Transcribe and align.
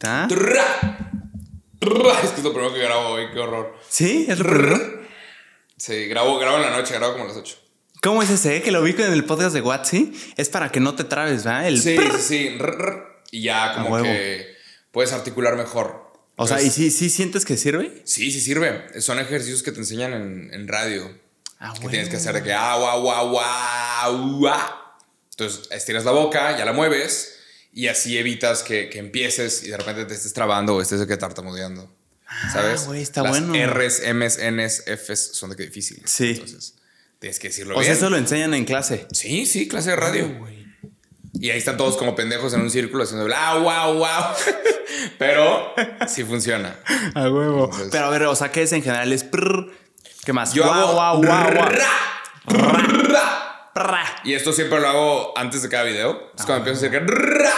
¿Está? 0.00 0.26
Es 2.22 2.30
que 2.30 2.36
es 2.38 2.42
lo 2.42 2.54
primero 2.54 2.72
que 2.72 2.80
grabo 2.80 3.08
hoy, 3.10 3.26
qué 3.34 3.38
horror. 3.38 3.76
¿Sí? 3.86 4.24
¿Es 4.30 4.38
lo 4.38 4.46
primero? 4.48 5.02
Sí, 5.76 6.06
grabo, 6.06 6.38
grabo 6.38 6.56
en 6.56 6.62
la 6.62 6.70
noche, 6.70 6.94
grabo 6.94 7.12
como 7.12 7.24
a 7.26 7.28
las 7.28 7.36
8. 7.36 7.56
¿Cómo 8.02 8.22
es 8.22 8.30
ese? 8.30 8.56
eh? 8.56 8.62
Que 8.62 8.70
lo 8.70 8.82
vi 8.82 8.92
en 8.92 9.12
el 9.12 9.26
podcast 9.26 9.52
de 9.52 9.60
Watsi. 9.60 10.18
Es 10.38 10.48
para 10.48 10.72
que 10.72 10.80
no 10.80 10.94
te 10.94 11.04
trabes, 11.04 11.44
¿verdad? 11.44 11.68
El 11.68 11.82
Sí, 11.82 11.98
sí, 11.98 12.18
sí. 12.18 12.58
Y 13.30 13.42
ya 13.42 13.74
como 13.74 14.02
que 14.02 14.46
puedes 14.90 15.12
articular 15.12 15.56
mejor. 15.56 16.10
O 16.36 16.46
sea, 16.46 16.62
¿y 16.62 16.70
sí, 16.70 16.90
sí 16.90 17.10
sientes 17.10 17.44
que 17.44 17.58
sirve? 17.58 18.00
Sí, 18.06 18.30
sí 18.30 18.40
sirve. 18.40 19.02
Son 19.02 19.18
ejercicios 19.18 19.62
que 19.62 19.70
te 19.72 19.80
enseñan 19.80 20.14
en, 20.14 20.54
en 20.54 20.66
radio. 20.66 21.14
Ah, 21.58 21.74
que 21.78 21.88
tienes 21.88 22.08
que 22.08 22.16
hacer 22.16 22.34
de 22.34 22.42
que 22.42 22.54
ah, 22.54 22.74
guau, 22.78 23.02
guau, 23.02 23.28
guau, 23.32 24.38
guau. 24.38 24.70
Entonces 25.32 25.70
estiras 25.70 26.06
la 26.06 26.12
boca, 26.12 26.56
ya 26.56 26.64
la 26.64 26.72
mueves 26.72 27.39
y 27.72 27.88
así 27.88 28.18
evitas 28.18 28.62
que, 28.62 28.88
que 28.88 28.98
empieces 28.98 29.62
y 29.64 29.68
de 29.70 29.76
repente 29.76 30.04
te 30.06 30.14
estés 30.14 30.32
trabando 30.32 30.76
o 30.76 30.80
estés 30.82 31.00
de 31.00 31.06
que 31.06 31.16
tartamudeando. 31.16 31.92
¿Sabes? 32.52 32.82
Ah, 32.82 32.86
güey, 32.86 33.02
está 33.02 33.22
Las 33.22 33.32
bueno. 33.44 33.52
R's, 33.72 34.02
M's, 34.14 34.38
N's, 34.52 34.84
F's 34.86 35.30
son 35.34 35.50
de 35.50 35.56
que 35.56 35.64
difíciles. 35.64 36.08
Sí. 36.10 36.30
Entonces 36.30 36.74
tienes 37.18 37.38
que 37.40 37.48
decirlo 37.48 37.74
O 37.74 37.78
sea, 37.82 37.90
bien. 37.92 37.96
eso 37.96 38.08
lo 38.10 38.16
enseñan 38.16 38.54
en 38.54 38.64
clase. 38.64 39.06
Sí, 39.12 39.46
sí, 39.46 39.66
clase 39.68 39.90
de 39.90 39.96
radio. 39.96 40.46
Y 41.34 41.50
ahí 41.50 41.58
están 41.58 41.76
todos 41.76 41.96
como 41.96 42.14
pendejos 42.14 42.52
en 42.54 42.60
un 42.60 42.70
círculo 42.70 43.04
haciendo 43.04 43.24
bla, 43.24 43.54
wow, 43.54 43.94
wow. 43.94 44.34
Pero 45.18 45.72
sí 46.08 46.24
funciona. 46.24 46.76
A 47.14 47.22
huevo. 47.30 47.64
Entonces- 47.64 47.88
Pero 47.92 48.04
a 48.06 48.10
ver, 48.10 48.22
o 48.24 48.36
sea, 48.36 48.50
¿qué 48.52 48.62
es 48.62 48.72
en 48.72 48.82
general? 48.82 49.12
Es 49.12 49.24
prr. 49.24 49.72
¿Qué 50.24 50.32
más? 50.32 50.52
Yo 50.52 50.64
Guau, 50.64 50.74
hago 50.80 50.92
guau, 50.92 51.16
guau, 51.24 51.52
guau. 51.52 51.54
ra, 51.54 51.68
ra. 51.68 53.49
Y 54.24 54.34
esto 54.34 54.52
siempre 54.52 54.80
lo 54.80 54.88
hago 54.88 55.38
antes 55.38 55.62
de 55.62 55.68
cada 55.68 55.84
video. 55.84 56.30
Es 56.38 56.44
cuando 56.44 56.68
empiezo 56.68 56.80
a 56.86 56.88
decir 56.90 57.06
que 57.06 57.12
ra, 57.12 57.52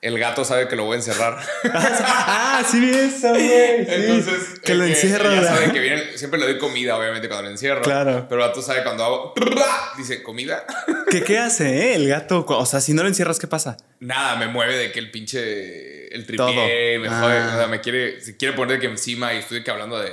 el 0.00 0.18
gato 0.18 0.44
sabe 0.44 0.68
que 0.68 0.76
lo 0.76 0.84
voy 0.84 0.94
a 0.94 0.96
encerrar. 0.96 1.38
Ah, 1.74 2.62
sí, 2.70 2.90
eso, 2.94 3.30
güey. 3.30 3.40
sí. 3.40 3.84
Entonces, 3.88 4.60
que 4.60 4.74
lo 4.74 4.84
viene, 4.84 6.16
siempre 6.16 6.38
le 6.38 6.46
doy 6.46 6.58
comida, 6.58 6.96
obviamente, 6.96 7.28
cuando 7.28 7.44
lo 7.44 7.50
encierro. 7.50 7.82
Claro. 7.82 8.26
Pero 8.28 8.42
el 8.42 8.48
gato 8.48 8.60
sabe 8.62 8.82
cuando 8.82 9.04
hago 9.04 9.34
ra, 9.36 9.92
dice 9.96 10.22
comida. 10.22 10.64
¿Qué, 11.10 11.22
¿Qué 11.22 11.38
hace, 11.38 11.92
eh? 11.92 11.94
El 11.96 12.08
gato. 12.08 12.44
O 12.46 12.66
sea, 12.66 12.80
si 12.80 12.92
no 12.94 13.02
lo 13.02 13.08
encierras, 13.08 13.38
¿qué 13.38 13.46
pasa? 13.46 13.76
Nada, 14.00 14.36
me 14.36 14.48
mueve 14.48 14.76
de 14.76 14.92
que 14.92 14.98
el 14.98 15.10
pinche. 15.10 16.14
El 16.14 16.26
tripié, 16.26 16.98
me 16.98 17.08
Ah. 17.08 17.20
jode. 17.20 17.40
O 17.40 17.56
sea, 17.58 17.66
me 17.68 17.80
quiere, 17.80 18.20
se 18.20 18.36
quiere 18.36 18.54
poner 18.54 18.76
de 18.76 18.80
que 18.80 18.86
encima 18.92 19.32
y 19.32 19.38
estoy 19.38 19.64
que 19.64 19.70
hablando 19.70 19.98
de, 19.98 20.12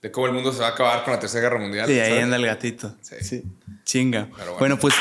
de 0.00 0.10
cómo 0.12 0.26
el 0.26 0.32
mundo 0.32 0.52
se 0.52 0.60
va 0.60 0.68
a 0.68 0.70
acabar 0.70 1.02
con 1.02 1.12
la 1.12 1.18
Tercera 1.18 1.42
Guerra 1.42 1.58
Mundial. 1.58 1.86
Sí, 1.88 1.98
ahí 1.98 2.18
anda 2.20 2.36
el 2.36 2.46
gatito. 2.46 2.94
Sí. 3.00 3.16
Sí. 3.20 3.42
Chinga. 3.84 4.28
Bueno. 4.36 4.56
bueno. 4.58 4.78
pues 4.78 4.94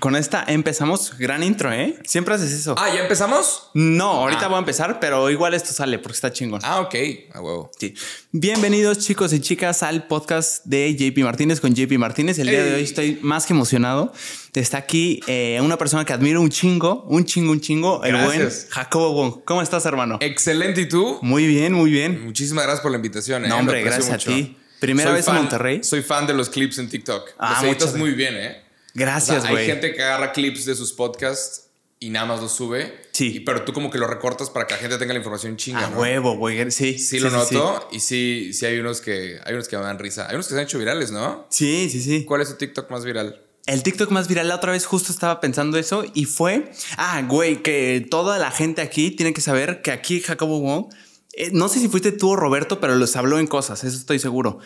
con 0.00 0.14
esta 0.14 0.44
empezamos. 0.46 1.16
Gran 1.18 1.42
intro, 1.42 1.72
¿eh? 1.72 1.98
Siempre 2.04 2.34
haces 2.34 2.52
eso. 2.52 2.74
Ah, 2.78 2.92
¿ya 2.94 3.00
empezamos? 3.02 3.70
No, 3.74 4.10
ahorita 4.10 4.44
Ah. 4.44 4.48
voy 4.48 4.56
a 4.56 4.58
empezar, 4.58 5.00
pero 5.00 5.30
igual 5.30 5.54
esto 5.54 5.72
sale 5.72 5.98
porque 5.98 6.14
está 6.16 6.32
chingón. 6.32 6.60
Ah, 6.64 6.80
ok. 6.80 6.94
A 7.32 7.40
huevo. 7.40 7.70
Sí. 7.78 7.94
Bienvenidos 8.32 8.98
chicos 8.98 9.32
y 9.32 9.40
chicas 9.40 9.82
al 9.82 10.06
podcast 10.06 10.64
de 10.66 10.94
JP 10.94 11.24
Martínez 11.24 11.60
con 11.60 11.74
JP 11.74 11.96
Martínez. 11.98 12.38
El 12.38 12.48
día 12.48 12.62
de 12.62 12.74
hoy 12.74 12.82
estoy 12.82 13.18
más 13.22 13.46
que 13.46 13.54
emocionado. 13.54 14.12
Está 14.52 14.78
aquí 14.78 15.20
eh, 15.26 15.58
una 15.62 15.76
persona 15.78 16.04
que 16.04 16.12
admiro 16.12 16.40
un 16.40 16.50
chingo, 16.50 17.04
un 17.08 17.24
chingo, 17.24 17.52
un 17.52 17.60
chingo, 17.60 18.04
el 18.04 18.16
buen 18.16 18.40
Gracias. 18.40 18.66
Jacobo 18.70 19.12
Wong. 19.12 19.42
¿Cómo 19.44 19.62
estás, 19.62 19.84
hermano? 19.86 20.18
Excelente. 20.20 20.82
¿Y 20.82 20.88
tú? 20.88 21.18
Muy 21.22 21.46
bien, 21.46 21.72
muy 21.72 21.90
bien. 21.90 22.24
Muchísimas 22.24 22.64
gracias 22.64 22.82
por 22.82 22.90
la 22.90 22.96
invitación. 22.98 23.44
eh, 23.44 23.48
No, 23.48 23.56
hombre, 23.58 23.82
gracias 23.82 24.10
a 24.10 24.18
ti. 24.18 24.56
Primera 24.86 25.12
vez 25.12 25.28
en 25.28 25.34
Monterrey. 25.34 25.84
Soy 25.84 26.02
fan 26.02 26.26
de 26.26 26.34
los 26.34 26.48
clips 26.50 26.78
en 26.78 26.88
TikTok. 26.88 27.30
Ah, 27.38 27.60
los 27.62 27.70
editas 27.70 27.94
muy 27.94 28.12
bien, 28.12 28.34
¿eh? 28.36 28.48
O 28.48 28.52
sea, 28.52 28.62
Gracias, 28.94 29.44
hay 29.44 29.50
güey. 29.52 29.66
gente 29.66 29.94
que 29.94 30.02
agarra 30.02 30.32
clips 30.32 30.64
de 30.64 30.74
sus 30.74 30.92
podcasts 30.92 31.64
y 32.00 32.10
nada 32.10 32.26
más 32.26 32.40
los 32.40 32.52
sube. 32.52 33.06
Sí. 33.12 33.36
Y- 33.36 33.40
pero 33.40 33.62
tú 33.64 33.72
como 33.72 33.90
que 33.90 33.98
lo 33.98 34.06
recortas 34.06 34.48
para 34.50 34.66
que 34.66 34.74
la 34.74 34.80
gente 34.80 34.96
tenga 34.98 35.12
la 35.12 35.18
información 35.18 35.56
chinga, 35.56 35.86
A 35.86 35.90
¿no? 35.90 35.98
huevo, 36.00 36.36
güey. 36.36 36.70
Sí, 36.70 36.98
Sí, 36.98 37.18
lo 37.20 37.30
noto. 37.30 37.88
Y 37.92 38.00
sí, 38.00 38.52
sí 38.52 38.64
hay 38.66 38.78
unos 38.78 39.00
que 39.00 39.38
hay 39.44 39.54
unos 39.54 39.68
que 39.68 39.76
me 39.76 39.82
dan 39.82 39.98
risa. 39.98 40.26
Hay 40.28 40.34
unos 40.34 40.46
que 40.46 40.54
se 40.54 40.60
han 40.60 40.64
hecho 40.66 40.78
virales, 40.78 41.10
¿no? 41.10 41.46
Sí, 41.50 41.88
sí, 41.90 42.00
sí. 42.02 42.24
¿Cuál 42.24 42.40
es 42.42 42.48
tu 42.48 42.54
TikTok 42.56 42.90
más 42.90 43.04
viral? 43.04 43.42
El 43.66 43.82
TikTok 43.82 44.10
más 44.10 44.28
viral, 44.28 44.46
la 44.48 44.54
otra 44.54 44.70
vez 44.72 44.86
justo 44.86 45.10
estaba 45.12 45.40
pensando 45.40 45.76
eso 45.76 46.04
y 46.14 46.24
fue, 46.26 46.70
ah, 46.98 47.20
güey, 47.26 47.62
que 47.62 48.06
toda 48.08 48.38
la 48.38 48.50
gente 48.52 48.80
aquí 48.80 49.10
tiene 49.10 49.32
que 49.32 49.40
saber 49.40 49.82
que 49.82 49.90
aquí 49.90 50.20
Jacobo 50.20 50.60
Wong, 50.60 50.86
eh, 51.32 51.50
no 51.52 51.68
sé 51.68 51.80
si 51.80 51.88
fuiste 51.88 52.12
tú 52.12 52.30
o 52.30 52.36
Roberto, 52.36 52.78
pero 52.80 52.94
les 52.94 53.16
habló 53.16 53.40
en 53.40 53.48
cosas, 53.48 53.82
eso 53.82 53.96
estoy 53.96 54.20
seguro. 54.20 54.60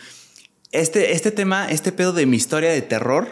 Este, 0.71 1.13
este 1.13 1.31
tema, 1.31 1.69
este 1.69 1.91
pedo 1.91 2.13
de 2.13 2.25
mi 2.25 2.37
historia 2.37 2.71
de 2.71 2.81
terror, 2.81 3.27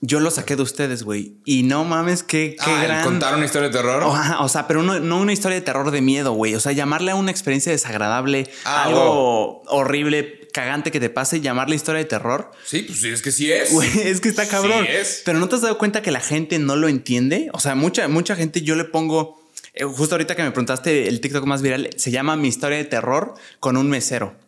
yo 0.00 0.20
lo 0.20 0.30
saqué 0.30 0.54
de 0.54 0.62
ustedes, 0.62 1.02
güey. 1.02 1.38
Y 1.44 1.62
no 1.62 1.84
mames, 1.84 2.22
qué, 2.22 2.56
qué 2.62 2.70
ah, 2.70 2.82
gran... 2.82 3.04
contar 3.04 3.34
una 3.34 3.46
historia 3.46 3.68
de 3.68 3.74
terror. 3.74 4.02
O, 4.38 4.48
sea, 4.48 4.66
pero 4.66 4.82
no, 4.82 5.00
no 5.00 5.18
una 5.18 5.32
historia 5.32 5.56
de 5.56 5.62
terror 5.64 5.90
de 5.90 6.02
miedo, 6.02 6.32
güey. 6.32 6.54
O 6.54 6.60
sea, 6.60 6.72
llamarle 6.72 7.10
a 7.10 7.14
una 7.14 7.30
experiencia 7.30 7.72
desagradable, 7.72 8.48
Ah, 8.64 8.84
algo 8.84 9.62
horrible, 9.62 10.48
cagante 10.52 10.90
que 10.92 11.00
te 11.00 11.10
pase, 11.10 11.40
llamarle 11.40 11.74
historia 11.74 11.98
de 12.00 12.04
terror. 12.04 12.52
Sí, 12.64 12.82
pues 12.82 13.00
sí, 13.00 13.08
es 13.08 13.22
que 13.22 13.32
sí 13.32 13.50
es. 13.50 13.72
Güey, 13.72 13.88
es 14.04 14.20
que 14.20 14.28
está 14.28 14.46
cabrón. 14.46 14.84
Sí 14.84 14.92
es. 14.92 15.22
Pero 15.24 15.38
no 15.38 15.48
te 15.48 15.56
has 15.56 15.62
dado 15.62 15.78
cuenta 15.78 16.02
que 16.02 16.10
la 16.10 16.20
gente 16.20 16.58
no 16.58 16.76
lo 16.76 16.88
entiende. 16.88 17.48
O 17.54 17.58
sea, 17.60 17.74
mucha, 17.74 18.06
mucha 18.08 18.36
gente 18.36 18.60
yo 18.62 18.76
le 18.76 18.84
pongo. 18.84 19.42
eh, 19.72 19.84
justo 19.84 20.14
ahorita 20.14 20.36
que 20.36 20.42
me 20.42 20.50
preguntaste 20.50 21.08
el 21.08 21.20
TikTok 21.20 21.44
más 21.46 21.62
viral, 21.62 21.90
se 21.96 22.10
llama 22.10 22.36
Mi 22.36 22.48
historia 22.48 22.76
de 22.76 22.84
terror 22.84 23.34
con 23.58 23.76
un 23.76 23.88
mesero. 23.88 24.43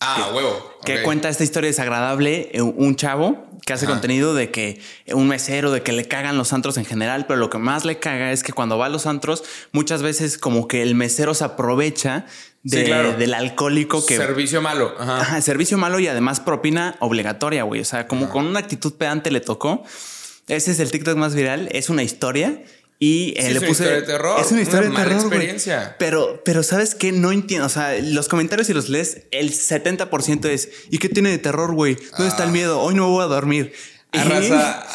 Ah, 0.00 0.30
huevo. 0.34 0.78
Que 0.84 1.02
cuenta 1.02 1.28
esta 1.28 1.44
historia 1.44 1.68
desagradable, 1.68 2.48
eh, 2.54 2.62
un 2.62 2.96
chavo 2.96 3.46
que 3.66 3.74
hace 3.74 3.84
Ajá. 3.84 3.92
contenido 3.94 4.34
de 4.34 4.50
que 4.50 4.80
un 5.12 5.28
mesero, 5.28 5.70
de 5.70 5.82
que 5.82 5.92
le 5.92 6.08
cagan 6.08 6.38
los 6.38 6.54
antros 6.54 6.78
en 6.78 6.86
general, 6.86 7.26
pero 7.28 7.38
lo 7.38 7.50
que 7.50 7.58
más 7.58 7.84
le 7.84 7.98
caga 7.98 8.32
es 8.32 8.42
que 8.42 8.54
cuando 8.54 8.78
va 8.78 8.86
a 8.86 8.88
los 8.88 9.04
antros, 9.06 9.44
muchas 9.72 10.02
veces 10.02 10.38
como 10.38 10.66
que 10.68 10.80
el 10.80 10.94
mesero 10.94 11.34
se 11.34 11.44
aprovecha 11.44 12.24
de- 12.62 12.78
Sí, 12.80 12.84
claro. 12.86 13.12
del 13.12 13.34
alcohólico 13.34 14.04
que... 14.06 14.16
Servicio 14.16 14.62
malo. 14.62 14.94
Ajá. 14.98 15.20
Ajá, 15.20 15.40
servicio 15.42 15.76
malo 15.76 16.00
y 16.00 16.08
además 16.08 16.40
propina 16.40 16.96
obligatoria, 17.00 17.64
güey. 17.64 17.82
O 17.82 17.84
sea, 17.84 18.06
como 18.08 18.30
con 18.30 18.46
una 18.46 18.60
actitud 18.60 18.94
pedante 18.94 19.30
le 19.30 19.40
tocó. 19.40 19.84
Ese 20.48 20.70
es 20.72 20.80
el 20.80 20.90
TikTok 20.90 21.16
más 21.16 21.34
viral. 21.34 21.68
Es 21.72 21.90
una 21.90 22.02
historia. 22.02 22.62
Y 23.02 23.32
eh, 23.36 23.42
Sí, 23.42 23.48
le 23.48 23.54
es 23.54 23.62
una 23.62 23.70
historia 23.70 23.94
de 23.94 24.02
terror, 24.02 24.40
Es 24.40 24.52
una 24.52 24.60
historia 24.60 24.88
una 24.90 24.98
de 25.00 25.04
mala 25.04 25.16
terror. 25.16 25.32
experiencia. 25.32 25.96
Pero, 25.98 26.42
pero 26.44 26.62
¿sabes 26.62 26.94
qué? 26.94 27.12
No 27.12 27.32
entiendo. 27.32 27.66
O 27.66 27.70
sea, 27.70 27.98
los 27.98 28.28
comentarios, 28.28 28.66
si 28.66 28.74
los 28.74 28.90
lees, 28.90 29.22
el 29.30 29.52
70% 29.52 30.44
es: 30.50 30.68
¿y 30.90 30.98
qué 30.98 31.08
tiene 31.08 31.30
de 31.30 31.38
terror, 31.38 31.72
güey? 31.74 31.96
¿Dónde 32.18 32.28
está 32.28 32.44
el 32.44 32.50
miedo? 32.52 32.78
Hoy 32.80 32.94
no 32.94 33.08
voy 33.08 33.24
a 33.24 33.26
dormir. 33.26 33.72
La 34.12 34.24
raza, 34.24 34.86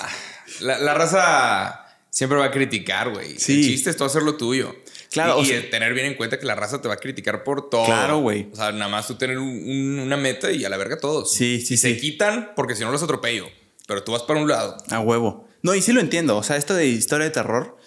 la, 0.61 0.77
la 0.79 0.93
raza 0.93 1.85
siempre 2.11 2.37
va 2.37 2.45
a 2.45 2.51
criticar, 2.51 3.09
güey. 3.11 3.39
Sí. 3.39 3.53
El 3.59 3.63
chiste 3.65 3.89
es 3.89 3.97
tú 3.97 4.03
hacer 4.03 4.21
lo 4.23 4.35
tuyo. 4.37 4.75
Claro, 5.11 5.41
Y, 5.41 5.51
o 5.51 5.57
y 5.59 5.61
tener 5.69 5.93
bien 5.93 6.05
en 6.07 6.13
cuenta 6.15 6.37
que 6.37 6.45
la 6.45 6.55
raza 6.55 6.81
te 6.81 6.87
va 6.87 6.95
a 6.95 6.97
criticar 6.97 7.43
por 7.43 7.69
todo. 7.69 7.85
Claro, 7.85 8.19
güey. 8.19 8.49
O 8.51 8.55
sea, 8.55 8.71
nada 8.71 8.89
más 8.89 9.07
tú 9.07 9.15
tener 9.15 9.39
un- 9.39 9.47
un- 9.47 9.99
una 9.99 10.17
meta 10.17 10.51
y 10.51 10.63
a 10.65 10.69
la 10.69 10.77
verga 10.77 10.97
todos. 10.99 11.33
Sí, 11.33 11.61
sí, 11.61 11.75
Y 11.75 11.77
sí. 11.77 11.89
Se 11.93 11.97
quitan 11.97 12.51
porque 12.55 12.75
si 12.75 12.83
no 12.83 12.91
los 12.91 13.01
atropello. 13.01 13.47
Pero 13.87 14.03
tú 14.03 14.11
vas 14.11 14.23
para 14.23 14.39
un 14.41 14.47
lado. 14.49 14.75
A 14.89 14.99
huevo. 14.99 15.47
No, 15.61 15.73
y 15.73 15.81
sí 15.81 15.93
lo 15.93 16.01
entiendo. 16.01 16.35
O 16.37 16.43
sea, 16.43 16.57
esto 16.57 16.73
de 16.75 16.87
historia 16.87 17.25
de 17.25 17.31
terror, 17.31 17.77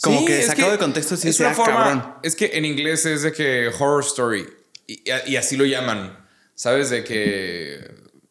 como 0.00 0.20
Sí, 0.20 0.26
que 0.26 0.40
es 0.40 0.46
sacado 0.46 0.72
de 0.72 0.78
contexto, 0.78 1.16
sí 1.16 1.28
es 1.28 1.36
sea 1.36 1.48
una 1.48 1.56
forma- 1.56 1.74
cabrón. 1.84 2.14
Es 2.22 2.36
que 2.36 2.50
en 2.54 2.64
inglés 2.64 3.04
es 3.06 3.22
de 3.22 3.32
que 3.32 3.68
horror 3.68 4.02
story. 4.04 4.46
Y, 4.86 5.02
y 5.26 5.36
así 5.36 5.56
lo 5.56 5.64
llaman. 5.64 6.16
¿Sabes? 6.54 6.90
De 6.90 7.04
que. 7.04 7.78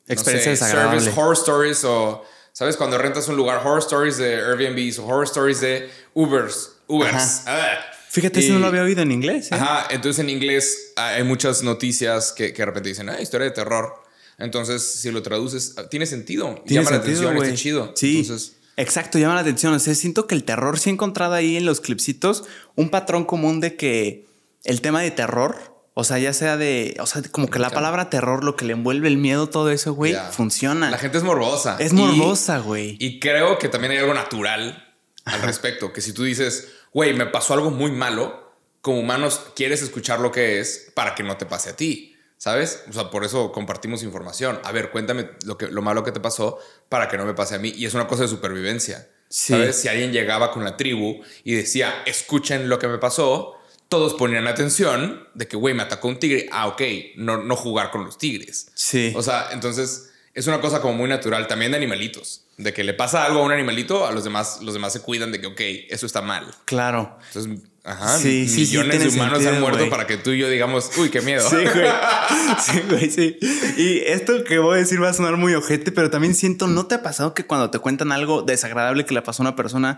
no 0.07 0.13
Experiencia 0.13 0.55
sé, 0.55 0.63
desagradable. 0.65 0.99
Service 0.99 1.19
horror 1.19 1.33
stories 1.35 1.83
o. 1.83 2.25
¿Sabes? 2.53 2.75
Cuando 2.75 2.97
rentas 2.97 3.27
un 3.27 3.35
lugar, 3.35 3.59
horror 3.59 3.79
stories 3.79 4.17
de 4.17 4.35
Airbnb 4.35 4.99
o 4.99 5.05
horror 5.05 5.23
stories 5.25 5.61
de 5.61 5.89
Ubers. 6.13 6.71
Ubers. 6.87 7.43
Ah. 7.45 7.77
Fíjate, 8.09 8.39
eso 8.39 8.53
no 8.53 8.59
lo 8.59 8.67
había 8.67 8.81
oído 8.81 9.01
en 9.03 9.11
inglés. 9.11 9.51
¿eh? 9.51 9.55
Ajá, 9.55 9.87
entonces 9.91 10.23
en 10.23 10.29
inglés 10.31 10.93
hay 10.95 11.23
muchas 11.23 11.61
noticias 11.61 12.31
que, 12.31 12.51
que 12.53 12.61
de 12.63 12.65
repente 12.65 12.89
dicen, 12.89 13.09
ah, 13.09 13.21
historia 13.21 13.45
de 13.45 13.51
terror. 13.51 13.93
Entonces, 14.39 14.81
si 14.83 15.11
lo 15.11 15.21
traduces, 15.21 15.75
ah, 15.77 15.87
tiene 15.87 16.05
sentido. 16.07 16.61
Tiene 16.65 16.83
llama 16.83 16.97
la 16.97 17.03
sentido, 17.03 17.29
atención, 17.29 17.35
güey. 17.35 17.49
está 17.49 17.61
chido. 17.61 17.91
Sí. 17.95 18.19
Entonces, 18.21 18.53
Exacto, 18.77 19.17
llama 19.17 19.35
la 19.35 19.41
atención. 19.41 19.73
O 19.73 19.79
sea, 19.79 19.93
siento 19.95 20.27
que 20.27 20.35
el 20.35 20.43
terror 20.43 20.79
sí 20.79 20.89
he 20.89 20.93
encontrado 20.93 21.33
ahí 21.33 21.57
en 21.57 21.65
los 21.65 21.81
clipsitos 21.81 22.43
un 22.75 22.89
patrón 22.89 23.25
común 23.25 23.59
de 23.59 23.75
que 23.75 24.25
el 24.63 24.81
tema 24.81 25.01
de 25.01 25.11
terror, 25.11 25.57
o 25.95 26.03
sea, 26.03 26.19
ya 26.19 26.31
sea 26.31 26.57
de, 26.57 26.95
o 26.99 27.07
sea, 27.07 27.21
como 27.31 27.47
que 27.49 27.57
la 27.59 27.69
palabra 27.71 28.09
terror, 28.09 28.43
lo 28.43 28.55
que 28.55 28.65
le 28.65 28.73
envuelve 28.73 29.07
el 29.07 29.17
miedo, 29.17 29.49
todo 29.49 29.71
eso, 29.71 29.93
güey, 29.93 30.15
funciona. 30.31 30.91
La 30.91 30.97
gente 30.99 31.17
es 31.17 31.23
morbosa. 31.23 31.77
es 31.79 31.91
Y- 31.91 31.95
morbosa, 31.95 32.59
güey. 32.59 32.97
Y 32.99 33.19
creo 33.19 33.57
que 33.57 33.67
también 33.67 33.91
hay 33.93 33.97
algo 33.97 34.13
natural 34.13 34.95
al 35.25 35.41
respecto, 35.41 35.91
que 35.91 36.01
si 36.01 36.13
tú 36.13 36.23
dices, 36.23 36.69
güey, 36.93 37.13
me 37.13 37.25
pasó 37.25 37.53
algo 37.53 37.71
muy 37.71 37.91
malo, 37.91 38.53
como 38.81 38.99
humanos 38.99 39.41
quieres 39.55 39.81
escuchar 39.81 40.19
lo 40.19 40.31
que 40.31 40.59
es 40.59 40.91
para 40.93 41.15
que 41.15 41.23
no 41.23 41.35
te 41.35 41.45
pase 41.45 41.71
a 41.71 41.75
ti, 41.75 42.15
¿sabes? 42.37 42.83
O 42.89 42.93
sea, 42.93 43.09
por 43.09 43.23
eso 43.25 43.51
compartimos 43.51 44.03
información. 44.03 44.59
A 44.63 44.71
ver, 44.71 44.91
cuéntame 44.91 45.29
lo, 45.45 45.57
que, 45.57 45.67
lo 45.67 45.81
malo 45.81 46.03
que 46.03 46.11
te 46.11 46.19
pasó 46.19 46.59
para 46.89 47.07
que 47.07 47.17
no 47.17 47.25
me 47.25 47.33
pase 47.33 47.55
a 47.55 47.59
mí. 47.59 47.73
Y 47.75 47.85
es 47.85 47.93
una 47.93 48.07
cosa 48.07 48.23
de 48.23 48.29
supervivencia, 48.29 49.07
Sí. 49.29 49.51
¿sabes? 49.53 49.75
Si 49.81 49.87
alguien 49.89 50.13
llegaba 50.13 50.51
con 50.51 50.63
la 50.63 50.77
tribu 50.77 51.21
y 51.43 51.53
decía, 51.55 51.93
escuchen 52.05 52.69
lo 52.69 52.79
que 52.79 52.87
me 52.87 52.97
pasó, 52.97 53.55
todos 53.89 54.13
ponían 54.13 54.47
atención 54.47 55.27
de 55.33 55.47
que, 55.47 55.57
güey, 55.57 55.73
me 55.73 55.83
atacó 55.83 56.07
un 56.07 56.17
tigre. 56.19 56.47
Ah, 56.51 56.67
ok, 56.67 56.81
no, 57.17 57.37
no 57.37 57.55
jugar 57.55 57.91
con 57.91 58.05
los 58.05 58.17
tigres. 58.17 58.71
Sí. 58.73 59.13
O 59.15 59.21
sea, 59.23 59.49
entonces 59.51 60.11
es 60.33 60.47
una 60.47 60.61
cosa 60.61 60.81
como 60.81 60.93
muy 60.93 61.09
natural 61.09 61.47
también 61.47 61.71
de 61.71 61.77
animalitos. 61.77 62.43
De 62.57 62.73
que 62.73 62.83
le 62.83 62.93
pasa 62.93 63.23
algo 63.25 63.39
a 63.39 63.43
un 63.43 63.51
animalito, 63.51 64.07
a 64.07 64.11
los 64.11 64.23
demás, 64.23 64.59
los 64.61 64.73
demás 64.73 64.93
se 64.93 65.01
cuidan 65.01 65.31
de 65.31 65.39
que, 65.41 65.47
ok, 65.47 65.61
eso 65.89 66.05
está 66.05 66.21
mal. 66.21 66.55
Claro. 66.65 67.17
Entonces, 67.27 67.61
ajá, 67.87 68.17
Sí, 68.19 68.47
sí, 68.47 68.65
sí, 68.65 68.71
millones 68.77 68.91
tiene 68.97 69.05
de 69.05 69.15
humanos 69.15 69.33
sentido, 69.43 69.53
han 69.55 69.61
muerto 69.61 69.89
para 69.89 70.05
que 70.07 70.17
tú 70.17 70.31
y 70.31 70.39
yo 70.39 70.49
digamos, 70.49 70.91
uy, 70.97 71.09
qué 71.09 71.21
miedo. 71.21 71.47
Sí, 71.49 71.55
güey. 71.55 71.87
Sí, 72.63 72.81
güey, 72.89 73.09
sí. 73.11 73.37
Y 73.77 73.99
esto 74.05 74.43
que 74.43 74.57
voy 74.59 74.75
a 74.75 74.79
decir 74.79 75.01
va 75.01 75.09
a 75.09 75.13
sonar 75.13 75.37
muy 75.37 75.53
ojete, 75.53 75.91
pero 75.91 76.09
también 76.09 76.33
siento, 76.35 76.67
¿no 76.67 76.85
te 76.85 76.95
ha 76.95 77.03
pasado 77.03 77.33
que 77.33 77.45
cuando 77.45 77.69
te 77.69 77.79
cuentan 77.79 78.11
algo 78.11 78.41
desagradable 78.41 79.05
que 79.05 79.13
le 79.13 79.21
pasó 79.21 79.43
a 79.43 79.47
una 79.47 79.55
persona, 79.55 79.97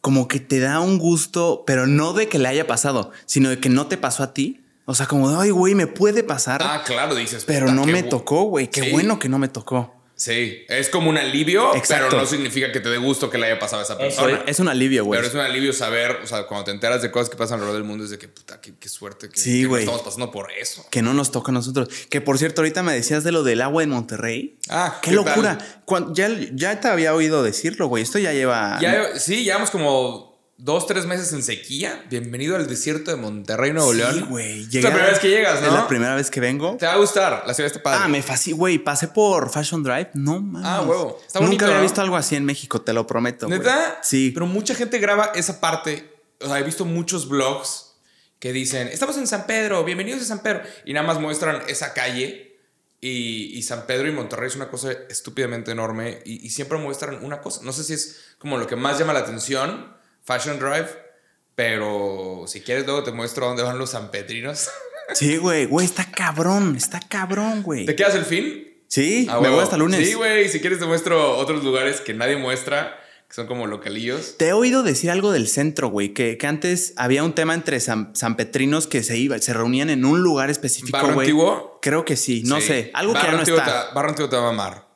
como 0.00 0.28
que 0.28 0.38
te 0.40 0.58
da 0.60 0.80
un 0.80 0.98
gusto, 0.98 1.64
pero 1.66 1.86
no 1.86 2.12
de 2.12 2.28
que 2.28 2.38
le 2.38 2.48
haya 2.48 2.66
pasado, 2.66 3.10
sino 3.26 3.50
de 3.50 3.58
que 3.58 3.68
no 3.68 3.86
te 3.88 3.96
pasó 3.96 4.22
a 4.22 4.32
ti? 4.32 4.60
O 4.84 4.94
sea, 4.94 5.06
como 5.06 5.38
ay, 5.38 5.50
güey, 5.50 5.74
me 5.74 5.86
puede 5.86 6.22
pasar, 6.22 6.62
Ah, 6.64 6.82
claro, 6.86 7.14
dices. 7.14 7.44
pero 7.44 7.72
no 7.72 7.84
me 7.84 8.02
tocó, 8.02 8.44
güey. 8.44 8.68
Qué 8.70 8.84
Sí. 8.84 8.90
bueno 8.90 9.18
que 9.18 9.28
no 9.28 9.38
me 9.38 9.48
tocó. 9.48 9.94
Sí, 10.20 10.64
es 10.68 10.88
como 10.88 11.10
un 11.10 11.16
alivio, 11.16 11.76
Exacto. 11.76 12.06
pero 12.10 12.20
no 12.22 12.26
significa 12.26 12.72
que 12.72 12.80
te 12.80 12.88
dé 12.88 12.98
gusto 12.98 13.30
que 13.30 13.38
le 13.38 13.46
haya 13.46 13.60
pasado 13.60 13.82
a 13.82 13.84
esa 13.84 13.96
persona. 13.96 14.38
es, 14.46 14.50
es 14.50 14.58
un 14.58 14.66
alivio, 14.68 15.04
güey. 15.04 15.16
Pero 15.16 15.28
es 15.28 15.34
un 15.34 15.40
alivio 15.40 15.72
saber, 15.72 16.18
o 16.24 16.26
sea, 16.26 16.42
cuando 16.48 16.64
te 16.64 16.70
enteras 16.72 17.02
de 17.02 17.12
cosas 17.12 17.30
que 17.30 17.36
pasan 17.36 17.54
alrededor 17.60 17.76
del 17.80 17.84
mundo, 17.88 18.02
es 18.02 18.10
de 18.10 18.18
que 18.18 18.26
puta, 18.26 18.60
qué, 18.60 18.72
qué 18.80 18.88
suerte 18.88 19.28
que, 19.28 19.38
Sí, 19.38 19.64
que 19.68 19.78
estamos 19.78 20.02
pasando 20.02 20.32
por 20.32 20.50
eso. 20.50 20.84
Que 20.90 21.02
no 21.02 21.14
nos 21.14 21.30
toca 21.30 21.52
a 21.52 21.54
nosotros. 21.54 21.88
Que 22.10 22.20
por 22.20 22.36
cierto, 22.36 22.62
ahorita 22.62 22.82
me 22.82 22.92
decías 22.94 23.22
de 23.22 23.30
lo 23.30 23.44
del 23.44 23.62
agua 23.62 23.84
en 23.84 23.90
Monterrey. 23.90 24.58
Ah, 24.68 24.98
qué, 25.02 25.10
¿qué 25.10 25.14
locura. 25.16 25.56
tal? 25.58 25.82
Cuan- 25.84 26.12
ya, 26.16 26.28
ya 26.52 26.80
te 26.80 26.88
había 26.88 27.14
oído 27.14 27.44
decirlo, 27.44 27.86
güey. 27.86 28.02
Esto 28.02 28.18
ya 28.18 28.32
lleva. 28.32 28.76
Ya, 28.80 29.20
sí, 29.20 29.44
llevamos 29.44 29.70
como 29.70 30.27
dos, 30.58 30.86
tres 30.86 31.06
meses 31.06 31.32
en 31.32 31.42
sequía. 31.42 32.04
Bienvenido 32.10 32.56
al 32.56 32.66
desierto 32.66 33.10
de 33.12 33.16
Monterrey, 33.16 33.72
Nuevo 33.72 33.92
Sí, 33.92 33.98
León. 33.98 34.26
güey. 34.28 34.62
Es 34.64 34.74
la 34.82 34.90
primera 34.90 35.10
vez 35.10 35.18
que 35.20 35.28
llegas, 35.30 35.60
¿no? 35.60 35.68
Es 35.68 35.72
la 35.72 35.88
primera 35.88 36.14
vez 36.16 36.30
que 36.30 36.40
vengo. 36.40 36.76
Te 36.76 36.86
va 36.86 36.94
a 36.94 36.96
gustar, 36.96 37.44
la 37.46 37.54
ciudad 37.54 37.68
está 37.70 37.82
padre. 37.82 38.00
Ah, 38.02 38.08
me 38.08 38.22
fascina, 38.22 38.56
güey. 38.56 38.78
Pasé 38.78 39.08
por 39.08 39.50
Fashion 39.50 39.82
Drive. 39.82 40.10
No 40.14 40.40
mames. 40.40 40.68
Ah, 40.68 40.82
huevo. 40.82 41.18
Está 41.24 41.38
Nunca 41.38 41.48
bonito, 41.48 41.64
había 41.66 41.76
¿no? 41.78 41.82
visto 41.82 42.00
algo 42.00 42.16
así 42.16 42.34
en 42.36 42.44
México, 42.44 42.80
te 42.82 42.92
lo 42.92 43.06
prometo. 43.06 43.48
¿Neta? 43.48 44.00
Sí. 44.02 44.32
Pero 44.34 44.46
mucha 44.46 44.74
gente 44.74 44.98
graba 44.98 45.26
esa 45.34 45.60
parte. 45.60 46.12
O 46.40 46.46
sea, 46.46 46.58
he 46.58 46.62
visto 46.64 46.84
muchos 46.84 47.28
blogs 47.28 47.94
que 48.40 48.52
dicen, 48.52 48.88
estamos 48.88 49.16
en 49.16 49.26
San 49.26 49.46
Pedro, 49.46 49.84
bienvenidos 49.84 50.22
a 50.22 50.24
San 50.24 50.40
Pedro. 50.42 50.62
Y 50.84 50.92
nada 50.92 51.06
más 51.06 51.20
muestran 51.20 51.62
esa 51.68 51.94
calle. 51.94 52.44
Y, 53.00 53.56
y 53.56 53.62
San 53.62 53.86
Pedro 53.86 54.08
y 54.08 54.12
Monterrey 54.12 54.48
es 54.48 54.56
una 54.56 54.68
cosa 54.70 54.90
estúpidamente 55.08 55.70
enorme. 55.70 56.20
Y, 56.24 56.44
y 56.44 56.50
siempre 56.50 56.78
muestran 56.78 57.24
una 57.24 57.40
cosa. 57.40 57.60
No 57.62 57.72
sé 57.72 57.84
si 57.84 57.92
es 57.92 58.34
como 58.38 58.58
lo 58.58 58.66
que 58.66 58.74
más 58.74 58.98
llama 58.98 59.12
la 59.12 59.20
atención, 59.20 59.96
Fashion 60.28 60.58
Drive. 60.58 60.88
Pero 61.54 62.44
si 62.46 62.60
quieres, 62.60 62.84
luego 62.86 63.02
te 63.02 63.10
muestro 63.12 63.46
dónde 63.46 63.62
van 63.62 63.78
los 63.78 63.90
sanpetrinos. 63.90 64.68
Sí, 65.14 65.38
güey. 65.38 65.64
Güey, 65.64 65.86
está 65.86 66.04
cabrón. 66.10 66.76
Está 66.76 67.00
cabrón, 67.00 67.62
güey. 67.62 67.86
¿Te 67.86 67.96
quedas 67.96 68.14
el 68.14 68.26
fin? 68.26 68.76
Sí, 68.88 69.26
Ah, 69.30 69.40
me 69.40 69.48
voy 69.48 69.60
hasta 69.62 69.78
lunes. 69.78 70.06
Sí, 70.06 70.12
güey. 70.12 70.50
Si 70.50 70.60
quieres, 70.60 70.80
te 70.80 70.84
muestro 70.84 71.34
otros 71.38 71.64
lugares 71.64 72.02
que 72.02 72.12
nadie 72.12 72.36
muestra, 72.36 72.94
que 73.26 73.32
son 73.34 73.46
como 73.46 73.66
localillos. 73.66 74.36
Te 74.36 74.48
he 74.48 74.52
oído 74.52 74.82
decir 74.82 75.10
algo 75.10 75.32
del 75.32 75.48
centro, 75.48 75.88
güey, 75.88 76.12
que, 76.12 76.36
que 76.36 76.46
antes 76.46 76.92
había 76.98 77.24
un 77.24 77.32
tema 77.34 77.54
entre 77.54 77.80
san, 77.80 78.14
sanpetrinos 78.14 78.86
que 78.86 79.02
se 79.02 79.16
iba, 79.16 79.38
se 79.38 79.54
reunían 79.54 79.88
en 79.88 80.04
un 80.04 80.20
lugar 80.22 80.50
específico, 80.50 80.92
¿Barrio 80.98 81.14
güey. 81.14 81.26
Antiguo? 81.26 81.78
Creo 81.80 82.04
que 82.04 82.14
sí, 82.16 82.42
no 82.44 82.60
Sí. 82.60 82.66
sé, 82.66 82.90
algo 82.92 83.14
que 83.14 83.20
ya 83.20 83.22
Barrio 83.22 83.36
no 83.36 83.40
Antiguo 83.40 83.60
está. 83.60 83.90
Barrio 83.94 84.08
Antiguo 84.10 84.28
te 84.28 84.36
va 84.36 84.42
a 84.42 84.52
mamar. 84.52 84.88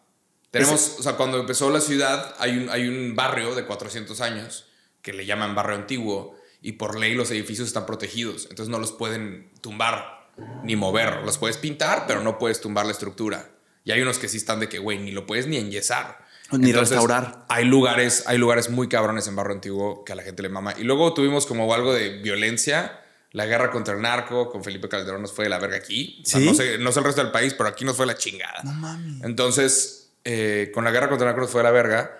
Tenemos, 0.51 0.97
o 0.99 1.03
sea, 1.03 1.15
cuando 1.15 1.41
empezó 1.41 1.71
la 1.71 1.81
ciudad, 1.81 2.35
hay 2.39 2.59
un, 2.59 2.69
hay 2.69 2.87
un 2.87 3.17
barrio 3.17 3.55
de 3.55 3.65
400 3.65 4.21
años 4.21 4.67
que 5.03 5.13
le 5.13 5.27
llaman 5.27 5.55
Barrio 5.55 5.77
Antiguo 5.77 6.37
y 6.63 6.73
por 6.73 6.99
ley 6.99 7.15
los 7.15 7.31
edificios 7.31 7.67
están 7.67 7.87
protegidos, 7.87 8.47
entonces 8.49 8.69
no 8.69 8.79
los 8.79 8.93
pueden 8.93 9.51
tumbar 9.61 10.23
ni 10.63 10.77
mover. 10.77 11.23
Los 11.25 11.39
puedes 11.39 11.59
pintar, 11.59 12.05
pero 12.07 12.23
no 12.23 12.39
puedes 12.39 12.61
tumbar 12.61 12.87
la 12.87 12.93
estructura. 12.93 13.51
Y 13.85 13.91
hay 13.91 14.01
unos 14.01 14.19
que 14.19 14.29
sí 14.29 14.37
están 14.37 14.61
de 14.61 14.69
que, 14.69 14.79
güey, 14.79 14.99
ni 14.99 15.11
lo 15.11 15.27
puedes 15.27 15.47
ni 15.47 15.57
enyesar. 15.57 16.19
Ni 16.53 16.73
restaurar. 16.73 17.47
Hay 17.49 17.65
lugares, 17.65 18.25
hay 18.27 18.39
lugares 18.39 18.69
muy 18.69 18.89
cabrones 18.89 19.27
en 19.27 19.35
Barrio 19.35 19.55
Antiguo 19.55 20.05
que 20.05 20.13
a 20.13 20.15
la 20.15 20.23
gente 20.23 20.43
le 20.43 20.51
mama. 20.51 20.75
Y 20.79 20.85
luego 20.85 21.15
tuvimos 21.15 21.47
como 21.47 21.73
algo 21.73 21.95
de 21.95 22.19
violencia. 22.21 23.01
La 23.33 23.47
guerra 23.47 23.71
contra 23.71 23.95
el 23.95 24.03
narco 24.03 24.51
con 24.51 24.63
Felipe 24.63 24.89
Calderón 24.89 25.23
nos 25.23 25.33
fue 25.33 25.47
de 25.47 25.49
la 25.49 25.59
verga 25.59 25.79
aquí. 25.79 26.21
O 26.23 26.29
sea, 26.29 26.41
¿Sí? 26.41 26.47
no, 26.47 26.55
sé, 26.55 26.79
no 26.79 26.93
sé 26.93 26.99
el 26.99 27.05
resto 27.07 27.23
del 27.23 27.33
país, 27.33 27.55
pero 27.55 27.71
aquí 27.71 27.85
nos 27.85 27.97
fue 27.97 28.05
la 28.05 28.17
chingada. 28.17 28.63
No 28.63 28.73
mames. 28.73 29.25
Entonces, 29.25 30.13
eh, 30.25 30.71
con 30.75 30.85
la 30.85 30.91
guerra 30.91 31.09
contra 31.09 31.27
el 31.27 31.31
narco 31.31 31.41
nos 31.41 31.51
fue 31.51 31.61
de 31.61 31.65
la 31.65 31.71
verga. 31.71 32.19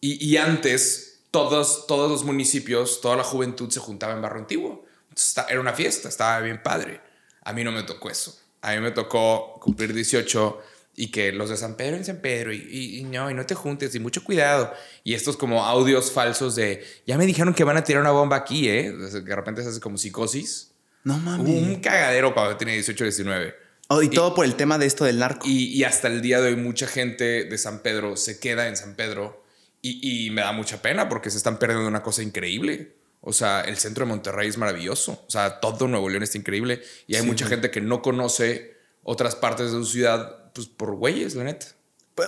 Y, 0.00 0.26
y 0.26 0.36
antes, 0.36 1.09
todos, 1.30 1.86
todos 1.86 2.10
los 2.10 2.24
municipios, 2.24 3.00
toda 3.00 3.16
la 3.16 3.24
juventud 3.24 3.70
se 3.70 3.80
juntaba 3.80 4.12
en 4.14 4.22
Barrio 4.22 4.40
Antiguo. 4.40 4.84
Entonces, 5.10 5.44
era 5.48 5.60
una 5.60 5.72
fiesta, 5.72 6.08
estaba 6.08 6.40
bien 6.40 6.62
padre. 6.62 7.00
A 7.42 7.52
mí 7.52 7.64
no 7.64 7.72
me 7.72 7.82
tocó 7.82 8.10
eso. 8.10 8.38
A 8.62 8.72
mí 8.72 8.80
me 8.80 8.90
tocó 8.90 9.58
cumplir 9.60 9.92
18 9.94 10.60
y 10.96 11.10
que 11.10 11.32
los 11.32 11.48
de 11.50 11.56
San 11.56 11.76
Pedro 11.76 11.96
en 11.96 12.04
San 12.04 12.18
Pedro 12.18 12.52
y, 12.52 12.58
y- 12.70 12.98
y 12.98 13.04
no, 13.04 13.30
y 13.30 13.34
no 13.34 13.46
te 13.46 13.54
juntes 13.54 13.94
y 13.94 14.00
mucho 14.00 14.22
cuidado. 14.22 14.72
Y 15.04 15.14
estos 15.14 15.36
como 15.36 15.64
audios 15.64 16.10
falsos 16.12 16.56
de, 16.56 16.84
ya 17.06 17.16
me 17.16 17.26
dijeron 17.26 17.54
que 17.54 17.64
van 17.64 17.76
a 17.76 17.84
tirar 17.84 18.02
una 18.02 18.10
bomba 18.10 18.36
aquí, 18.36 18.68
¿eh? 18.68 18.94
Que 19.12 19.20
de 19.20 19.36
repente 19.36 19.62
se 19.62 19.68
hace 19.70 19.80
como 19.80 19.96
psicosis. 19.96 20.72
No 21.04 21.16
mames. 21.18 21.46
un 21.62 21.76
cagadero 21.76 22.34
cuando 22.34 22.56
tenía 22.56 22.74
18 22.74 23.04
19. 23.04 23.54
Oh, 23.88 24.02
y, 24.02 24.08
todo 24.10 24.34
por 24.34 24.44
el 24.44 24.54
tema 24.54 24.78
de 24.78 24.86
esto 24.86 25.04
del 25.04 25.18
narco. 25.18 25.48
Y, 25.48 25.68
y 25.68 25.84
hasta 25.84 26.06
el 26.08 26.20
día 26.20 26.40
de 26.40 26.48
hoy 26.48 26.56
mucha 26.56 26.86
gente 26.86 27.44
de 27.44 27.58
San 27.58 27.80
Pedro 27.80 28.16
se 28.16 28.38
queda 28.38 28.68
en 28.68 28.76
San 28.76 28.94
Pedro 28.94 29.42
y, 29.82 30.26
y 30.26 30.30
me 30.30 30.42
da 30.42 30.52
mucha 30.52 30.82
pena 30.82 31.08
porque 31.08 31.30
se 31.30 31.38
están 31.38 31.58
perdiendo 31.58 31.86
una 31.88 32.02
cosa 32.02 32.22
increíble. 32.22 32.96
O 33.22 33.32
sea, 33.32 33.60
el 33.62 33.76
centro 33.76 34.04
de 34.04 34.08
Monterrey 34.10 34.48
es 34.48 34.56
maravilloso. 34.56 35.24
O 35.26 35.30
sea, 35.30 35.60
todo 35.60 35.88
Nuevo 35.88 36.08
León 36.08 36.22
está 36.22 36.38
increíble 36.38 36.82
y 37.06 37.16
hay 37.16 37.22
Sí, 37.22 37.26
mucha 37.26 37.46
gente 37.46 37.70
que 37.70 37.80
no 37.80 38.00
conoce 38.02 38.76
otras 39.02 39.36
partes 39.36 39.72
de 39.72 39.78
su 39.78 39.84
ciudad 39.84 40.52
pues 40.54 40.66
por 40.66 40.94
güeyes, 40.94 41.34
la 41.34 41.44
neta. 41.44 41.66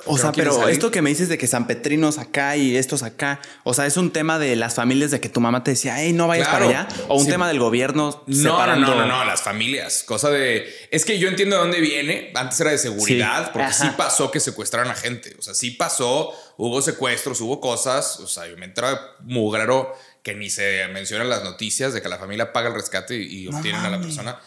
O 0.07 0.19
sea, 0.19 0.33
pero 0.33 0.69
esto 0.69 0.91
que 0.91 1.03
me 1.03 1.11
dices 1.11 1.29
de 1.29 1.39
que 1.39 1.47
sanpetrinos 1.47 2.19
acá 2.19 2.57
y 2.57 2.77
estos 2.77 3.03
acá, 3.03 3.41
o 3.65 3.75
sea, 3.75 3.87
es 3.87 3.97
un 3.97 4.11
tema 4.13 4.39
de 4.39 4.57
las 4.57 4.75
familias 4.75 5.11
de 5.11 5.21
que 5.21 5.29
tu 5.29 5.41
mamá 5.41 5.63
te 5.65 5.73
decía, 5.73 5.97
hey, 5.99 6.13
no 6.13 6.27
vayas 6.29 6.49
Claro. 6.49 6.67
para 6.69 6.81
allá, 6.83 6.89
o 7.09 7.17
un 7.19 7.25
Sí. 7.25 7.31
tema 7.31 7.49
del 7.49 7.59
gobierno 7.59 8.23
No, 8.27 8.35
separando. 8.37 8.87
no, 8.89 8.95
no, 8.95 9.07
no, 9.07 9.19
no, 9.19 9.25
las 9.25 9.43
familias. 9.43 10.03
Cosa 10.05 10.31
de. 10.31 10.67
Es 10.91 11.05
que 11.05 11.19
yo 11.19 11.29
entiendo 11.29 11.57
de 11.57 11.63
dónde 11.63 11.81
viene. 11.81 12.33
Antes 12.35 12.61
era 12.61 12.71
de 12.71 12.79
seguridad, 12.79 13.45
Sí. 13.45 13.51
porque 13.53 13.69
Ajá. 13.69 13.85
sí 13.85 13.91
pasó 13.97 14.31
que 14.31 14.41
secuestraran 14.41 14.91
a 14.91 14.95
gente. 14.95 15.35
O 15.39 15.43
sea, 15.43 15.55
sí 15.55 15.71
pasó, 15.73 16.33
hubo 16.57 16.81
secuestros, 16.83 17.41
hubo 17.41 17.61
cosas. 17.61 18.21
O 18.21 18.27
sea, 18.27 18.45
me 18.59 18.65
entra 18.67 18.99
mugrero 19.21 19.95
que 20.23 20.35
ni 20.35 20.51
se 20.51 20.87
menciona 20.93 21.25
en 21.25 21.31
las 21.31 21.43
noticias 21.43 21.93
de 21.95 22.01
que 22.03 22.09
la 22.09 22.19
familia 22.19 22.53
paga 22.53 22.69
el 22.69 22.75
rescate 22.75 23.17
y, 23.17 23.47
y 23.47 23.51
No 23.51 23.57
obtienen 23.59 23.83
a 23.85 23.91
la 23.91 24.01
persona. 24.01 24.39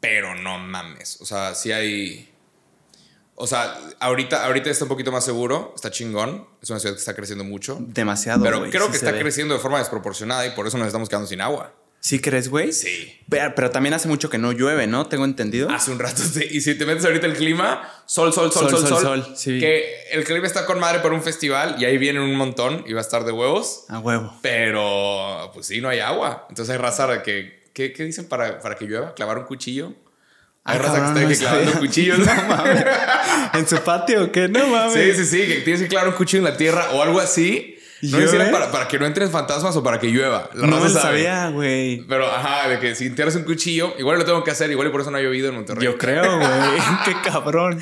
Pero 0.00 0.34
no 0.34 0.58
mames. 0.58 1.18
O 1.20 1.26
sea, 1.26 1.54
sí 1.54 1.72
hay. 1.72 2.28
O 3.36 3.46
sea, 3.46 3.76
ahorita, 4.00 4.44
ahorita 4.44 4.70
está 4.70 4.84
un 4.84 4.88
poquito 4.88 5.10
más 5.10 5.24
seguro, 5.24 5.72
está 5.74 5.90
chingón. 5.90 6.46
Es 6.62 6.70
una 6.70 6.78
ciudad 6.78 6.94
que 6.94 7.00
está 7.00 7.14
creciendo 7.14 7.44
mucho. 7.44 7.78
Demasiado. 7.80 8.42
Pero 8.44 8.70
creo 8.70 8.86
sí 8.86 8.90
que 8.92 8.96
está 8.98 9.12
ve. 9.12 9.20
creciendo 9.20 9.54
de 9.54 9.60
forma 9.60 9.78
desproporcionada 9.78 10.46
y 10.46 10.50
por 10.50 10.66
eso 10.66 10.78
nos 10.78 10.86
estamos 10.86 11.08
quedando 11.08 11.26
sin 11.28 11.40
agua. 11.40 11.72
¿Sí 11.98 12.20
crees, 12.20 12.50
güey? 12.50 12.70
Sí. 12.72 13.18
Pero, 13.30 13.54
pero 13.54 13.70
también 13.70 13.94
hace 13.94 14.08
mucho 14.08 14.28
que 14.28 14.36
no 14.36 14.52
llueve, 14.52 14.86
¿no? 14.86 15.06
Tengo 15.06 15.24
entendido. 15.24 15.70
Hace 15.70 15.90
un 15.90 15.98
rato, 15.98 16.22
sí. 16.22 16.46
Y 16.50 16.60
si 16.60 16.74
te 16.74 16.84
metes 16.84 17.02
ahorita 17.06 17.26
el 17.26 17.32
clima, 17.34 17.90
sol, 18.04 18.30
sol, 18.30 18.52
sol, 18.52 18.68
Sol, 18.68 18.78
sol, 18.78 18.88
sol, 18.88 19.00
sol. 19.02 19.24
sol, 19.24 19.36
sí. 19.36 19.58
Que 19.58 20.02
el 20.12 20.22
clima 20.24 20.46
está 20.46 20.66
con 20.66 20.78
madre 20.78 20.98
por 21.00 21.14
un 21.14 21.22
festival 21.22 21.76
y 21.78 21.86
ahí 21.86 21.96
vienen 21.96 22.22
un 22.22 22.36
montón 22.36 22.84
y 22.86 22.92
va 22.92 22.98
a 22.98 23.02
estar 23.02 23.24
de 23.24 23.32
huevos. 23.32 23.84
A 23.88 24.00
huevo. 24.00 24.34
Pero, 24.42 25.50
pues 25.54 25.66
sí, 25.66 25.80
no 25.80 25.88
hay 25.88 26.00
agua. 26.00 26.46
Entonces 26.50 26.72
hay 26.74 26.78
raza 26.78 27.22
que. 27.22 27.64
¿Qué, 27.72 27.92
qué 27.92 28.04
dicen 28.04 28.26
para, 28.26 28.60
para 28.60 28.76
que 28.76 28.84
llueva? 28.84 29.14
¿Clavar 29.14 29.38
un 29.38 29.44
cuchillo? 29.44 29.94
Hay 30.66 30.76
Ah, 30.78 30.82
raza 30.82 30.94
cabrón, 30.94 31.14
que 31.14 31.20
está 31.20 31.28
que 31.28 31.34
sabía. 31.34 31.60
clavando 31.62 31.80
cuchillos. 31.80 32.18
No 32.26 32.34
mames. 32.48 32.84
¿En 33.54 33.68
su 33.68 33.76
patio 33.82 34.24
o 34.24 34.32
qué? 34.32 34.48
No 34.48 34.66
mames. 34.66 34.94
Sí, 34.94 35.24
sí, 35.24 35.26
sí, 35.26 35.46
que 35.46 35.60
tienes 35.60 35.82
que 35.82 35.88
clavar 35.88 36.08
un 36.08 36.14
cuchillo 36.14 36.38
en 36.46 36.50
la 36.52 36.56
tierra 36.56 36.88
o 36.92 37.02
algo 37.02 37.20
así. 37.20 37.73
¿Y 38.04 38.10
No 38.10 38.18
llueve? 38.18 38.50
para, 38.50 38.70
para 38.70 38.88
que 38.88 38.98
no 38.98 39.06
entren 39.06 39.30
fantasmas 39.30 39.74
o 39.76 39.82
para 39.82 39.98
que 39.98 40.08
llueva. 40.08 40.50
La 40.54 40.66
No 40.66 40.78
lo 40.78 40.88
sabía, 40.88 41.48
güey. 41.50 42.02
Pero, 42.06 42.26
ajá, 42.30 42.68
de 42.68 42.78
que 42.78 42.94
si 42.94 43.06
entierras 43.06 43.34
un 43.36 43.44
cuchillo, 43.44 43.94
igual 43.98 44.18
lo 44.18 44.24
tengo 44.24 44.44
que 44.44 44.50
hacer, 44.50 44.70
igual 44.70 44.88
y 44.88 44.90
por 44.90 45.00
eso 45.00 45.10
no 45.10 45.16
ha 45.18 45.22
llovido 45.22 45.48
en 45.48 45.54
Monterrey. 45.54 45.84
Yo 45.84 45.96
creo, 45.96 46.38
güey. 46.38 46.48
Qué 47.04 47.14
cabrón. 47.30 47.80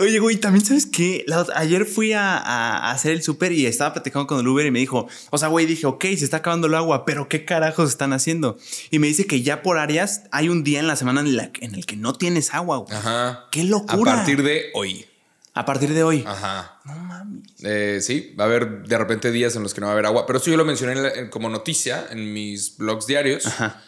Oye, 0.00 0.18
güey, 0.18 0.36
también 0.36 0.64
sabes 0.64 0.90
ot- 0.90 1.52
ayer 1.54 1.86
fui 1.86 2.12
a, 2.12 2.36
a- 2.36 2.88
a 2.88 2.90
hacer 2.92 3.12
el 3.12 3.22
súper 3.22 3.52
y 3.52 3.66
estaba 3.66 3.92
platicando 3.94 4.26
con 4.26 4.38
el 4.40 4.46
Uber 4.48 4.66
y 4.66 4.70
me 4.70 4.78
dijo, 4.80 5.06
o 5.30 5.38
sea, 5.38 5.48
güey, 5.48 5.66
dije, 5.66 5.86
ok, 5.86 6.02
se 6.04 6.24
está 6.24 6.38
acabando 6.38 6.66
el 6.66 6.74
agua, 6.74 7.04
pero 7.04 7.28
¿qué 7.28 7.44
carajos 7.44 7.88
están 7.90 8.12
haciendo? 8.12 8.58
Y 8.90 8.98
me 8.98 9.06
dice 9.06 9.26
que 9.26 9.42
ya 9.42 9.62
por 9.62 9.78
áreas 9.78 10.24
hay 10.30 10.48
un 10.48 10.64
día 10.64 10.80
en 10.80 10.86
la 10.86 10.96
semana 10.96 11.20
en, 11.20 11.36
la- 11.36 11.50
en 11.60 11.74
el 11.74 11.86
que 11.86 11.96
no 11.96 12.12
tienes 12.14 12.52
agua, 12.54 12.78
güey. 12.78 12.96
Ajá. 12.96 13.46
¡Qué 13.50 13.62
A 13.62 13.64
locura! 13.64 14.12
partir 14.16 14.42
de 14.42 14.66
hoy. 14.74 15.06
A 15.54 15.64
partir 15.66 15.92
de 15.92 16.02
hoy. 16.02 16.24
Ajá. 16.26 16.80
No 16.84 16.94
mames. 16.96 17.42
Eh, 17.62 17.98
sí, 18.00 18.34
va 18.40 18.44
a 18.44 18.46
haber 18.46 18.84
de 18.84 18.96
repente 18.98 19.30
días 19.30 19.54
en 19.56 19.62
los 19.62 19.74
que 19.74 19.80
no 19.82 19.86
va 19.86 19.92
a 19.92 19.94
haber 19.94 20.06
agua. 20.06 20.24
Pero 20.26 20.38
eso 20.38 20.50
yo 20.50 20.56
lo 20.56 20.64
mencioné 20.64 20.92
en 20.94 21.02
la- 21.02 21.10
en- 21.12 21.28
como 21.28 21.48
noticia 21.50 22.06
en 22.10 22.32
mis 22.32 22.76
blogs 22.78 23.06
diarios. 23.06 23.46
Ajá. 23.46 23.82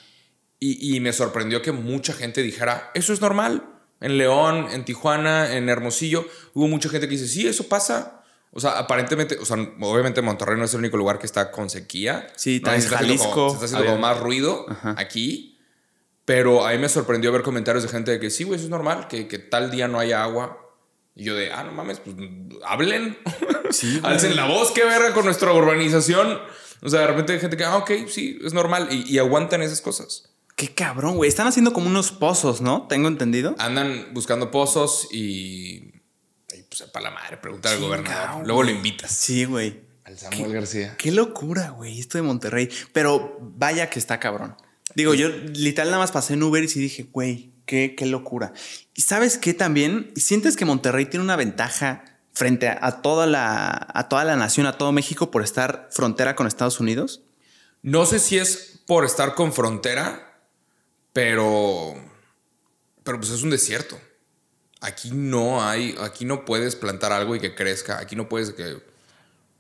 Y, 0.61 0.95
y 0.97 1.01
me 1.01 1.13
sorprendió 1.13 1.63
que 1.63 1.73
mucha 1.73 2.13
gente 2.13 2.43
dijera, 2.43 2.91
eso 2.95 3.13
es 3.13 3.21
normal. 3.21 3.67
En 4.01 4.19
León, 4.19 4.67
en 4.73 4.85
Tijuana, 4.85 5.57
en 5.57 5.69
Hermosillo, 5.71 6.27
hubo 6.53 6.69
mucha 6.69 6.89
gente 6.91 7.07
que 7.09 7.13
dice, 7.13 7.29
sí, 7.29 7.47
eso 7.47 7.67
pasa. 7.69 8.21
O 8.51 8.61
sea, 8.61 8.79
aparentemente, 8.79 9.37
o 9.39 9.45
sea, 9.47 9.57
obviamente 9.81 10.21
Monterrey 10.23 10.59
no 10.59 10.65
es 10.67 10.73
el 10.75 10.81
único 10.81 10.97
lugar 10.97 11.19
que 11.19 11.27
está 11.27 11.51
con 11.51 11.71
sequía. 11.71 12.27
Sí, 12.37 12.59
¿no? 12.61 12.65
también 12.65 12.83
Se 12.83 12.89
como- 12.89 12.99
Jalisco, 13.01 13.49
se 13.49 13.55
está 13.55 13.65
haciendo 13.67 13.87
como 13.87 13.99
más 13.99 14.21
ruido 14.21 14.67
Ajá. 14.69 14.95
aquí. 14.99 15.59
Pero 16.27 16.67
a 16.67 16.73
mí 16.73 16.79
me 16.79 16.89
sorprendió 16.89 17.33
ver 17.33 17.43
comentarios 17.43 17.83
de 17.85 17.89
gente 17.91 18.11
de 18.13 18.21
que 18.21 18.31
sí, 18.31 18.45
güey, 18.45 18.57
eso 18.57 18.65
es 18.65 18.71
normal, 18.71 19.09
que, 19.09 19.27
que 19.29 19.39
tal 19.39 19.71
día 19.71 19.89
no 19.89 19.99
haya 19.99 20.23
agua. 20.23 20.61
Y 21.17 21.25
yo 21.25 21.35
de, 21.35 21.53
ah, 21.53 21.63
no 21.65 21.73
mames, 21.73 22.01
pues 22.01 22.17
hablen. 22.67 23.19
Sí. 23.71 23.99
Alcen 24.05 24.37
la 24.37 24.47
voz, 24.47 24.71
qué 24.71 24.85
verga 24.85 25.13
con 25.15 25.25
nuestra 25.25 25.53
urbanización. 25.53 26.39
O 26.83 26.89
sea, 26.89 27.01
de 27.01 27.07
repente 27.09 27.33
hay 27.33 27.41
gente 27.41 27.57
que, 27.57 27.65
ah, 27.65 27.79
ok, 27.79 27.91
sí, 28.09 28.39
es 28.45 28.53
normal. 28.53 28.89
Y, 28.91 29.13
y 29.13 29.19
aguantan 29.19 29.63
esas 29.63 29.81
cosas. 29.81 30.35
Qué 30.55 30.73
cabrón, 30.73 31.17
güey. 31.17 31.29
Están 31.29 31.49
haciendo 31.49 31.73
como 31.73 31.89
unos 31.89 32.13
pozos, 32.13 32.61
¿no? 32.61 32.87
Tengo 32.87 33.09
entendido. 33.09 33.57
Andan 33.59 34.13
buscando 34.13 34.51
pozos 34.51 35.09
y. 35.11 35.93
y 36.53 36.63
pues 36.69 36.83
para 36.93 37.11
la 37.11 37.11
madre, 37.11 37.39
preguntar 37.39 37.73
al 37.73 37.81
gobernador. 37.81 38.47
Luego 38.47 38.63
lo 38.63 38.71
invitas. 38.71 39.11
Sí, 39.11 39.45
güey. 39.45 39.83
Al 40.05 40.19
Samuel 40.19 40.53
García. 40.53 40.97
Qué 40.99 41.11
locura, 41.11 41.71
güey, 41.71 41.99
esto 41.99 42.19
de 42.19 42.23
Monterrey. 42.23 42.69
Pero 42.93 43.39
vaya 43.41 43.91
que 43.91 43.99
está 43.99 44.21
cabrón. 44.21 44.55
Digo, 44.95 45.15
yo 45.15 45.29
literal 45.29 45.89
nada 45.89 46.03
más 46.03 46.13
pasé 46.13 46.35
en 46.35 46.43
Uber 46.43 46.63
y 46.63 46.69
sí 46.69 46.79
dije, 46.79 47.09
güey, 47.11 47.54
qué, 47.67 47.95
qué 47.97 48.07
locura. 48.07 48.53
Y 48.95 49.03
sabes 49.03 49.39
qué 49.39 49.55
también, 49.55 50.13
sientes 50.17 50.57
que 50.57 50.65
Monterrey 50.65 51.07
tiene 51.07 51.25
una 51.25 51.37
ventaja 51.37 52.05
frente 52.33 52.69
a, 52.69 52.79
a 52.81 53.03
toda 53.03 53.27
la, 53.27 53.89
a 53.95 54.09
toda 54.09 54.25
la 54.25 54.37
nación, 54.37 54.67
a 54.67 54.79
todo 54.79 54.93
México 54.93 55.31
por 55.31 55.43
estar 55.43 55.89
frontera 55.91 56.37
con 56.37 56.47
Estados 56.47 56.81
Unidos. 56.81 57.23
No 57.83 58.07
sé 58.07 58.19
si 58.19 58.39
es 58.39 58.81
por 58.87 59.05
estar 59.05 59.35
con 59.35 59.53
frontera, 59.53 60.41
pero. 61.13 61.95
Pero 63.03 63.19
pues 63.19 63.31
es 63.31 63.43
un 63.43 63.51
desierto. 63.51 64.01
Aquí 64.81 65.11
no 65.13 65.63
hay. 65.63 65.95
Aquí 66.01 66.25
no 66.25 66.45
puedes 66.45 66.77
plantar 66.77 67.13
algo 67.13 67.37
y 67.37 67.41
que 67.41 67.55
crezca. 67.55 67.99
Aquí 67.99 68.17
no 68.17 68.29
puedes 68.29 68.53
que 68.53 68.83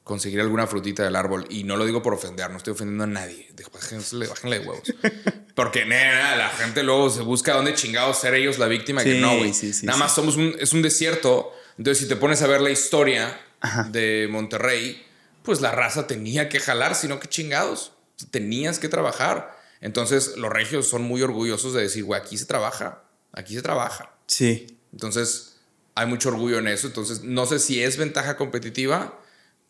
conseguir 0.04 0.40
alguna 0.40 0.66
frutita 0.66 1.02
del 1.02 1.16
árbol. 1.16 1.46
Y 1.48 1.64
no 1.64 1.76
lo 1.76 1.84
digo 1.86 2.02
por 2.02 2.14
ofender, 2.14 2.50
no 2.50 2.58
estoy 2.58 2.72
ofendiendo 2.74 3.04
a 3.04 3.06
nadie. 3.08 3.48
Bájenle, 3.72 4.26
bájenle 4.28 4.58
de 4.60 4.66
huevos. 4.66 4.94
Porque 5.54 5.84
nena, 5.84 6.36
la 6.36 6.50
gente 6.50 6.82
luego 6.82 7.10
se 7.10 7.22
busca 7.22 7.54
dónde 7.54 7.74
chingados 7.74 8.20
ser 8.20 8.34
ellos 8.34 8.58
la 8.58 8.66
víctima. 8.66 9.02
que 9.02 9.14
Sí, 9.14 9.20
no, 9.20 9.36
güey. 9.38 9.52
sí, 9.54 9.72
sí, 9.72 9.86
Nada 9.86 9.98
más 9.98 10.14
somos 10.14 10.36
un. 10.36 10.54
Es 10.60 10.72
un 10.72 10.82
desierto. 10.82 11.52
Entonces, 11.78 12.02
si 12.02 12.08
te 12.08 12.16
pones 12.16 12.40
a 12.42 12.46
ver 12.46 12.60
la 12.60 12.70
historia 12.70 13.40
Ajá. 13.60 13.84
de 13.84 14.28
Monterrey, 14.30 15.04
pues 15.42 15.60
la 15.60 15.72
raza 15.72 16.06
tenía 16.06 16.48
que 16.48 16.60
jalar, 16.60 16.94
sino 16.94 17.18
que 17.18 17.28
chingados. 17.28 17.92
Tenías 18.30 18.78
que 18.78 18.88
trabajar. 18.88 19.58
Entonces, 19.80 20.36
los 20.36 20.50
regios 20.50 20.86
son 20.88 21.02
muy 21.02 21.22
orgullosos 21.22 21.74
de 21.74 21.82
decir, 21.82 22.04
güey, 22.04 22.20
aquí 22.20 22.38
se 22.38 22.46
trabaja. 22.46 23.02
Aquí 23.32 23.54
se 23.54 23.62
trabaja. 23.62 24.14
Sí. 24.26 24.78
Entonces, 24.92 25.56
hay 25.94 26.06
mucho 26.06 26.28
orgullo 26.28 26.58
en 26.58 26.68
eso. 26.68 26.86
Entonces, 26.86 27.22
no 27.22 27.46
sé 27.46 27.58
si 27.58 27.82
es 27.82 27.96
ventaja 27.96 28.36
competitiva, 28.36 29.18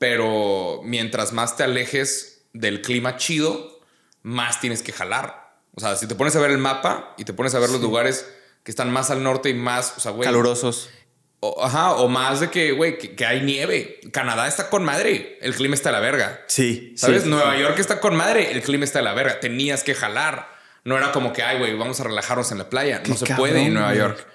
pero 0.04 0.82
mientras 0.84 1.32
más 1.32 1.56
te 1.56 1.62
alejes 1.62 2.44
del 2.52 2.82
clima 2.82 3.16
chido, 3.16 3.80
más 4.22 4.60
tienes 4.60 4.82
que 4.82 4.92
jalar. 4.92 5.56
O 5.74 5.80
sea, 5.80 5.96
si 5.96 6.06
te 6.06 6.14
pones 6.14 6.36
a 6.36 6.40
ver 6.40 6.50
el 6.50 6.58
mapa 6.58 7.14
y 7.16 7.24
te 7.24 7.32
pones 7.32 7.54
a 7.54 7.58
ver 7.58 7.70
los 7.70 7.80
lugares 7.80 8.30
que 8.64 8.70
están 8.70 8.92
más 8.92 9.10
al 9.10 9.22
norte 9.22 9.48
y 9.48 9.54
más, 9.54 9.94
o 9.96 10.00
sea, 10.00 10.12
güey. 10.12 10.26
Calurosos. 10.26 10.90
O, 11.40 11.64
ajá, 11.64 11.92
o 11.92 12.08
más 12.08 12.40
de 12.40 12.50
que, 12.50 12.72
güey, 12.72 12.98
que, 12.98 13.16
que 13.16 13.24
hay 13.24 13.40
nieve. 13.40 13.98
Canadá 14.12 14.46
está 14.46 14.68
con 14.68 14.84
madre, 14.84 15.38
el 15.40 15.54
clima 15.54 15.74
está 15.74 15.88
de 15.88 15.94
la 15.94 16.00
verga. 16.00 16.42
Sí. 16.48 16.92
¿Sabes? 16.98 17.22
sí. 17.22 17.30
Nueva 17.30 17.56
York 17.56 17.78
está 17.78 17.98
con 17.98 18.14
madre, 18.14 18.52
el 18.52 18.60
clima 18.60 18.84
está 18.84 18.98
de 18.98 19.06
la 19.06 19.14
verga. 19.14 19.40
Tenías 19.40 19.84
que 19.84 19.94
jalar. 19.94 20.50
No 20.84 20.98
era 20.98 21.12
como 21.12 21.32
que, 21.32 21.42
ay, 21.42 21.58
güey, 21.58 21.74
vamos 21.78 21.98
a 22.00 22.04
relajarnos 22.04 22.52
en 22.52 22.58
la 22.58 22.68
playa. 22.68 23.02
Qué 23.02 23.08
no 23.08 23.16
se 23.16 23.24
cabrón, 23.24 23.48
puede 23.48 23.62
en 23.62 23.72
Nueva. 23.72 23.94
York. 23.94 24.26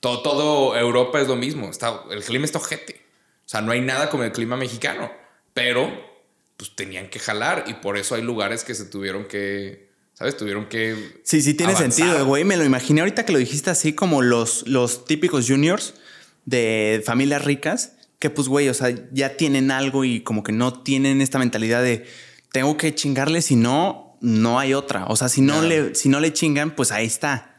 Todo, 0.00 0.22
todo 0.22 0.74
Europa 0.78 1.20
es 1.20 1.28
lo 1.28 1.36
mismo. 1.36 1.68
Está, 1.68 2.00
el 2.10 2.24
clima 2.24 2.46
está 2.46 2.56
ojete. 2.56 3.07
O 3.48 3.50
sea, 3.50 3.62
no 3.62 3.72
hay 3.72 3.80
nada 3.80 4.10
como 4.10 4.24
el 4.24 4.32
clima 4.32 4.58
mexicano. 4.58 5.10
Pero, 5.54 5.90
pues 6.58 6.76
tenían 6.76 7.08
que 7.08 7.18
jalar 7.18 7.64
y 7.66 7.74
por 7.74 7.96
eso 7.96 8.14
hay 8.14 8.20
lugares 8.20 8.62
que 8.62 8.74
se 8.74 8.84
tuvieron 8.84 9.24
que, 9.24 9.88
¿sabes? 10.12 10.36
Tuvieron 10.36 10.66
que... 10.68 11.22
Sí, 11.24 11.40
sí 11.40 11.54
tiene 11.54 11.72
avanzar. 11.72 11.92
sentido, 11.92 12.26
güey. 12.26 12.44
Me 12.44 12.58
lo 12.58 12.64
imaginé 12.66 13.00
ahorita 13.00 13.24
que 13.24 13.32
lo 13.32 13.38
dijiste 13.38 13.70
así 13.70 13.94
como 13.94 14.20
los, 14.20 14.68
los 14.68 15.06
típicos 15.06 15.46
juniors 15.48 15.94
de 16.44 17.02
familias 17.06 17.42
ricas, 17.42 17.94
que 18.18 18.28
pues, 18.28 18.48
güey, 18.48 18.68
o 18.68 18.74
sea, 18.74 18.94
ya 19.12 19.38
tienen 19.38 19.70
algo 19.70 20.04
y 20.04 20.20
como 20.20 20.42
que 20.42 20.52
no 20.52 20.82
tienen 20.82 21.22
esta 21.22 21.38
mentalidad 21.38 21.82
de 21.82 22.06
tengo 22.52 22.76
que 22.76 22.94
chingarle, 22.94 23.40
si 23.40 23.56
no, 23.56 24.18
no 24.20 24.58
hay 24.58 24.74
otra. 24.74 25.06
O 25.06 25.16
sea, 25.16 25.30
si 25.30 25.40
no, 25.40 25.62
No. 25.62 25.68
le, 25.68 25.94
si 25.94 26.10
no 26.10 26.20
le 26.20 26.34
chingan, 26.34 26.76
pues 26.76 26.92
ahí 26.92 27.06
está. 27.06 27.56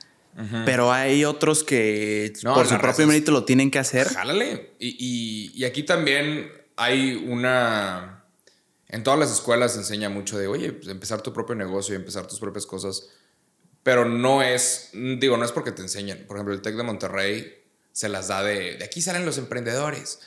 Pero 0.65 0.91
hay 0.93 1.25
otros 1.25 1.63
que 1.63 2.31
No, 2.43 2.53
por 2.53 2.65
su 2.67 2.77
propio 2.77 3.05
mérito 3.08 3.31
lo 3.31 3.43
tienen 3.43 3.69
que 3.72 3.79
hacer. 3.79 4.08
Jálale. 4.08 4.72
Y, 4.79 4.96
y- 5.00 5.51
y 5.55 5.65
aquí 5.65 5.84
también 5.84 6.51
hay 6.77 7.13
una... 7.27 8.24
En 8.88 9.03
todas 9.03 9.19
las 9.19 9.31
escuelas 9.31 9.74
se 9.74 9.79
enseña 9.79 10.10
mucho 10.10 10.38
de, 10.38 10.48
oye, 10.48 10.72
pues, 10.72 10.88
empezar 10.88 11.22
tu 11.22 11.34
propio 11.34 11.55
negocio 11.55 11.93
y 11.93 11.98
empezar 11.98 12.25
tus 12.27 12.39
propias 12.39 12.65
cosas. 12.65 13.10
Pero 13.84 14.05
no 14.05 14.41
es, 14.41 14.89
digo, 14.93 15.38
no 15.38 15.46
es 15.46 15.51
porque 15.51 15.72
te 15.72 15.81
enseñen. 15.81 16.25
Por 16.25 16.38
ejemplo, 16.38 16.53
el 16.53 16.62
TEC 16.62 16.75
de 16.75 16.84
Monterrey 16.84 17.53
se 17.91 18.08
las 18.10 18.27
da 18.29 18.41
de, 18.43 18.77
de 18.77 18.86
aquí 18.86 19.01
salen 19.01 19.25
los 19.25 19.38
emprendedores. 19.38 20.19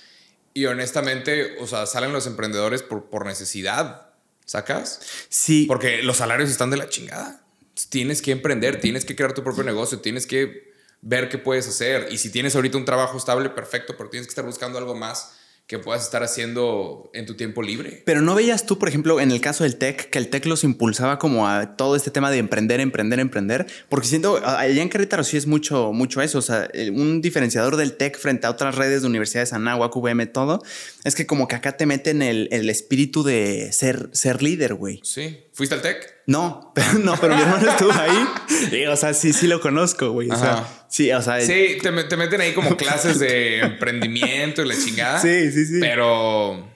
Y 0.54 0.66
honestamente, 0.66 1.56
o 1.60 1.66
sea, 1.66 1.86
salen 1.86 2.12
los 2.12 2.26
emprendedores 2.26 2.82
por, 2.82 3.08
por 3.08 3.24
necesidad, 3.26 4.10
¿sacas? 4.44 5.00
Sí, 5.28 5.64
Porque 5.66 6.02
los 6.02 6.18
salarios 6.18 6.50
están 6.50 6.70
de 6.70 6.76
la 6.76 6.88
chingada. 6.88 7.41
Tienes 7.88 8.22
que 8.22 8.32
emprender, 8.32 8.80
tienes 8.80 9.04
que 9.04 9.16
crear 9.16 9.32
tu 9.32 9.42
propio 9.42 9.64
negocio, 9.64 10.00
tienes 10.00 10.26
que 10.26 10.72
ver 11.00 11.28
qué 11.28 11.38
puedes 11.38 11.68
hacer. 11.68 12.08
Y 12.10 12.18
si 12.18 12.30
tienes 12.30 12.54
ahorita 12.54 12.78
un 12.78 12.84
trabajo 12.84 13.18
estable, 13.18 13.50
perfecto, 13.50 13.96
pero 13.96 14.10
tienes 14.10 14.26
que 14.26 14.30
estar 14.30 14.44
buscando 14.44 14.78
algo 14.78 14.94
más 14.94 15.36
que 15.66 15.78
puedas 15.78 16.02
estar 16.02 16.22
haciendo 16.22 17.10
en 17.14 17.24
tu 17.24 17.34
tiempo 17.34 17.62
libre. 17.62 18.02
Pero 18.04 18.20
no 18.20 18.34
veías 18.34 18.66
tú, 18.66 18.78
por 18.78 18.88
ejemplo, 18.88 19.20
en 19.20 19.30
el 19.30 19.40
caso 19.40 19.64
del 19.64 19.76
tech, 19.76 20.10
que 20.10 20.18
el 20.18 20.28
tech 20.28 20.44
los 20.46 20.64
impulsaba 20.64 21.18
como 21.18 21.48
a 21.48 21.76
todo 21.76 21.96
este 21.96 22.10
tema 22.10 22.30
de 22.30 22.38
emprender, 22.38 22.80
emprender, 22.80 23.20
emprender. 23.20 23.66
Porque 23.88 24.06
siento, 24.06 24.44
allá 24.44 24.82
en 24.82 24.90
Querétaro 24.90 25.24
sí 25.24 25.36
es 25.36 25.46
mucho, 25.46 25.92
mucho 25.92 26.20
eso. 26.20 26.38
O 26.38 26.42
sea, 26.42 26.68
un 26.92 27.22
diferenciador 27.22 27.76
del 27.76 27.96
tech 27.96 28.18
frente 28.18 28.46
a 28.46 28.50
otras 28.50 28.74
redes 28.74 29.02
de 29.02 29.08
universidades, 29.08 29.52
Anáhuac, 29.52 29.96
UVM, 29.96 30.26
todo, 30.26 30.62
es 31.04 31.14
que 31.14 31.26
como 31.26 31.48
que 31.48 31.56
acá 31.56 31.76
te 31.76 31.86
meten 31.86 32.22
el, 32.22 32.48
el 32.52 32.68
espíritu 32.68 33.22
de 33.22 33.72
ser, 33.72 34.10
ser 34.12 34.42
líder, 34.42 34.74
güey. 34.74 35.00
Sí. 35.04 35.38
¿Fuiste 35.54 35.74
al 35.74 35.82
TEC? 35.82 36.22
No, 36.26 36.72
pero 36.74 36.98
no, 36.98 37.16
pero 37.20 37.36
mi 37.36 37.42
hermano 37.42 37.70
estuvo 37.70 37.92
ahí. 37.92 38.26
Y, 38.72 38.86
o 38.86 38.96
sea, 38.96 39.12
sí, 39.12 39.32
sí 39.32 39.46
lo 39.46 39.60
conozco, 39.60 40.10
güey. 40.12 40.30
O 40.30 40.36
sea. 40.36 40.66
Sí, 40.92 41.10
o 41.10 41.22
sea, 41.22 41.40
Sí, 41.40 41.78
te, 41.82 41.90
te 42.04 42.16
meten 42.16 42.40
ahí 42.40 42.52
como 42.52 42.76
clases 42.76 43.18
de 43.18 43.60
emprendimiento 43.60 44.62
y 44.62 44.68
la 44.68 44.74
chingada. 44.76 45.20
Sí, 45.20 45.50
sí, 45.50 45.66
sí. 45.66 45.78
Pero. 45.80 46.70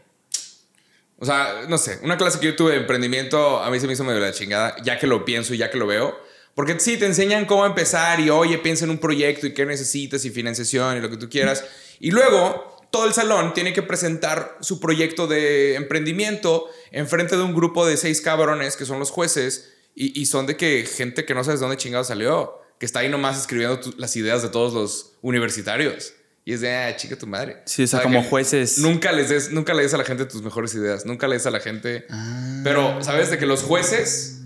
O 1.18 1.24
sea, 1.24 1.64
no 1.68 1.78
sé, 1.78 1.98
una 2.02 2.18
clase 2.18 2.38
que 2.40 2.46
yo 2.46 2.56
tuve 2.56 2.72
de 2.72 2.78
emprendimiento 2.78 3.62
a 3.62 3.70
mí 3.70 3.80
se 3.80 3.86
me 3.86 3.94
hizo 3.94 4.04
medio 4.04 4.20
la 4.20 4.32
chingada, 4.32 4.76
ya 4.82 4.98
que 4.98 5.06
lo 5.06 5.24
pienso 5.24 5.54
y 5.54 5.58
ya 5.58 5.70
que 5.70 5.78
lo 5.78 5.86
veo. 5.86 6.18
Porque 6.54 6.80
sí, 6.80 6.96
te 6.96 7.06
enseñan 7.06 7.44
cómo 7.44 7.66
empezar 7.66 8.18
y 8.20 8.30
oye, 8.30 8.58
piensa 8.58 8.84
en 8.84 8.90
un 8.90 8.98
proyecto 8.98 9.46
y 9.46 9.52
qué 9.52 9.66
necesitas 9.66 10.24
y 10.24 10.30
financiación 10.30 10.96
y 10.96 11.00
lo 11.00 11.10
que 11.10 11.18
tú 11.18 11.28
quieras. 11.28 11.64
Y 12.00 12.10
luego 12.10 12.76
todo 12.90 13.06
el 13.06 13.12
salón 13.12 13.52
tiene 13.52 13.72
que 13.72 13.82
presentar 13.82 14.56
su 14.60 14.80
proyecto 14.80 15.26
de 15.26 15.74
emprendimiento 15.74 16.70
enfrente 16.92 17.36
de 17.36 17.42
un 17.42 17.54
grupo 17.54 17.86
de 17.86 17.98
seis 17.98 18.22
cabrones 18.22 18.76
que 18.76 18.86
son 18.86 18.98
los 18.98 19.10
jueces 19.10 19.74
y, 19.94 20.18
y 20.18 20.26
son 20.26 20.46
de 20.46 20.56
que 20.56 20.86
gente 20.86 21.24
que 21.24 21.34
no 21.34 21.44
sabes 21.44 21.60
de 21.60 21.66
dónde 21.66 21.76
chingado 21.76 22.04
salió, 22.04 22.60
que 22.78 22.86
está 22.86 23.00
ahí 23.00 23.08
nomás 23.08 23.38
escribiendo 23.38 23.80
tu- 23.80 23.94
las 23.98 24.14
ideas 24.16 24.42
de 24.42 24.48
todos 24.48 24.72
los 24.74 25.12
universitarios. 25.22 26.12
Y 26.44 26.52
es 26.52 26.60
de, 26.60 26.72
ah, 26.72 26.96
chica 26.96 27.16
tu 27.18 27.26
madre. 27.26 27.56
Sí, 27.64 27.82
o 27.82 27.86
sea, 27.88 28.02
como 28.02 28.22
que 28.22 28.28
jueces. 28.28 28.78
Nunca 28.78 29.10
les 29.10 29.28
des, 29.30 29.50
nunca 29.50 29.74
le 29.74 29.82
des 29.82 29.94
a 29.94 29.96
la 29.98 30.04
gente 30.04 30.26
tus 30.26 30.42
mejores 30.42 30.72
ideas. 30.74 31.04
Nunca 31.04 31.26
le 31.26 31.34
des 31.34 31.46
a 31.46 31.50
la 31.50 31.58
gente. 31.58 32.06
Ah. 32.08 32.60
Pero, 32.62 33.02
¿sabes? 33.02 33.30
De 33.30 33.38
que 33.38 33.46
los 33.46 33.62
jueces 33.64 34.38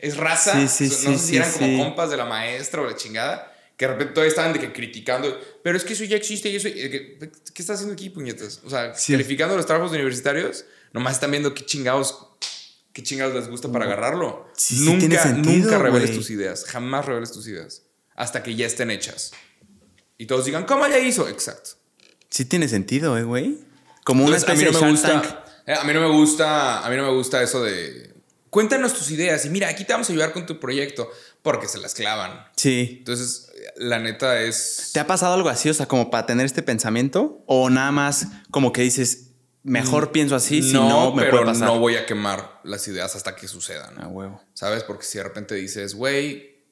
es 0.00 0.16
raza. 0.16 0.52
Sí, 0.66 0.88
sí, 0.88 1.06
no 1.06 1.12
sí, 1.12 1.18
sé 1.18 1.26
si 1.26 1.36
eran 1.36 1.52
como 1.52 1.84
compas 1.84 2.10
de 2.10 2.16
la 2.16 2.24
maestra 2.24 2.80
o 2.82 2.86
la 2.86 2.96
chingada. 2.96 3.52
Que 3.76 3.86
de 3.86 3.92
repente 3.92 4.14
todavía 4.14 4.30
estaban 4.30 4.52
de 4.52 4.58
que 4.60 4.72
criticando. 4.72 5.40
Pero 5.62 5.76
es 5.76 5.84
que 5.84 5.92
eso 5.92 6.02
ya 6.04 6.16
existe 6.16 6.48
y 6.48 6.56
eso. 6.56 6.68
que, 6.68 7.18
¿Qué 7.54 7.62
estás 7.62 7.76
haciendo 7.76 7.92
aquí, 7.92 8.10
puñetas? 8.10 8.60
O 8.64 8.70
sea, 8.70 8.92
calificando 8.92 9.56
los 9.56 9.66
trabajos 9.66 9.92
universitarios, 9.92 10.64
nomás 10.92 11.14
están 11.14 11.30
viendo 11.30 11.54
qué 11.54 11.64
chingados. 11.64 12.18
¿Qué 12.94 13.02
chingados 13.02 13.34
les 13.34 13.48
gusta 13.48 13.70
para 13.70 13.84
agarrarlo? 13.84 14.46
Sí, 14.56 14.76
sí 14.78 14.84
nunca, 14.86 15.00
tiene 15.00 15.18
sentido, 15.18 15.64
nunca 15.64 15.78
reveles 15.78 16.14
tus 16.14 16.30
ideas. 16.30 16.64
Jamás 16.64 17.04
reveles 17.04 17.30
tus 17.32 17.46
ideas. 17.48 17.82
Hasta 18.14 18.42
que 18.42 18.54
ya 18.54 18.64
estén 18.66 18.90
hechas. 18.90 19.32
Y 20.16 20.24
todos 20.26 20.46
digan, 20.46 20.64
¿cómo 20.64 20.86
ya 20.86 20.98
hizo? 21.00 21.28
Exacto. 21.28 21.70
sí 22.30 22.46
tiene 22.46 22.68
sentido, 22.68 23.18
eh, 23.18 23.24
güey. 23.24 23.58
Como 24.04 24.24
una 24.24 24.36
Entonces, 24.36 24.48
especie 24.64 24.68
a 24.68 24.70
mí 24.70 24.74
no 24.74 24.80
de 24.80 24.86
me 24.86 24.90
gusta. 24.92 25.22
Tank. 25.22 25.34
eh, 25.66 25.74
A 25.74 25.84
mí 25.84 25.92
no 25.92 26.00
me 26.00 26.16
gusta. 26.16 26.86
A 26.86 26.88
mí 26.90 26.96
no 26.96 27.02
me 27.02 27.12
gusta 27.12 27.42
eso 27.42 27.62
de. 27.64 28.14
Cuéntanos 28.50 28.94
tus 28.94 29.10
ideas 29.10 29.44
y 29.46 29.50
mira, 29.50 29.68
aquí 29.68 29.84
te 29.84 29.92
vamos 29.92 30.08
a 30.08 30.12
ayudar 30.12 30.32
con 30.32 30.46
tu 30.46 30.60
proyecto 30.60 31.10
porque 31.42 31.66
se 31.66 31.78
las 31.78 31.94
clavan. 31.94 32.44
Sí. 32.54 32.96
Entonces, 33.00 33.50
la 33.76 33.98
neta 33.98 34.40
es. 34.40 34.90
¿Te 34.92 35.00
ha 35.00 35.06
pasado 35.08 35.34
algo 35.34 35.48
así? 35.48 35.68
O 35.68 35.74
sea, 35.74 35.86
como 35.86 36.08
para 36.10 36.26
tener 36.26 36.46
este 36.46 36.62
pensamiento. 36.62 37.42
O 37.46 37.68
nada 37.70 37.90
más 37.90 38.28
como 38.52 38.72
que 38.72 38.82
dices, 38.82 39.23
mejor 39.64 40.12
pienso 40.12 40.36
así, 40.36 40.62
si 40.62 40.74
no, 40.74 41.12
me 41.12 41.22
pero 41.22 41.38
puede 41.38 41.46
pasar. 41.46 41.66
no 41.66 41.78
voy 41.78 41.96
a 41.96 42.06
quemar 42.06 42.60
las 42.62 42.86
ideas 42.86 43.16
hasta 43.16 43.34
que 43.34 43.48
sucedan. 43.48 44.00
A 44.00 44.06
huevo. 44.06 44.40
¿Sabes? 44.52 44.84
Porque 44.84 45.04
si 45.04 45.18
de 45.18 45.24
repente 45.24 45.54
dices, 45.56 45.94
güey, 45.94 46.62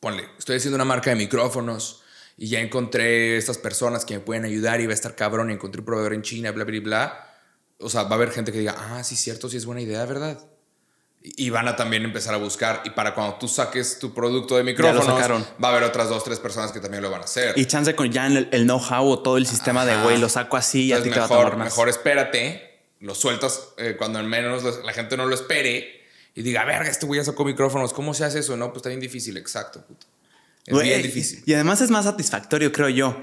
ponle, 0.00 0.28
estoy 0.38 0.56
haciendo 0.56 0.76
una 0.76 0.84
marca 0.84 1.10
de 1.10 1.16
micrófonos 1.16 2.02
y 2.36 2.48
ya 2.48 2.60
encontré 2.60 3.36
estas 3.36 3.58
personas 3.58 4.04
que 4.04 4.14
me 4.14 4.20
pueden 4.20 4.44
ayudar 4.44 4.80
y 4.80 4.86
va 4.86 4.92
a 4.92 4.94
estar 4.94 5.14
cabrón 5.14 5.50
y 5.50 5.54
encontré 5.54 5.80
un 5.80 5.86
proveedor 5.86 6.14
en 6.14 6.22
China, 6.22 6.50
bla, 6.52 6.64
bla, 6.64 6.80
bla. 6.80 7.34
O 7.78 7.88
sea, 7.88 8.02
va 8.02 8.10
a 8.10 8.14
haber 8.14 8.32
gente 8.32 8.52
que 8.52 8.58
diga, 8.58 8.74
ah, 8.76 9.02
sí, 9.04 9.16
cierto, 9.16 9.48
sí 9.48 9.56
es 9.56 9.64
buena 9.64 9.80
idea, 9.80 10.04
¿verdad? 10.04 10.38
Y 11.36 11.50
van 11.50 11.68
a 11.68 11.76
también 11.76 12.04
empezar 12.04 12.34
a 12.34 12.36
buscar. 12.38 12.82
Y 12.84 12.90
para 12.90 13.14
cuando 13.14 13.34
tú 13.36 13.48
saques 13.48 13.98
tu 13.98 14.14
producto 14.14 14.56
de 14.56 14.62
micrófonos, 14.64 15.06
va 15.62 15.68
a 15.68 15.70
haber 15.72 15.82
otras 15.82 16.08
dos, 16.08 16.24
tres 16.24 16.38
personas 16.38 16.72
que 16.72 16.80
también 16.80 17.02
lo 17.02 17.10
van 17.10 17.22
a 17.22 17.24
hacer. 17.24 17.58
Y 17.58 17.64
chance 17.66 17.94
con 17.94 18.10
ya 18.10 18.26
el, 18.26 18.48
el 18.52 18.64
know-how 18.64 19.06
o 19.08 19.18
todo 19.20 19.36
el 19.36 19.46
sistema 19.46 19.84
de, 19.84 19.96
güey, 20.02 20.18
lo 20.18 20.28
saco 20.28 20.56
así 20.56 20.86
y 20.86 20.92
a 20.92 20.96
ti 21.02 21.08
Entonces, 21.08 21.14
te 21.14 21.20
va 21.20 21.24
a 21.24 21.28
mejor, 21.28 21.44
tomar 21.52 21.58
más. 21.58 21.72
mejor 21.72 21.88
espérate, 21.88 22.80
lo 23.00 23.14
sueltas 23.14 23.68
eh, 23.78 23.96
cuando 23.98 24.18
al 24.18 24.26
menos 24.26 24.62
la 24.84 24.92
gente 24.92 25.16
no 25.16 25.26
lo 25.26 25.34
espere 25.34 26.02
y 26.34 26.42
diga, 26.42 26.64
verga, 26.64 26.88
este 26.88 27.06
güey 27.06 27.20
ya 27.20 27.24
sacó 27.24 27.44
micrófonos, 27.44 27.92
¿cómo 27.92 28.14
se 28.14 28.24
hace 28.24 28.38
eso? 28.40 28.56
No, 28.56 28.68
pues 28.68 28.76
está 28.78 28.88
bien 28.90 29.00
difícil, 29.00 29.36
exacto, 29.36 29.84
puto. 29.86 30.06
Es 30.66 30.74
Güey, 30.74 30.88
bien 30.88 31.02
difícil. 31.02 31.42
Y 31.46 31.54
además 31.54 31.80
es 31.80 31.90
más 31.90 32.04
satisfactorio, 32.04 32.70
creo 32.72 32.88
yo. 32.90 33.16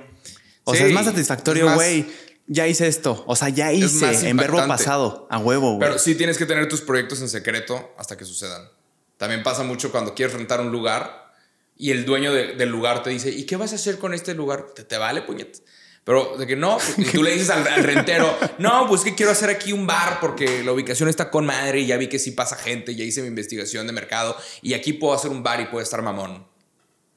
O 0.63 0.71
Sí, 0.73 0.79
sea, 0.79 0.87
es 0.87 0.93
más 0.93 1.05
satisfactorio, 1.05 1.71
güey. 1.75 2.05
Ya 2.47 2.67
hice 2.67 2.87
esto. 2.87 3.23
O 3.27 3.35
sea, 3.35 3.49
ya 3.49 3.73
hice 3.73 4.29
en 4.29 4.37
verbo 4.37 4.57
pasado. 4.67 5.27
A 5.31 5.39
huevo, 5.39 5.75
güey. 5.75 5.79
Pero 5.87 5.99
sí 5.99 6.15
tienes 6.15 6.37
que 6.37 6.45
tener 6.45 6.69
tus 6.69 6.81
proyectos 6.81 7.21
en 7.21 7.29
secreto 7.29 7.93
hasta 7.97 8.17
que 8.17 8.25
sucedan. 8.25 8.69
También 9.17 9.41
pasa 9.43 9.63
mucho 9.63 9.91
cuando 9.91 10.13
quieres 10.13 10.35
rentar 10.35 10.61
un 10.61 10.71
lugar 10.71 11.33
y 11.77 11.91
el 11.91 12.05
dueño 12.05 12.33
de- 12.33 12.53
del 12.55 12.69
lugar 12.69 13.01
te 13.01 13.09
dice, 13.09 13.29
¿y 13.31 13.45
qué 13.45 13.55
vas 13.55 13.71
a 13.71 13.75
hacer 13.75 13.97
con 13.97 14.13
este 14.13 14.33
lugar? 14.35 14.67
¿Te, 14.75 14.83
te 14.83 14.97
vale, 14.97 15.21
puñet? 15.23 15.61
Pero 16.03 16.37
de 16.37 16.45
que 16.45 16.55
no, 16.55 16.77
pues, 16.77 16.99
y 16.99 17.03
tú 17.11 17.23
le 17.23 17.31
dices 17.31 17.49
al, 17.49 17.67
al 17.67 17.83
rentero, 17.83 18.37
no, 18.59 18.87
pues 18.87 19.01
que 19.01 19.15
quiero 19.15 19.31
hacer 19.31 19.49
aquí 19.49 19.73
un 19.73 19.87
bar 19.87 20.19
porque 20.21 20.63
la 20.63 20.71
ubicación 20.71 21.09
está 21.09 21.31
con 21.31 21.45
madre 21.47 21.79
y 21.79 21.87
ya 21.87 21.97
vi 21.97 22.07
que 22.09 22.19
sí 22.19 22.29
pasa 22.31 22.55
gente, 22.55 22.93
ya 22.95 23.03
hice 23.03 23.21
mi 23.23 23.27
investigación 23.29 23.87
de 23.87 23.93
mercado 23.93 24.37
y 24.61 24.73
aquí 24.75 24.93
puedo 24.93 25.15
hacer 25.15 25.31
un 25.31 25.41
bar 25.41 25.61
y 25.61 25.65
puede 25.65 25.83
estar 25.83 26.01
mamón. 26.03 26.45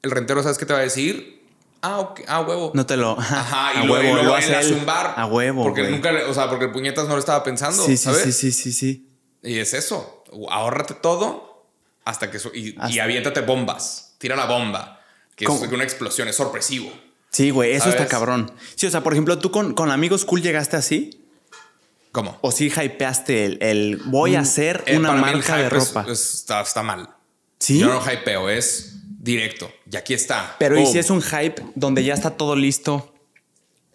El 0.01 0.09
rentero, 0.11 0.41
¿sabes 0.41 0.57
qué 0.57 0.65
te 0.65 0.73
va 0.73 0.79
a 0.79 0.83
decir? 0.83 1.38
Ah, 1.81 1.99
ok, 1.99 2.21
ah, 2.27 2.41
huevo. 2.41 2.71
No 2.73 2.85
te 2.85 2.97
lo. 2.97 3.17
Ajá, 3.19 3.71
y 3.75 3.77
a 3.77 3.83
luego, 3.85 3.93
huevo, 4.03 4.21
y 4.21 4.23
lo 4.25 4.77
un 4.77 4.85
bar. 4.85 5.13
A 5.15 5.25
huevo. 5.25 5.63
Porque 5.63 5.81
güey. 5.81 5.93
nunca, 5.93 6.11
le- 6.11 6.25
o 6.25 6.33
sea, 6.33 6.49
porque 6.49 6.65
el 6.65 6.71
puñetas 6.71 7.07
no 7.07 7.13
lo 7.13 7.19
estaba 7.19 7.43
pensando, 7.43 7.83
Sí, 7.85 7.95
sí, 7.97 8.03
¿sabes? 8.05 8.23
sí, 8.23 8.31
sí, 8.33 8.51
sí, 8.51 8.71
sí. 8.73 9.09
Y 9.43 9.59
es 9.59 9.73
eso. 9.73 10.23
Ahórrate 10.49 10.93
todo 10.95 11.65
hasta 12.05 12.29
que. 12.29 12.37
Y, 12.53 12.69
y 12.69 12.75
Hasta- 12.77 13.03
aviéntate 13.03 13.41
bombas. 13.41 14.15
Tira 14.17 14.35
la 14.35 14.45
bomba. 14.45 14.99
Que 15.35 15.45
¿Cómo? 15.45 15.63
es 15.63 15.71
una 15.71 15.83
explosión, 15.85 16.27
es 16.27 16.35
sorpresivo. 16.35 16.91
Sí, 17.31 17.51
güey, 17.51 17.71
eso 17.71 17.85
está 17.89 17.99
¿Sabes? 17.99 18.11
cabrón. 18.11 18.51
Sí, 18.75 18.87
o 18.87 18.91
sea, 18.91 19.01
por 19.03 19.13
ejemplo, 19.13 19.37
tú 19.39 19.51
con, 19.51 19.73
con 19.73 19.91
amigos 19.91 20.25
cool 20.25 20.41
llegaste 20.41 20.75
así. 20.75 21.23
¿Cómo? 22.11 22.37
O 22.41 22.51
sí 22.51 22.69
hypeaste 22.71 23.45
el, 23.45 23.57
el 23.61 23.97
voy 24.05 24.35
a 24.35 24.39
hacer 24.41 24.83
Eh, 24.87 24.97
una 24.97 25.11
marca 25.13 25.57
de 25.57 25.65
hype 25.69 25.77
es- 25.77 25.87
ropa. 25.93 26.05
es- 26.11 26.33
está, 26.33 26.61
está 26.61 26.81
mal. 26.83 27.07
sí. 27.59 27.77
Yo 27.79 27.87
no 27.87 28.01
hypeo, 28.01 28.49
es 28.49 28.88
directo. 29.21 29.71
Y 29.91 29.97
aquí 29.97 30.13
está. 30.13 30.55
Pero 30.59 30.77
¿y 30.79 30.85
si 30.85 30.97
es 30.99 31.09
un 31.09 31.21
hype 31.21 31.61
donde 31.75 32.03
ya 32.03 32.13
está 32.13 32.31
todo 32.31 32.55
listo 32.55 33.13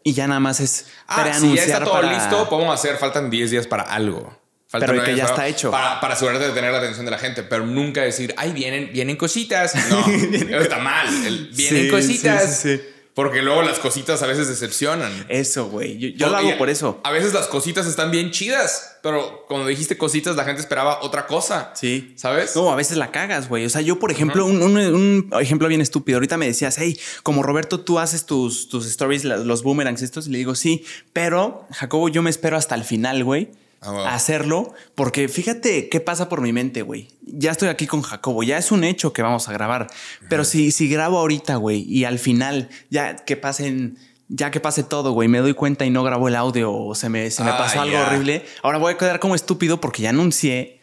y 0.02 0.12
ya 0.12 0.26
nada 0.26 0.40
más 0.40 0.60
es 0.60 0.86
Ah, 1.06 1.32
si 1.38 1.54
ya 1.54 1.62
está 1.64 1.80
todo 1.82 1.94
para- 1.94 2.12
listo, 2.12 2.48
podemos 2.48 2.74
hacer. 2.78 2.96
Faltan 2.98 3.30
10 3.30 3.50
días 3.50 3.66
para 3.66 3.84
algo. 3.84 4.38
Faltan 4.68 4.90
Pero 4.90 5.04
que 5.04 5.14
ya 5.14 5.24
está 5.24 5.46
hecho. 5.46 5.70
Para, 5.70 6.00
para 6.00 6.14
asegurarte 6.14 6.48
de 6.48 6.52
tener 6.52 6.72
la 6.72 6.78
atención 6.78 7.04
de 7.04 7.10
la 7.12 7.18
gente, 7.18 7.42
pero 7.44 7.64
nunca 7.64 8.02
decir, 8.02 8.34
ay, 8.36 8.52
vienen, 8.52 8.90
vienen 8.92 9.16
cositas. 9.16 9.72
No, 9.88 10.04
está 10.60 10.78
mal. 10.78 11.06
El, 11.24 11.48
vienen 11.54 11.84
Sí, 11.84 11.90
cositas. 11.90 12.56
sí, 12.60 12.76
sí, 12.76 12.82
sí. 12.82 12.93
Porque 13.14 13.42
luego 13.42 13.62
las 13.62 13.78
cositas 13.78 14.20
a 14.22 14.26
veces 14.26 14.48
decepcionan. 14.48 15.26
Eso, 15.28 15.66
güey. 15.68 15.98
Yo, 15.98 16.08
yo 16.08 16.28
lo 16.30 16.36
hago 16.36 16.58
por 16.58 16.68
eso. 16.68 17.00
A 17.04 17.12
veces 17.12 17.32
las 17.32 17.46
cositas 17.46 17.86
están 17.86 18.10
bien 18.10 18.32
chidas, 18.32 18.96
pero 19.04 19.44
cuando 19.46 19.68
dijiste 19.68 19.96
cositas, 19.96 20.34
la 20.34 20.44
gente 20.44 20.60
esperaba 20.60 20.98
otra 21.00 21.28
cosa. 21.28 21.70
Sí. 21.76 22.12
¿Sabes? 22.16 22.56
No, 22.56 22.72
a 22.72 22.74
veces 22.74 22.96
la 22.96 23.12
cagas, 23.12 23.48
güey. 23.48 23.66
O 23.66 23.70
sea, 23.70 23.82
yo, 23.82 24.00
por 24.00 24.10
ejemplo, 24.10 24.44
un, 24.44 24.60
un- 24.60 24.76
un 24.76 25.30
ejemplo 25.40 25.68
bien 25.68 25.80
estúpido. 25.80 26.16
Ahorita 26.16 26.36
me 26.36 26.46
decías, 26.46 26.76
hey, 26.76 26.98
como 27.22 27.44
Roberto, 27.44 27.78
tú 27.80 28.00
haces 28.00 28.26
tus, 28.26 28.68
tus 28.68 28.84
stories, 28.86 29.22
los 29.24 29.62
boomerangs 29.62 30.02
estos. 30.02 30.26
Y 30.26 30.30
le 30.30 30.38
digo, 30.38 30.56
sí, 30.56 30.84
pero 31.12 31.68
Jacobo, 31.70 32.08
yo 32.08 32.20
me 32.20 32.30
espero 32.30 32.56
hasta 32.56 32.74
el 32.74 32.82
final, 32.82 33.22
güey. 33.22 33.50
Wow. 33.84 33.98
a 34.06 34.14
hacerlo, 34.14 34.72
porque 34.94 35.28
fíjate 35.28 35.88
qué 35.88 36.00
pasa 36.00 36.28
por 36.28 36.40
mi 36.40 36.52
mente, 36.52 36.82
güey. 36.82 37.08
Ya 37.22 37.50
estoy 37.50 37.68
aquí 37.68 37.86
con 37.86 38.02
Jacobo, 38.02 38.42
ya 38.42 38.56
es 38.58 38.72
un 38.72 38.84
hecho 38.84 39.12
que 39.12 39.22
vamos 39.22 39.48
a 39.48 39.52
grabar. 39.52 39.88
Pero 40.28 40.44
si, 40.44 40.70
si 40.72 40.88
grabo 40.88 41.18
ahorita, 41.18 41.56
güey, 41.56 41.82
y 41.88 42.04
al 42.04 42.18
final, 42.18 42.68
ya 42.90 43.16
que 43.16 43.36
pasen, 43.36 43.98
ya 44.28 44.50
que 44.50 44.60
pase 44.60 44.82
todo, 44.84 45.12
güey, 45.12 45.28
me 45.28 45.38
doy 45.40 45.54
cuenta 45.54 45.84
y 45.84 45.90
no 45.90 46.02
grabo 46.02 46.28
el 46.28 46.36
audio 46.36 46.72
o 46.72 46.94
se 46.94 47.08
me, 47.08 47.30
se 47.30 47.44
me 47.44 47.50
Ah, 47.50 47.58
pasó 47.58 47.80
algo 47.80 47.98
horrible. 47.98 48.44
Ahora 48.62 48.78
voy 48.78 48.94
a 48.94 48.96
quedar 48.96 49.20
como 49.20 49.34
estúpido 49.34 49.80
porque 49.80 50.02
ya 50.02 50.10
anuncié. 50.10 50.73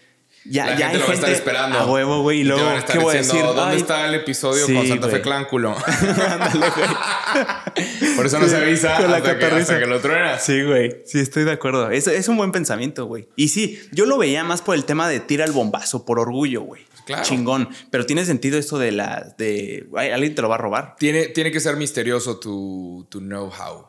Ya, 0.43 0.65
La 0.65 0.71
ya 0.75 0.89
gente 0.89 0.95
hay 0.95 0.99
lo 1.01 1.05
va 1.05 1.11
a 1.11 1.15
estar 1.15 1.29
esperando. 1.31 1.77
a 1.77 1.85
huevo, 1.85 2.21
güey. 2.23 2.39
Y 2.39 2.43
luego, 2.43 2.65
van 2.65 2.75
a 2.75 2.79
estar 2.79 2.97
¿qué 2.97 3.03
voy 3.03 3.15
a 3.15 3.19
diciendo, 3.19 3.43
decir? 3.49 3.55
¿Dónde 3.55 3.75
Ay, 3.75 3.81
está 3.81 4.07
el 4.07 4.15
episodio 4.15 4.65
Sí, 4.65 4.73
con 4.73 4.87
Santa 4.87 5.05
güey. 5.07 5.17
Fe 5.17 5.21
Clánculo? 5.21 5.75
ándale, 6.29 6.69
güey. 6.75 8.15
Por 8.15 8.25
eso 8.25 8.39
no 8.39 8.47
se 8.47 8.57
avisa 8.57 8.97
Con 8.97 9.11
la 9.11 9.17
hasta 9.17 9.33
que, 9.35 9.39
catarriza. 9.39 9.73
hasta 9.73 9.79
que 9.79 9.85
lo 9.85 9.99
truenas. 10.01 10.43
Sí, 10.43 10.63
güey. 10.63 10.97
Sí, 11.05 11.19
estoy 11.19 11.43
de 11.43 11.51
acuerdo. 11.51 11.91
Es, 11.91 12.07
es 12.07 12.27
un 12.27 12.37
buen 12.37 12.51
pensamiento, 12.51 13.05
güey. 13.05 13.27
Y 13.35 13.49
sí, 13.49 13.79
yo 13.91 14.05
lo 14.07 14.17
veía 14.17 14.43
más 14.43 14.63
por 14.63 14.73
el 14.75 14.85
tema 14.85 15.07
de 15.07 15.19
tira 15.19 15.45
el 15.45 15.51
bombazo, 15.51 16.05
por 16.05 16.17
orgullo, 16.19 16.61
güey. 16.61 16.81
Claro. 17.05 17.23
Chingón. 17.23 17.69
Pero 17.91 18.07
tiene 18.07 18.25
sentido 18.25 18.57
esto 18.57 18.79
de 18.79 18.91
la. 18.91 19.35
de. 19.37 19.87
ay, 19.95 20.09
alguien 20.09 20.33
te 20.33 20.41
lo 20.41 20.49
va 20.49 20.55
a 20.55 20.59
robar. 20.59 20.95
Tiene, 20.97 21.27
tiene 21.27 21.51
que 21.51 21.59
ser 21.59 21.75
misterioso 21.75 22.39
tu, 22.39 23.05
tu 23.09 23.19
know-how, 23.19 23.85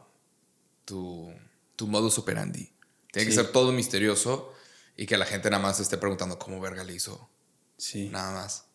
tu, 0.84 1.32
tu 1.76 1.86
modus 1.86 2.18
operandi. 2.18 2.70
Tiene 3.10 3.28
que 3.28 3.34
ser 3.34 3.46
todo 3.48 3.72
misterioso 3.72 4.51
y 4.96 5.06
que 5.06 5.16
la 5.16 5.24
gente 5.26 5.50
nada 5.50 5.62
más 5.62 5.80
esté 5.80 5.96
preguntando 5.98 6.38
cómo 6.38 6.60
verga 6.60 6.84
le 6.84 6.94
hizo. 6.94 7.28
Sí. 7.76 8.08
Nada 8.10 8.32
más. 8.32 8.66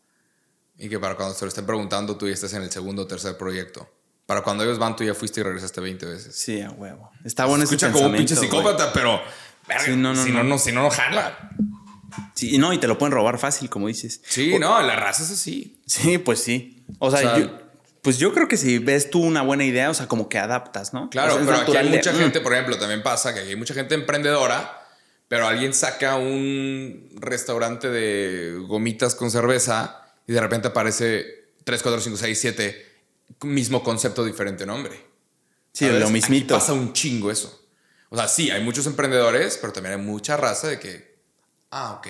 Y 0.77 0.89
que 0.89 0.99
para 0.99 1.15
cuando 1.15 1.33
se 1.35 1.45
lo 1.45 1.49
estén 1.49 1.65
preguntando, 1.65 2.17
tú 2.17 2.27
ya 2.27 2.33
estés 2.33 2.53
en 2.53 2.63
el 2.63 2.71
segundo 2.71 3.03
o 3.03 3.07
tercer 3.07 3.37
proyecto. 3.37 3.89
Para 4.25 4.41
cuando 4.41 4.63
ellos 4.63 4.77
van, 4.77 4.95
tú 4.95 5.03
ya 5.03 5.13
fuiste 5.13 5.39
y 5.39 5.43
regresaste 5.43 5.79
20 5.81 6.05
veces. 6.05 6.35
Sí, 6.35 6.61
a 6.61 6.69
huevo. 6.71 7.09
Está 7.23 7.45
bueno 7.45 7.63
ese 7.63 7.75
Escucha 7.75 7.91
como 7.93 8.07
un 8.07 8.15
pinche 8.17 8.35
psicópata, 8.35 8.91
pero. 8.93 9.21
verga, 9.67 9.85
Sí, 9.85 9.95
no, 9.95 10.13
no, 10.13 10.23
si 10.23 10.31
no, 10.31 10.43
no. 10.43 10.49
no, 10.49 10.57
si 10.59 10.71
no, 10.71 10.83
no 10.83 10.89
jala. 10.89 11.51
Sí, 12.33 12.57
no, 12.57 12.73
y 12.73 12.77
te 12.77 12.87
lo 12.87 12.97
pueden 12.97 13.13
robar 13.13 13.39
fácil, 13.39 13.69
como 13.69 13.87
dices. 13.87 14.21
Sí, 14.27 14.57
no, 14.59 14.81
la 14.81 14.95
raza 14.95 15.23
es 15.23 15.31
así. 15.31 15.81
Sí, 15.85 16.17
pues 16.17 16.41
sí. 16.43 16.85
O 16.99 17.09
sea, 17.09 17.19
O 17.19 17.23
sea, 17.23 17.39
yo- 17.39 17.57
pues 18.01 18.17
yo 18.19 18.33
creo 18.33 18.47
que 18.47 18.57
si 18.57 18.77
ves 18.79 19.09
tú 19.09 19.21
una 19.21 19.41
buena 19.41 19.65
idea, 19.65 19.89
o 19.89 19.93
sea, 19.93 20.07
como 20.07 20.29
que 20.29 20.37
adaptas, 20.37 20.93
¿no? 20.93 21.09
Claro, 21.09 21.33
O 21.33 21.37
sea, 21.37 21.45
pero 21.45 21.57
aquí 21.57 21.71
hay 21.71 21.85
natural 21.85 21.91
de, 21.91 21.97
mucha 21.97 22.13
mm, 22.13 22.17
gente, 22.17 22.39
por 22.41 22.53
ejemplo, 22.53 22.77
también 22.77 23.03
pasa 23.03 23.33
que 23.33 23.41
aquí 23.41 23.49
hay 23.49 23.55
mucha 23.55 23.73
gente 23.73 23.95
emprendedora, 23.95 24.86
pero 25.27 25.47
alguien 25.47 25.73
saca 25.73 26.15
un 26.15 27.09
restaurante 27.15 27.89
de 27.89 28.57
gomitas 28.67 29.15
con 29.15 29.29
cerveza 29.31 30.05
y 30.25 30.33
de 30.33 30.41
repente 30.41 30.69
aparece 30.69 31.25
3, 31.63 31.81
4, 31.81 32.01
5, 32.01 32.17
6, 32.17 32.39
7, 32.39 32.85
mismo 33.43 33.83
concepto, 33.83 34.23
diferente 34.23 34.65
nombre. 34.65 34.95
Sí, 35.73 35.85
¿Sabes? 35.85 35.99
lo 35.99 36.05
Aquí 36.07 36.13
mismito. 36.13 36.55
pasa 36.55 36.73
un 36.73 36.93
chingo 36.93 37.29
eso. 37.29 37.61
O 38.09 38.15
sea, 38.15 38.27
sí, 38.27 38.49
hay 38.51 38.63
muchos 38.63 38.85
emprendedores, 38.87 39.57
pero 39.59 39.73
también 39.73 39.99
hay 39.99 40.05
mucha 40.05 40.37
raza 40.37 40.67
de 40.69 40.79
que, 40.79 41.17
ah, 41.71 41.93
ok, 41.93 42.07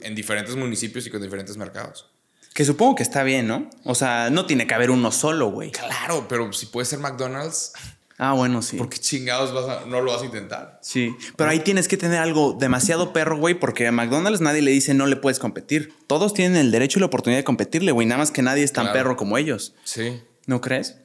en 0.00 0.14
diferentes 0.14 0.56
municipios 0.56 1.06
y 1.06 1.10
con 1.10 1.20
diferentes 1.22 1.56
mercados. 1.56 2.08
Que 2.54 2.64
supongo 2.64 2.94
que 2.94 3.02
está 3.02 3.22
bien, 3.22 3.46
¿no? 3.46 3.68
O 3.84 3.94
sea, 3.94 4.30
no 4.30 4.46
tiene 4.46 4.66
que 4.66 4.74
haber 4.74 4.90
uno 4.90 5.12
solo, 5.12 5.48
güey. 5.48 5.72
Claro, 5.72 6.26
pero 6.28 6.52
si 6.54 6.66
puede 6.66 6.86
ser 6.86 6.98
McDonald's, 6.98 7.72
Ah, 8.18 8.32
bueno, 8.32 8.62
sí. 8.62 8.76
¿por 8.78 8.88
qué 8.88 8.98
chingados 8.98 9.52
vas 9.52 9.68
a- 9.68 9.86
no 9.86 10.00
lo 10.00 10.10
vas 10.12 10.22
a 10.22 10.24
intentar? 10.24 10.78
Sí, 10.82 11.14
pero 11.36 11.50
ahí 11.50 11.60
tienes 11.60 11.86
que 11.86 11.96
tener 11.98 12.18
algo 12.18 12.56
demasiado 12.58 13.12
perro, 13.12 13.36
güey, 13.36 13.54
porque 13.58 13.86
a 13.86 13.92
McDonald's 13.92 14.40
nadie 14.40 14.62
le 14.62 14.70
dice 14.70 14.94
no 14.94 15.06
le 15.06 15.16
puedes 15.16 15.38
competir. 15.38 15.92
Todos 16.06 16.32
tienen 16.32 16.56
el 16.56 16.70
derecho 16.70 16.98
y 16.98 17.00
la 17.00 17.06
oportunidad 17.06 17.40
de 17.40 17.44
competirle, 17.44 17.92
güey, 17.92 18.06
nada 18.06 18.18
más 18.20 18.30
que 18.30 18.40
nadie 18.42 18.62
es 18.64 18.72
tan 18.72 18.84
Claro. 18.86 18.98
perro 18.98 19.16
como 19.16 19.36
ellos. 19.36 19.74
Sí. 19.84 20.22
¿No 20.46 20.60
crees? 20.62 20.96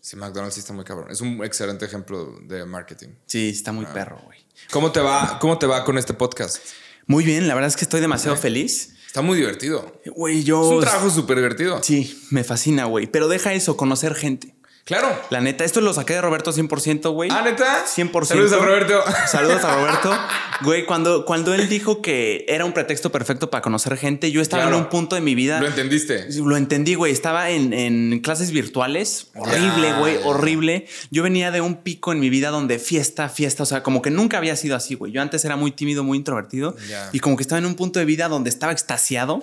Sí, 0.00 0.16
McDonald's 0.16 0.54
sí 0.54 0.60
está 0.60 0.72
muy 0.72 0.84
cabrón. 0.84 1.10
Es 1.10 1.20
un 1.20 1.42
excelente 1.44 1.84
ejemplo 1.86 2.34
de 2.42 2.64
marketing. 2.66 3.08
Sí, 3.26 3.48
está 3.50 3.70
Ah. 3.70 3.74
muy 3.74 3.86
perro, 3.86 4.20
güey. 4.24 4.38
¿Cómo 4.70 4.90
te 4.92 5.00
va, 5.00 5.38
cómo 5.38 5.58
te 5.58 5.66
va 5.66 5.84
con 5.84 5.98
este 5.98 6.14
podcast? 6.14 6.58
Muy 7.06 7.24
bien, 7.24 7.46
la 7.48 7.54
verdad 7.54 7.68
es 7.68 7.76
que 7.76 7.84
estoy 7.84 8.00
demasiado 8.00 8.36
feliz. 8.36 8.94
Está 9.06 9.22
muy 9.22 9.36
divertido. 9.38 10.00
Güey, 10.16 10.42
yo... 10.42 10.62
Es 10.64 10.72
un 10.72 10.80
trabajo 10.80 11.08
súper 11.10 11.36
divertido. 11.36 11.80
Sí, 11.82 12.20
me 12.30 12.42
fascina, 12.42 12.86
güey. 12.86 13.06
Pero 13.06 13.28
deja 13.28 13.52
eso, 13.52 13.76
conocer 13.76 14.14
gente. 14.14 14.53
Claro. 14.84 15.08
La 15.30 15.40
neta, 15.40 15.64
esto 15.64 15.80
lo 15.80 15.94
saqué 15.94 16.12
de 16.12 16.20
Roberto 16.20 16.52
100%, 16.52 17.10
güey. 17.12 17.30
Ah, 17.32 17.40
neta. 17.42 17.86
100%. 17.86 18.24
Saludos 18.26 18.52
a 18.52 18.56
Roberto. 18.58 19.02
Saludos 19.26 19.64
a 19.64 19.76
Roberto. 19.76 20.12
Güey, 20.62 20.86
cuando, 20.86 21.24
cuando 21.24 21.52
él 21.52 21.68
dijo 21.68 22.00
que 22.00 22.44
era 22.48 22.64
un 22.64 22.72
pretexto 22.72 23.10
perfecto 23.10 23.50
para 23.50 23.60
conocer 23.60 23.96
gente, 23.96 24.30
yo 24.30 24.40
estaba 24.40 24.62
Claro. 24.62 24.76
en 24.76 24.82
un 24.84 24.88
punto 24.88 25.16
de 25.16 25.20
mi 25.20 25.34
vida. 25.34 25.60
Lo 25.60 25.66
entendiste. 25.66 26.28
Lo 26.32 26.56
entendí, 26.56 26.94
güey. 26.94 27.12
Estaba 27.12 27.50
en, 27.50 27.72
en 27.72 28.20
clases 28.20 28.52
virtuales. 28.52 29.30
Horrible, 29.34 29.92
güey. 29.98 30.16
Horrible. 30.24 30.86
Yo 31.10 31.24
venía 31.24 31.50
de 31.50 31.60
un 31.60 31.82
pico 31.82 32.12
en 32.12 32.20
mi 32.20 32.30
vida 32.30 32.50
donde 32.50 32.78
fiesta, 32.78 33.28
fiesta. 33.28 33.64
O 33.64 33.66
sea, 33.66 33.82
como 33.82 34.00
que 34.00 34.10
nunca 34.10 34.38
había 34.38 34.54
sido 34.54 34.76
así, 34.76 34.94
güey. 34.94 35.10
Yo 35.10 35.20
antes 35.20 35.44
era 35.44 35.56
muy 35.56 35.72
tímido, 35.72 36.04
muy 36.04 36.18
introvertido. 36.18 36.76
Y 37.12 37.18
como 37.18 37.36
que 37.36 37.42
estaba 37.42 37.58
en 37.58 37.66
un 37.66 37.74
punto 37.74 37.98
de 37.98 38.04
vida 38.04 38.28
donde 38.28 38.48
estaba 38.48 38.70
extasiado. 38.72 39.42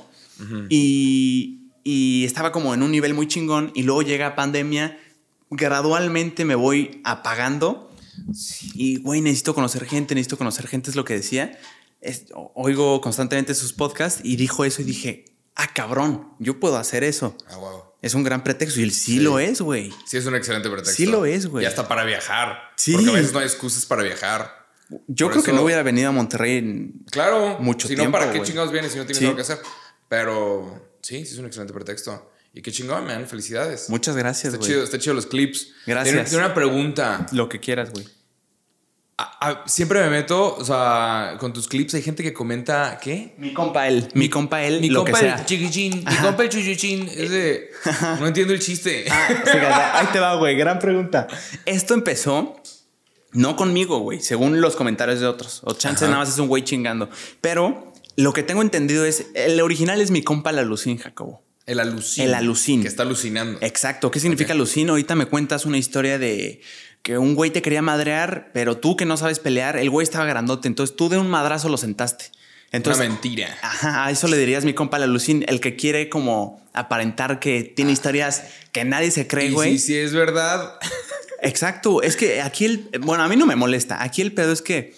y, 0.70 1.60
y 1.84 2.24
estaba 2.26 2.52
como 2.54 2.74
en 2.74 2.84
un 2.84 2.92
nivel 2.92 3.14
muy 3.14 3.28
chingón. 3.28 3.72
Y 3.76 3.84
luego 3.84 4.02
llega 4.02 4.34
pandemia. 4.36 4.98
Gradualmente 5.52 6.46
me 6.46 6.56
voy 6.56 7.02
apagando. 7.04 7.92
Y, 8.74 8.98
güey, 9.02 9.22
necesito 9.22 9.54
conocer 9.54 9.86
gente, 9.86 10.16
necesito 10.16 10.38
conocer 10.38 10.68
gente, 10.68 10.90
es 10.90 10.96
lo 10.96 11.06
que 11.06 11.14
decía. 11.14 11.60
Es- 12.02 12.26
oigo 12.56 13.00
constantemente 13.02 13.54
sus 13.54 13.74
podcasts 13.74 14.22
y 14.24 14.36
dijo 14.38 14.66
eso 14.66 14.82
y 14.82 14.86
dije, 14.86 15.26
ah, 15.56 15.68
cabrón, 15.74 16.30
yo 16.40 16.60
puedo 16.60 16.78
hacer 16.78 17.04
eso. 17.04 17.36
Ah, 17.48 17.58
wow. 17.58 17.84
Es 18.02 18.16
un 18.16 18.24
gran 18.24 18.44
pretexto 18.44 18.80
y 18.80 18.84
él 18.84 18.92
sí, 18.92 19.14
Sí. 19.18 19.20
lo 19.20 19.38
es, 19.38 19.62
güey. 19.62 19.94
Sí, 20.08 20.18
es 20.18 20.26
un 20.26 20.36
excelente 20.36 20.70
pretexto. 20.70 20.96
Sí 20.96 21.06
lo 21.06 21.26
es, 21.26 21.46
güey. 21.46 21.64
Y 21.66 21.68
hasta 21.68 21.88
para 21.88 22.04
viajar. 22.04 22.58
Sí. 22.76 22.94
Porque 22.94 23.10
a 23.10 23.14
veces 23.14 23.32
no 23.34 23.40
hay 23.40 23.46
excusas 23.46 23.86
para 23.86 24.02
viajar. 24.02 24.68
Yo 25.08 25.28
Por 25.28 25.34
creo 25.34 25.44
que 25.44 25.54
no 25.54 25.62
hubiera 25.62 25.84
venido 25.84 26.10
a 26.10 26.12
Monterrey 26.12 26.58
en- 26.58 27.06
Claro. 27.12 27.60
Mucho 27.60 27.88
Si 27.88 27.96
tiempo, 27.96 28.18
no, 28.18 28.24
¿para 28.24 28.34
qué 28.34 28.42
chingados 28.42 28.72
vienes 28.72 28.92
si 28.92 28.98
no 28.98 29.04
tienes 29.06 29.20
Sí. 29.20 29.24
nada 29.26 29.36
que 29.36 29.42
hacer? 29.44 29.60
Pero 30.10 30.98
sí, 31.02 31.26
sí 31.26 31.34
es 31.34 31.38
un 31.40 31.46
excelente 31.46 31.74
pretexto. 31.74 32.32
Y 32.54 32.62
qué 32.62 32.72
chingón, 32.72 33.06
man. 33.06 33.28
Felicidades. 33.28 33.90
Muchas 33.90 34.16
gracias, 34.18 34.54
Está 34.54 34.58
güey. 34.58 34.70
chido, 34.72 34.84
está 34.84 35.00
chido 35.00 35.14
los 35.14 35.26
clips. 35.26 35.70
Gracias. 35.86 36.14
Tiene, 36.14 36.30
tiene 36.30 36.46
una 36.46 36.54
pregunta. 36.54 37.26
Lo 37.32 37.48
que 37.48 37.60
quieras, 37.60 37.92
güey. 37.92 38.06
A- 39.18 39.50
a- 39.50 39.68
siempre 39.68 40.02
me 40.02 40.10
meto, 40.10 40.56
o 40.56 40.66
sea, 40.66 41.36
con 41.40 41.54
tus 41.54 41.68
clips 41.68 41.94
hay 41.94 42.02
gente 42.02 42.24
que 42.24 42.34
comenta, 42.34 43.00
¿qué? 43.02 43.36
Mi 43.38 43.54
compa 43.54 43.88
él. 43.88 44.10
Mi 44.16 44.30
compa 44.30 44.64
él, 44.64 44.82
Mi 44.82 44.90
lo 44.90 45.04
compa 45.04 45.20
que 45.20 45.26
el 45.28 45.36
sea. 45.38 45.46
chiquichín, 45.46 46.04
mi 46.04 46.16
compa 46.18 46.44
el 46.44 46.50
chuchuchín. 46.50 47.08
Es 47.08 47.30
de. 47.30 47.70
No 48.20 48.28
entiendo 48.28 48.52
el 48.54 48.60
chiste. 48.60 49.06
Ah, 49.10 49.28
fíjate, 49.30 49.58
ahí 49.68 50.08
te 50.12 50.20
va, 50.20 50.36
güey. 50.36 50.56
Gran 50.58 50.80
pregunta. 50.80 51.28
Esto 51.66 51.94
empezó 51.94 52.62
no 53.34 53.56
conmigo, 53.56 54.00
güey, 54.00 54.20
según 54.22 54.60
los 54.60 54.76
comentarios 54.76 55.20
de 55.20 55.28
otros. 55.28 55.62
O 55.64 55.74
chance 55.74 56.04
Ajá. 56.04 56.12
nada 56.12 56.24
más 56.26 56.34
es 56.34 56.40
un 56.40 56.48
güey 56.48 56.64
chingando. 56.64 57.08
Pero 57.42 57.94
lo 58.18 58.34
que 58.34 58.42
tengo 58.44 58.62
entendido 58.62 59.06
es, 59.06 59.28
el 59.36 59.62
original 59.62 60.02
es 60.02 60.10
mi 60.12 60.24
compa 60.24 60.52
la 60.52 60.64
Lucín, 60.64 60.98
Jacobo. 60.98 61.44
El 61.66 61.80
alucín. 61.80 62.26
El 62.26 62.34
alucín. 62.34 62.82
Que 62.82 62.88
está 62.88 63.04
alucinando. 63.04 63.60
Exacto. 63.62 64.12
¿Qué 64.12 64.20
significa 64.20 64.54
Lucín? 64.54 64.90
Ahorita 64.90 65.16
me 65.16 65.26
cuentas 65.26 65.66
una 65.66 65.78
historia 65.78 66.18
de 66.18 66.62
que 67.04 67.18
un 67.18 67.36
güey 67.36 67.52
te 67.52 67.62
quería 67.62 67.82
madrear, 67.82 68.52
pero 68.54 68.78
tú 68.78 68.96
que 68.96 69.06
no 69.06 69.18
sabes 69.18 69.40
pelear, 69.40 69.78
el 69.78 69.90
güey 69.90 70.04
estaba 70.04 70.26
grandote. 70.26 70.68
Entonces 70.68 70.96
tú 70.96 71.10
de 71.10 71.18
un 71.18 71.30
madrazo 71.30 71.70
lo 71.70 71.78
sentaste. 71.78 72.26
Entonces, 72.72 73.02
Una 73.02 73.10
mentira. 73.10 73.58
Ajá, 73.62 74.06
a 74.06 74.12
eso 74.12 74.28
le 74.28 74.38
dirías 74.38 74.64
mi 74.64 74.74
compa 74.74 74.98
la 74.98 75.06
Lucín, 75.08 75.44
el 75.48 75.60
que 75.60 75.76
quiere 75.76 76.10
como 76.10 76.66
aparentar 76.74 77.40
que 77.40 77.64
tiene 77.64 77.92
historias 77.92 78.44
que 78.72 78.86
nadie 78.86 79.12
se 79.12 79.28
cree, 79.28 79.52
güey. 79.52 79.78
si, 79.78 79.88
si 79.88 79.98
es 79.98 80.14
verdad. 80.14 80.80
Exacto, 81.42 82.02
es 82.02 82.16
que 82.16 82.42
aquí 82.42 82.66
el, 82.66 82.90
bueno, 83.02 83.24
a 83.24 83.28
mí 83.28 83.36
no 83.36 83.46
me 83.46 83.56
molesta, 83.56 84.02
aquí 84.04 84.22
el 84.22 84.32
pedo 84.32 84.54
es 84.54 84.62
que, 84.62 84.94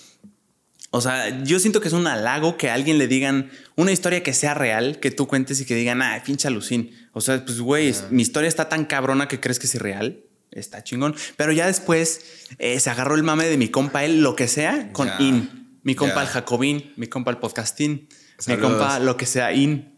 o 0.96 1.02
sea, 1.02 1.44
yo 1.44 1.58
siento 1.58 1.82
que 1.82 1.88
es 1.88 1.94
un 1.96 2.06
halago 2.06 2.56
que 2.56 2.70
a 2.70 2.76
alguien 2.76 3.00
le 3.00 3.08
digan 3.08 3.50
una 3.76 3.92
historia 3.92 4.22
que 4.22 4.32
sea 4.32 4.54
real, 4.54 5.00
que 5.00 5.10
tú 5.10 5.28
cuentes 5.28 5.60
y 5.60 5.66
que 5.66 5.74
digan, 5.74 6.04
ah, 6.04 6.22
pinche 6.24 6.48
alucin. 6.48 6.96
O 7.14 7.20
sea, 7.20 7.44
pues, 7.44 7.62
güey, 7.62 7.92
mi 8.12 8.22
historia 8.22 8.48
está 8.48 8.70
tan 8.70 8.86
cabrona 8.86 9.28
que 9.28 9.40
crees 9.40 9.58
que 9.58 9.66
es 9.66 9.74
irreal. 9.74 10.24
Está 10.52 10.84
chingón. 10.84 11.16
Pero 11.36 11.52
ya 11.52 11.66
después 11.66 12.46
eh, 12.60 12.80
se 12.80 12.92
agarró 12.92 13.16
el 13.16 13.24
mame 13.24 13.46
de 13.46 13.58
mi 13.58 13.70
compa, 13.70 14.06
él, 14.06 14.22
lo 14.22 14.36
que 14.36 14.48
sea, 14.48 14.92
con 14.92 15.10
in. 15.18 15.80
Mi 15.82 15.96
compa 15.96 16.22
el 16.22 16.28
Jacobín, 16.28 16.94
mi 16.96 17.08
compa 17.08 17.32
el 17.32 17.38
podcastín, 17.38 18.08
mi 18.46 18.58
compa 18.58 19.00
lo 19.00 19.18
que 19.18 19.26
sea, 19.26 19.52
in. 19.52 19.98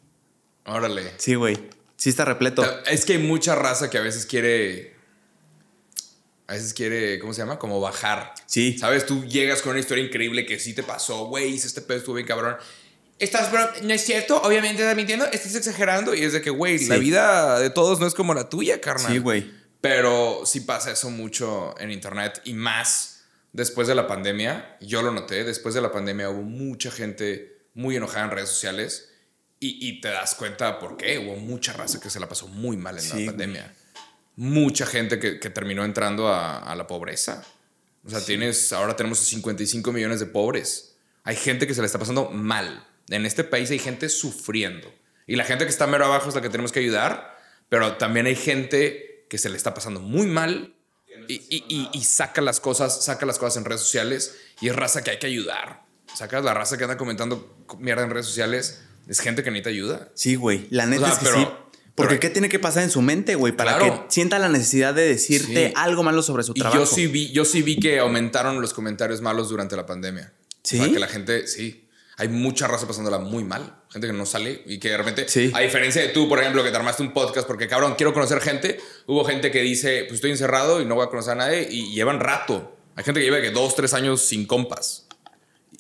Órale. 0.66 1.12
Sí, 1.18 1.36
güey. 1.36 1.58
Sí 1.98 2.08
está 2.08 2.24
repleto. 2.24 2.64
Es 2.88 3.04
que 3.04 3.14
hay 3.14 3.20
mucha 3.20 3.54
raza 3.54 3.90
que 3.90 3.98
a 3.98 4.02
veces 4.02 4.26
quiere. 4.26 4.95
A 6.48 6.54
veces 6.54 6.74
quiere, 6.74 7.18
¿cómo 7.20 7.34
se 7.34 7.42
llama? 7.42 7.58
Como 7.58 7.80
bajar. 7.82 8.34
Sí. 8.46 8.78
¿Sabes? 8.78 9.06
Tú 9.06 9.26
llegas 9.26 9.62
con 9.62 9.72
una 9.72 9.80
historia 9.80 10.04
increíble 10.04 10.46
que 10.46 10.60
sí 10.60 10.74
te 10.74 10.84
pasó, 10.84 11.26
güey, 11.26 11.54
hice 11.54 11.68
este 11.68 11.82
pedo, 11.82 11.98
estuvo 11.98 12.16
bien 12.16 12.28
cabrón. 12.28 12.56
Estás, 13.18 13.52
bro, 13.52 13.68
no 13.84 13.94
es 13.94 14.02
cierto, 14.04 14.42
obviamente 14.42 14.82
estás 14.82 14.96
mintiendo, 14.96 15.26
estás 15.26 15.56
exagerando. 15.56 16.14
Y 16.14 16.24
es 16.24 16.34
de 16.34 16.42
que, 16.42 16.50
güey, 16.50 16.78
Sí. 16.78 16.88
la 16.88 16.98
vida 16.98 17.60
de 17.60 17.70
todos 17.70 18.00
no 18.00 18.06
es 18.08 18.14
como 18.14 18.34
la 18.34 18.50
tuya, 18.50 18.82
carnal. 18.82 19.12
Sí, 19.12 19.18
güey. 19.20 19.50
Pero 19.82 20.42
sí 20.46 20.62
pasa 20.62 20.92
eso 20.92 21.10
mucho 21.10 21.74
en 21.80 21.92
internet 21.92 22.42
y 22.44 22.54
más 22.54 23.24
después 23.54 23.88
de 23.88 23.96
la 23.96 24.06
pandemia. 24.08 24.78
Yo 24.82 25.02
lo 25.02 25.12
noté, 25.12 25.44
después 25.46 25.74
de 25.76 25.82
la 25.82 25.92
pandemia 25.92 26.30
hubo 26.30 26.42
mucha 26.42 26.92
gente 26.92 27.70
muy 27.74 27.96
enojada 27.96 28.26
en 28.26 28.32
redes 28.32 28.50
sociales 28.50 29.10
y, 29.60 29.88
y 29.88 30.02
te 30.02 30.10
das 30.10 30.36
cuenta 30.36 30.78
por 30.80 30.98
qué. 30.98 31.18
Hubo 31.20 31.38
mucha 31.38 31.72
raza 31.74 32.00
que 32.00 32.10
se 32.10 32.20
la 32.20 32.28
pasó 32.28 32.48
muy 32.48 32.78
mal 32.78 32.96
en 32.98 33.02
Sí, 33.04 33.26
la 33.28 33.32
güey. 33.32 33.48
Mucha 34.36 34.86
gente 34.86 35.20
que, 35.20 35.40
que 35.40 35.50
terminó 35.50 35.86
entrando 35.86 36.28
a, 36.28 36.58
a 36.60 36.76
la 36.76 36.88
pobreza. 36.88 37.44
O 38.06 38.10
sea, 38.10 38.22
tienes, 38.22 38.72
ahora 38.74 38.96
tenemos 38.96 39.20
55 39.20 39.92
millones 39.92 40.20
de 40.20 40.26
pobres. 40.26 40.96
Hay 41.24 41.36
gente 41.36 41.66
que 41.68 41.74
se 41.74 41.82
la 41.82 41.88
está 41.88 41.98
pasando 42.00 42.30
mal. 42.30 42.86
En 43.10 43.26
este 43.26 43.44
país 43.44 43.72
hay 43.72 43.80
gente 43.80 44.10
sufriendo. 44.10 44.94
Y 45.28 45.36
la 45.38 45.44
gente 45.44 45.66
que 45.66 45.72
está 45.72 45.88
mero 45.88 46.06
abajo 46.06 46.30
es 46.30 46.36
la 46.36 46.42
que 46.42 46.50
tenemos 46.50 46.72
que 46.72 46.80
ayudar. 46.80 47.36
Pero 47.70 47.98
también 47.98 48.26
hay 48.28 48.36
gente 48.36 49.26
que 49.30 49.38
se 49.40 49.50
le 49.50 49.58
está 49.58 49.74
pasando 49.74 50.00
muy 50.00 50.28
mal 50.28 50.76
y, 51.28 51.34
y- 51.50 51.64
y- 51.68 51.90
y 51.94 52.04
saca 52.04 52.42
las 52.42 52.60
cosas, 52.60 53.04
saca 53.04 53.26
las 53.26 53.40
cosas 53.40 53.58
en 53.58 53.66
redes 53.66 53.82
sociales 53.82 54.36
y 54.62 54.68
es 54.70 54.76
raza 54.76 55.04
que 55.04 55.10
hay 55.12 55.18
que 55.18 55.26
ayudar. 55.28 55.84
Sacas 56.14 56.44
la 56.44 56.54
raza 56.54 56.78
que 56.78 56.84
anda 56.84 56.98
comentando 56.98 57.58
mierda 57.80 58.04
en 58.04 58.12
redes 58.12 58.28
sociales, 58.28 58.82
es 59.08 59.20
gente 59.20 59.42
que 59.44 59.50
necesita 59.50 59.70
ayuda. 59.72 60.12
Sí, 60.14 60.36
güey. 60.36 60.68
La 60.70 60.86
neta 60.86 61.06
sea, 61.06 61.14
es 61.14 61.20
que 61.20 61.26
pero- 61.26 61.38
sí. 61.38 61.48
Porque 61.96 62.20
¿qué 62.20 62.30
tiene 62.30 62.50
que 62.50 62.60
pasar 62.60 62.84
en 62.84 62.90
su 62.92 63.02
mente, 63.02 63.36
güey? 63.36 63.54
Para 63.56 63.78
Claro. 63.78 64.06
que 64.08 64.14
sienta 64.14 64.38
la 64.38 64.50
necesidad 64.50 64.94
de 64.94 65.08
decirte 65.08 65.68
Sí. 65.70 65.74
algo 65.78 66.04
malo 66.04 66.22
sobre 66.22 66.44
su 66.44 66.52
Y 66.54 66.60
trabajo. 66.60 66.82
yo 66.82 66.86
sí 66.86 67.08
vi, 67.08 67.32
yo 67.32 67.46
sí 67.46 67.62
vi 67.62 67.80
que 67.80 68.00
aumentaron 68.00 68.62
los 68.62 68.74
comentarios 68.74 69.22
malos 69.22 69.48
durante 69.50 69.76
la 69.78 69.86
pandemia. 69.86 70.34
¿Sí? 70.64 70.78
O 70.80 70.84
sea, 70.84 70.94
que 70.94 71.00
la 71.00 71.08
gente, 71.08 71.48
sí. 71.48 71.82
Hay 72.18 72.30
mucha 72.30 72.68
raza 72.68 72.88
pasándola 72.88 73.20
muy 73.20 73.44
mal. 73.44 73.82
Gente 73.90 74.08
que 74.08 74.14
no 74.14 74.26
sale 74.26 74.64
y 74.66 74.80
que 74.80 74.90
de 74.90 74.98
repente, 74.98 75.28
Sí. 75.30 75.52
a 75.54 75.60
diferencia 75.60 76.02
de 76.02 76.10
tú, 76.10 76.28
por 76.30 76.40
ejemplo, 76.40 76.64
que 76.64 76.70
te 76.72 76.76
armaste 76.78 77.04
un 77.04 77.14
podcast 77.14 77.46
porque, 77.48 77.68
cabrón, 77.68 77.96
quiero 77.96 78.14
conocer 78.14 78.40
gente. 78.42 78.80
Hubo 79.06 79.24
gente 79.26 79.52
que 79.52 79.62
dice, 79.62 80.04
pues 80.04 80.16
estoy 80.16 80.32
encerrado 80.32 80.82
y 80.82 80.86
no 80.86 80.96
voy 80.96 81.06
a 81.06 81.10
conocer 81.10 81.34
a 81.34 81.36
nadie 81.36 81.68
y 81.70 81.94
llevan 81.94 82.20
rato. 82.20 82.78
Hay 82.96 83.04
gente 83.04 83.20
que 83.20 83.26
lleva 83.26 83.42
que 83.42 83.52
dos, 83.52 83.76
tres 83.76 83.94
años 83.94 84.22
sin 84.22 84.46
compas. 84.48 85.08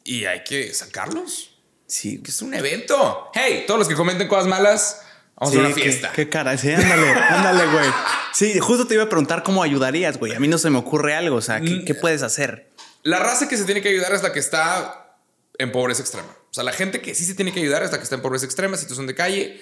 Y 0.03 0.25
hay 0.25 0.43
que 0.43 0.73
sacarlos. 0.73 1.51
Sí. 1.87 2.21
Que 2.21 2.31
es 2.31 2.41
un 2.41 2.53
evento. 2.53 3.29
Hey, 3.33 3.63
todos 3.67 3.79
los 3.79 3.87
que 3.87 3.95
comenten 3.95 4.27
cosas 4.27 4.47
malas, 4.47 5.01
vamos 5.35 5.53
Sí, 5.53 5.59
a 5.59 5.65
una 5.65 5.75
fiesta. 5.75 6.11
Qué, 6.13 6.29
cara. 6.29 6.57
Sí, 6.57 6.71
ándale, 6.71 7.09
ándale, 7.29 7.65
güey. 7.71 7.89
Sí, 8.33 8.59
justo 8.59 8.87
te 8.87 8.93
iba 8.95 9.03
a 9.03 9.09
preguntar 9.09 9.43
cómo 9.43 9.63
ayudarías, 9.63 10.17
güey. 10.17 10.33
A 10.35 10.39
mí 10.39 10.47
no 10.47 10.57
se 10.57 10.69
me 10.69 10.77
ocurre 10.77 11.15
algo. 11.15 11.37
O 11.37 11.41
sea, 11.41 11.61
¿qué, 11.61 11.69
Mm. 11.69 11.85
qué 11.85 11.95
puedes 11.95 12.21
hacer? 12.23 12.71
La 13.03 13.19
raza 13.19 13.47
que 13.47 13.57
se 13.57 13.65
tiene 13.65 13.81
que 13.81 13.89
ayudar 13.89 14.13
es 14.13 14.23
la 14.23 14.33
que 14.33 14.39
está 14.39 15.17
en 15.57 15.71
pobreza 15.71 16.01
extrema. 16.01 16.27
O 16.49 16.53
sea, 16.53 16.63
la 16.63 16.71
gente 16.73 17.01
que 17.01 17.13
sí 17.15 17.25
se 17.25 17.35
tiene 17.35 17.53
que 17.53 17.59
ayudar 17.59 17.83
es 17.83 17.91
la 17.91 17.97
que 17.97 18.03
está 18.03 18.15
en 18.15 18.21
pobreza 18.21 18.45
extrema, 18.45 18.77
situación 18.77 19.07
de 19.07 19.15
calle. 19.15 19.61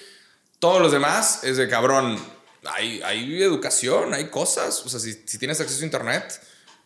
Todos 0.59 0.81
los 0.81 0.91
demás 0.91 1.43
es 1.43 1.57
de 1.57 1.67
cabrón. 1.67 2.17
Hay, 2.65 3.01
hay 3.03 3.41
educación, 3.43 4.13
hay 4.13 4.29
cosas. 4.29 4.85
O 4.85 4.89
sea, 4.89 4.99
si, 4.99 5.13
si 5.25 5.37
tienes 5.37 5.59
acceso 5.59 5.81
a 5.81 5.85
internet, 5.85 6.39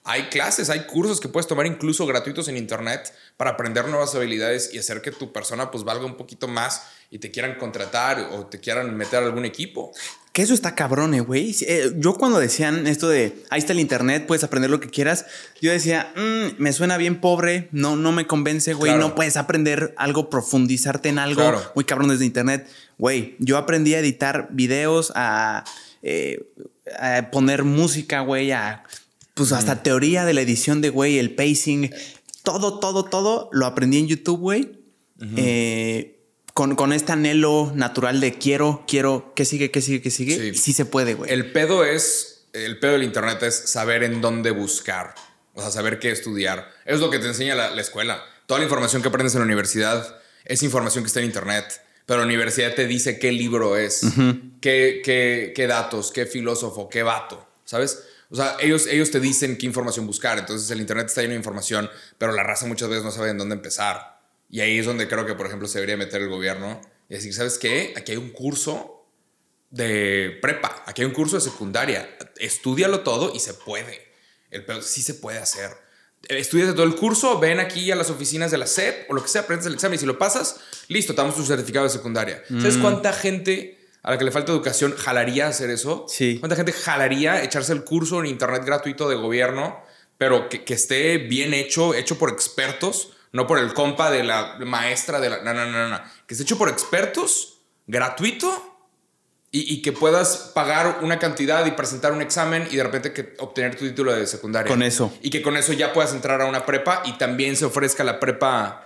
hay 0.04 0.30
clases, 0.30 0.70
hay 0.70 0.86
cursos 0.86 1.20
que 1.20 1.28
puedes 1.28 1.46
tomar 1.48 1.66
incluso 1.68 2.06
gratuitos 2.08 2.48
en 2.48 2.58
internet 2.58 3.14
para 3.36 3.52
aprender 3.52 3.88
nuevas 3.88 4.16
habilidades 4.16 4.74
y 4.74 4.80
hacer 4.80 5.02
que 5.02 5.12
tu 5.12 5.32
persona 5.34 5.70
pues 5.70 5.84
valga 5.84 6.06
un 6.06 6.16
poquito 6.18 6.48
más 6.48 6.84
y 7.10 7.20
te 7.20 7.32
quieran 7.32 7.56
contratar 7.58 8.20
o 8.34 8.46
te 8.48 8.60
quieran 8.60 8.96
meter 8.96 9.24
a 9.24 9.26
algún 9.28 9.46
equipo. 9.46 9.92
Que 10.34 10.44
eso 10.44 10.54
está 10.54 10.76
cabrón, 10.76 11.14
eh, 11.16 11.20
güey. 11.22 11.56
Eh, 11.62 11.94
yo 11.98 12.14
cuando 12.14 12.38
decían 12.40 12.86
esto 12.86 13.10
de 13.10 13.44
ahí 13.50 13.58
está 13.60 13.74
el 13.74 13.80
internet, 13.80 14.26
puedes 14.28 14.44
aprender 14.44 14.70
lo 14.70 14.80
que 14.80 14.90
quieras, 14.90 15.26
yo 15.62 15.72
decía, 15.72 16.14
"Mm, 16.16 16.62
me 16.62 16.74
suena 16.74 16.98
bien 16.98 17.20
pobre, 17.22 17.70
no, 17.72 17.96
no 17.96 18.12
me 18.12 18.28
convence, 18.28 18.74
güey. 18.74 18.92
Claro. 18.92 19.08
No 19.08 19.16
puedes 19.16 19.36
aprender 19.36 19.96
algo, 19.98 20.30
profundizarte 20.30 21.10
en 21.10 21.18
algo 21.18 21.42
Claro. 21.42 21.62
muy 21.74 21.86
cabrón 21.86 22.10
desde 22.10 22.26
internet. 22.26 22.68
Güey, 23.00 23.36
yo 23.40 23.58
aprendí 23.58 23.96
a 23.96 24.00
editar 24.00 24.50
videos, 24.52 25.12
a, 25.16 25.64
eh, 26.04 26.46
a 27.00 27.32
poner 27.32 27.64
música, 27.64 28.20
güey, 28.22 28.52
a 28.52 28.84
pues 29.34 29.52
hasta 29.52 29.82
teoría 29.84 30.26
de 30.26 30.34
la 30.34 30.42
edición 30.42 30.82
de 30.82 30.90
güey, 30.90 31.18
el 31.20 31.36
pacing, 31.36 31.92
todo, 32.44 32.80
todo, 32.80 33.06
todo 33.06 33.50
lo 33.54 33.66
aprendí 33.66 33.98
en 34.00 34.08
YouTube, 34.08 34.40
güey. 34.40 34.72
Eh, 35.36 36.17
con, 36.58 36.76
con 36.76 36.92
este 36.92 37.12
anhelo 37.12 37.72
natural 37.76 38.20
de 38.20 38.34
quiero, 38.34 38.84
quiero, 38.88 39.32
¿qué 39.36 39.46
sigue, 39.46 39.70
qué 39.70 39.80
sigue, 39.80 40.02
qué 40.02 40.10
sigue? 40.10 40.36
Sí. 40.36 40.48
Y 40.48 40.56
sí 40.56 40.74
se 40.74 40.86
puede, 40.86 41.14
güey. 41.14 41.32
El 41.32 41.52
pedo 41.52 41.86
es, 41.86 42.48
el 42.52 42.80
pedo 42.80 42.94
del 42.94 43.04
internet 43.04 43.44
es 43.44 43.54
saber 43.70 44.02
en 44.02 44.22
dónde 44.22 44.50
buscar, 44.50 45.14
o 45.54 45.62
sea, 45.62 45.70
saber 45.70 46.00
qué 46.00 46.10
estudiar. 46.10 46.68
Es 46.84 47.00
lo 47.00 47.12
que 47.12 47.20
te 47.20 47.28
enseña 47.28 47.54
la, 47.54 47.70
la 47.70 47.80
escuela. 47.82 48.24
Toda 48.48 48.60
la 48.60 48.64
información 48.66 49.04
que 49.04 49.10
aprendes 49.10 49.36
en 49.36 49.42
la 49.42 49.46
universidad 49.46 50.18
es 50.46 50.64
información 50.64 51.04
que 51.04 51.10
está 51.10 51.20
en 51.20 51.28
internet, 51.28 51.80
pero 52.08 52.22
la 52.22 52.26
universidad 52.26 52.74
te 52.74 52.88
dice 52.88 53.20
qué 53.20 53.32
libro 53.32 53.78
es, 53.78 54.02
qué, 54.60 55.02
qué- 55.06 55.54
qué 55.56 55.68
datos, 55.68 56.12
qué 56.12 56.26
filósofo, 56.26 56.90
qué 56.90 57.04
vato, 57.04 57.48
¿sabes? 57.66 58.00
O 58.32 58.36
sea, 58.36 58.58
ellos, 58.60 58.88
ellos 58.88 59.12
te 59.12 59.20
dicen 59.20 59.58
qué 59.60 59.68
información 59.68 60.08
buscar, 60.08 60.40
entonces 60.40 60.72
el 60.72 60.82
internet 60.82 61.06
está 61.06 61.22
lleno 61.22 61.34
de 61.34 61.38
información, 61.38 61.88
pero 62.18 62.32
la 62.32 62.42
raza 62.42 62.66
muchas 62.66 62.90
veces 62.90 63.04
no 63.04 63.12
sabe 63.12 63.30
en 63.30 63.38
dónde 63.38 63.54
empezar. 63.54 64.17
Y 64.50 64.62
ahí 64.62 64.80
es 64.80 64.86
donde 64.86 65.08
creo 65.08 65.26
que, 65.26 65.36
por 65.36 65.48
ejemplo, 65.48 65.68
se 65.68 65.80
debería 65.80 65.98
meter 65.98 66.22
el 66.22 66.30
gobierno 66.30 66.82
y 67.10 67.16
decir, 67.16 67.34
¿sabes 67.34 67.58
qué? 67.58 67.94
Aquí 67.98 68.14
hay 68.14 68.18
un 68.18 68.30
curso 68.30 69.06
de 69.70 70.38
prepa, 70.42 70.84
aquí 70.86 71.02
hay 71.02 71.08
un 71.08 71.14
curso 71.14 71.36
de 71.36 71.42
secundaria. 71.42 72.18
Estudialo 72.38 73.02
todo 73.02 73.34
y 73.36 73.40
se 73.40 73.54
puede. 73.54 74.08
El 74.52 74.66
pedo 74.66 74.82
sí 74.82 75.02
se 75.02 75.16
puede 75.16 75.40
hacer. 75.40 75.72
Estudias 76.30 76.74
todo 76.74 76.86
el 76.86 76.96
curso, 76.96 77.40
ven 77.40 77.60
aquí 77.60 77.92
a 77.92 77.96
las 77.96 78.10
oficinas 78.10 78.50
de 78.50 78.58
la 78.58 78.68
SEP 78.68 79.10
o 79.10 79.14
lo 79.14 79.22
que 79.22 79.30
sea, 79.30 79.42
aprendes 79.42 79.68
el 79.68 79.76
examen 79.76 79.96
y 79.96 80.00
si 80.00 80.06
lo 80.06 80.18
pasas, 80.18 80.60
listo, 80.88 81.14
te 81.14 81.22
damos 81.22 81.36
tu 81.36 81.44
certificado 81.46 81.86
de 81.86 81.92
secundaria. 81.92 82.44
¿Sabes 82.48 82.78
cuánta 82.78 83.14
gente 83.14 83.78
a 84.02 84.12
la 84.12 84.18
que 84.18 84.24
le 84.24 84.32
falta 84.32 84.52
educación 84.52 84.96
jalaría 84.98 85.48
hacer 85.48 85.70
eso? 85.70 86.06
Sí. 86.10 86.38
¿Cuánta 86.40 86.56
gente 86.56 86.72
jalaría 86.72 87.44
echarse 87.44 87.72
el 87.74 87.84
curso 87.84 88.20
en 88.20 88.26
internet 88.26 88.64
gratuito 88.66 89.08
de 89.08 89.16
gobierno, 89.16 89.82
pero 90.18 90.50
que, 90.50 90.64
que 90.64 90.74
esté 90.74 91.18
bien 91.18 91.54
hecho, 91.54 91.94
hecho 91.94 92.18
por 92.18 92.30
expertos, 92.30 93.14
no 93.32 93.48
por 93.48 93.60
el 93.60 93.74
compa 93.74 94.12
de 94.12 94.24
la 94.24 94.58
maestra 94.60 95.20
de 95.20 95.30
la... 95.30 95.42
No, 95.42 95.54
no, 95.54 95.66
no, 95.66 95.90
no. 95.90 96.00
Que 96.26 96.34
esté 96.34 96.44
hecho 96.44 96.58
por 96.58 96.70
expertos, 96.70 97.60
gratuito 97.86 98.80
Y, 99.52 99.74
y 99.74 99.82
que 99.82 99.92
puedas 99.92 100.52
pagar 100.54 101.00
una 101.02 101.20
cantidad 101.20 101.66
y 101.66 101.72
presentar 101.72 102.12
un 102.12 102.22
examen 102.22 102.68
y 102.70 102.76
de 102.76 102.84
repente 102.84 103.14
que 103.14 103.36
obtener 103.40 103.76
tu 103.76 103.86
título 103.86 104.14
de 104.14 104.28
secundaria. 104.28 104.70
Con 104.70 104.84
eso. 104.84 105.14
Y 105.22 105.30
que 105.30 105.42
con 105.42 105.56
eso 105.56 105.74
ya 105.74 105.94
puedas 105.94 106.14
entrar 106.14 106.42
a 106.42 106.46
una 106.46 106.66
prepa 106.66 107.02
y 107.06 107.18
también 107.18 107.56
se 107.56 107.66
ofrezca 107.66 108.04
la 108.04 108.20
prepa 108.20 108.84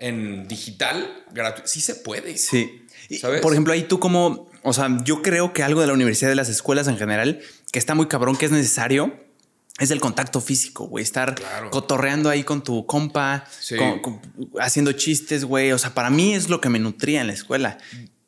en 0.00 0.48
digital 0.48 1.24
gratuito. 1.30 1.68
Sí 1.68 1.80
se 1.80 1.94
puede. 1.94 2.36
Sí. 2.36 2.86
Y, 3.08 3.18
¿Sabes? 3.18 3.40
Por 3.40 3.52
ejemplo, 3.52 3.72
ahí 3.72 3.84
tú 3.84 4.00
como, 4.00 4.50
o 4.62 4.72
sea, 4.72 4.88
yo 5.04 5.22
creo 5.22 5.52
que 5.52 5.62
algo 5.62 5.80
de 5.80 5.86
la 5.86 5.92
universidad, 5.92 6.30
de 6.30 6.36
las 6.36 6.48
escuelas 6.48 6.88
en 6.88 6.98
general, 6.98 7.40
que 7.70 7.78
está 7.78 7.94
muy 7.94 8.06
cabrón, 8.06 8.36
que 8.36 8.46
es 8.46 8.52
necesario, 8.52 9.14
es 9.82 9.90
el 9.90 10.00
contacto 10.00 10.40
físico, 10.40 10.84
güey. 10.86 11.02
Estar 11.02 11.34
Claro. 11.34 11.70
cotorreando 11.70 12.30
ahí 12.30 12.44
con 12.44 12.62
tu 12.62 12.86
compa, 12.86 13.44
Sí. 13.60 13.76
con- 13.76 14.00
con- 14.00 14.20
haciendo 14.60 14.92
chistes, 14.92 15.44
güey. 15.44 15.72
O 15.72 15.78
sea, 15.78 15.92
para 15.94 16.10
mí 16.10 16.34
es 16.34 16.48
lo 16.48 16.60
que 16.60 16.68
me 16.68 16.78
nutría 16.78 17.20
en 17.20 17.26
la 17.26 17.32
escuela. 17.32 17.78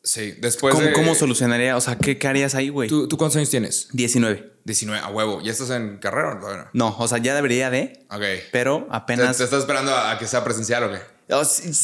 Sí, 0.02 0.32
después 0.38 0.74
¿Cómo, 0.74 0.86
de... 0.86 0.92
cómo 0.92 1.14
solucionaría? 1.14 1.76
O 1.76 1.80
sea, 1.80 1.96
¿qué, 1.96 2.18
qué 2.18 2.28
harías 2.28 2.54
ahí, 2.54 2.68
güey? 2.68 2.88
¿Tú, 2.90 3.08
tú 3.08 3.16
cuántos 3.16 3.36
años 3.36 3.48
tienes? 3.48 3.88
19. 3.92 4.52
19, 4.64 5.00
a 5.00 5.08
huevo. 5.08 5.40
¿Ya 5.40 5.52
estás 5.52 5.70
en 5.70 5.96
carrera 5.98 6.34
o 6.34 6.38
todavía 6.40 6.64
no? 6.74 6.90
No, 6.90 6.96
o 6.98 7.08
sea, 7.08 7.18
ya 7.18 7.34
debería 7.34 7.70
de, 7.70 8.04
Ok. 8.10 8.22
pero 8.52 8.80
¿Te, 8.90 8.96
apenas... 8.96 9.38
te 9.38 9.44
estás 9.44 9.60
esperando 9.60 9.92
a, 9.94 10.10
a 10.12 10.18
que 10.18 10.26
sea 10.26 10.44
presencial 10.44 10.84
o 10.84 10.90
qué? 10.92 10.98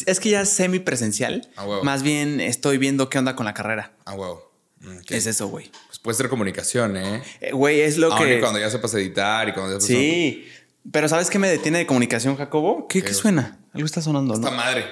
Es 0.06 0.20
que 0.20 0.28
ya 0.30 0.42
es 0.42 0.50
semipresencial. 0.50 1.48
A 1.56 1.64
huevo. 1.64 1.83
Más 1.83 2.02
bien 2.02 2.40
estoy 2.40 2.76
viendo 2.76 3.09
qué 3.09 3.18
onda 3.18 3.35
con 3.37 3.46
la 3.46 3.54
carrera. 3.54 3.92
A 4.04 4.12
huevo. 4.14 4.50
Mm. 4.80 4.98
Es 5.09 5.26
eso, 5.26 5.48
güey. 5.48 5.70
Puede 6.02 6.16
ser 6.16 6.28
comunicación, 6.28 6.96
¿eh? 6.96 7.22
Eh, 7.40 7.52
Güey, 7.52 7.80
es 7.80 7.98
lo 7.98 8.12
Aún 8.12 8.26
y 8.26 8.30
que... 8.30 8.40
cuando 8.40 8.58
ya 8.58 8.70
sepas 8.70 8.94
editar 8.94 9.48
y 9.48 9.52
cuando 9.52 9.74
ya 9.74 9.80
sepas... 9.80 9.96
Sí. 9.96 10.46
Pero 10.90 11.08
¿sabes 11.08 11.28
qué 11.28 11.38
me 11.38 11.48
detiene 11.48 11.78
de 11.78 11.86
comunicación, 11.86 12.36
Jacobo? 12.36 12.88
¿Qué, 12.88 13.00
¿Qué? 13.02 13.08
qué 13.08 13.14
suena? 13.14 13.58
Algo 13.74 13.84
está 13.86 14.00
sonando, 14.00 14.32
Esta 14.34 14.50
¿no? 14.50 14.56
madre. 14.56 14.86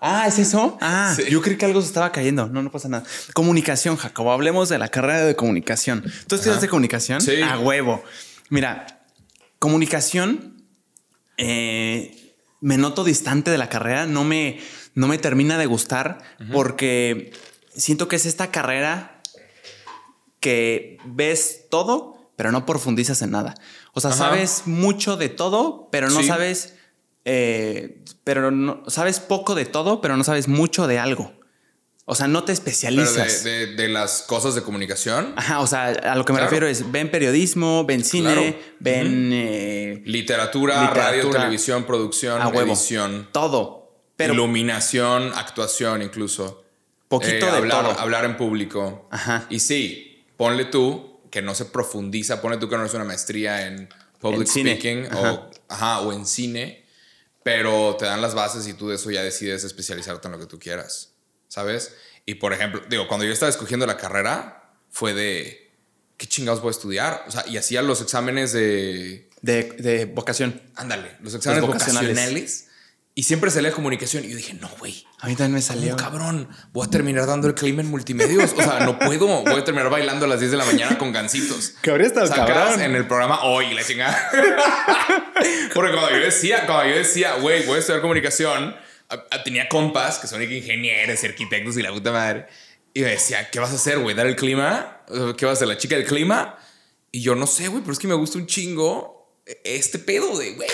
Ah, 0.00 0.26
¿es 0.26 0.38
eso? 0.38 0.78
Ah, 0.80 1.12
Sí. 1.14 1.24
yo 1.30 1.42
creí 1.42 1.56
que 1.58 1.66
algo 1.66 1.80
se 1.82 1.88
estaba 1.88 2.10
cayendo. 2.10 2.46
No, 2.46 2.62
no 2.62 2.70
pasa 2.72 2.88
nada. 2.88 3.04
Comunicación, 3.34 3.96
Jacobo. 3.96 4.32
Hablemos 4.32 4.70
de 4.70 4.78
la 4.78 4.88
carrera 4.88 5.24
de 5.26 5.36
comunicación. 5.36 6.02
¿Tú 6.26 6.36
estudiaste 6.36 6.68
comunicación? 6.68 7.20
Sí. 7.20 7.42
A 7.42 7.58
huevo. 7.58 8.02
Mira, 8.48 8.86
comunicación 9.58 10.64
eh, 11.36 12.34
me 12.62 12.78
noto 12.78 13.04
distante 13.04 13.50
de 13.50 13.58
la 13.58 13.68
carrera. 13.68 14.06
No 14.06 14.24
me, 14.24 14.58
no 14.94 15.06
me 15.06 15.18
termina 15.18 15.58
de 15.58 15.66
gustar 15.66 16.18
porque 16.50 17.32
siento 17.76 18.08
que 18.08 18.16
es 18.16 18.24
esta 18.24 18.50
carrera 18.50 19.19
que 20.40 20.98
ves 21.04 21.66
todo, 21.70 22.32
pero 22.36 22.50
no 22.52 22.64
profundizas 22.66 23.20
en 23.22 23.30
nada. 23.30 23.54
O 23.92 24.00
sea, 24.00 24.10
Ajá. 24.10 24.18
sabes 24.18 24.62
mucho 24.66 25.16
de 25.16 25.28
todo, 25.28 25.88
pero 25.92 26.08
no 26.10 26.20
Sí. 26.20 26.26
sabes, 26.26 26.74
eh, 27.24 28.02
pero 28.24 28.50
no 28.50 28.82
sabes 28.88 29.20
poco 29.20 29.54
de 29.54 29.66
todo, 29.66 30.00
pero 30.00 30.16
no 30.16 30.24
sabes 30.24 30.48
mucho 30.48 30.86
de 30.86 30.98
algo. 30.98 31.32
O 32.06 32.14
sea, 32.16 32.26
no 32.26 32.42
te 32.42 32.52
especializas. 32.52 33.44
de, 33.44 33.66
de- 33.66 33.74
de 33.76 33.88
las 33.88 34.22
cosas 34.22 34.54
de 34.56 34.62
comunicación. 34.62 35.32
Ajá, 35.36 35.60
o 35.60 35.66
sea, 35.68 35.88
a 35.90 36.16
lo 36.16 36.24
que 36.24 36.32
me 36.32 36.38
Claro. 36.38 36.50
refiero 36.50 36.66
es 36.66 36.90
ven 36.90 37.08
periodismo, 37.10 37.84
ven 37.84 38.02
cine, 38.02 38.32
Claro. 38.32 38.56
ven 38.80 39.30
eh, 39.32 40.02
Literatura, 40.06 40.80
Literatura. 40.88 41.04
radio, 41.10 41.30
televisión, 41.30 41.84
producción, 41.84 42.40
edición, 42.56 43.28
todo, 43.30 43.92
pero 44.16 44.34
iluminación, 44.34 45.30
actuación 45.36 46.02
incluso. 46.02 46.64
poquito 47.06 47.46
Eh, 47.46 47.50
de 47.50 47.56
hablar, 47.56 47.84
todo. 47.86 48.00
hablar 48.00 48.24
en 48.24 48.36
público. 48.36 49.08
Ajá. 49.12 49.46
Y 49.50 49.60
sí, 49.60 50.09
ponle 50.40 50.64
tú 50.64 51.20
que 51.30 51.42
no 51.42 51.54
se 51.54 51.66
profundiza, 51.66 52.40
ponle 52.40 52.56
tú 52.56 52.66
que 52.70 52.78
no 52.78 52.86
es 52.86 52.94
una 52.94 53.04
maestría 53.04 53.66
en 53.66 53.90
public 54.20 54.40
En 54.40 54.46
speaking 54.46 55.06
Ajá. 55.10 55.32
O, 55.34 55.50
ajá, 55.68 56.00
o 56.00 56.14
en 56.14 56.24
cine, 56.24 56.82
pero 57.42 57.94
te 57.98 58.06
dan 58.06 58.22
las 58.22 58.34
bases 58.34 58.66
y 58.66 58.72
tú 58.72 58.88
de 58.88 58.94
eso 58.94 59.10
ya 59.10 59.22
decides 59.22 59.64
especializarte 59.64 60.28
en 60.28 60.32
lo 60.32 60.38
que 60.38 60.46
tú 60.46 60.58
quieras, 60.58 61.12
¿sabes? 61.46 61.94
Y 62.24 62.36
por 62.36 62.54
ejemplo, 62.54 62.80
digo, 62.88 63.06
cuando 63.06 63.26
yo 63.26 63.34
estaba 63.34 63.50
escogiendo 63.50 63.84
la 63.84 63.98
carrera, 63.98 64.72
fue 64.88 65.12
de, 65.12 65.70
¿qué 66.16 66.26
chingados 66.26 66.62
voy 66.62 66.68
a 66.68 66.70
estudiar? 66.70 67.22
O 67.28 67.30
sea, 67.30 67.44
y 67.46 67.58
hacía 67.58 67.82
los 67.82 68.00
exámenes 68.00 68.52
de, 68.54 69.28
de, 69.42 69.64
de 69.64 70.06
vocación. 70.06 70.62
ándale, 70.74 71.18
los 71.20 71.34
exámenes 71.34 71.60
Los 71.60 71.68
vocacionales. 71.74 72.12
vocacionales. 72.12 72.66
Y 73.14 73.24
siempre 73.24 73.50
salía 73.50 73.72
comunicación. 73.72 74.24
Y 74.24 74.30
yo 74.30 74.36
dije, 74.36 74.54
no, 74.54 74.68
güey. 74.78 75.04
A 75.18 75.26
mí 75.26 75.34
también 75.34 75.54
me 75.54 75.62
salió. 75.62 75.96
¿Cómo, 75.96 76.10
cabrón? 76.10 76.48
Voy 76.72 76.86
a 76.86 76.90
terminar 76.90 77.26
dando 77.26 77.48
el 77.48 77.54
clima 77.54 77.82
en 77.82 77.88
multimedios. 77.88 78.52
O 78.52 78.62
sea, 78.62 78.80
no 78.80 78.98
puedo. 78.98 79.26
Voy 79.42 79.60
a 79.60 79.64
terminar 79.64 79.90
bailando 79.90 80.26
a 80.26 80.28
las 80.28 80.40
10 80.40 80.52
de 80.52 80.56
la 80.56 80.64
mañana 80.64 80.96
con 80.96 81.12
gancitos. 81.12 81.74
Que 81.82 81.90
habría 81.90 82.06
estado 82.06 82.28
Sacas 82.28 82.46
cabrón. 82.46 82.80
en 82.80 82.94
el 82.94 83.06
programa 83.06 83.42
hoy, 83.42 83.74
la 83.74 83.84
chingada. 83.84 84.30
Porque 85.74 85.92
cuando 85.92 86.10
yo 86.10 86.20
decía, 86.24 86.66
cuando 86.66 86.90
yo 86.90 86.98
decía, 86.98 87.34
güey, 87.34 87.66
voy 87.66 87.76
a 87.76 87.78
estudiar 87.80 88.00
comunicación, 88.00 88.76
tenía 89.44 89.68
compas 89.68 90.18
que 90.18 90.26
son 90.26 90.42
ingenieros 90.42 91.22
y 91.22 91.26
arquitectos 91.26 91.76
y 91.76 91.82
la 91.82 91.90
puta 91.90 92.12
madre. 92.12 92.46
Y 92.94 93.00
me 93.00 93.10
decía, 93.10 93.50
¿qué 93.50 93.58
vas 93.60 93.70
a 93.70 93.74
hacer, 93.74 93.98
güey? 93.98 94.14
¿Dar 94.14 94.26
el 94.26 94.36
clima? 94.36 95.02
¿Qué 95.36 95.46
vas 95.46 95.56
a 95.56 95.60
ser, 95.60 95.68
la 95.68 95.78
chica 95.78 95.96
del 95.96 96.06
clima? 96.06 96.58
Y 97.12 97.22
yo 97.22 97.34
no 97.34 97.46
sé, 97.46 97.68
güey, 97.68 97.82
pero 97.82 97.92
es 97.92 97.98
que 97.98 98.08
me 98.08 98.14
gusta 98.14 98.38
un 98.38 98.46
chingo 98.46 99.42
este 99.64 99.98
pedo 99.98 100.38
de, 100.38 100.52
güey. 100.52 100.68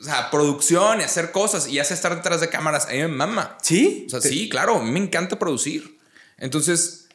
O 0.00 0.04
sea, 0.04 0.30
producción 0.30 1.00
y 1.00 1.04
hacer 1.04 1.32
cosas 1.32 1.66
y 1.68 1.74
ya 1.74 1.84
sea 1.84 1.94
estar 1.94 2.14
detrás 2.14 2.40
de 2.40 2.48
cámaras. 2.48 2.86
A 2.86 2.90
mí 2.92 2.98
me 2.98 3.08
mama. 3.08 3.56
¿Sí? 3.62 4.04
O 4.06 4.10
sea, 4.10 4.20
Te- 4.20 4.28
sí, 4.28 4.48
claro, 4.48 4.76
a 4.76 4.82
mí 4.82 4.90
me 4.90 5.00
encanta 5.00 5.38
producir. 5.38 5.98
Entonces, 6.38 7.08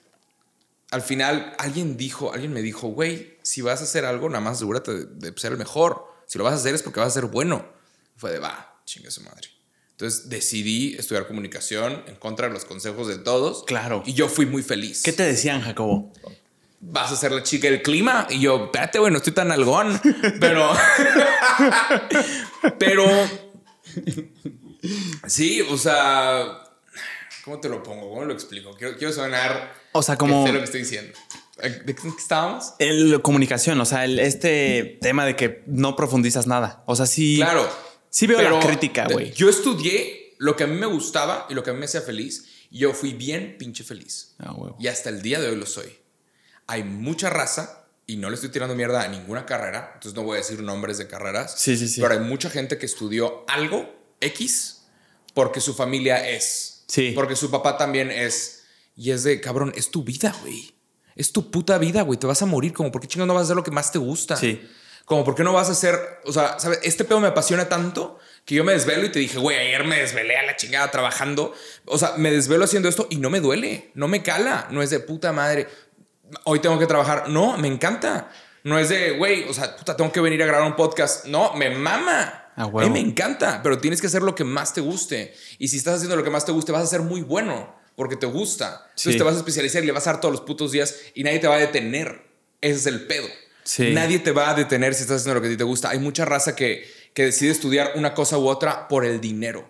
al 0.90 1.02
final, 1.02 1.54
alguien 1.60 1.96
dijo, 1.98 2.34
alguien 2.34 2.52
me 2.54 2.62
dijo, 2.62 2.88
güey, 2.88 3.38
si 3.44 3.62
vas 3.62 3.82
a 3.82 3.84
hacer 3.84 4.06
algo, 4.06 4.30
nada 4.30 4.42
más 4.42 4.58
asegúrate 4.58 4.94
de, 4.94 5.32
de 5.32 5.40
ser 5.40 5.52
el 5.52 5.58
mejor. 5.58 6.06
Si 6.26 6.38
lo 6.38 6.44
vas 6.44 6.54
a 6.54 6.58
hacer 6.58 6.74
es 6.74 6.82
porque 6.84 7.00
vas 7.00 7.10
a 7.10 7.14
ser 7.14 7.26
bueno. 7.26 7.66
Fue 8.18 8.32
de, 8.32 8.40
va, 8.40 8.80
chingue 8.86 9.12
su 9.12 9.22
madre. 9.22 9.50
Entonces 9.92 10.30
decidí 10.30 10.96
estudiar 10.98 11.28
comunicación 11.28 12.04
en 12.08 12.16
contra 12.16 12.48
de 12.48 12.54
los 12.54 12.66
consejos 12.66 13.08
de 13.08 13.18
todos. 13.20 13.64
Claro. 13.66 14.02
Y 14.06 14.14
yo 14.14 14.28
fui 14.28 14.48
muy 14.48 14.64
feliz. 14.64 15.04
¿Qué 15.04 15.14
te 15.14 15.24
decían, 15.24 15.62
Jacobo? 15.62 16.12
vas 16.84 17.12
a 17.12 17.16
ser 17.16 17.32
la 17.32 17.44
chica 17.44 17.70
del 17.70 17.84
clima. 17.84 18.26
Y 18.32 18.40
yo, 18.40 18.66
espérate, 18.66 18.98
güey, 18.98 19.12
no 19.12 19.18
estoy 19.20 19.34
tan 19.34 19.52
algón. 19.52 20.02
Pero. 20.40 20.72
Pero. 22.80 23.06
Sí, 25.28 25.62
o 25.62 25.78
sea. 25.78 26.64
¿Cómo 27.44 27.60
te 27.60 27.70
lo 27.70 27.82
pongo? 27.82 28.10
¿Cómo 28.10 28.24
lo 28.26 28.34
explico? 28.34 28.76
Quiero, 28.78 28.98
quiero 28.98 29.14
sonar. 29.14 29.74
O 29.94 30.04
sea, 30.04 30.16
que 30.16 30.20
como- 30.20 30.46
sé 30.46 30.54
lo 30.54 30.60
que 30.60 30.66
estoy 30.66 30.82
diciendo. 30.82 31.18
¿De 31.86 31.96
qué 31.96 32.08
estábamos? 32.18 32.74
El, 32.80 33.22
comunicación, 33.22 33.80
o 33.82 33.86
sea, 33.86 34.06
el- 34.06 34.20
este 34.20 34.98
tema 35.02 35.26
de 35.26 35.36
que 35.36 35.64
no 35.68 35.96
profundizas 35.96 36.48
nada. 36.48 36.84
O 36.86 36.96
sea, 36.96 37.06
sí. 37.06 37.38
Claro. 37.38 37.68
Sí 38.10 38.28
veo 38.28 38.38
pero 38.38 38.60
la 38.60 38.66
crítica, 38.66 39.08
güey. 39.10 39.32
Yo 39.34 39.50
estudié 39.50 40.36
lo 40.38 40.56
que 40.56 40.66
a 40.66 40.68
mí 40.68 40.76
me 40.76 40.86
gustaba 40.88 41.48
y 41.50 41.54
lo 41.54 41.64
que 41.64 41.70
a 41.70 41.74
mí 41.74 41.80
me 41.80 41.86
hacía 41.86 42.02
feliz. 42.02 42.46
Y 42.70 42.80
yo 42.80 42.94
fui 42.94 43.14
bien 43.14 43.56
pinche 43.58 43.84
feliz. 43.84 44.36
Ah. 44.40 44.54
Y 44.80 44.88
hasta 44.88 45.10
el 45.10 45.22
día 45.22 45.40
de 45.40 45.50
hoy 45.50 45.56
lo 45.56 45.66
soy. 45.66 45.98
Hay 46.68 46.84
mucha 46.84 47.30
raza 47.30 47.81
y 48.12 48.18
no 48.18 48.30
le 48.30 48.36
estoy 48.36 48.50
tirando 48.50 48.76
mierda 48.76 49.04
a 49.04 49.08
ninguna 49.08 49.46
carrera, 49.46 49.92
entonces 49.94 50.14
no 50.14 50.24
voy 50.24 50.36
a 50.36 50.38
decir 50.40 50.62
nombres 50.62 50.98
de 50.98 51.08
carreras. 51.08 51.54
Sí, 51.58 51.78
sí, 51.78 51.88
sí. 51.88 52.02
Pero 52.02 52.14
hay 52.14 52.20
mucha 52.20 52.50
gente 52.50 52.78
que 52.78 52.86
estudió 52.86 53.46
algo 53.48 53.90
X 54.20 54.82
porque 55.34 55.62
su 55.62 55.74
familia 55.74 56.28
es. 56.30 56.84
Sí. 56.88 57.14
Porque 57.16 57.38
su 57.38 57.50
papá 57.50 57.78
también 57.78 58.12
es. 58.12 58.64
Y 58.98 59.12
es 59.12 59.24
de, 59.24 59.40
cabrón, 59.40 59.72
es 59.78 59.92
tu 59.92 60.04
vida, 60.04 60.36
güey. 60.42 60.76
Es 61.16 61.32
tu 61.32 61.52
puta 61.52 61.78
vida, 61.78 62.02
güey. 62.02 62.20
Te 62.20 62.28
vas 62.28 62.42
a 62.42 62.46
morir. 62.46 62.74
Como, 62.74 62.92
¿por 62.92 63.00
qué 63.00 63.08
chingados 63.08 63.28
no 63.30 63.34
vas 63.34 63.44
a 63.44 63.46
hacer 63.46 63.56
lo 63.56 63.64
que 63.64 63.72
más 63.72 63.94
te 63.94 63.98
gusta? 63.98 64.36
Sí. 64.36 64.62
Como, 65.06 65.24
¿por 65.24 65.34
qué 65.34 65.44
no 65.46 65.54
vas 65.54 65.70
a 65.70 65.72
hacer? 65.72 65.98
O 66.26 66.34
sea, 66.34 66.60
¿sabes? 66.60 66.80
Este 66.84 67.06
pedo 67.06 67.22
me 67.22 67.30
apasiona 67.30 67.70
tanto 67.70 68.20
que 68.44 68.56
yo 68.56 68.66
me 68.66 68.74
desvelo 68.74 69.06
y 69.06 69.10
te 69.10 69.20
dije, 69.20 69.38
güey, 69.38 69.58
ayer 69.58 69.86
me 69.86 70.00
desvelé 70.00 70.36
a 70.36 70.44
la 70.44 70.58
chingada 70.58 70.92
trabajando. 70.92 71.54
O 71.86 71.98
sea, 71.98 72.16
me 72.18 72.30
desvelo 72.30 72.66
haciendo 72.66 72.90
esto 72.90 73.08
y 73.10 73.16
no 73.16 73.30
me 73.30 73.40
duele, 73.40 73.92
no 73.94 74.10
me 74.10 74.22
cala. 74.22 74.68
No 74.70 74.82
es 74.84 74.90
de 74.90 75.00
puta 75.00 75.32
madre. 75.32 75.70
Hoy 76.46 76.60
tengo 76.60 76.78
que 76.80 76.88
trabajar. 76.88 77.30
No, 77.30 77.58
me 77.58 77.68
encanta. 77.68 78.30
No 78.64 78.78
es 78.78 78.90
de, 78.90 79.12
güey, 79.18 79.48
o 79.50 79.54
sea, 79.54 79.76
puta, 79.76 79.96
tengo 79.98 80.12
que 80.12 80.22
venir 80.22 80.42
a 80.44 80.46
grabar 80.46 80.68
un 80.68 80.76
podcast. 80.76 81.26
No, 81.26 81.54
me 81.54 81.70
mama. 81.72 82.38
A 82.56 82.64
A 82.64 82.68
mí 82.70 82.90
me 82.90 83.00
encanta, 83.00 83.62
pero 83.64 83.78
tienes 83.80 84.02
que 84.02 84.08
hacer 84.08 84.22
lo 84.22 84.36
que 84.36 84.44
más 84.44 84.74
te 84.74 84.82
guste. 84.82 85.34
Y 85.58 85.70
si 85.70 85.78
estás 85.78 85.96
haciendo 85.96 86.16
lo 86.16 86.24
que 86.24 86.30
más 86.30 86.46
te 86.46 86.52
guste, 86.52 86.72
vas 86.72 86.84
a 86.84 86.88
ser 86.88 87.02
muy 87.02 87.22
bueno 87.22 87.76
porque 87.96 88.16
te 88.18 88.26
gusta. 88.28 88.84
Entonces 88.90 89.14
Sí. 89.14 89.18
te 89.18 89.24
vas 89.24 89.36
a 89.36 89.38
especializar 89.38 89.82
y 89.84 89.86
le 89.88 89.92
vas 89.92 90.06
a 90.08 90.12
dar 90.14 90.22
todos 90.22 90.32
los 90.34 90.42
putos 90.42 90.72
días 90.72 90.96
y 91.16 91.24
nadie 91.24 91.40
te 91.40 91.48
va 91.48 91.56
a 91.56 91.60
detener. 91.60 92.24
Ese 92.60 92.76
es 92.78 92.86
el 92.88 93.08
pedo. 93.08 93.28
Sí. 93.64 93.92
Nadie 93.94 94.20
te 94.20 94.32
va 94.32 94.50
a 94.50 94.54
detener 94.54 94.94
si 94.94 95.02
estás 95.04 95.18
haciendo 95.22 95.36
lo 95.36 95.42
que 95.42 95.48
a 95.48 95.52
ti 95.52 95.58
te 95.58 95.64
gusta. 95.64 95.90
Hay 95.90 96.00
mucha 96.00 96.26
raza 96.26 96.56
que, 96.56 96.86
que 97.14 97.26
decide 97.26 97.52
estudiar 97.52 97.94
una 97.96 98.14
cosa 98.14 98.38
u 98.38 98.48
otra 98.48 98.88
por 98.88 99.06
el 99.06 99.22
dinero. 99.22 99.68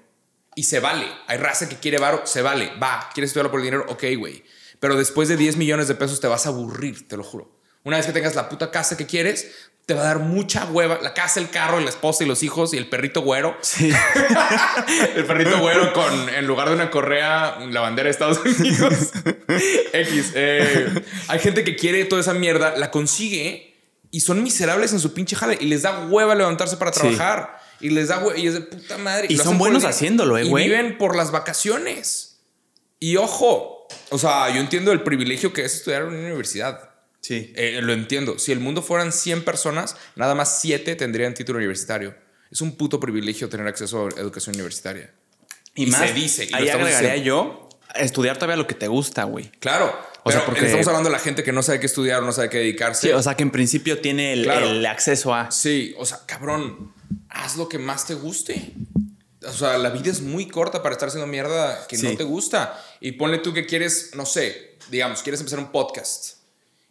Y 0.55 0.63
se 0.63 0.79
vale. 0.79 1.05
Hay 1.27 1.37
raza 1.37 1.69
que 1.69 1.77
quiere 1.77 1.97
varo, 1.97 2.23
se 2.25 2.41
vale. 2.41 2.71
Va, 2.81 3.09
¿quieres 3.13 3.29
estudiarlo 3.29 3.51
por 3.51 3.59
el 3.61 3.65
dinero? 3.65 3.85
Ok, 3.89 4.03
güey. 4.17 4.43
Pero 4.81 4.97
después 4.97 5.29
de 5.29 5.37
10 5.37 5.55
millones 5.55 5.87
de 5.87 5.95
pesos 5.95 6.19
te 6.19 6.27
vas 6.27 6.45
a 6.45 6.49
aburrir, 6.49 7.07
te 7.07 7.15
lo 7.15 7.23
juro. 7.23 7.57
Una 7.85 7.95
vez 7.97 8.05
que 8.05 8.11
tengas 8.11 8.35
la 8.35 8.49
puta 8.49 8.69
casa 8.71 8.97
que 8.97 9.05
quieres, 9.05 9.47
te 9.85 9.93
va 9.93 10.01
a 10.01 10.05
dar 10.05 10.19
mucha 10.19 10.65
hueva. 10.65 10.99
La 11.01 11.13
casa, 11.13 11.39
el 11.39 11.49
carro, 11.49 11.79
la 11.79 11.89
esposa 11.89 12.23
y 12.23 12.27
los 12.27 12.43
hijos 12.43 12.73
y 12.73 12.77
el 12.77 12.89
perrito 12.89 13.21
güero. 13.21 13.55
Sí. 13.61 13.89
El 15.15 15.25
perrito 15.25 15.59
güero 15.59 15.93
con, 15.93 16.29
en 16.29 16.45
lugar 16.45 16.69
de 16.69 16.75
una 16.75 16.89
correa, 16.91 17.57
la 17.69 17.81
bandera 17.81 18.05
de 18.07 18.11
Estados 18.11 18.39
Unidos. 18.43 19.11
X. 19.93 20.31
eh, 20.35 21.03
hay 21.27 21.39
gente 21.39 21.63
que 21.63 21.75
quiere 21.75 22.05
toda 22.05 22.21
esa 22.21 22.33
mierda, 22.33 22.75
la 22.77 22.91
consigue 22.91 23.75
y 24.11 24.19
son 24.21 24.43
miserables 24.43 24.93
en 24.93 24.99
su 24.99 25.13
pinche 25.13 25.35
jale 25.35 25.57
y 25.59 25.65
les 25.65 25.83
da 25.83 26.07
hueva 26.07 26.35
levantarse 26.35 26.77
para 26.77 26.91
Sí. 26.93 26.99
trabajar. 26.99 27.59
Y 27.79 27.89
les 27.89 28.09
da 28.09 28.19
hueva 28.19 28.37
y 28.37 28.45
es 28.47 28.53
de 28.53 28.61
puta 28.61 28.97
madre. 28.99 29.27
Y 29.29 29.37
son 29.37 29.57
buenos 29.57 29.85
haciéndolo, 29.85 30.37
eh, 30.37 30.45
y 30.45 30.49
güey. 30.49 30.65
viven 30.65 30.97
por 30.99 31.15
las 31.15 31.31
vacaciones. 31.31 32.39
Y 32.99 33.17
ojo, 33.17 33.80
o 34.09 34.17
sea, 34.17 34.49
yo 34.53 34.59
entiendo 34.61 34.91
el 34.91 35.01
privilegio 35.03 35.53
que 35.53 35.63
es 35.65 35.75
estudiar 35.75 36.03
en 36.03 36.09
una 36.09 36.19
universidad. 36.19 36.89
Sí. 37.19 37.53
Eh, 37.55 37.79
lo 37.81 37.93
entiendo. 37.93 38.39
Si 38.39 38.51
el 38.51 38.59
mundo 38.59 38.81
fueran 38.81 39.11
100 39.11 39.43
personas, 39.43 39.95
nada 40.15 40.33
más 40.35 40.59
7 40.61 40.95
tendrían 40.95 41.33
título 41.33 41.57
universitario. 41.57 42.15
Es 42.51 42.61
un 42.61 42.75
puto 42.75 42.99
privilegio 42.99 43.47
tener 43.47 43.67
acceso 43.67 44.07
a 44.07 44.19
educación 44.19 44.55
universitaria. 44.55 45.13
Y, 45.75 45.83
Y 45.83 45.87
más, 45.87 46.07
se 46.07 46.13
dice, 46.13 46.45
y 46.51 46.53
ahí 46.53 46.67
agregaría 46.69 47.13
diciendo. 47.13 47.23
yo 47.23 47.69
estudiar 47.95 48.35
todavía 48.37 48.55
lo 48.57 48.67
que 48.67 48.75
te 48.75 48.87
gusta, 48.87 49.23
güey. 49.25 49.49
Claro. 49.59 49.85
O 50.23 50.31
sea, 50.31 50.41
pero 50.41 50.53
porque- 50.53 50.65
estamos 50.65 50.87
hablando 50.87 51.09
de 51.09 51.13
la 51.13 51.19
gente 51.19 51.43
que 51.43 51.51
no 51.51 51.63
sabe 51.63 51.79
qué 51.79 51.85
estudiar, 51.85 52.21
no 52.23 52.31
sabe 52.31 52.49
qué 52.49 52.57
dedicarse. 52.57 53.07
Sí, 53.07 53.13
o 53.13 53.21
sea 53.23 53.35
que 53.35 53.43
en 53.43 53.51
principio 53.51 53.99
tiene 54.01 54.33
el, 54.33 54.43
Claro. 54.43 54.65
el 54.69 54.85
acceso 54.85 55.33
a. 55.33 55.49
Sí, 55.51 55.93
o 55.97 56.05
sea, 56.05 56.19
cabrón, 56.25 56.93
haz 57.29 57.55
lo 57.57 57.69
que 57.69 57.77
más 57.79 58.05
te 58.05 58.13
guste. 58.15 58.73
O 59.47 59.51
sea, 59.53 59.77
la 59.77 59.89
vida 59.89 60.11
es 60.11 60.21
muy 60.21 60.47
corta 60.47 60.83
para 60.83 60.93
estar 60.93 61.07
haciendo 61.09 61.25
mierda 61.27 61.87
que 61.87 61.97
Sí. 61.97 62.07
no 62.09 62.17
te 62.17 62.23
gusta. 62.23 62.79
Y 62.99 63.13
ponle 63.13 63.39
tú 63.39 63.53
que 63.53 63.65
quieres, 63.65 64.11
no 64.15 64.25
sé, 64.25 64.77
digamos, 64.89 65.21
quieres 65.23 65.39
empezar 65.39 65.59
un 65.59 65.71
podcast. 65.71 66.35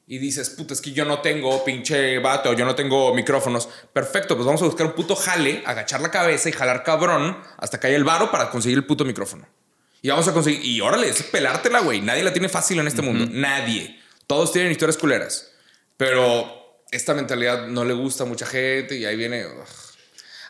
Y 0.09 0.19
dices, 0.19 0.51
puta, 0.51 0.75
es 0.75 0.81
que 0.81 0.91
yo 0.91 1.05
no 1.05 1.21
tengo 1.21 1.65
pinche 1.65 2.19
vato, 2.19 2.53
yo 2.55 2.65
no 2.65 2.75
tengo 2.75 3.15
micrófonos. 3.15 3.69
Perfecto, 3.93 4.35
pues 4.35 4.45
vamos 4.45 4.61
a 4.63 4.65
buscar 4.65 4.87
un 4.87 4.95
puto 4.95 5.15
jale, 5.15 5.63
agachar 5.65 6.01
la 6.01 6.11
cabeza 6.11 6.49
y 6.49 6.53
jalar 6.53 6.83
cabrón 6.83 7.39
hasta 7.59 7.79
que 7.79 7.87
haya 7.87 7.97
el 7.97 8.03
varo 8.03 8.33
para 8.33 8.51
conseguir 8.51 8.79
el 8.79 8.85
puto 8.87 9.05
micrófono. 9.05 9.47
Y 10.03 10.09
vamos 10.09 10.27
a 10.27 10.33
conseguir, 10.33 10.65
y 10.65 10.81
órale, 10.81 11.09
es 11.09 11.23
pelártela, 11.23 11.81
güey. 11.81 12.01
Nadie 12.01 12.25
la 12.25 12.33
tiene 12.33 12.49
fácil 12.49 12.81
en 12.81 12.89
este 12.89 13.03
mundo. 13.03 13.29
Nadie. 13.31 14.01
Todos 14.27 14.51
tienen 14.51 14.73
historias 14.73 14.97
culeras. 14.97 15.53
Pero 15.97 16.83
esta 16.91 17.15
mentalidad 17.15 17.69
no 17.69 17.85
le 17.85 17.93
gusta 17.95 18.25
a 18.25 18.27
mucha 18.27 18.47
gente 18.47 18.97
y 18.97 19.05
ahí 19.05 19.15
viene. 19.15 19.47
ugh. 19.47 19.65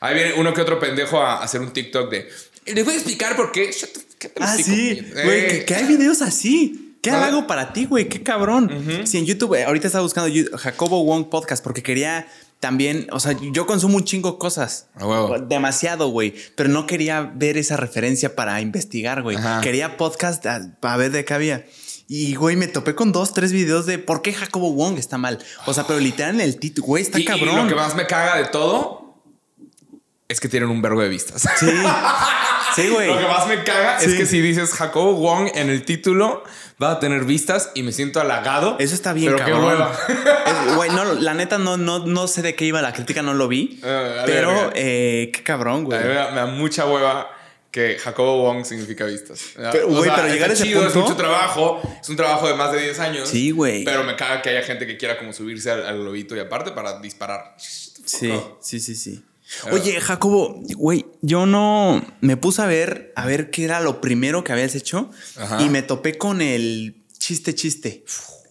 Ahí 0.00 0.14
viene 0.14 0.32
uno 0.36 0.52
que 0.54 0.60
otro 0.62 0.78
pendejo 0.80 1.20
a 1.20 1.42
hacer 1.42 1.60
un 1.60 1.72
TikTok 1.72 2.10
de. 2.10 2.28
Les 2.66 2.84
voy 2.84 2.94
a 2.94 2.96
explicar 2.96 3.36
por 3.36 3.52
qué. 3.52 3.70
¿qué 4.18 4.32
Ah, 4.40 4.56
sí. 4.56 5.00
Güey, 5.12 5.40
Eh, 5.44 5.48
que, 5.48 5.64
que 5.66 5.74
hay 5.74 5.84
videos 5.84 6.22
así. 6.22 6.96
¿Qué 7.02 7.10
Ah. 7.10 7.26
hago 7.26 7.46
para 7.46 7.72
ti, 7.72 7.86
güey? 7.86 8.08
Qué 8.08 8.22
cabrón. 8.22 9.02
Sí, 9.04 9.18
en 9.18 9.24
YouTube, 9.26 9.54
eh, 9.54 9.64
ahorita 9.64 9.86
estaba 9.86 10.02
buscando 10.02 10.30
Jacobo 10.58 11.02
Wong 11.04 11.28
Podcast 11.30 11.64
porque 11.64 11.82
quería 11.82 12.28
también, 12.60 13.06
o 13.10 13.18
sea, 13.20 13.34
yo 13.52 13.64
consumo 13.66 13.96
un 13.96 14.04
chingo 14.04 14.38
cosas. 14.38 14.86
A 14.94 15.06
huevo. 15.06 15.38
Demasiado, 15.38 16.08
güey. 16.08 16.34
Pero 16.56 16.68
no 16.68 16.86
quería 16.86 17.32
ver 17.34 17.56
esa 17.56 17.78
referencia 17.78 18.36
para 18.36 18.60
investigar, 18.60 19.22
güey. 19.22 19.38
Quería 19.62 19.96
podcast 19.96 20.44
ah, 20.46 20.60
para 20.80 20.96
ver 20.98 21.10
de 21.10 21.24
qué 21.24 21.32
había. 21.34 21.64
Y, 22.06 22.34
güey, 22.34 22.56
me 22.56 22.66
topé 22.66 22.94
con 22.94 23.12
dos, 23.12 23.32
tres 23.32 23.52
videos 23.52 23.86
de 23.86 23.98
por 23.98 24.20
qué 24.20 24.34
Jacobo 24.34 24.72
Wong 24.72 24.98
está 24.98 25.16
mal. 25.16 25.38
O 25.66 25.72
sea, 25.72 25.86
pero 25.86 26.00
literal 26.00 26.34
en 26.34 26.40
el 26.42 26.58
título, 26.58 26.86
güey, 26.88 27.02
está 27.02 27.18
y, 27.18 27.22
y 27.22 27.24
cabrón. 27.24 27.56
lo 27.56 27.66
que 27.68 27.74
más 27.76 27.94
me 27.94 28.06
caga 28.06 28.36
de 28.36 28.46
todo 28.46 28.99
es 30.31 30.40
que 30.40 30.49
tienen 30.49 30.71
un 30.71 30.81
vergo 30.81 31.03
de 31.03 31.09
vistas. 31.09 31.43
Sí. 31.59 31.66
Sí, 32.77 32.88
güey. 32.88 33.09
Lo 33.09 33.19
que 33.19 33.27
más 33.27 33.47
me 33.49 33.64
caga 33.64 33.99
es 33.99 34.14
que 34.14 34.27
si 34.27 34.40
dices 34.40 34.73
Jacobo 34.73 35.14
Wong 35.14 35.51
en 35.55 35.71
el 35.71 35.85
título, 35.85 36.45
va 36.81 36.93
a 36.93 37.01
tener 37.01 37.25
vistas 37.25 37.71
y 37.75 37.83
me 37.83 37.90
siento 37.90 38.21
halagado. 38.21 38.77
Eso 38.79 38.95
está 38.95 39.12
bien, 39.12 39.33
Pero 39.35 39.45
qué 39.45 39.51
cabrón. 39.51 39.69
hueva. 39.71 39.93
Es- 40.69 40.77
Güey, 40.77 40.90
no, 40.90 41.14
la 41.14 41.35
neta 41.35 41.59
no, 41.59 41.77
no, 41.77 42.07
no 42.07 42.29
sé 42.29 42.43
de 42.43 42.55
qué 42.55 42.64
iba 42.66 42.81
la 42.81 42.93
crítica, 42.93 43.23
no 43.23 43.35
lo 43.35 43.49
vi. 43.49 43.81
Ah, 43.83 44.23
pero 44.25 44.53
ver. 44.53 44.73
eh, 44.77 45.31
qué 45.35 45.43
cabrón, 45.43 45.85
güey. 45.85 45.99
me, 45.99 46.14
da, 46.14 46.47
mucha 46.47 46.87
hueva 46.87 47.29
que 47.73 47.99
Jacobo 47.99 48.43
Wong 48.45 48.64
significa 48.64 49.05
vistas. 49.05 49.40
Pero, 49.73 49.88
güey, 49.88 50.09
pero 50.14 50.29
llegar 50.29 50.51
a 50.51 50.53
ese 50.53 50.62
chido, 50.64 50.81
es 50.87 50.93
punto- 50.93 51.09
mucho 51.09 51.16
trabajo. 51.16 51.83
Es 52.01 52.09
un 52.09 52.14
trabajo 52.16 52.47
de 52.47 52.55
más 52.55 52.71
de 52.73 52.83
10 52.83 53.01
años. 53.01 53.29
Sí, 53.29 53.51
güey. 53.51 53.85
Pero 53.85 54.05
me 54.05 54.14
caga 54.14 54.43
que 54.43 54.51
haya 54.51 54.62
gente 54.62 54.87
que 54.87 54.97
quiera 54.97 55.19
como 55.19 55.33
subirse 55.33 55.73
al, 55.73 55.85
al 55.85 56.05
lobito 56.05 56.37
y 56.37 56.38
aparte 56.38 56.71
para 56.71 57.01
disparar. 57.01 57.55
Sí, 57.59 58.33
sí, 58.61 58.79
sí, 58.81 58.95
sí. 58.95 59.25
Oye, 59.70 60.00
Jacobo, 60.00 60.60
güey, 60.76 61.06
yo 61.22 61.46
no 61.46 62.04
me 62.20 62.36
puse 62.36 62.62
a 62.62 62.66
ver, 62.66 63.12
a 63.16 63.26
ver 63.26 63.50
qué 63.50 63.64
era 63.64 63.80
lo 63.80 64.00
primero 64.00 64.44
que 64.44 64.52
habías 64.52 64.74
hecho 64.74 65.10
Ajá. 65.36 65.62
y 65.62 65.68
me 65.68 65.82
topé 65.82 66.18
con 66.18 66.40
el 66.40 67.02
chiste 67.18 67.54
chiste, 67.54 68.04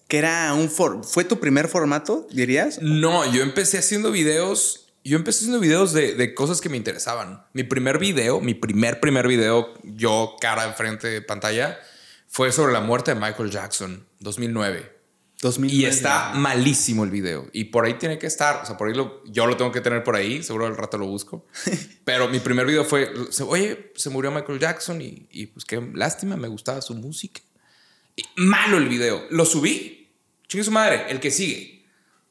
que 0.07 0.17
era 0.17 0.53
un 0.53 0.69
for 0.69 1.03
¿fue 1.03 1.23
tu 1.23 1.39
primer 1.39 1.67
formato, 1.67 2.27
dirías? 2.31 2.79
No, 2.81 3.31
yo 3.31 3.43
empecé 3.43 3.77
haciendo 3.77 4.11
videos. 4.11 4.85
Yo 5.05 5.15
empecé 5.15 5.39
haciendo 5.39 5.61
videos 5.61 5.93
de, 5.93 6.13
de 6.13 6.35
cosas 6.35 6.59
que 6.59 6.67
me 6.67 6.75
interesaban. 6.75 7.43
Mi 7.53 7.63
primer 7.63 7.97
video, 7.99 8.41
mi 8.41 8.53
primer, 8.53 8.99
primer 8.99 9.27
video, 9.27 9.73
yo 9.83 10.35
cara 10.41 10.65
enfrente 10.65 11.07
de 11.07 11.21
pantalla, 11.21 11.79
fue 12.27 12.51
sobre 12.51 12.73
la 12.73 12.81
muerte 12.81 13.13
de 13.13 13.19
Michael 13.19 13.49
Jackson, 13.49 14.05
2009. 14.19 14.98
2000 15.41 15.73
Y 15.73 15.85
está 15.85 16.33
malísimo 16.35 17.03
el 17.05 17.11
video. 17.11 17.47
Y 17.53 17.65
por 17.65 17.85
ahí 17.85 17.93
tiene 17.93 18.19
que 18.19 18.27
estar. 18.27 18.61
O 18.61 18.65
sea, 18.65 18.75
por 18.77 18.89
ahí 18.89 18.93
lo, 18.93 19.23
yo 19.25 19.47
lo 19.47 19.55
tengo 19.55 19.71
que 19.71 19.79
tener 19.79 20.03
por 20.03 20.15
ahí. 20.15 20.43
Seguro 20.43 20.65
al 20.65 20.75
rato 20.75 20.97
lo 20.97 21.07
busco. 21.07 21.45
Pero 22.03 22.27
mi 22.27 22.39
primer 22.39 22.65
video 22.65 22.83
fue, 22.83 23.11
oye, 23.47 23.91
se 23.95 24.09
murió 24.09 24.31
Michael 24.31 24.59
Jackson 24.59 25.01
y, 25.01 25.27
y 25.31 25.47
pues 25.47 25.63
qué 25.63 25.81
lástima, 25.93 26.35
me 26.35 26.49
gustaba 26.49 26.81
su 26.81 26.93
música. 26.93 27.41
Y 28.17 28.23
malo 28.35 28.77
el 28.77 28.89
video. 28.89 29.25
Lo 29.29 29.45
subí. 29.45 30.09
Chingue 30.47 30.65
su 30.65 30.71
madre. 30.71 31.05
El 31.09 31.21
que 31.21 31.31
sigue. 31.31 31.85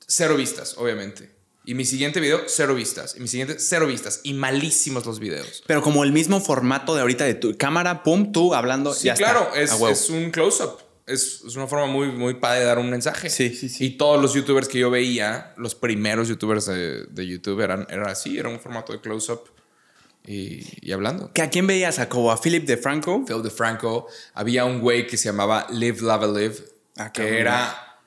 Cero 0.06 0.36
vistas, 0.36 0.74
obviamente. 0.76 1.38
Y 1.68 1.74
mi 1.74 1.84
siguiente 1.84 2.18
video, 2.18 2.44
cero 2.46 2.74
vistas. 2.74 3.14
Y 3.16 3.20
mi 3.20 3.28
siguiente, 3.28 3.56
cero 3.58 3.86
vistas. 3.86 4.20
Y 4.22 4.32
malísimos 4.32 5.04
los 5.04 5.18
videos. 5.18 5.62
Pero 5.66 5.82
como 5.82 6.02
el 6.02 6.12
mismo 6.12 6.40
formato 6.40 6.94
de 6.94 7.02
ahorita 7.02 7.24
de 7.24 7.34
tu 7.34 7.58
cámara, 7.58 8.02
pum, 8.02 8.32
tú 8.32 8.54
hablando. 8.54 8.94
Sí, 8.94 9.04
ya 9.04 9.12
está, 9.12 9.24
claro, 9.32 9.54
es, 9.54 9.70
a 9.70 9.76
huevo. 9.76 9.90
es 9.90 10.08
un 10.08 10.30
close-up. 10.30 10.87
Es, 11.08 11.42
es 11.46 11.56
una 11.56 11.66
forma 11.66 11.86
muy, 11.86 12.08
muy 12.12 12.34
padre 12.34 12.60
de 12.60 12.66
dar 12.66 12.78
un 12.78 12.90
mensaje. 12.90 13.30
Sí, 13.30 13.54
sí, 13.54 13.68
sí. 13.68 13.86
Y 13.86 13.90
todos 13.96 14.20
los 14.20 14.34
youtubers 14.34 14.68
que 14.68 14.78
yo 14.78 14.90
veía, 14.90 15.54
los 15.56 15.74
primeros 15.74 16.28
youtubers 16.28 16.66
de, 16.66 17.04
de 17.06 17.26
YouTube 17.26 17.60
eran, 17.60 17.86
eran 17.90 18.08
así, 18.08 18.38
era 18.38 18.48
un 18.48 18.60
formato 18.60 18.92
de 18.92 19.00
close-up 19.00 19.40
y, 20.26 20.62
y 20.86 20.92
hablando. 20.92 21.32
¿Que 21.32 21.42
¿A 21.42 21.48
quién 21.50 21.66
veías, 21.66 21.96
Jacobo? 21.96 22.30
¿A 22.30 22.40
Philip 22.40 22.66
de 22.66 22.76
Franco? 22.76 23.24
Phil 23.26 23.42
DeFranco, 23.42 24.06
había 24.34 24.64
un 24.66 24.80
güey 24.80 25.06
que 25.06 25.16
se 25.16 25.30
llamaba 25.30 25.66
Live, 25.70 26.00
Love, 26.02 26.36
Live, 26.36 26.56
Ah, 26.96 27.12
que 27.12 27.38
era. 27.38 28.00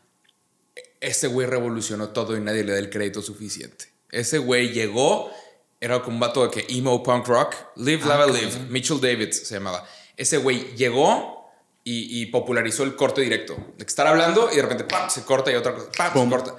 Ese 1.00 1.28
güey 1.28 1.48
revolucionó 1.48 2.10
todo 2.10 2.38
y 2.38 2.42
nadie 2.42 2.64
le 2.64 2.74
da 2.74 2.78
el 2.80 2.90
crédito 2.90 3.22
suficiente. 3.22 3.86
Ese 4.12 4.38
güey 4.38 4.74
llegó, 4.74 5.32
era 5.80 6.02
como 6.04 6.16
un 6.16 6.20
vato 6.20 6.44
de 6.44 6.52
que 6.52 6.78
emo 6.78 7.02
punk 7.02 7.26
rock. 7.28 7.56
Live, 7.78 8.02
Ah, 8.04 8.26
Love, 8.28 8.36
Live. 8.40 8.60
Mitchell 8.70 9.00
Davids 9.02 9.48
se 9.48 9.56
llamaba. 9.56 9.88
Ese 10.18 10.38
güey 10.38 10.76
llegó 10.76 11.41
y, 11.84 12.22
y 12.22 12.26
popularizó 12.28 12.84
el 12.84 12.96
corte 12.96 13.22
directo. 13.22 13.56
De 13.78 13.86
que 13.86 13.90
estar 13.90 14.08
hablando 14.08 14.50
y 14.52 14.56
de 14.58 14.62
repente 14.62 14.84
¡pam! 14.84 15.10
se 15.10 15.24
corta 15.24 15.52
y 15.52 15.56
otra 15.56 15.74
cosa, 15.74 15.90
¡pam! 15.98 16.14
se 16.24 16.30
corta. 16.30 16.56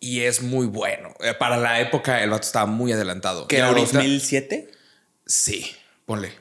Y 0.00 0.20
es 0.20 0.42
muy 0.42 0.66
bueno. 0.66 1.12
Eh, 1.20 1.34
Para 1.34 1.56
la 1.56 1.80
época, 1.80 2.22
el 2.22 2.30
vato 2.30 2.46
estaba 2.46 2.66
muy 2.66 2.92
adelantado. 2.92 3.48
¿Que 3.48 3.56
era 3.58 3.68
ahorita- 3.68 3.94
2007? 3.98 4.70
Sí, 5.26 5.74
ponle. 6.06 6.32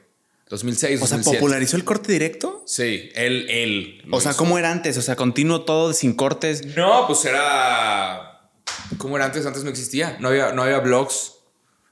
2006, 0.50 1.02
O 1.02 1.08
sea, 1.08 1.18
2007. 1.18 1.38
¿popularizó 1.40 1.76
el 1.76 1.84
corte 1.84 2.12
directo? 2.12 2.64
Sí, 2.66 3.10
él, 3.16 3.48
él. 3.50 4.02
O 4.12 4.22
sea, 4.22 4.32
hizo. 4.32 4.38
¿cómo 4.38 4.58
era 4.58 4.72
antes? 4.72 4.98
O 4.98 5.02
sea, 5.02 5.16
continuo 5.18 5.64
todo 5.66 5.92
sin 5.94 6.14
cortes. 6.14 6.66
No, 6.78 7.06
pues 7.08 7.26
era. 7.26 8.50
¿Cómo 8.98 9.18
era 9.18 9.26
antes? 9.26 9.46
Antes 9.46 9.64
no 9.64 9.70
existía. 9.70 10.16
No 10.20 10.30
había, 10.30 10.54
no 10.54 10.64
había 10.64 10.80
blogs. 10.80 11.34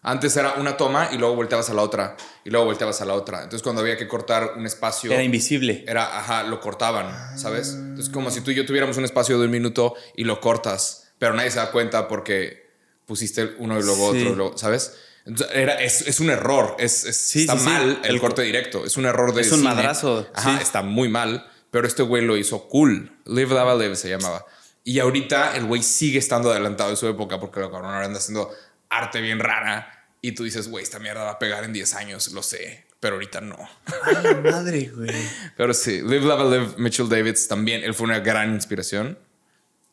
Antes 0.08 0.38
era 0.38 0.54
una 0.54 0.78
toma 0.78 1.10
y 1.12 1.18
luego 1.18 1.36
volteabas 1.36 1.70
a 1.70 1.74
la 1.74 1.82
otra. 1.82 2.16
Y 2.44 2.50
luego 2.52 2.66
volteabas 2.68 3.02
a 3.02 3.06
la 3.06 3.16
otra. 3.16 3.38
Entonces, 3.40 3.64
cuando 3.64 3.82
había 3.82 3.98
que 3.98 4.08
cortar 4.08 4.54
un 4.56 4.66
espacio. 4.66 5.12
Era 5.12 5.24
invisible. 5.24 5.84
Era, 5.88 6.20
ajá, 6.20 6.44
lo 6.44 6.60
cortaban, 6.62 7.38
¿sabes? 7.40 7.74
Entonces, 7.74 8.10
como 8.14 8.30
si 8.32 8.42
tú 8.42 8.52
y 8.52 8.56
yo 8.56 8.66
tuviéramos 8.66 8.98
un 8.98 9.04
espacio 9.06 9.40
de 9.40 9.46
un 9.46 9.52
minuto 9.52 9.96
y 10.16 10.24
lo 10.26 10.40
cortas, 10.40 11.12
pero 11.18 11.34
nadie 11.34 11.50
se 11.50 11.58
da 11.58 11.72
cuenta 11.72 12.08
porque 12.08 12.70
pusiste 13.06 13.56
uno 13.58 13.80
y 13.80 13.84
luego 13.84 14.12
Sí. 14.14 14.20
otro, 14.20 14.32
y 14.34 14.36
luego, 14.36 14.58
¿sabes? 14.58 14.96
Entonces, 15.26 15.56
era, 15.58 15.74
es, 15.82 16.02
es 16.08 16.20
un 16.20 16.30
error, 16.30 16.76
es, 16.78 17.04
es- 17.06 17.18
Sí, 17.18 17.42
está 17.42 17.58
sí, 17.58 17.66
mal 17.66 18.00
el, 18.04 18.12
El- 18.16 18.22
corte 18.22 18.44
directo, 18.44 18.86
es 18.86 18.96
un 18.98 19.06
error 19.06 19.34
de 19.34 19.42
Es 19.42 19.52
un 19.52 19.60
cine. 19.62 19.74
madrazo, 19.74 20.28
Ajá, 20.36 20.62
está 20.62 20.84
muy 20.84 21.10
mal, 21.10 21.48
pero 21.72 21.88
este 21.88 22.04
güey 22.04 22.24
lo 22.24 22.38
hizo 22.38 22.68
cool. 22.68 23.12
Live, 23.26 23.54
Lava, 23.56 23.74
Live 23.76 23.96
se 23.96 24.10
llamaba. 24.10 24.46
Y 24.84 25.00
ahorita 25.00 25.56
el 25.58 25.66
güey 25.66 25.82
sigue 25.82 26.20
estando 26.20 26.52
adelantado 26.52 26.92
de 26.92 26.96
su 26.96 27.08
época 27.08 27.40
porque 27.40 27.60
lo 27.60 27.72
cabrón 27.72 27.92
ahora 27.92 28.06
anda 28.06 28.20
haciendo 28.20 28.52
arte 28.90 29.20
bien 29.20 29.40
rara 29.40 29.92
y 30.28 30.32
tú 30.34 30.44
dices, 30.44 30.68
güey, 30.68 30.84
esta 30.84 31.00
mierda 31.00 31.24
va 31.24 31.32
a 31.32 31.40
pegar 31.40 31.64
en 31.64 31.74
10 31.74 31.94
años, 31.96 32.32
lo 32.32 32.42
sé, 32.44 32.86
pero 33.00 33.16
ahorita 33.16 33.42
no. 33.42 33.58
Ay, 34.04 34.36
madre, 34.44 34.92
güey. 34.96 35.12
Pero 35.58 35.74
sí, 35.74 36.02
Live, 36.02 36.22
Love, 36.22 36.52
Live, 36.52 36.68
Mitchell 36.78 37.08
Davids 37.10 37.48
también, 37.48 37.84
él 37.84 37.94
fue 37.94 38.06
una 38.06 38.20
gran 38.20 38.54
inspiración. 38.54 39.18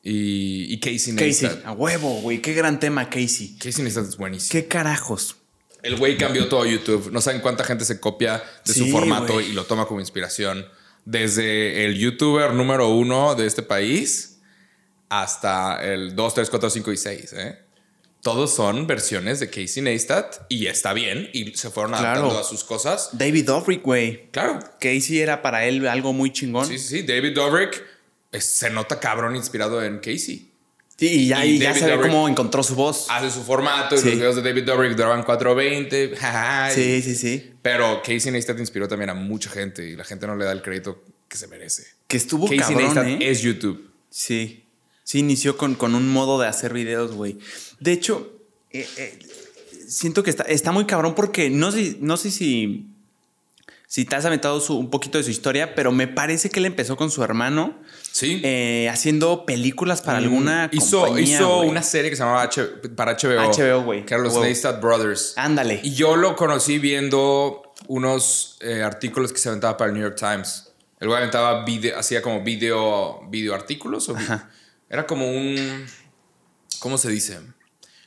Y, 0.02 0.72
y 0.72 0.80
Casey 0.80 1.14
Casey, 1.14 1.46
Neistat. 1.46 1.64
a 1.66 1.72
huevo, 1.72 2.20
güey. 2.22 2.40
Qué 2.42 2.54
gran 2.54 2.80
tema, 2.80 3.08
Casey. 3.08 3.56
Casey 3.58 3.84
Neistat 3.84 4.06
es 4.08 4.16
buenísimo. 4.16 4.50
¿Qué 4.50 4.66
carajos? 4.66 5.36
El 5.82 5.96
güey 5.96 6.16
cambió 6.16 6.48
todo 6.48 6.64
YouTube. 6.66 7.10
No 7.12 7.20
saben 7.20 7.40
cuánta 7.40 7.62
gente 7.64 7.84
se 7.84 8.00
copia 8.00 8.42
de 8.64 8.72
su 8.74 8.84
Sí, 8.84 8.90
formato 8.90 9.34
güey. 9.34 9.50
y 9.50 9.52
lo 9.52 9.64
toma 9.64 9.86
como 9.86 10.00
inspiración. 10.00 10.66
Desde 11.04 11.84
el 11.84 11.96
youtuber 11.98 12.52
número 12.54 12.88
uno 12.88 13.34
de 13.34 13.46
este 13.46 13.62
país 13.62 14.40
hasta 15.08 15.84
el 15.84 16.14
2, 16.16 16.34
3, 16.34 16.50
4, 16.50 16.70
5 16.70 16.92
y 16.92 16.96
6. 16.96 17.32
¿eh? 17.34 17.58
Todos 18.22 18.54
son 18.54 18.86
versiones 18.86 19.40
de 19.40 19.50
Casey 19.50 19.82
Neistat 19.82 20.42
y 20.48 20.66
está 20.66 20.92
bien 20.92 21.28
y 21.32 21.54
se 21.56 21.70
fueron 21.70 21.90
Claro. 21.92 22.06
adaptando 22.06 22.38
a 22.38 22.44
sus 22.44 22.62
cosas. 22.62 23.10
David 23.12 23.46
Dobrik, 23.46 23.82
güey. 23.82 24.28
Claro. 24.30 24.60
Casey 24.80 25.18
era 25.18 25.42
para 25.42 25.64
él 25.66 25.84
algo 25.88 26.12
muy 26.12 26.32
chingón. 26.32 26.66
Sí, 26.66 26.78
sí, 26.78 26.98
sí. 26.98 27.02
David 27.02 27.34
Dobrik 27.34 27.82
es- 28.30 28.44
se 28.44 28.70
nota 28.70 29.00
cabrón 29.00 29.34
inspirado 29.34 29.82
en 29.82 29.98
Casey. 29.98 30.48
Sí, 30.96 31.08
y 31.08 31.26
ya, 31.26 31.44
Y 31.44 31.54
y 31.54 31.58
ya 31.58 31.74
se 31.74 31.84
ve 31.84 32.00
cómo 32.00 32.28
encontró 32.28 32.62
su 32.62 32.76
voz. 32.76 33.06
Hace 33.10 33.28
su 33.32 33.42
formato 33.42 33.96
y 33.96 33.98
Sí. 33.98 34.04
los 34.04 34.14
videos 34.14 34.36
de 34.36 34.42
David 34.42 34.64
Dobrik 34.66 34.92
duraban 34.92 35.24
420. 35.24 36.14
jaja, 36.16 36.70
y- 36.70 36.74
Sí, 36.76 37.02
sí, 37.02 37.14
sí. 37.16 37.52
Pero 37.60 38.02
Casey 38.06 38.30
Neistat 38.30 38.56
inspiró 38.60 38.86
también 38.86 39.10
a 39.10 39.14
mucha 39.14 39.50
gente 39.50 39.84
y 39.84 39.96
la 39.96 40.04
gente 40.04 40.28
no 40.28 40.36
le 40.36 40.44
da 40.44 40.52
el 40.52 40.62
crédito 40.62 41.02
que 41.26 41.36
se 41.36 41.48
merece. 41.48 41.88
Que 42.06 42.18
estuvo 42.18 42.44
Casey 42.44 42.58
cabrón, 42.60 42.82
Neistat 42.84 43.06
¿eh? 43.08 43.30
es 43.30 43.40
YouTube. 43.42 43.90
Sí. 44.10 44.64
Sí, 45.04 45.18
inició 45.18 45.56
con, 45.56 45.74
con 45.74 45.94
un 45.94 46.08
modo 46.08 46.40
de 46.40 46.46
hacer 46.48 46.72
videos, 46.72 47.12
güey. 47.12 47.38
De 47.80 47.92
hecho, 47.92 48.32
eh, 48.70 48.88
eh, 48.96 49.18
siento 49.88 50.22
que 50.22 50.30
está, 50.30 50.44
está 50.44 50.72
muy 50.72 50.84
cabrón 50.86 51.14
porque 51.14 51.50
no 51.50 51.72
sé, 51.72 51.96
no 52.00 52.16
sé 52.16 52.30
si, 52.30 52.86
si 53.88 54.04
te 54.04 54.16
has 54.16 54.24
aventado 54.24 54.60
su- 54.60 54.78
un 54.78 54.90
poquito 54.90 55.18
de 55.18 55.24
su 55.24 55.30
historia, 55.30 55.74
pero 55.74 55.92
me 55.92 56.06
parece 56.08 56.48
que 56.50 56.60
él 56.60 56.66
empezó 56.66 56.96
con 56.96 57.10
su 57.10 57.22
hermano 57.22 57.76
Sí. 58.12 58.40
eh, 58.44 58.88
haciendo 58.90 59.44
películas 59.44 60.00
para 60.02 60.18
alguna 60.18 60.68
Mm, 60.72 60.76
hizo, 60.76 61.00
compañía, 61.00 61.36
hizo 61.36 61.56
güey. 61.56 61.68
una 61.68 61.82
serie 61.82 62.08
que 62.10 62.16
se 62.16 62.22
llamaba 62.22 62.42
H- 62.44 62.62
para 62.96 63.12
HBO. 63.16 63.40
HBO, 63.52 63.82
güey. 63.82 64.06
Que 64.06 64.14
eran 64.14 64.24
los 64.24 64.34
Wow. 64.34 64.44
Neistat 64.44 64.80
Brothers. 64.80 65.34
Ándale. 65.36 65.80
Y 65.82 65.94
yo 65.94 66.16
lo 66.16 66.36
conocí 66.36 66.78
viendo 66.78 67.62
unos 67.88 68.56
eh, 68.60 68.82
artículos 68.82 69.32
que 69.32 69.38
se 69.40 69.48
aventaba 69.48 69.76
para 69.76 69.88
el 69.90 69.94
New 69.98 70.02
York 70.06 70.16
Times. 70.18 70.68
El 71.00 71.08
güey 71.08 71.18
aventaba 71.18 71.64
video, 71.64 71.98
hacía 71.98 72.22
como 72.22 72.42
video, 72.44 73.20
video 73.28 73.54
artículos. 73.54 74.08
o 74.08 74.16
Ajá. 74.16 74.48
Era 74.92 75.06
como 75.06 75.28
un. 75.28 75.86
¿Cómo 76.78 76.98
se 76.98 77.08
dice? 77.08 77.40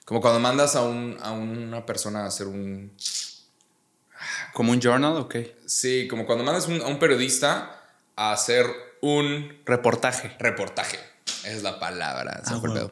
Como 0.05 0.21
cuando 0.21 0.39
mandas 0.39 0.75
a, 0.75 0.83
un, 0.83 1.17
a 1.21 1.31
una 1.31 1.85
persona 1.85 2.23
a 2.23 2.27
hacer 2.27 2.47
un. 2.47 2.95
¿Como 4.53 4.71
un 4.71 4.79
journal? 4.79 5.17
Ok. 5.17 5.35
Sí, 5.65 6.07
como 6.09 6.25
cuando 6.25 6.43
mandas 6.43 6.67
un- 6.67 6.81
a 6.81 6.87
un 6.87 6.99
periodista 6.99 7.81
a 8.15 8.31
hacer 8.31 8.65
un 9.01 9.61
Reportaje. 9.65 10.35
reportaje. 10.39 10.97
Esa 11.43 11.51
es 11.57 11.63
la 11.63 11.79
palabra. 11.79 12.41
Ah, 12.45 12.57
bueno. 12.57 12.91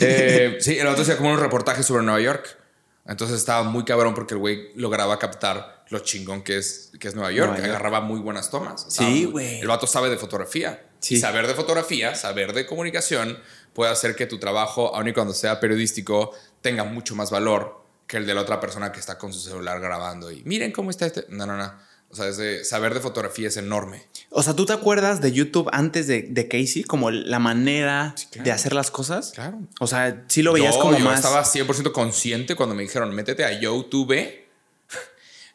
Eh, 0.00 0.58
sí, 0.60 0.78
el 0.78 0.86
otro 0.86 1.02
hacía 1.02 1.16
como 1.16 1.30
un 1.32 1.38
reportaje 1.38 1.82
sobre 1.82 2.02
Nueva 2.02 2.20
York. 2.20 2.58
Entonces 3.06 3.38
estaba 3.38 3.62
muy 3.62 3.84
cabrón 3.84 4.14
porque 4.14 4.34
el 4.34 4.40
güey 4.40 4.72
lograba 4.74 5.18
captar 5.18 5.84
lo 5.90 5.98
chingón 6.00 6.42
que 6.42 6.56
es, 6.56 6.90
que 6.98 7.08
es 7.08 7.14
Nueva 7.14 7.30
York. 7.30 7.50
Nueva 7.50 7.66
York. 7.66 7.70
Agarraba 7.76 8.00
muy 8.00 8.20
buenas 8.20 8.50
tomas. 8.50 8.86
Estaba 8.88 9.10
Sí, 9.10 9.24
güey. 9.26 9.60
El 9.60 9.68
vato 9.68 9.86
sabe 9.86 10.08
de 10.10 10.16
fotografía. 10.16 10.82
Sí. 11.04 11.16
Saber 11.18 11.46
de 11.46 11.54
fotografía, 11.54 12.14
saber 12.14 12.52
de 12.54 12.66
comunicación, 12.66 13.38
puede 13.72 13.90
hacer 13.92 14.14
que 14.16 14.26
tu 14.26 14.38
trabajo, 14.38 14.94
aun 14.96 15.08
y 15.08 15.12
cuando 15.12 15.34
sea 15.34 15.60
periodístico, 15.60 16.32
tenga 16.62 16.84
mucho 16.84 17.14
más 17.14 17.30
valor 17.30 17.82
que 18.06 18.16
el 18.16 18.26
de 18.26 18.34
la 18.34 18.40
otra 18.40 18.60
persona 18.60 18.90
que 18.92 19.00
está 19.00 19.18
con 19.18 19.32
su 19.32 19.40
celular 19.40 19.80
grabando. 19.80 20.30
Y 20.30 20.42
miren 20.44 20.72
cómo 20.72 20.90
está 20.90 21.06
este. 21.06 21.26
No, 21.28 21.46
no, 21.46 21.56
no. 21.56 21.72
O 22.10 22.16
sea, 22.16 22.28
ese 22.28 22.64
saber 22.64 22.94
de 22.94 23.00
fotografía 23.00 23.48
es 23.48 23.56
enorme. 23.56 24.04
O 24.30 24.42
sea, 24.42 24.54
¿tú 24.54 24.64
te 24.66 24.72
acuerdas 24.72 25.20
de 25.20 25.32
YouTube 25.32 25.68
antes 25.72 26.06
de, 26.06 26.22
de 26.22 26.46
Casey? 26.46 26.84
Como 26.84 27.10
la 27.10 27.38
manera 27.40 28.14
Sí, 28.16 28.26
claro. 28.30 28.44
de 28.44 28.52
hacer 28.52 28.72
las 28.72 28.90
cosas. 28.92 29.32
Claro. 29.34 29.58
O 29.80 29.86
sea, 29.88 30.24
sí 30.28 30.42
lo 30.42 30.52
veías 30.52 30.74
yo, 30.76 30.80
como 30.80 30.96
yo 30.96 31.04
más. 31.04 31.16
estaba 31.16 31.42
100% 31.44 31.90
consciente 31.92 32.54
cuando 32.54 32.74
me 32.76 32.82
dijeron, 32.84 33.12
métete 33.14 33.44
a 33.44 33.58
YouTube 33.58 34.12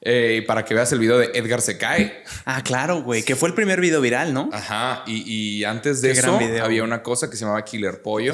eh, 0.01 0.43
para 0.47 0.63
que 0.65 0.73
veas 0.73 0.91
el 0.93 0.99
video 0.99 1.17
de 1.17 1.31
Edgar 1.33 1.61
se 1.61 1.77
cae. 1.77 2.23
Ah, 2.45 2.63
claro, 2.63 3.01
güey. 3.03 3.23
Que 3.23 3.35
fue 3.35 3.49
el 3.49 3.55
primer 3.55 3.81
video 3.81 3.99
viral, 4.01 4.33
¿no? 4.33 4.49
Ajá. 4.53 5.03
Y, 5.05 5.23
y 5.59 5.63
antes 5.65 6.01
de 6.01 6.13
Qué 6.13 6.19
eso 6.19 6.35
gran 6.37 6.39
video, 6.39 6.63
había 6.65 6.83
una 6.83 7.03
cosa 7.03 7.29
que 7.29 7.35
se 7.35 7.41
llamaba 7.41 7.63
Killer 7.65 8.01
Pollo, 8.01 8.33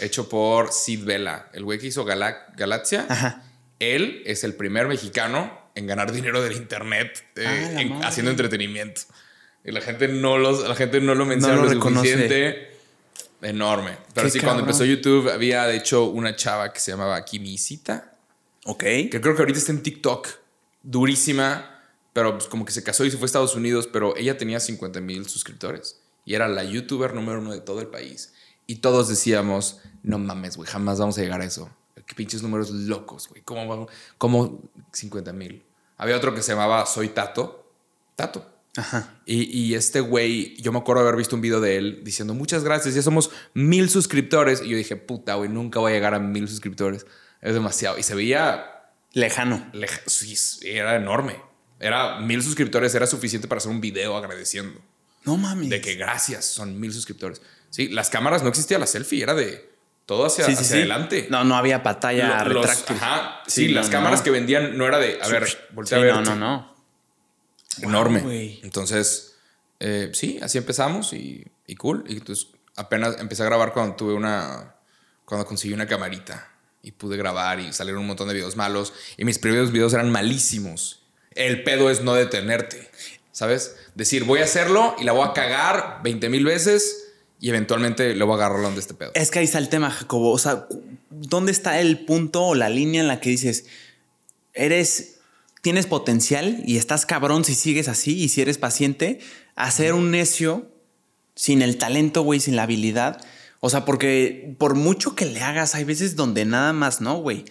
hecho 0.00 0.28
por 0.28 0.72
Sid 0.72 1.04
Vela, 1.04 1.48
el 1.52 1.64
güey 1.64 1.78
que 1.78 1.86
hizo 1.86 2.04
Gala- 2.04 2.46
Galaxia. 2.56 3.06
Ajá. 3.08 3.44
Él 3.78 4.22
es 4.26 4.44
el 4.44 4.54
primer 4.54 4.86
mexicano 4.88 5.60
en 5.74 5.86
ganar 5.86 6.12
dinero 6.12 6.42
del 6.42 6.52
internet 6.54 7.24
eh, 7.36 7.44
Ah, 7.76 7.80
en- 7.80 8.04
haciendo 8.04 8.30
entretenimiento. 8.30 9.02
Y 9.64 9.70
la 9.70 9.80
gente 9.80 10.08
no, 10.08 10.38
los, 10.38 10.66
la 10.68 10.74
gente 10.74 11.00
no 11.00 11.14
lo 11.14 11.24
menciona 11.24 11.54
lo 11.56 11.62
lo, 11.64 11.68
reconoce. 11.70 12.12
suficiente. 12.12 12.72
Enorme. 13.40 13.96
Pero 14.14 14.26
Qué 14.26 14.30
sí, 14.32 14.38
cuando 14.38 14.62
cabrón. 14.62 14.68
empezó 14.70 14.84
YouTube 14.84 15.30
había 15.32 15.64
de 15.66 15.76
hecho 15.76 16.04
una 16.04 16.36
chava 16.36 16.72
que 16.72 16.78
se 16.80 16.92
llamaba 16.92 17.24
Kimisita, 17.24 18.12
Ok. 18.64 18.80
que 18.82 19.20
creo 19.20 19.34
que 19.34 19.42
ahorita 19.42 19.58
está 19.58 19.72
en 19.72 19.82
TikTok, 19.82 20.28
durísima, 20.82 21.80
pero 22.12 22.32
pues 22.36 22.48
como 22.48 22.64
que 22.64 22.72
se 22.72 22.82
casó 22.82 23.04
y 23.04 23.10
se 23.10 23.16
fue 23.16 23.24
a 23.24 23.26
Estados 23.26 23.54
Unidos, 23.54 23.88
pero 23.92 24.16
ella 24.16 24.36
tenía 24.36 24.60
50 24.60 25.00
mil 25.00 25.28
suscriptores 25.28 26.00
y 26.24 26.34
era 26.34 26.48
la 26.48 26.64
youtuber 26.64 27.14
número 27.14 27.40
uno 27.40 27.52
de 27.52 27.60
todo 27.60 27.80
el 27.80 27.88
país. 27.88 28.34
Y 28.66 28.76
todos 28.76 29.08
decíamos, 29.08 29.80
no 30.02 30.18
mames, 30.18 30.56
güey, 30.56 30.68
jamás 30.70 30.98
vamos 30.98 31.18
a 31.18 31.22
llegar 31.22 31.40
a 31.40 31.44
eso. 31.44 31.70
Qué 32.06 32.14
pinches 32.14 32.42
números 32.42 32.70
locos, 32.70 33.28
güey. 33.28 33.42
¿Cómo, 33.42 33.66
vamos- 33.66 33.90
cómo 34.18 34.60
50 34.92 35.32
mil? 35.32 35.62
Había 35.96 36.16
otro 36.16 36.34
que 36.34 36.42
se 36.42 36.52
llamaba 36.52 36.84
Soy 36.86 37.08
Tato. 37.08 37.70
Tato. 38.16 38.46
Ajá. 38.76 39.20
Y, 39.26 39.42
y 39.56 39.74
este 39.74 40.00
güey, 40.00 40.56
yo 40.60 40.72
me 40.72 40.78
acuerdo 40.78 41.02
haber 41.02 41.16
visto 41.16 41.36
un 41.36 41.42
video 41.42 41.60
de 41.60 41.76
él 41.76 42.00
diciendo 42.04 42.34
muchas 42.34 42.64
gracias, 42.64 42.94
ya 42.94 43.02
somos 43.02 43.30
mil 43.54 43.88
suscriptores. 43.90 44.62
Y 44.62 44.68
yo 44.70 44.76
dije, 44.76 44.96
puta, 44.96 45.34
güey, 45.34 45.48
nunca 45.50 45.78
voy 45.78 45.92
a 45.92 45.94
llegar 45.94 46.14
a 46.14 46.18
mil 46.18 46.48
suscriptores. 46.48 47.06
Es 47.40 47.54
demasiado. 47.54 47.98
Y 47.98 48.02
se 48.02 48.14
veía 48.14 48.66
Lejano. 49.12 49.68
Leja- 49.72 50.00
sí, 50.06 50.36
era 50.62 50.96
enorme. 50.96 51.36
Era 51.80 52.20
mil 52.20 52.42
suscriptores, 52.42 52.94
era 52.94 53.06
suficiente 53.06 53.48
para 53.48 53.58
hacer 53.58 53.70
un 53.70 53.80
video 53.80 54.16
agradeciendo. 54.16 54.80
No 55.24 55.36
mames. 55.36 55.68
De 55.70 55.80
que 55.80 55.94
gracias, 55.94 56.44
son 56.44 56.78
mil 56.80 56.92
suscriptores. 56.92 57.42
Sí, 57.70 57.88
las 57.88 58.10
cámaras 58.10 58.42
no 58.42 58.48
existía 58.48 58.78
la 58.78 58.86
selfie, 58.86 59.22
era 59.22 59.34
de 59.34 59.70
todo 60.06 60.26
hacia, 60.26 60.44
Sí, 60.46 60.52
sí, 60.52 60.58
hacia 60.58 60.66
sí. 60.68 60.74
adelante. 60.78 61.26
No, 61.30 61.44
no 61.44 61.56
había 61.56 61.82
pantalla 61.82 62.44
Lo- 62.44 62.54
los- 62.54 62.66
retráctil. 62.66 62.96
ajá, 62.96 63.42
sí, 63.46 63.68
las 63.68 63.86
no, 63.86 63.92
cámaras 63.92 64.20
no. 64.20 64.24
que 64.24 64.30
vendían 64.30 64.76
no 64.76 64.86
era 64.86 64.98
de, 64.98 65.18
a 65.22 65.28
ver, 65.28 65.68
voltea 65.72 65.98
a 65.98 66.00
ver. 66.00 66.14
no, 66.14 66.22
no, 66.22 66.36
no. 66.36 66.72
Enorme. 67.80 68.20
Wow, 68.20 68.30
entonces, 68.64 69.36
eh, 69.80 70.10
sí, 70.12 70.38
así 70.42 70.58
empezamos 70.58 71.12
y, 71.12 71.46
y 71.66 71.74
cool. 71.76 72.04
Y 72.08 72.14
entonces 72.18 72.48
apenas 72.76 73.18
empecé 73.18 73.42
a 73.42 73.46
grabar 73.46 73.72
cuando 73.72 73.96
tuve 73.96 74.12
una, 74.14 74.74
cuando 75.24 75.46
conseguí 75.46 75.72
una 75.72 75.86
camarita 75.86 76.51
y 76.82 76.92
pude 76.92 77.16
grabar 77.16 77.60
y 77.60 77.72
salieron 77.72 78.02
un 78.02 78.08
montón 78.08 78.28
de 78.28 78.34
videos 78.34 78.56
malos. 78.56 78.92
Y 79.16 79.24
mis 79.24 79.38
primeros 79.38 79.72
videos 79.72 79.94
eran 79.94 80.10
malísimos. 80.10 81.02
El 81.34 81.62
pedo 81.62 81.90
es 81.90 82.02
no 82.02 82.14
detenerte, 82.14 82.90
¿sabes? 83.30 83.76
Decir, 83.94 84.24
voy 84.24 84.40
a 84.40 84.44
hacerlo 84.44 84.94
y 84.98 85.04
la 85.04 85.12
voy 85.12 85.26
a 85.26 85.32
cagar 85.32 86.00
20 86.02 86.28
mil 86.28 86.44
veces 86.44 87.12
y 87.40 87.48
eventualmente 87.48 88.14
le 88.14 88.24
voy 88.24 88.34
a 88.34 88.44
agarrar 88.44 88.62
donde 88.62 88.80
este 88.80 88.94
pedo. 88.94 89.12
Es 89.14 89.30
que 89.30 89.38
ahí 89.38 89.44
está 89.44 89.58
el 89.58 89.68
tema, 89.68 89.90
Jacobo. 89.90 90.32
O 90.32 90.38
sea, 90.38 90.66
¿dónde 91.10 91.52
está 91.52 91.80
el 91.80 92.04
punto 92.04 92.44
o 92.44 92.54
la 92.54 92.68
línea 92.68 93.00
en 93.00 93.08
la 93.08 93.20
que 93.20 93.30
dices, 93.30 93.66
eres, 94.54 95.20
tienes 95.60 95.86
potencial 95.86 96.62
y 96.66 96.76
estás 96.76 97.06
cabrón 97.06 97.44
si 97.44 97.54
sigues 97.54 97.88
así 97.88 98.16
y 98.22 98.28
si 98.28 98.42
eres 98.42 98.58
paciente, 98.58 99.20
a 99.54 99.70
ser 99.70 99.94
un 99.94 100.10
necio 100.10 100.70
sin 101.34 101.62
el 101.62 101.78
talento, 101.78 102.22
güey, 102.22 102.40
sin 102.40 102.56
la 102.56 102.64
habilidad? 102.64 103.24
O 103.64 103.70
sea, 103.70 103.84
porque 103.84 104.56
por 104.58 104.74
mucho 104.74 105.14
que 105.14 105.24
le 105.24 105.40
hagas, 105.40 105.76
hay 105.76 105.84
veces 105.84 106.16
donde 106.16 106.44
nada 106.44 106.72
más 106.72 107.00
no, 107.00 107.18
güey. 107.18 107.44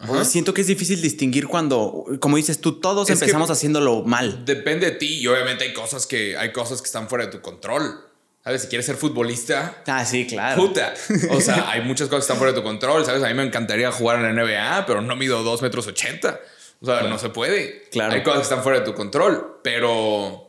O 0.00 0.06
sea, 0.06 0.14
Ajá. 0.16 0.24
siento 0.24 0.52
que 0.52 0.62
es 0.62 0.66
difícil 0.66 1.00
distinguir 1.00 1.46
cuando, 1.46 2.04
como 2.18 2.36
dices 2.36 2.60
tú, 2.60 2.80
todos 2.80 3.08
Es 3.08 3.20
empezamos 3.20 3.50
haciéndolo 3.50 4.02
mal. 4.02 4.44
Depende 4.44 4.86
de 4.90 4.96
ti 4.96 5.20
y 5.20 5.26
obviamente 5.28 5.62
hay 5.62 5.72
cosas 5.72 6.06
que, 6.08 6.36
hay 6.36 6.50
cosas 6.52 6.82
que 6.82 6.86
están 6.86 7.08
fuera 7.08 7.26
de 7.26 7.30
tu 7.30 7.40
control. 7.40 8.00
¿Sabes? 8.42 8.62
Si 8.62 8.68
quieres 8.68 8.84
ser 8.84 8.96
futbolista, 8.96 9.82
Ah, 9.86 10.04
sí, 10.04 10.26
claro. 10.26 10.60
Puta. 10.60 10.92
O 11.30 11.40
sea, 11.40 11.70
hay 11.70 11.80
muchas 11.82 12.08
cosas 12.08 12.24
que 12.24 12.32
están 12.32 12.36
fuera 12.38 12.52
de 12.52 12.58
tu 12.58 12.64
control, 12.64 13.06
¿sabes? 13.06 13.22
A 13.22 13.28
mí 13.28 13.34
me 13.34 13.44
encantaría 13.44 13.90
jugar 13.92 14.16
en 14.22 14.36
la 14.36 14.42
NBA, 14.42 14.84
pero 14.86 15.00
no 15.00 15.14
mido 15.16 15.42
2 15.44 15.62
metros 15.62 15.86
80. 15.86 16.40
O 16.80 16.86
sea, 16.86 17.02
no 17.04 17.18
se 17.18 17.30
puede. 17.30 17.88
Claro. 17.90 18.12
Hay 18.12 18.22
cosas 18.22 18.40
que 18.40 18.42
están 18.42 18.62
fuera 18.62 18.80
de 18.80 18.84
tu 18.84 18.92
control, 18.92 19.60
pero 19.62 20.43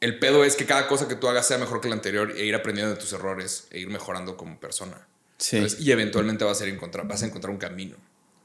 el 0.00 0.18
pedo 0.18 0.44
es 0.44 0.56
que 0.56 0.64
cada 0.66 0.86
cosa 0.86 1.08
que 1.08 1.14
tú 1.16 1.28
hagas 1.28 1.46
sea 1.46 1.58
mejor 1.58 1.80
que 1.80 1.88
la 1.88 1.94
anterior 1.94 2.32
e 2.36 2.44
ir 2.44 2.54
aprendiendo 2.54 2.94
de 2.94 3.00
tus 3.00 3.12
errores 3.12 3.66
e 3.70 3.80
ir 3.80 3.88
mejorando 3.88 4.36
como 4.36 4.58
persona. 4.60 5.06
Sí. 5.38 5.64
Y 5.80 5.90
eventualmente 5.92 6.44
vas 6.44 6.60
a, 6.62 6.66
encontrar, 6.66 7.06
vas 7.06 7.22
a 7.22 7.26
encontrar 7.26 7.50
un 7.52 7.58
camino. 7.58 7.96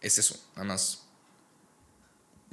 Es 0.01 0.17
eso, 0.17 0.35
nada 0.55 0.65
más. 0.67 1.03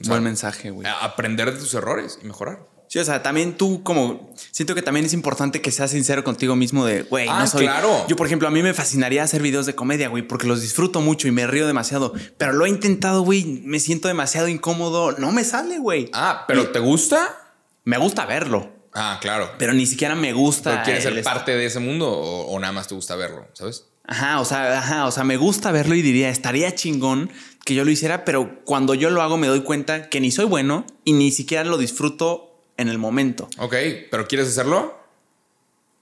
O 0.00 0.04
sea, 0.04 0.12
Buen 0.14 0.24
mensaje, 0.24 0.70
güey. 0.70 0.86
Aprender 1.00 1.52
de 1.52 1.58
tus 1.58 1.74
errores 1.74 2.18
y 2.22 2.26
mejorar. 2.26 2.66
Sí, 2.88 2.98
o 2.98 3.04
sea, 3.04 3.22
también 3.22 3.56
tú 3.56 3.84
como 3.84 4.34
siento 4.50 4.74
que 4.74 4.82
también 4.82 5.06
es 5.06 5.12
importante 5.12 5.62
que 5.62 5.70
seas 5.70 5.92
sincero 5.92 6.24
contigo 6.24 6.56
mismo 6.56 6.84
de, 6.84 7.02
güey, 7.02 7.28
Ah, 7.28 7.40
no 7.40 7.46
soy. 7.46 7.62
claro. 7.66 8.04
Yo, 8.08 8.16
por 8.16 8.26
ejemplo, 8.26 8.48
a 8.48 8.50
mí 8.50 8.64
me 8.64 8.74
fascinaría 8.74 9.22
hacer 9.22 9.42
videos 9.42 9.66
de 9.66 9.76
comedia, 9.76 10.08
güey, 10.08 10.26
porque 10.26 10.48
los 10.48 10.60
disfruto 10.60 11.00
mucho 11.00 11.28
y 11.28 11.30
me 11.30 11.46
río 11.46 11.68
demasiado, 11.68 12.12
pero 12.36 12.52
lo 12.52 12.66
he 12.66 12.68
intentado, 12.68 13.22
güey, 13.22 13.44
me 13.44 13.78
siento 13.78 14.08
demasiado 14.08 14.48
incómodo, 14.48 15.12
no 15.12 15.30
me 15.30 15.44
sale, 15.44 15.78
güey. 15.78 16.10
Ah, 16.12 16.44
¿pero 16.48 16.70
te 16.72 16.80
gusta? 16.80 17.54
Me 17.84 17.96
gusta 17.96 18.26
verlo, 18.26 18.72
Ah, 18.92 19.18
claro. 19.20 19.52
pero 19.58 19.72
ni 19.72 19.86
siquiera 19.86 20.14
me 20.14 20.32
gusta. 20.32 20.70
¿Pero 20.70 20.82
quieres 20.84 21.02
ser 21.04 21.16
est- 21.16 21.24
parte 21.24 21.52
de 21.56 21.64
ese 21.66 21.78
mundo 21.78 22.08
o, 22.10 22.46
o 22.50 22.58
nada 22.58 22.72
más 22.72 22.88
te 22.88 22.94
gusta 22.94 23.14
verlo, 23.16 23.46
sabes? 23.52 23.86
Ajá, 24.06 24.40
o 24.40 24.44
sea, 24.44 24.78
ajá, 24.78 25.06
o 25.06 25.12
sea, 25.12 25.22
me 25.24 25.36
gusta 25.36 25.70
verlo 25.70 25.94
y 25.94 26.02
diría, 26.02 26.30
estaría 26.30 26.74
chingón 26.74 27.30
que 27.64 27.74
yo 27.74 27.84
lo 27.84 27.90
hiciera, 27.92 28.24
pero 28.24 28.64
cuando 28.64 28.94
yo 28.94 29.10
lo 29.10 29.22
hago 29.22 29.36
me 29.36 29.46
doy 29.46 29.62
cuenta 29.62 30.08
que 30.08 30.20
ni 30.20 30.32
soy 30.32 30.46
bueno 30.46 30.84
y 31.04 31.12
ni 31.12 31.30
siquiera 31.30 31.62
lo 31.64 31.78
disfruto 31.78 32.60
en 32.76 32.88
el 32.88 32.98
momento. 32.98 33.48
Ok, 33.58 33.74
¿pero 34.10 34.26
quieres 34.26 34.48
hacerlo? 34.48 34.98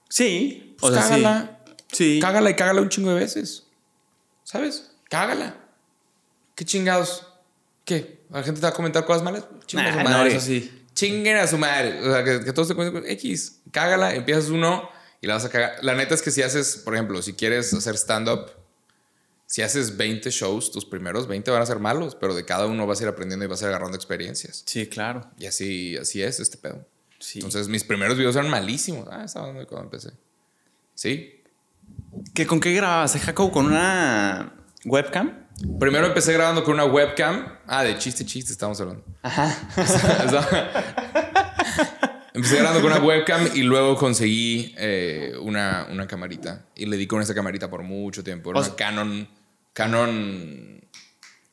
Sí, 0.09 0.75
Pues 0.79 0.91
o 0.91 0.95
sea, 0.95 1.03
sí. 1.03 1.09
cágala. 1.09 1.59
Sí. 1.91 2.19
Cágala 2.21 2.49
y 2.49 2.55
cágala 2.55 2.81
un 2.81 2.89
chingo 2.89 3.09
de 3.09 3.19
veces. 3.19 3.67
¿Sabes? 4.43 4.91
Cágala. 5.09 5.55
¿Qué 6.55 6.65
chingados? 6.65 7.27
¿Qué? 7.85 8.21
¿La 8.31 8.43
gente 8.43 8.59
te 8.61 8.65
va 8.65 8.69
a 8.69 8.73
comentar 8.73 9.05
cosas 9.05 9.23
malas? 9.23 9.45
Chinga 9.65 9.83
a 9.89 9.91
su 9.91 9.97
Nah, 9.97 10.03
no, 10.03 10.09
madre. 10.09 10.39
Chinguen 10.99 11.37
a 11.37 11.47
su 11.47 11.57
madre. 11.57 11.99
O 12.01 12.11
sea, 12.11 12.23
que, 12.23 12.43
que 12.43 12.51
todos 12.51 12.67
te 12.67 12.75
cuenten 12.75 13.05
X. 13.05 13.61
Cágala, 13.71 14.13
empiezas 14.15 14.49
uno 14.49 14.89
y 15.21 15.27
la 15.27 15.35
vas 15.35 15.45
a 15.45 15.49
cagar. 15.49 15.81
La 15.81 15.95
neta 15.95 16.13
es 16.13 16.21
que 16.21 16.29
si 16.29 16.41
haces, 16.41 16.75
por 16.83 16.93
ejemplo, 16.93 17.21
si 17.21 17.33
quieres 17.33 17.73
hacer 17.73 17.95
stand-up, 17.95 18.51
si 19.45 19.61
haces 19.61 19.95
20 19.95 20.29
shows, 20.29 20.71
tus 20.71 20.85
primeros 20.85 21.27
20 21.27 21.49
van 21.51 21.61
a 21.61 21.65
ser 21.65 21.79
malos, 21.79 22.15
pero 22.15 22.35
de 22.35 22.43
cada 22.43 22.65
uno 22.65 22.85
vas 22.85 22.99
a 22.99 23.03
ir 23.03 23.09
aprendiendo 23.09 23.45
y 23.45 23.47
vas 23.47 23.61
a 23.61 23.65
ir 23.65 23.69
agarrando 23.69 23.95
experiencias. 23.95 24.63
Sí, 24.65 24.87
claro. 24.87 25.31
Y 25.37 25.45
así, 25.45 25.95
así 25.95 26.21
es 26.21 26.41
este 26.41 26.57
pedo. 26.57 26.85
Sí. 27.17 27.39
Entonces 27.39 27.69
mis 27.69 27.85
primeros 27.85 28.17
videos 28.17 28.35
eran 28.35 28.49
malísimos. 28.49 29.07
Ah, 29.09 29.23
estaba 29.23 29.47
donde 29.47 29.65
cuando 29.65 29.85
empecé. 29.85 30.11
Sí. 30.95 31.41
¿Qué, 32.33 32.45
¿Con 32.45 32.59
qué 32.59 32.73
grababas, 32.73 33.15
Jacob? 33.17 33.51
¿Con 33.51 33.67
una 33.67 34.53
webcam? 34.85 35.47
Primero 35.79 36.07
empecé 36.07 36.33
grabando 36.33 36.63
con 36.63 36.73
una 36.75 36.85
webcam. 36.85 37.57
Ah, 37.67 37.83
de 37.83 37.97
chiste, 37.97 38.25
chiste, 38.25 38.51
estamos 38.51 38.79
hablando. 38.81 39.03
empecé 42.33 42.57
grabando 42.57 42.81
con 42.81 42.91
una 42.91 43.01
webcam 43.01 43.49
y 43.53 43.63
luego 43.63 43.95
conseguí 43.97 44.73
eh, 44.77 45.33
una, 45.41 45.87
una 45.91 46.07
camarita. 46.07 46.65
Y 46.75 46.85
le 46.85 46.97
di 46.97 47.07
con 47.07 47.21
esa 47.21 47.33
camarita 47.33 47.69
por 47.69 47.83
mucho 47.83 48.23
tiempo. 48.23 48.49
Era 48.51 48.59
O 48.59 48.61
una 48.61 48.67
sea- 48.67 48.75
Canon, 48.75 49.27
Canon 49.73 50.81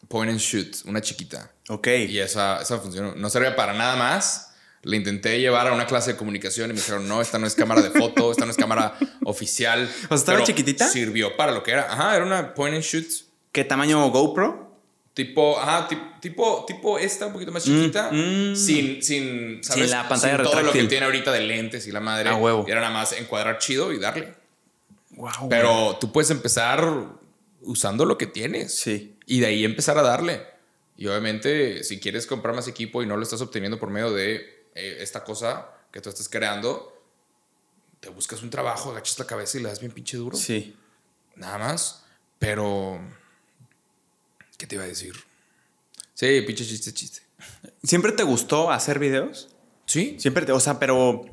Point 0.09 0.31
and 0.31 0.41
Shoot, 0.41 0.85
una 0.87 1.01
chiquita. 1.01 1.51
Ok. 1.69 1.89
Y 2.09 2.19
esa, 2.19 2.61
esa 2.63 2.79
funcionó. 2.79 3.15
No 3.17 3.29
servía 3.31 3.57
para 3.57 3.73
nada 3.75 3.97
más. 3.97 4.43
Le 4.83 4.97
intenté 4.97 5.41
llevar 5.41 5.67
a 5.67 5.73
una 5.73 5.87
clase 5.87 6.13
de 6.13 6.17
comunicación 6.17 6.71
y 6.71 6.75
me 6.75 6.79
dijeron, 6.79 7.09
no, 7.09 7.21
esta 7.21 7.41
no 7.41 7.47
es 7.49 7.57
cámara 7.57 7.83
de 7.83 7.91
foto, 7.91 8.31
esta 8.31 8.45
no 8.45 8.53
es 8.53 8.57
cámara 8.57 8.97
oficial. 9.25 9.91
O 10.05 10.09
sea, 10.09 10.17
¿estaba 10.17 10.43
chiquitita? 10.45 10.87
Sirvió 10.89 11.37
para 11.37 11.51
lo 11.51 11.65
que 11.65 11.73
era. 11.73 11.93
Ajá, 11.93 12.15
era 12.15 12.25
una 12.25 12.55
point 12.55 12.77
and 12.77 12.85
shoot. 12.85 13.05
¿Qué 13.57 13.65
tamaño 13.65 14.07
GoPro? 14.11 14.67
Tipo, 15.15 15.59
ajá, 15.59 15.89
ti- 15.89 15.97
tipo, 16.21 16.67
tipo 16.67 16.99
esta, 16.99 17.25
un 17.29 17.33
poquito 17.33 17.51
más 17.53 17.65
chiquita. 17.65 18.11
mm. 18.13 18.55
Sin, 18.55 19.03
sin, 19.03 19.65
¿sabes? 19.65 19.89
la 19.89 20.07
pantalla 20.07 20.37
Sin 20.37 20.45
todo 20.45 20.53
lo 20.57 20.59
que 20.61 20.65
retráctil. 20.65 20.89
tiene 20.89 21.07
ahorita 21.07 21.33
de 21.33 21.41
lentes 21.41 21.87
y 21.87 21.91
la 21.91 22.01
madre. 22.01 22.29
A 22.29 22.35
huevo. 22.37 22.67
Y 22.69 22.71
era 22.71 22.83
nada 22.83 22.93
más 22.93 23.13
encuadrar 23.13 23.57
chido 23.57 23.95
y 23.95 23.99
darle. 23.99 24.35
Wow. 25.13 25.49
Pero 25.49 25.97
tú 25.99 26.13
puedes 26.13 26.31
empezar 26.31 26.87
usando 27.63 28.05
lo 28.05 28.19
que 28.19 28.27
tienes. 28.27 28.79
Sí. 28.79 29.17
Y 29.25 29.41
de 29.41 29.47
ahí 29.47 29.65
empezar 29.65 29.97
a 29.97 30.03
darle. 30.03 30.43
Y 30.99 31.07
obviamente, 31.07 31.83
si 31.83 31.99
quieres 31.99 32.27
comprar 32.27 32.55
más 32.55 32.69
equipo 32.69 33.03
y 33.03 33.07
no 33.07 33.17
lo 33.17 33.23
estás 33.23 33.41
obteniendo 33.41 33.79
por 33.79 33.89
medio 33.89 34.13
de 34.13 34.67
eh, 34.75 34.99
esta 35.01 35.25
cosa 35.25 35.67
que 35.93 36.03
tú 36.03 36.11
estás 36.11 36.29
creando, 36.29 36.93
te 38.01 38.11
buscas 38.11 38.43
un 38.43 38.51
trabajo, 38.51 38.91
agachas 38.91 39.19
la 39.19 39.25
cabeza 39.27 39.57
y 39.57 39.63
le 39.63 39.71
das 39.71 39.81
bien 39.81 39.93
pinche 39.93 40.19
duro. 40.19 40.37
Sí. 40.37 40.77
Nada 41.37 41.57
más. 41.57 42.05
Pero. 42.39 43.01
¿Qué 44.57 44.67
te 44.67 44.77
iba 44.77 44.85
a 44.85 44.89
decir? 44.89 45.15
Sí, 46.15 46.41
pinche 46.47 46.67
chiste, 46.67 46.93
chiste. 46.95 47.21
¿Siempre 47.83 48.13
te 48.13 48.23
gustó 48.23 48.71
hacer 48.71 48.99
videos? 48.99 49.49
Sí. 49.87 50.17
Siempre 50.19 50.47
te, 50.47 50.53
o 50.53 50.61
sea, 50.61 50.79
pero 50.79 51.25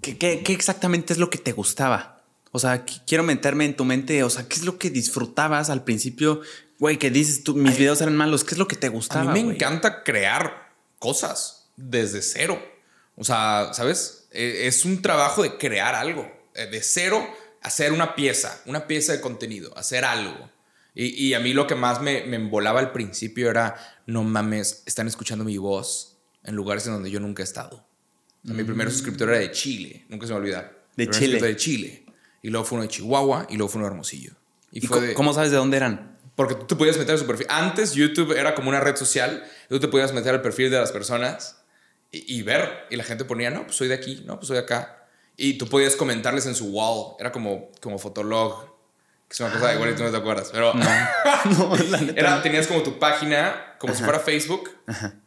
¿qué, 0.00 0.16
qué, 0.18 0.42
qué 0.42 0.52
exactamente 0.52 1.12
es 1.12 1.18
lo 1.18 1.30
que 1.30 1.38
te 1.38 1.52
gustaba? 1.52 2.22
O 2.50 2.58
sea, 2.58 2.84
qu- 2.84 3.02
quiero 3.06 3.22
meterme 3.24 3.64
en 3.66 3.76
tu 3.76 3.84
mente, 3.84 4.22
o 4.24 4.30
sea, 4.30 4.48
¿qué 4.48 4.56
es 4.56 4.62
lo 4.64 4.78
que 4.78 4.90
disfrutabas 4.90 5.70
al 5.70 5.84
principio? 5.84 6.40
Güey, 6.78 6.98
que 6.98 7.10
dices 7.10 7.44
tú, 7.44 7.54
mis 7.54 7.76
videos 7.78 8.00
eran 8.00 8.16
malos, 8.16 8.44
¿qué 8.44 8.54
es 8.54 8.58
lo 8.58 8.66
que 8.68 8.76
te 8.76 8.88
A 8.88 8.90
gustaba? 8.90 9.32
mí 9.32 9.44
me 9.44 9.54
encanta 9.54 10.02
crear 10.02 10.72
cosas 10.98 11.68
desde 11.76 12.22
cero. 12.22 12.60
O 13.16 13.24
sea, 13.24 13.70
¿sabes? 13.74 14.26
Eh, 14.32 14.66
Es 14.66 14.84
un 14.84 15.00
trabajo 15.02 15.42
de 15.42 15.56
crear 15.58 15.94
algo. 15.94 16.30
Eh, 16.54 16.66
De 16.66 16.82
cero, 16.82 17.24
hacer 17.60 17.92
una 17.92 18.14
pieza, 18.16 18.60
una 18.66 18.86
pieza 18.86 19.12
de 19.12 19.20
contenido, 19.20 19.76
hacer 19.76 20.04
algo. 20.04 20.50
Y, 20.94 21.28
y 21.28 21.34
a 21.34 21.40
mí 21.40 21.52
lo 21.54 21.66
que 21.66 21.74
más 21.74 22.00
me, 22.02 22.24
me 22.26 22.36
embolaba 22.36 22.80
al 22.80 22.92
principio 22.92 23.48
era, 23.50 23.76
no 24.06 24.22
mames, 24.24 24.82
están 24.86 25.06
escuchando 25.08 25.44
mi 25.44 25.56
voz 25.58 26.18
en 26.44 26.54
lugares 26.54 26.86
en 26.86 26.92
donde 26.92 27.10
yo 27.10 27.18
nunca 27.20 27.42
he 27.42 27.44
estado. 27.44 27.86
Sea, 28.44 28.54
Mi 28.54 28.64
primer 28.64 28.90
suscriptor 28.90 29.28
era 29.30 29.38
de 29.38 29.50
Chile, 29.52 30.04
nunca 30.08 30.26
se 30.26 30.32
me 30.32 30.38
olvida. 30.40 30.72
De 30.96 31.08
Chile. 31.08 31.40
De 31.40 31.56
Chile. 31.56 32.04
Y 32.42 32.50
luego 32.50 32.64
fue 32.66 32.76
uno 32.76 32.82
de 32.82 32.88
Chihuahua 32.88 33.46
y 33.48 33.56
luego 33.56 33.70
fue 33.70 33.78
uno 33.78 33.86
de 33.86 33.92
Hermosillo. 33.92 34.32
Y, 34.70 34.78
¿Y 34.84 34.86
fue 34.86 34.98
co- 34.98 35.06
de, 35.06 35.14
¿Cómo 35.14 35.32
sabes 35.32 35.50
de 35.50 35.56
dónde 35.56 35.76
eran? 35.76 36.18
porque 36.34 36.54
tú 36.54 36.64
te 36.66 36.76
podías 36.76 36.96
meter 36.96 37.14
a 37.14 37.18
su 37.18 37.26
perfil. 37.26 37.46
Antes 37.50 37.92
YouTube 37.92 38.32
era 38.32 38.54
como 38.54 38.70
una 38.70 38.80
red 38.80 38.96
social. 38.96 39.44
Tú 39.68 39.78
te 39.78 39.86
podías 39.88 40.12
meter 40.14 40.34
al 40.34 40.40
perfil 40.40 40.70
de 40.70 40.78
las 40.78 40.90
personas 40.90 41.62
y, 42.10 42.38
y 42.38 42.42
ver. 42.42 42.86
Y 42.90 42.96
la 42.96 43.04
gente 43.04 43.24
ponía, 43.26 43.50
no, 43.50 43.64
pues 43.64 43.76
soy 43.76 43.88
de 43.88 43.94
aquí, 43.94 44.22
no, 44.26 44.36
pues 44.36 44.48
soy 44.48 44.56
de 44.56 44.62
acá. 44.62 45.06
Y 45.36 45.58
tú 45.58 45.68
podías 45.68 45.94
comentarles 45.94 46.46
en 46.46 46.54
su 46.54 46.68
wall. 46.70 47.16
Era 47.20 47.30
como, 47.32 47.70
como 47.82 47.98
Fotolog. 47.98 48.71
Que 49.32 49.34
es 49.34 49.40
una 49.40 49.50
cosa, 49.58 49.72
igual 49.74 49.90
y 49.90 49.94
tú 49.94 50.02
no 50.02 50.10
te 50.10 50.16
acuerdas. 50.18 50.50
Pero 50.52 50.74
No, 50.74 50.84
la 51.90 52.00
neta 52.02 52.20
era, 52.20 52.36
no. 52.36 52.42
tenías 52.42 52.66
como 52.66 52.82
tu 52.82 52.98
página, 52.98 53.76
como 53.78 53.94
si 53.94 54.02
fuera 54.02 54.18
Facebook. 54.20 54.70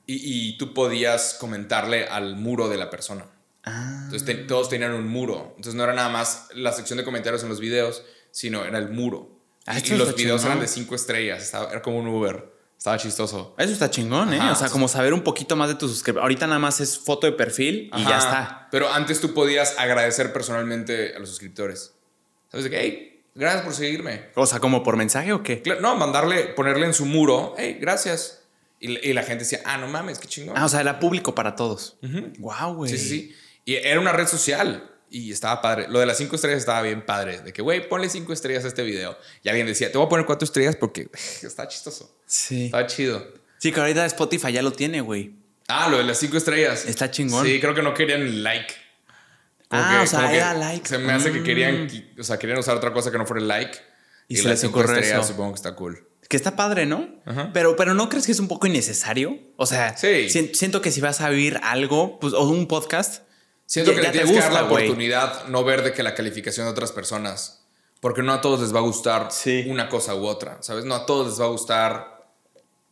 Y, 0.05 0.49
y 0.49 0.57
tú 0.59 0.73
podías 0.75 1.33
comentarle 1.39 2.05
al 2.07 2.35
muro 2.35 2.69
de 2.69 2.77
la 2.77 2.89
persona. 2.91 3.25
Ah, 3.63 4.01
Entonces 4.03 4.25
te- 4.25 4.35
todos 4.43 4.69
tenían 4.69 4.93
un 4.93 5.07
muro. 5.07 5.53
Entonces 5.57 5.73
no 5.73 5.83
era 5.83 5.93
nada 5.93 6.09
más 6.09 6.49
la 6.53 6.71
sección 6.71 6.97
de 6.97 7.03
comentarios 7.03 7.41
en 7.41 7.49
los 7.49 7.59
videos, 7.59 8.03
sino 8.29 8.63
era 8.63 8.77
el 8.77 8.89
muro. 8.89 9.39
Ah, 9.65 9.79
y, 9.79 9.91
y 9.91 9.97
los 9.97 10.15
videos 10.15 10.41
chingón. 10.41 10.57
eran 10.57 10.59
de 10.59 10.67
cinco 10.67 10.93
estrellas. 10.93 11.41
Estaba- 11.41 11.71
era 11.71 11.81
como 11.81 11.97
un 11.97 12.07
Uber. 12.07 12.53
Estaba 12.77 12.97
chistoso. 12.97 13.55
eso 13.57 13.73
está 13.73 13.89
chingón, 13.89 14.33
¿eh? 14.33 14.39
Ajá. 14.39 14.51
O 14.51 14.55
sea, 14.55 14.69
como 14.69 14.87
saber 14.87 15.13
un 15.13 15.21
poquito 15.23 15.55
más 15.55 15.69
de 15.69 15.75
tu 15.75 15.87
suscriptor. 15.87 16.21
Ahorita 16.21 16.45
nada 16.45 16.59
más 16.59 16.79
es 16.81 16.99
foto 16.99 17.25
de 17.25 17.33
perfil 17.33 17.89
y 17.95 18.03
ya 18.03 18.17
Ajá. 18.17 18.19
está. 18.19 18.67
Pero 18.69 18.93
antes 18.93 19.19
tú 19.19 19.33
podías 19.33 19.79
agradecer 19.79 20.31
personalmente 20.31 21.15
a 21.15 21.19
los 21.19 21.29
suscriptores. 21.29 21.93
¿Sabes 22.51 22.65
de 22.65 22.69
qué? 22.69 22.79
Hey, 22.79 23.14
gracias 23.35 23.63
por 23.63 23.73
seguirme. 23.73 24.29
O 24.35 24.45
sea, 24.45 24.59
como 24.59 24.81
por 24.81 24.97
mensaje 24.97 25.33
o 25.33 25.43
qué? 25.43 25.61
No, 25.81 25.95
mandarle, 25.95 26.45
ponerle 26.45 26.87
en 26.87 26.93
su 26.93 27.05
muro, 27.05 27.53
hey, 27.57 27.77
gracias. 27.79 28.41
Y, 28.79 29.09
y 29.09 29.13
la 29.13 29.23
gente 29.23 29.43
decía, 29.43 29.61
ah, 29.65 29.77
no 29.77 29.87
mames, 29.87 30.19
qué 30.19 30.27
chingón. 30.27 30.57
Ah, 30.57 30.65
o 30.65 30.69
sea, 30.69 30.81
era 30.81 30.99
público 30.99 31.35
para 31.35 31.55
todos. 31.55 31.97
Wow, 32.39 32.75
güey. 32.75 32.91
Sí, 32.91 32.97
sí, 32.97 33.09
sí. 33.09 33.35
Y 33.65 33.75
era 33.75 33.99
una 33.99 34.11
red 34.11 34.27
social. 34.27 34.91
Y 35.09 35.31
estaba 35.31 35.61
padre. 35.61 35.87
Lo 35.87 35.99
de 35.99 36.05
las 36.05 36.17
cinco 36.17 36.35
estrellas 36.35 36.59
estaba 36.59 36.81
bien 36.81 37.05
padre. 37.05 37.39
De 37.39 37.53
que, 37.53 37.61
güey, 37.61 37.87
ponle 37.87 38.09
cinco 38.09 38.33
estrellas 38.33 38.65
a 38.65 38.67
este 38.67 38.83
video. 38.83 39.17
Y 39.43 39.49
alguien 39.49 39.65
decía, 39.67 39.91
te 39.91 39.97
voy 39.97 40.07
a 40.07 40.09
poner 40.09 40.25
cuatro 40.25 40.45
estrellas 40.45 40.75
porque 40.75 41.07
está 41.41 41.67
chistoso. 41.67 42.13
Sí. 42.25 42.65
Está 42.65 42.85
chido. 42.87 43.25
Sí, 43.57 43.71
que 43.71 43.79
ahorita 43.79 44.05
Spotify 44.07 44.51
ya 44.51 44.61
lo 44.61 44.71
tiene, 44.71 45.01
güey. 45.01 45.33
Ah, 45.67 45.87
lo 45.89 45.97
de 45.97 46.03
las 46.03 46.17
cinco 46.19 46.37
estrellas. 46.37 46.85
Está 46.85 47.09
chingón. 47.09 47.45
Sí, 47.45 47.59
creo 47.59 47.73
que 47.73 47.81
no 47.81 47.93
querían 47.93 48.43
like. 48.43 48.73
Ah, 49.77 50.01
o 50.03 50.07
sea, 50.07 50.29
que 50.29 50.37
era 50.37 50.53
like. 50.53 50.87
Se 50.87 50.97
me 50.97 51.13
hace 51.13 51.31
que 51.31 51.39
Mm. 51.39 51.43
querían, 51.43 51.89
qui- 51.89 52.19
o 52.19 52.23
sea, 52.23 52.37
querían 52.39 52.57
usar 52.59 52.75
otra 52.77 52.91
cosa 52.93 53.11
que 53.11 53.17
no 53.17 53.25
fuera 53.25 53.41
el 53.41 53.47
like. 53.47 53.77
Y 54.27 54.37
se 54.37 54.43
las 54.43 54.61
les 54.61 54.69
ocurrió 54.69 54.95
eso. 54.97 55.23
supongo 55.23 55.51
que 55.51 55.55
está 55.57 55.75
cool. 55.75 56.07
Que 56.27 56.35
está 56.37 56.55
padre, 56.55 56.85
¿no? 56.87 57.07
Ajá. 57.25 57.51
Pero, 57.53 57.75
pero 57.75 57.93
¿no 57.93 58.09
crees 58.09 58.25
que 58.25 58.31
es 58.31 58.39
un 58.39 58.47
poco 58.47 58.65
innecesario? 58.65 59.37
O 59.57 59.65
sea, 59.67 59.95
Sí. 59.95 60.29
si- 60.29 60.53
siento 60.55 60.81
que 60.81 60.91
si 60.91 60.99
vas 61.01 61.21
a 61.21 61.29
vivir 61.29 61.59
algo, 61.61 62.19
pues, 62.19 62.33
o 62.33 62.43
un 62.47 62.67
podcast, 62.67 63.21
Siento 63.67 63.91
ya- 63.91 63.97
que 63.97 64.03
ya 64.03 64.07
le 64.09 64.11
tienes 64.13 64.31
que 64.31 64.39
dar 64.39 64.49
gusta, 64.49 64.61
la 64.63 64.67
güey. 64.69 64.85
oportunidad, 64.85 65.47
no 65.49 65.63
ver 65.63 65.83
de 65.83 65.93
que 65.93 66.01
la 66.01 66.15
calificación 66.15 66.65
de 66.65 66.71
otras 66.71 66.91
personas. 66.91 67.61
Porque 68.01 68.21
no 68.23 68.33
a 68.33 68.41
todos 68.41 68.61
les 68.61 68.73
va 68.73 68.79
a 68.79 68.83
gustar 68.83 69.29
Sí. 69.31 69.65
una 69.67 69.89
cosa 69.89 70.15
u 70.15 70.25
otra, 70.25 70.57
¿sabes? 70.61 70.85
No 70.85 70.95
a 70.95 71.05
todos 71.05 71.27
les 71.27 71.39
va 71.39 71.45
a 71.45 71.49
gustar. 71.49 72.15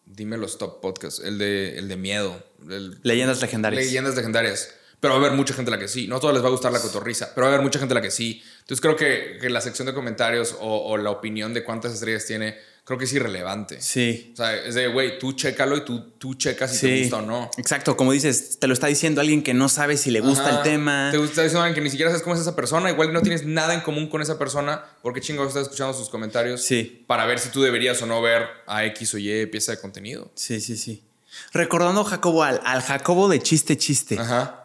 Dime 0.06 0.38
los 0.38 0.58
top 0.58 0.82
podcasts. 0.82 1.20
El 1.24 1.38
de, 1.40 1.78
el 1.80 1.88
de 1.88 1.98
miedo. 1.98 2.44
el- 2.70 3.00
leyendas 3.04 3.42
legendarias. 3.42 3.84
Leyendas 3.86 4.16
legendarias. 4.16 4.70
Pero 5.04 5.16
va 5.16 5.20
a 5.20 5.26
haber 5.26 5.38
mucha 5.38 5.54
gente 5.54 5.70
a 5.70 5.76
la 5.76 5.80
que 5.80 5.90
sí. 5.90 6.08
No 6.08 6.16
a 6.16 6.20
todos 6.22 6.34
les 6.34 6.42
va 6.42 6.48
a 6.48 6.52
gustar 6.52 6.72
la 6.72 6.80
cotorriza, 6.80 7.34
pero 7.36 7.44
va 7.46 7.52
a 7.52 7.54
haber 7.56 7.62
mucha 7.66 7.78
gente 7.78 7.94
a 7.94 7.96
la 7.96 8.02
que 8.02 8.10
sí. 8.10 8.42
Entonces 8.62 8.80
creo 8.80 8.96
que, 8.96 9.38
que 9.42 9.50
la 9.50 9.60
sección 9.60 9.86
de 9.86 9.94
comentarios 9.94 10.56
o, 10.62 10.78
o 10.92 10.96
la 10.96 11.10
opinión 11.10 11.54
de 11.54 11.62
cuántas 11.66 11.92
estrellas 11.94 12.26
tiene, 12.26 12.56
creo 12.86 12.98
que 12.98 13.04
es 13.04 13.12
irrelevante. 13.12 13.82
Sí. 13.82 14.30
O 14.32 14.38
sea, 14.38 14.56
es 14.56 14.76
de, 14.76 14.88
güey, 14.88 15.20
tú 15.20 15.34
chécalo 15.34 15.76
y 15.76 15.82
tú, 15.84 16.12
tú 16.18 16.36
checas 16.36 16.72
si 16.72 16.88
te 16.88 16.96
Sí. 16.96 17.02
gusta 17.02 17.18
o 17.18 17.22
no. 17.22 17.52
Exacto, 17.58 17.98
como 17.98 18.14
dices, 18.14 18.60
te 18.60 18.68
lo 18.68 18.74
está 18.74 18.88
diciendo 18.88 19.20
alguien 19.20 19.44
que 19.44 19.54
no 19.54 19.68
sabe 19.68 19.98
si 19.98 20.10
le 20.10 20.22
gusta 20.22 20.48
Ajá. 20.48 20.58
el 20.60 20.64
tema. 20.64 21.10
Te 21.12 21.18
gusta 21.18 21.42
diciendo 21.42 21.64
alguien 21.64 21.76
que 21.76 21.82
ni 21.82 21.90
siquiera 21.90 22.10
sabes 22.10 22.24
cómo 22.24 22.36
es 22.36 22.42
esa 22.42 22.56
persona, 22.56 22.90
igual 22.90 23.12
no 23.12 23.22
tienes 23.22 23.46
nada 23.46 23.74
en 23.74 23.82
común 23.82 24.08
con 24.08 24.22
esa 24.22 24.40
persona, 24.40 24.86
porque 25.02 25.20
chingados 25.20 25.50
estás 25.50 25.64
escuchando 25.64 25.94
sus 25.94 26.08
comentarios 26.08 26.62
Sí. 26.64 27.04
para 27.08 27.26
ver 27.26 27.40
si 27.40 27.50
tú 27.50 27.62
deberías 27.62 28.02
o 28.02 28.06
no 28.06 28.22
ver 28.22 28.48
a 28.68 28.86
X 28.86 29.16
o 29.16 29.18
Y 29.18 29.48
pieza 29.48 29.74
de 29.74 29.80
contenido. 29.82 30.32
Sí, 30.36 30.62
sí, 30.62 30.78
sí. 30.78 31.04
Recordando 31.52 32.06
Jacobo 32.06 32.44
al, 32.44 32.62
al 32.64 32.82
Jacobo 32.82 33.28
de 33.28 33.42
chiste 33.42 33.76
chiste. 33.76 34.18
Ajá. 34.18 34.62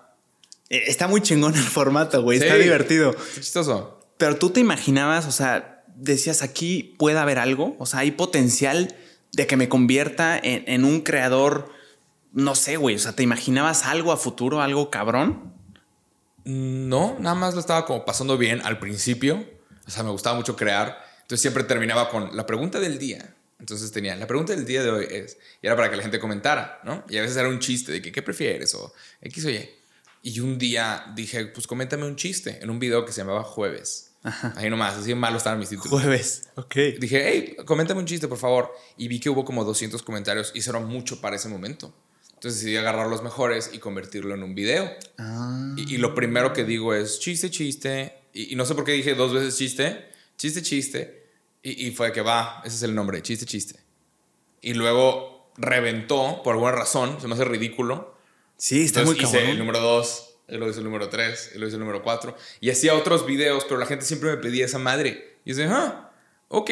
Eh, 0.70 0.84
Está 0.86 1.08
muy 1.08 1.20
chingón 1.20 1.54
el 1.54 1.62
formato, 1.62 2.22
güey. 2.22 2.38
Está 2.38 2.56
divertido. 2.56 3.10
Está 3.10 3.40
chistoso. 3.40 4.00
Pero 4.16 4.36
tú 4.36 4.50
te 4.50 4.60
imaginabas, 4.60 5.26
o 5.26 5.32
sea, 5.32 5.84
decías 5.94 6.42
aquí 6.42 6.94
puede 6.98 7.18
haber 7.18 7.38
algo. 7.38 7.76
O 7.78 7.86
sea, 7.86 8.00
hay 8.00 8.10
potencial 8.10 8.94
de 9.32 9.46
que 9.46 9.56
me 9.56 9.68
convierta 9.68 10.38
en, 10.38 10.64
en 10.66 10.84
un 10.84 11.00
creador. 11.02 11.70
No 12.32 12.54
sé, 12.54 12.76
güey. 12.76 12.96
O 12.96 12.98
sea, 12.98 13.12
¿te 13.12 13.22
imaginabas 13.22 13.84
algo 13.84 14.12
a 14.12 14.16
futuro, 14.16 14.60
algo 14.60 14.90
cabrón? 14.90 15.54
No, 16.44 17.16
nada 17.20 17.34
más 17.34 17.54
lo 17.54 17.60
estaba 17.60 17.84
como 17.84 18.04
pasando 18.04 18.38
bien 18.38 18.60
al 18.64 18.78
principio. 18.78 19.44
O 19.86 19.90
sea, 19.90 20.02
me 20.02 20.10
gustaba 20.10 20.36
mucho 20.36 20.56
crear. 20.56 20.98
Entonces 21.22 21.42
siempre 21.42 21.62
terminaba 21.64 22.08
con 22.08 22.34
la 22.36 22.46
pregunta 22.46 22.80
del 22.80 22.98
día. 22.98 23.34
Entonces 23.60 23.90
tenía, 23.90 24.14
la 24.16 24.26
pregunta 24.26 24.54
del 24.54 24.64
día 24.64 24.82
de 24.82 24.90
hoy 24.90 25.06
es, 25.10 25.36
y 25.60 25.66
era 25.66 25.76
para 25.76 25.90
que 25.90 25.96
la 25.96 26.02
gente 26.02 26.18
comentara, 26.18 26.80
¿no? 26.84 27.04
Y 27.08 27.18
a 27.18 27.22
veces 27.22 27.36
era 27.36 27.48
un 27.48 27.58
chiste 27.58 27.92
de 27.92 28.00
que, 28.00 28.12
¿qué 28.12 28.22
prefieres? 28.22 28.74
O 28.74 28.92
X 29.20 29.44
o 29.44 29.50
Y. 29.50 29.68
Y 30.22 30.40
un 30.40 30.58
día 30.58 31.12
dije, 31.14 31.46
pues 31.46 31.66
coméntame 31.66 32.04
un 32.04 32.16
chiste 32.16 32.58
en 32.60 32.70
un 32.70 32.78
video 32.78 33.04
que 33.04 33.12
se 33.12 33.20
llamaba 33.20 33.44
Jueves. 33.44 34.08
Ahí 34.56 34.68
nomás, 34.68 34.96
así 34.96 35.14
malo 35.14 35.38
estaban 35.38 35.58
mis 35.58 35.68
títulos. 35.68 35.90
Jueves. 35.90 36.48
Ok. 36.56 36.74
Dije, 36.98 37.24
hey, 37.28 37.56
coméntame 37.64 38.00
un 38.00 38.06
chiste, 38.06 38.28
por 38.28 38.38
favor. 38.38 38.72
Y 38.96 39.08
vi 39.08 39.20
que 39.20 39.30
hubo 39.30 39.44
como 39.44 39.64
200 39.64 40.02
comentarios 40.02 40.52
y 40.54 40.58
eso 40.58 40.70
era 40.70 40.80
mucho 40.80 41.20
para 41.20 41.36
ese 41.36 41.48
momento. 41.48 41.94
Entonces 42.34 42.60
decidí 42.60 42.76
agarrar 42.76 43.08
los 43.08 43.22
mejores 43.22 43.70
y 43.72 43.78
convertirlo 43.78 44.34
en 44.34 44.42
un 44.42 44.54
video. 44.54 44.90
Ah. 45.18 45.74
Y, 45.76 45.94
y 45.94 45.98
lo 45.98 46.14
primero 46.14 46.52
que 46.52 46.64
digo 46.64 46.94
es 46.94 47.20
chiste, 47.20 47.50
chiste. 47.50 48.14
Y, 48.32 48.52
y 48.52 48.56
no 48.56 48.64
sé 48.64 48.74
por 48.74 48.84
qué 48.84 48.92
dije 48.92 49.14
dos 49.14 49.32
veces 49.32 49.56
chiste, 49.56 50.08
chiste, 50.36 50.62
chiste. 50.62 51.28
Y, 51.62 51.86
y 51.86 51.90
fue 51.92 52.12
que 52.12 52.20
va, 52.20 52.62
ese 52.64 52.76
es 52.76 52.82
el 52.82 52.94
nombre, 52.94 53.22
chiste, 53.22 53.46
chiste. 53.46 53.80
Y 54.62 54.74
luego 54.74 55.50
reventó 55.56 56.42
por 56.42 56.54
alguna 56.54 56.72
razón, 56.72 57.20
se 57.20 57.28
me 57.28 57.34
hace 57.34 57.44
ridículo. 57.44 58.17
Sí, 58.58 58.82
está 58.84 59.00
Entonces 59.00 59.22
muy 59.22 59.28
hice 59.28 59.38
cabrón. 59.38 59.52
el 59.52 59.58
número 59.58 59.80
dos, 59.80 60.34
y 60.48 60.52
luego 60.56 60.70
hice 60.70 60.78
el 60.80 60.84
número 60.84 61.08
3, 61.08 61.50
y 61.52 61.58
luego 61.58 61.68
hice 61.68 61.76
el 61.76 61.80
número 61.80 62.02
4. 62.02 62.36
Y 62.60 62.70
hacía 62.70 62.94
otros 62.94 63.24
videos, 63.26 63.64
pero 63.64 63.78
la 63.78 63.86
gente 63.86 64.04
siempre 64.04 64.30
me 64.30 64.36
pedía 64.38 64.64
esa 64.66 64.78
madre. 64.78 65.38
Y 65.44 65.54
yo 65.54 65.64
ah, 65.70 66.10
ok. 66.48 66.70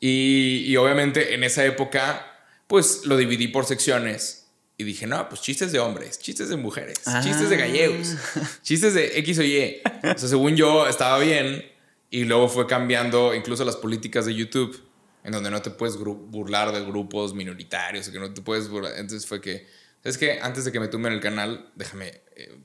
Y, 0.00 0.64
y 0.66 0.76
obviamente 0.76 1.34
en 1.34 1.44
esa 1.44 1.64
época, 1.64 2.26
pues 2.66 3.04
lo 3.04 3.16
dividí 3.16 3.48
por 3.48 3.66
secciones. 3.66 4.36
Y 4.78 4.84
dije, 4.84 5.06
no, 5.06 5.28
pues 5.28 5.42
chistes 5.42 5.72
de 5.72 5.78
hombres, 5.78 6.18
chistes 6.18 6.48
de 6.48 6.56
mujeres, 6.56 6.96
Ah. 7.04 7.20
chistes 7.22 7.50
de 7.50 7.56
gallegos, 7.58 8.14
chistes 8.62 8.94
de 8.94 9.18
X 9.18 9.38
o 9.38 9.42
Y. 9.42 9.82
O 9.84 10.18
sea, 10.18 10.28
según 10.28 10.56
yo, 10.56 10.86
estaba 10.86 11.18
bien. 11.18 11.70
Y 12.10 12.24
luego 12.24 12.48
fue 12.48 12.66
cambiando 12.66 13.34
incluso 13.34 13.64
las 13.64 13.76
políticas 13.76 14.24
de 14.24 14.34
YouTube, 14.34 14.82
en 15.22 15.32
donde 15.32 15.50
no 15.50 15.60
te 15.60 15.70
puedes 15.70 15.96
burlar 15.98 16.72
de 16.72 16.82
grupos 16.84 17.34
minoritarios, 17.34 18.08
o 18.08 18.12
que 18.12 18.18
no 18.18 18.32
te 18.32 18.40
puedes 18.40 18.68
burlar. 18.68 18.92
Entonces 18.96 19.26
fue 19.28 19.40
que, 19.40 19.66
¿sabes 20.02 20.18
qué? 20.18 20.40
Antes 20.40 20.64
de 20.64 20.72
que 20.72 20.80
me 20.80 20.88
tumben 20.88 21.12
el 21.12 21.20
canal, 21.20 21.70
déjame 21.74 22.22
eh, 22.36 22.58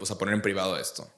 o 0.00 0.06
sea, 0.06 0.16
poner 0.16 0.34
en 0.34 0.42
privado 0.42 0.78
esto. 0.78 1.10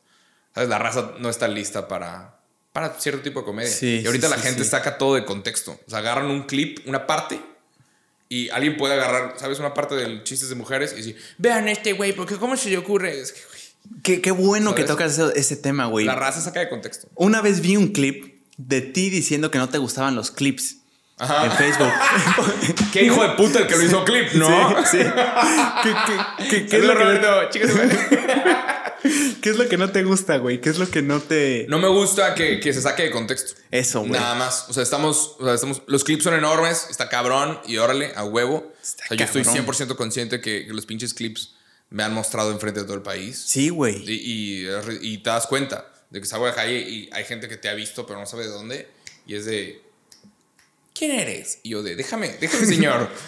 ¿Sabes? 0.55 0.69
La 0.69 0.79
raza 0.79 1.15
no 1.19 1.29
está 1.29 1.49
lista 1.49 1.89
para, 1.89 2.41
para 2.73 2.95
cierto 2.99 3.23
tipo 3.23 3.41
de 3.41 3.47
comedia. 3.47 3.71
Sí, 3.71 4.01
y 4.03 4.07
ahorita 4.07 4.29
sí, 4.29 4.35
la 4.35 4.41
sí, 4.41 4.49
gente 4.49 4.65
saca 4.65 4.99
todo 4.99 5.15
de 5.15 5.25
contexto. 5.25 5.79
O 5.87 5.91
sea, 5.91 5.99
agarran 6.01 6.31
un 6.31 6.45
clip, 6.45 6.81
una 6.87 7.07
parte, 7.07 7.41
y 8.29 8.49
alguien 8.51 8.77
puede 8.77 8.95
agarrar, 8.95 9.35
¿sabes? 9.39 9.59
Una 9.59 9.75
parte 9.75 9.95
del 9.95 10.23
chistes 10.25 10.49
de 10.49 10.55
mujeres 10.55 10.93
y 10.93 10.97
decir, 10.97 11.17
vean 11.39 11.69
este 11.69 11.93
güey, 11.93 12.13
porque 12.13 12.37
¿cómo 12.37 12.57
se 12.57 12.71
le 12.71 12.79
ocurre? 12.79 13.19
Es 13.21 13.33
que, 13.33 13.41
güey, 13.47 13.59
Qué, 14.03 14.21
qué 14.21 14.33
bueno 14.33 14.75
que 14.75 14.85
tocas 14.85 15.19
ese, 15.19 15.39
ese 15.39 15.57
tema, 15.57 15.87
güey. 15.87 16.05
la 16.05 16.15
raza 16.15 16.41
saca 16.43 16.61
de 16.61 16.69
contexto. 16.69 17.09
Una 17.15 17.41
vez 17.41 17.61
vi 17.61 17.77
un 17.77 17.89
clip 17.89 18.43
de 18.59 18.83
ti 18.83 19.09
diciendo 19.09 19.51
que 19.51 19.57
no 19.59 19.71
te 19.71 19.79
gustaban 19.79 20.15
los 20.15 20.31
clips 20.31 20.78
Ajá. 21.19 21.47
en 21.47 21.53
Facebook. 21.53 21.93
Qué 22.93 23.05
hijo 23.05 23.23
de 23.23 23.31
puta 23.31 23.61
el 23.61 23.67
que 23.67 23.77
lo 23.77 23.83
hizo 23.83 24.05
clip, 24.05 24.33
¿no? 24.35 24.47
Sí, 24.87 24.99
sí. 24.99 25.05
¿Qué, 25.83 25.95
qué- 26.07 26.49
qué- 26.51 26.67
qué 26.67 26.77
es 26.77 26.85
lo 26.85 26.97
que, 26.97 27.49
qué 29.43 29.51
es 29.51 29.57
lo 29.57 29.69
que 29.69 29.77
no 29.77 29.91
te 29.91 30.03
gusta, 30.03 30.37
güey? 30.39 30.61
¿Qué 30.61 30.71
es 30.71 30.79
lo 30.79 30.89
que 30.91 31.03
no 31.03 31.21
te...? 31.21 31.67
No 31.69 31.79
me 31.79 31.89
gusta 31.89 32.35
que, 32.35 32.61
que 32.61 32.73
se 32.73 32.83
saque 32.83 33.05
de 33.05 33.11
contexto. 33.11 33.61
Eso, 33.71 34.01
güey. 34.01 34.13
Nada 34.13 34.35
más. 34.35 34.67
O 34.69 34.73
sea, 34.73 34.83
estamos, 34.83 35.37
o 35.39 35.45
sea, 35.45 35.55
estamos. 35.55 35.83
Los 35.87 36.05
clips 36.05 36.25
son 36.25 36.35
enormes, 36.35 36.87
está 36.91 37.09
cabrón 37.09 37.61
y 37.67 37.77
órale, 37.79 38.13
a 38.17 38.25
huevo. 38.25 38.73
Está 38.83 39.05
o 39.05 39.09
sea, 39.09 39.17
yo 39.17 39.25
estoy 39.25 39.43
cabrón. 39.45 39.67
100% 39.67 39.97
consciente 39.97 40.41
que, 40.41 40.67
que 40.67 40.73
los 40.73 40.87
pinches 40.87 41.15
clips 41.15 41.55
me 41.91 42.03
han 42.03 42.13
mostrado 42.13 42.51
enfrente 42.53 42.81
de 42.81 42.87
todo 42.87 42.97
el 42.97 43.03
país. 43.03 43.43
Sí, 43.47 43.69
güey. 43.71 44.03
Y, 44.09 44.65
y, 44.65 44.69
y 45.03 45.19
te 45.19 45.31
das 45.31 45.47
cuenta 45.47 45.87
de 46.11 46.21
que 46.21 46.27
salgo 46.27 46.45
de 46.47 46.51
la 46.53 46.57
calle 46.57 46.79
y 46.81 47.09
hay 47.13 47.25
gente 47.25 47.49
que 47.49 47.57
te 47.57 47.69
ha 47.69 47.75
visto, 47.75 48.07
pero 48.07 48.19
no 48.21 48.27
sabe 48.27 48.45
de 48.45 48.51
dónde. 48.51 48.89
Y 49.27 49.35
es 49.37 49.45
de. 49.45 49.83
¿Quién 50.99 51.13
eres? 51.13 51.61
Y 51.63 51.71
yo 51.71 51.83
de, 51.83 51.95
déjame, 51.95 52.37
déjame, 52.41 52.67
señor. 52.67 53.09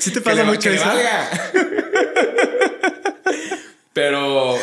Sí 0.00 0.10
te 0.10 0.14
que 0.14 0.20
pasa 0.22 0.36
le, 0.42 0.44
mucho 0.44 0.68
le 0.70 0.76
eso. 0.76 0.84
valga. 0.84 1.30
pero. 3.92 4.56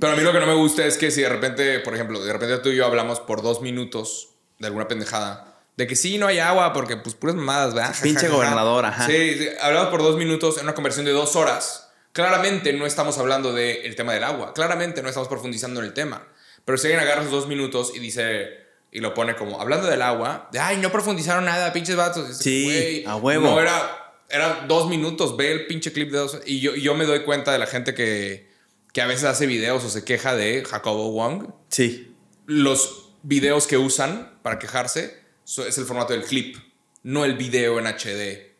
Pero 0.00 0.12
a 0.12 0.16
mí 0.16 0.22
lo 0.22 0.32
que 0.32 0.40
no 0.40 0.46
me 0.46 0.54
gusta 0.54 0.86
es 0.86 0.96
que 0.96 1.10
si 1.10 1.22
de 1.22 1.28
repente, 1.28 1.80
por 1.80 1.94
ejemplo, 1.94 2.24
de 2.24 2.32
repente 2.32 2.58
tú 2.58 2.68
y 2.68 2.76
yo 2.76 2.86
hablamos 2.86 3.20
por 3.20 3.42
dos 3.42 3.60
minutos 3.62 4.30
de 4.58 4.68
alguna 4.68 4.86
pendejada, 4.88 5.60
de 5.76 5.86
que 5.86 5.96
sí, 5.96 6.18
no 6.18 6.26
hay 6.28 6.38
agua 6.38 6.72
porque 6.72 6.96
pues 6.96 7.14
puras 7.14 7.34
mamadas, 7.36 7.74
¿verdad? 7.74 7.94
Pinche 8.00 8.28
gobernador, 8.28 8.84
ajá. 8.86 9.06
Sí, 9.06 9.34
sí, 9.38 9.48
hablamos 9.60 9.90
por 9.90 10.02
dos 10.02 10.16
minutos 10.16 10.56
en 10.58 10.64
una 10.64 10.74
conversión 10.74 11.04
de 11.04 11.12
dos 11.12 11.34
horas. 11.36 11.90
Claramente 12.12 12.72
no 12.72 12.86
estamos 12.86 13.18
hablando 13.18 13.52
del 13.52 13.94
tema 13.96 14.14
del 14.14 14.24
agua. 14.24 14.54
Claramente 14.54 15.02
no 15.02 15.08
estamos 15.08 15.28
profundizando 15.28 15.80
en 15.80 15.86
el 15.86 15.92
tema. 15.92 16.26
Pero 16.64 16.78
si 16.78 16.86
alguien 16.86 17.00
agarra 17.02 17.20
esos 17.20 17.32
dos 17.32 17.46
minutos 17.48 17.92
y 17.94 17.98
dice, 17.98 18.65
y 18.92 19.00
lo 19.00 19.12
pone 19.14 19.34
como, 19.36 19.60
hablando 19.60 19.86
del 19.88 20.02
agua, 20.02 20.48
de, 20.52 20.58
ay, 20.58 20.78
no 20.78 20.90
profundizaron 20.90 21.44
nada, 21.44 21.72
pinches 21.72 21.96
vatos. 21.96 22.28
Dice, 22.28 22.42
Sí, 22.42 22.64
"Güey, 22.64 23.04
a 23.06 23.16
huevo. 23.16 23.46
No 23.46 23.60
era, 23.60 24.14
era 24.28 24.64
dos 24.66 24.88
minutos, 24.88 25.36
ve 25.36 25.52
el 25.52 25.66
pinche 25.66 25.92
clip 25.92 26.10
de 26.10 26.18
dos. 26.18 26.40
Y 26.46 26.60
yo, 26.60 26.74
y 26.74 26.82
yo 26.82 26.94
me 26.94 27.04
doy 27.04 27.20
cuenta 27.24 27.52
de 27.52 27.58
la 27.58 27.66
gente 27.66 27.94
que, 27.94 28.48
que 28.92 29.02
a 29.02 29.06
veces 29.06 29.24
hace 29.24 29.46
videos 29.46 29.84
o 29.84 29.90
se 29.90 30.04
queja 30.04 30.34
de 30.34 30.64
Jacobo 30.64 31.10
Wong. 31.12 31.48
Sí. 31.68 32.14
Los 32.46 33.10
videos 33.22 33.66
que 33.66 33.76
usan 33.76 34.38
para 34.42 34.58
quejarse 34.58 35.20
es 35.44 35.78
el 35.78 35.84
formato 35.84 36.12
del 36.12 36.22
clip, 36.22 36.56
no 37.02 37.24
el 37.24 37.34
video 37.36 37.78
en 37.78 37.86
HD 37.86 38.54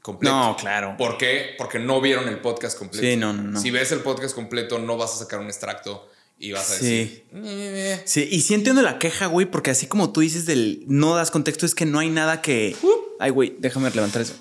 completo. 0.00 0.34
No, 0.34 0.56
claro. 0.56 0.96
¿Por 0.96 1.18
qué? 1.18 1.54
Porque 1.58 1.78
no 1.78 2.00
vieron 2.00 2.28
el 2.28 2.38
podcast 2.38 2.78
completo. 2.78 3.06
Sí, 3.06 3.16
no, 3.16 3.32
no, 3.32 3.42
no. 3.42 3.60
Si 3.60 3.70
ves 3.70 3.92
el 3.92 4.00
podcast 4.00 4.34
completo, 4.34 4.78
no 4.78 4.96
vas 4.96 5.14
a 5.14 5.16
sacar 5.18 5.38
un 5.40 5.46
extracto 5.46 6.08
y 6.38 6.52
vas 6.52 6.70
a 6.70 6.74
Sí. 6.78 7.24
decir. 7.32 8.02
Sí, 8.04 8.28
y 8.30 8.40
sí 8.40 8.54
entiendo 8.54 8.82
la 8.82 8.98
queja, 8.98 9.26
güey, 9.26 9.50
porque 9.50 9.70
así 9.70 9.86
como 9.86 10.12
tú 10.12 10.20
dices 10.20 10.46
del 10.46 10.84
no 10.86 11.14
das 11.14 11.30
contexto, 11.30 11.66
es 11.66 11.74
que 11.74 11.86
no 11.86 11.98
hay 11.98 12.10
nada 12.10 12.42
que. 12.42 12.76
Ay, 13.18 13.30
güey, 13.30 13.54
déjame 13.58 13.90
levantar 13.90 14.22
eso. 14.22 14.34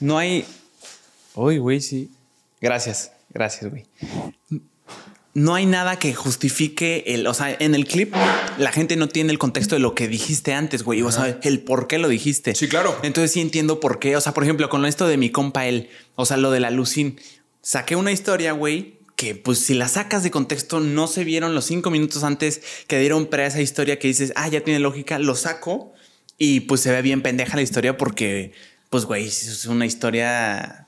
No 0.00 0.18
hay. 0.18 0.44
Uy, 1.34 1.58
güey, 1.58 1.80
sí. 1.80 2.10
Gracias, 2.60 3.12
gracias, 3.32 3.70
güey. 3.70 3.84
No 5.34 5.54
hay 5.54 5.66
nada 5.66 5.98
que 5.98 6.14
justifique 6.14 7.04
el. 7.08 7.26
O 7.26 7.34
sea, 7.34 7.54
en 7.58 7.74
el 7.74 7.86
clip, 7.86 8.14
la 8.56 8.72
gente 8.72 8.96
no 8.96 9.06
tiene 9.08 9.32
el 9.32 9.38
contexto 9.38 9.74
de 9.74 9.80
lo 9.80 9.94
que 9.94 10.08
dijiste 10.08 10.54
antes, 10.54 10.82
güey. 10.82 11.02
O 11.02 11.12
sea, 11.12 11.38
el 11.42 11.60
por 11.60 11.88
qué 11.88 11.98
lo 11.98 12.08
dijiste. 12.08 12.54
Sí, 12.54 12.68
claro. 12.68 12.98
Entonces 13.02 13.32
sí 13.32 13.42
entiendo 13.42 13.78
por 13.78 13.98
qué. 13.98 14.16
O 14.16 14.20
sea, 14.22 14.32
por 14.32 14.44
ejemplo, 14.44 14.70
con 14.70 14.86
esto 14.86 15.06
de 15.06 15.18
mi 15.18 15.28
compa 15.30 15.66
él, 15.66 15.90
o 16.14 16.24
sea, 16.24 16.38
lo 16.38 16.50
de 16.50 16.60
la 16.60 16.70
Lucín, 16.70 17.20
saqué 17.60 17.96
una 17.96 18.12
historia, 18.12 18.52
güey, 18.52 18.95
que 19.16 19.34
pues 19.34 19.58
si 19.60 19.74
la 19.74 19.88
sacas 19.88 20.22
de 20.22 20.30
contexto, 20.30 20.78
no 20.80 21.06
se 21.06 21.24
vieron 21.24 21.54
los 21.54 21.64
cinco 21.64 21.90
minutos 21.90 22.22
antes 22.22 22.60
que 22.86 22.98
dieron 22.98 23.26
pre 23.26 23.44
a 23.44 23.46
esa 23.46 23.60
historia 23.62 23.98
que 23.98 24.08
dices, 24.08 24.32
ah, 24.36 24.46
ya 24.48 24.60
tiene 24.60 24.78
lógica, 24.78 25.18
lo 25.18 25.34
saco 25.34 25.92
y 26.38 26.60
pues 26.60 26.82
se 26.82 26.92
ve 26.92 27.00
bien 27.02 27.22
pendeja 27.22 27.56
la 27.56 27.62
historia 27.62 27.96
porque, 27.96 28.52
pues, 28.90 29.06
güey, 29.06 29.26
es 29.26 29.64
una 29.66 29.86
historia, 29.86 30.86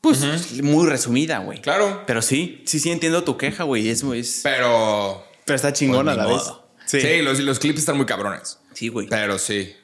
pues, 0.00 0.20
muy 0.62 0.86
resumida, 0.88 1.38
güey. 1.38 1.60
Claro. 1.60 2.04
Pero 2.06 2.22
sí, 2.22 2.62
sí, 2.64 2.78
sí 2.78 2.90
entiendo 2.90 3.24
tu 3.24 3.36
queja, 3.36 3.64
güey. 3.64 3.88
Es, 3.88 4.04
es, 4.04 4.40
Pero. 4.44 5.24
pero 5.44 5.56
está 5.56 5.72
chingona 5.72 6.14
pues, 6.14 6.16
la 6.16 6.26
vez. 6.32 6.44
modo. 6.44 6.68
Sí, 6.86 7.22
los, 7.22 7.40
los 7.40 7.58
clips 7.58 7.80
están 7.80 7.96
muy 7.96 8.06
cabrones. 8.06 8.60
Sí, 8.72 8.86
güey. 8.88 9.08
Pero 9.08 9.36
sí. 9.38 9.74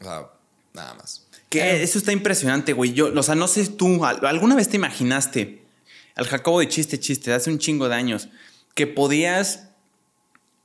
O 0.00 0.04
sea, 0.04 0.26
nada 0.74 0.94
más. 0.94 1.26
Que 1.48 1.82
eso 1.82 1.96
está 1.98 2.12
impresionante, 2.12 2.74
güey. 2.74 2.92
Yo, 2.92 3.10
o 3.16 3.22
sea, 3.22 3.34
no 3.34 3.48
sé 3.48 3.66
tú, 3.68 4.04
¿al- 4.04 4.24
¿alguna 4.26 4.54
vez 4.54 4.68
te 4.68 4.76
imaginaste 4.76 5.62
al 6.16 6.26
Jacobo 6.26 6.60
de 6.60 6.68
chiste, 6.68 6.98
chiste, 6.98 7.32
hace 7.32 7.50
un 7.50 7.58
chingo 7.58 7.88
de 7.88 7.94
años, 7.94 8.28
que 8.74 8.86
podías 8.86 9.68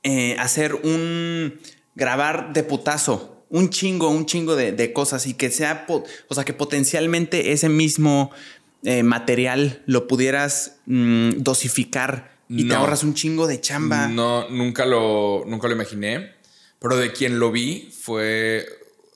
eh, 0.02 0.36
hacer 0.38 0.74
un. 0.74 1.60
grabar 1.94 2.52
de 2.52 2.62
putazo, 2.64 3.44
un 3.50 3.70
chingo, 3.70 4.08
un 4.08 4.26
chingo 4.26 4.56
de, 4.56 4.72
de 4.72 4.92
cosas 4.92 5.26
y 5.26 5.34
que 5.34 5.50
sea, 5.50 5.86
o 5.88 6.34
sea, 6.34 6.44
que 6.44 6.52
potencialmente 6.54 7.52
ese 7.52 7.68
mismo 7.68 8.30
eh, 8.82 9.02
material 9.02 9.82
lo 9.86 10.08
pudieras 10.08 10.76
mm, 10.86 11.30
dosificar 11.42 12.32
y 12.48 12.66
te 12.68 12.74
ahorras 12.74 13.02
un 13.04 13.14
chingo 13.14 13.46
de 13.46 13.60
chamba. 13.60 14.08
No, 14.08 14.48
nunca 14.50 14.84
lo, 14.84 15.44
nunca 15.46 15.68
lo 15.68 15.74
imaginé. 15.74 16.32
Pero 16.80 16.96
de 16.96 17.12
quien 17.12 17.38
lo 17.38 17.52
vi 17.52 17.90
fue 17.98 18.66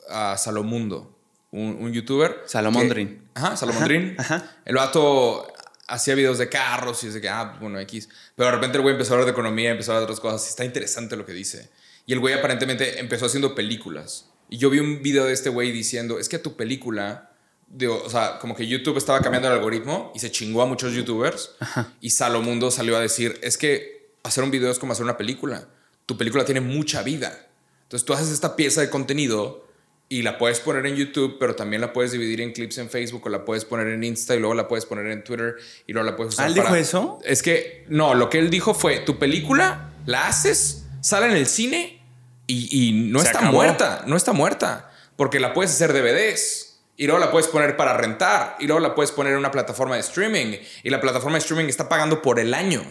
a 0.08 0.36
Salomundo, 0.38 1.12
un, 1.50 1.76
un 1.80 1.92
youtuber. 1.92 2.42
Salomondrin. 2.46 3.08
que- 3.08 3.20
Ajá, 3.34 3.56
Salomondrin. 3.56 4.14
Ajá, 4.18 4.36
ajá. 4.36 4.56
El 4.64 4.76
vato 4.76 5.52
hacía 5.88 6.14
videos 6.14 6.38
de 6.38 6.48
carros 6.48 7.02
y 7.04 7.08
es 7.08 7.14
de 7.14 7.20
que, 7.20 7.28
ah, 7.28 7.56
bueno, 7.60 7.78
X. 7.80 8.08
Pero 8.34 8.48
de 8.48 8.54
repente 8.54 8.78
el 8.78 8.82
güey 8.82 8.94
empezó 8.94 9.12
a 9.12 9.14
hablar 9.14 9.26
de 9.26 9.32
economía, 9.32 9.70
empezó 9.70 9.92
a 9.92 9.96
hablar 9.96 10.08
de 10.08 10.12
otras 10.12 10.20
cosas. 10.20 10.48
Está 10.48 10.64
interesante 10.64 11.16
lo 11.16 11.26
que 11.26 11.32
dice. 11.32 11.70
Y 12.06 12.12
el 12.12 12.20
güey 12.20 12.34
aparentemente 12.34 13.00
empezó 13.00 13.26
haciendo 13.26 13.54
películas. 13.54 14.30
Y 14.48 14.58
yo 14.58 14.70
vi 14.70 14.78
un 14.78 15.02
video 15.02 15.24
de 15.24 15.32
este 15.32 15.50
güey 15.50 15.72
diciendo, 15.72 16.18
es 16.18 16.28
que 16.28 16.38
tu 16.38 16.56
película, 16.56 17.32
digo, 17.68 18.00
o 18.04 18.10
sea, 18.10 18.38
como 18.38 18.54
que 18.54 18.66
YouTube 18.66 18.96
estaba 18.96 19.20
cambiando 19.20 19.48
el 19.48 19.54
algoritmo 19.54 20.12
y 20.14 20.20
se 20.20 20.30
chingó 20.30 20.62
a 20.62 20.66
muchos 20.66 20.92
youtubers. 20.92 21.52
Y 22.00 22.10
Salomundo 22.10 22.70
salió 22.70 22.96
a 22.96 23.00
decir, 23.00 23.38
es 23.42 23.58
que 23.58 24.12
hacer 24.22 24.44
un 24.44 24.50
video 24.50 24.70
es 24.70 24.78
como 24.78 24.92
hacer 24.92 25.04
una 25.04 25.16
película. 25.16 25.68
Tu 26.06 26.16
película 26.16 26.44
tiene 26.44 26.60
mucha 26.60 27.02
vida. 27.02 27.48
Entonces 27.82 28.04
tú 28.04 28.12
haces 28.12 28.30
esta 28.30 28.56
pieza 28.56 28.80
de 28.80 28.90
contenido 28.90 29.65
y 30.08 30.22
la 30.22 30.38
puedes 30.38 30.60
poner 30.60 30.86
en 30.86 30.94
YouTube, 30.94 31.36
pero 31.40 31.56
también 31.56 31.80
la 31.80 31.92
puedes 31.92 32.12
dividir 32.12 32.40
en 32.40 32.52
clips 32.52 32.78
en 32.78 32.88
Facebook 32.90 33.22
o 33.26 33.28
la 33.28 33.44
puedes 33.44 33.64
poner 33.64 33.88
en 33.88 34.04
Insta 34.04 34.34
y 34.36 34.38
luego 34.38 34.54
la 34.54 34.68
puedes 34.68 34.86
poner 34.86 35.06
en 35.06 35.24
Twitter 35.24 35.56
y 35.86 35.92
luego 35.92 36.08
la 36.08 36.16
puedes 36.16 36.34
usar 36.34 36.44
¿Ah, 36.44 36.48
él 36.48 36.54
dijo 36.54 36.66
para- 36.68 36.78
eso? 36.78 37.18
Es 37.24 37.42
que, 37.42 37.84
no, 37.88 38.14
lo 38.14 38.30
que 38.30 38.38
él 38.38 38.48
dijo 38.50 38.72
fue, 38.74 38.98
tu 39.00 39.18
película 39.18 39.90
la 40.06 40.28
haces, 40.28 40.84
sale 41.00 41.26
en 41.26 41.32
el 41.36 41.46
cine 41.46 42.00
y, 42.46 42.88
y 42.88 42.92
no 43.10 43.18
Se 43.20 43.26
está 43.26 43.38
acabó. 43.40 43.54
muerta, 43.54 44.04
no 44.06 44.16
está 44.16 44.32
muerta, 44.32 44.92
porque 45.16 45.40
la 45.40 45.52
puedes 45.52 45.72
hacer 45.72 45.92
DVDs. 45.92 46.62
Y 46.98 47.06
luego 47.06 47.18
la 47.18 47.30
puedes 47.30 47.48
poner 47.48 47.76
para 47.76 47.94
rentar. 47.94 48.56
Y 48.58 48.66
luego 48.66 48.80
la 48.80 48.94
puedes 48.94 49.10
poner 49.12 49.32
en 49.34 49.38
una 49.40 49.50
plataforma 49.50 49.96
de 49.96 50.00
streaming. 50.00 50.56
Y 50.82 50.88
la 50.88 50.98
plataforma 50.98 51.34
de 51.36 51.40
streaming 51.40 51.66
está 51.66 51.90
pagando 51.90 52.22
por 52.22 52.40
el 52.40 52.54
año. 52.54 52.82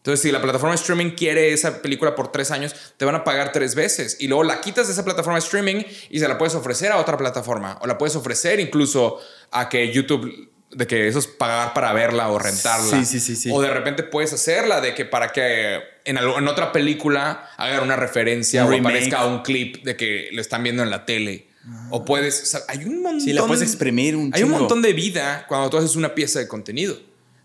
Entonces, 0.00 0.22
si 0.22 0.32
la 0.32 0.40
plataforma 0.40 0.74
de 0.74 0.80
streaming 0.80 1.10
quiere 1.10 1.52
esa 1.52 1.82
película 1.82 2.14
por 2.14 2.32
tres 2.32 2.50
años, 2.50 2.74
te 2.96 3.04
van 3.04 3.14
a 3.14 3.22
pagar 3.22 3.52
tres 3.52 3.74
veces. 3.74 4.16
Y 4.18 4.28
luego 4.28 4.44
la 4.44 4.62
quitas 4.62 4.86
de 4.86 4.94
esa 4.94 5.04
plataforma 5.04 5.38
de 5.38 5.44
streaming 5.44 5.82
y 6.08 6.18
se 6.20 6.26
la 6.26 6.38
puedes 6.38 6.54
ofrecer 6.54 6.90
a 6.90 6.96
otra 6.96 7.18
plataforma. 7.18 7.78
O 7.82 7.86
la 7.86 7.98
puedes 7.98 8.16
ofrecer 8.16 8.60
incluso 8.60 9.18
a 9.50 9.68
que 9.68 9.92
YouTube, 9.92 10.50
de 10.70 10.86
que 10.86 11.06
eso 11.06 11.18
es 11.18 11.26
pagar 11.26 11.74
para 11.74 11.92
verla 11.92 12.30
o 12.30 12.38
rentarla. 12.38 12.98
Sí, 12.98 13.04
sí, 13.04 13.20
sí, 13.20 13.36
sí. 13.36 13.50
O 13.52 13.60
de 13.60 13.68
repente 13.68 14.02
puedes 14.02 14.32
hacerla 14.32 14.80
de 14.80 14.94
que 14.94 15.04
para 15.04 15.32
que 15.32 15.80
en, 16.06 16.16
algo- 16.16 16.38
en 16.38 16.48
otra 16.48 16.72
película 16.72 17.50
hagan 17.58 17.82
una 17.82 17.96
referencia 17.96 18.64
Un 18.64 18.72
o 18.72 18.76
aparezca 18.78 19.26
un 19.26 19.42
clip 19.42 19.84
de 19.84 19.96
que 19.96 20.30
lo 20.32 20.40
están 20.40 20.62
viendo 20.62 20.82
en 20.82 20.88
la 20.88 21.04
tele. 21.04 21.48
O 21.90 22.06
puedes, 22.06 22.42
o 22.42 22.46
sea, 22.46 22.60
hay 22.68 22.84
un 22.84 23.02
montón. 23.02 23.20
Sí, 23.20 23.34
la 23.34 23.46
puedes 23.46 23.62
exprimir 23.62 24.16
un 24.16 24.32
Hay 24.34 24.44
un 24.44 24.50
montón 24.60 24.80
de 24.80 24.94
vida 24.94 25.44
cuando 25.46 25.68
tú 25.68 25.76
haces 25.76 25.94
una 25.94 26.14
pieza 26.14 26.38
de 26.38 26.48
contenido. 26.48 26.96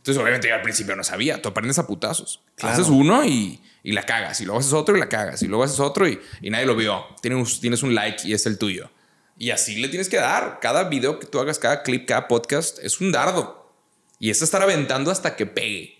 Entonces, 0.05 0.21
obviamente, 0.21 0.47
yo 0.47 0.53
al 0.53 0.61
principio 0.61 0.95
no 0.95 1.03
sabía. 1.03 1.41
Tú 1.41 1.49
aprendes 1.49 1.79
a 1.79 1.87
putazos. 1.87 2.43
Claro. 2.57 2.75
Haces 2.75 2.89
uno 2.89 3.25
y, 3.25 3.59
y 3.81 3.91
la 3.93 4.03
cagas. 4.03 4.39
Y 4.39 4.45
luego 4.45 4.59
haces 4.59 4.73
otro 4.73 4.95
y 4.95 4.99
la 4.99 5.09
cagas. 5.09 5.41
Y 5.41 5.47
luego 5.47 5.63
haces 5.63 5.79
otro 5.79 6.07
y, 6.07 6.21
y 6.41 6.51
nadie 6.51 6.67
lo 6.67 6.75
vio. 6.75 7.03
Tienes 7.23 7.39
un, 7.55 7.59
tienes 7.59 7.81
un 7.81 7.95
like 7.95 8.27
y 8.27 8.33
es 8.33 8.45
el 8.45 8.59
tuyo. 8.59 8.91
Y 9.39 9.49
así 9.49 9.77
le 9.77 9.87
tienes 9.87 10.07
que 10.07 10.17
dar. 10.17 10.59
Cada 10.61 10.83
video 10.83 11.17
que 11.17 11.25
tú 11.25 11.39
hagas, 11.39 11.57
cada 11.57 11.81
clip, 11.81 12.07
cada 12.07 12.27
podcast 12.27 12.77
es 12.83 13.01
un 13.01 13.11
dardo. 13.11 13.73
Y 14.19 14.29
es 14.29 14.43
estar 14.43 14.61
aventando 14.61 15.09
hasta 15.09 15.35
que 15.35 15.47
pegue. 15.47 15.97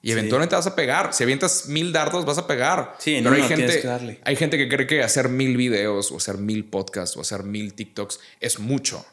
Y 0.00 0.12
eventualmente 0.12 0.56
vas 0.56 0.66
a 0.66 0.74
pegar. 0.74 1.12
Si 1.12 1.22
avientas 1.22 1.66
mil 1.68 1.92
dardos, 1.92 2.24
vas 2.24 2.38
a 2.38 2.46
pegar. 2.46 2.96
Sí, 3.00 3.20
Pero 3.22 3.34
hay 3.34 3.40
uno 3.42 3.48
tienes 3.48 3.66
gente, 3.66 3.82
que 3.82 3.86
darle. 3.86 4.20
hay 4.24 4.36
gente 4.36 4.56
que 4.56 4.68
cree 4.70 4.86
que 4.86 5.02
hacer 5.02 5.28
mil 5.28 5.58
videos 5.58 6.10
o 6.10 6.16
hacer 6.16 6.38
mil 6.38 6.64
podcasts 6.64 7.18
o 7.18 7.20
hacer 7.20 7.42
mil 7.42 7.74
TikToks 7.74 8.18
es 8.40 8.58
mucho. 8.58 9.04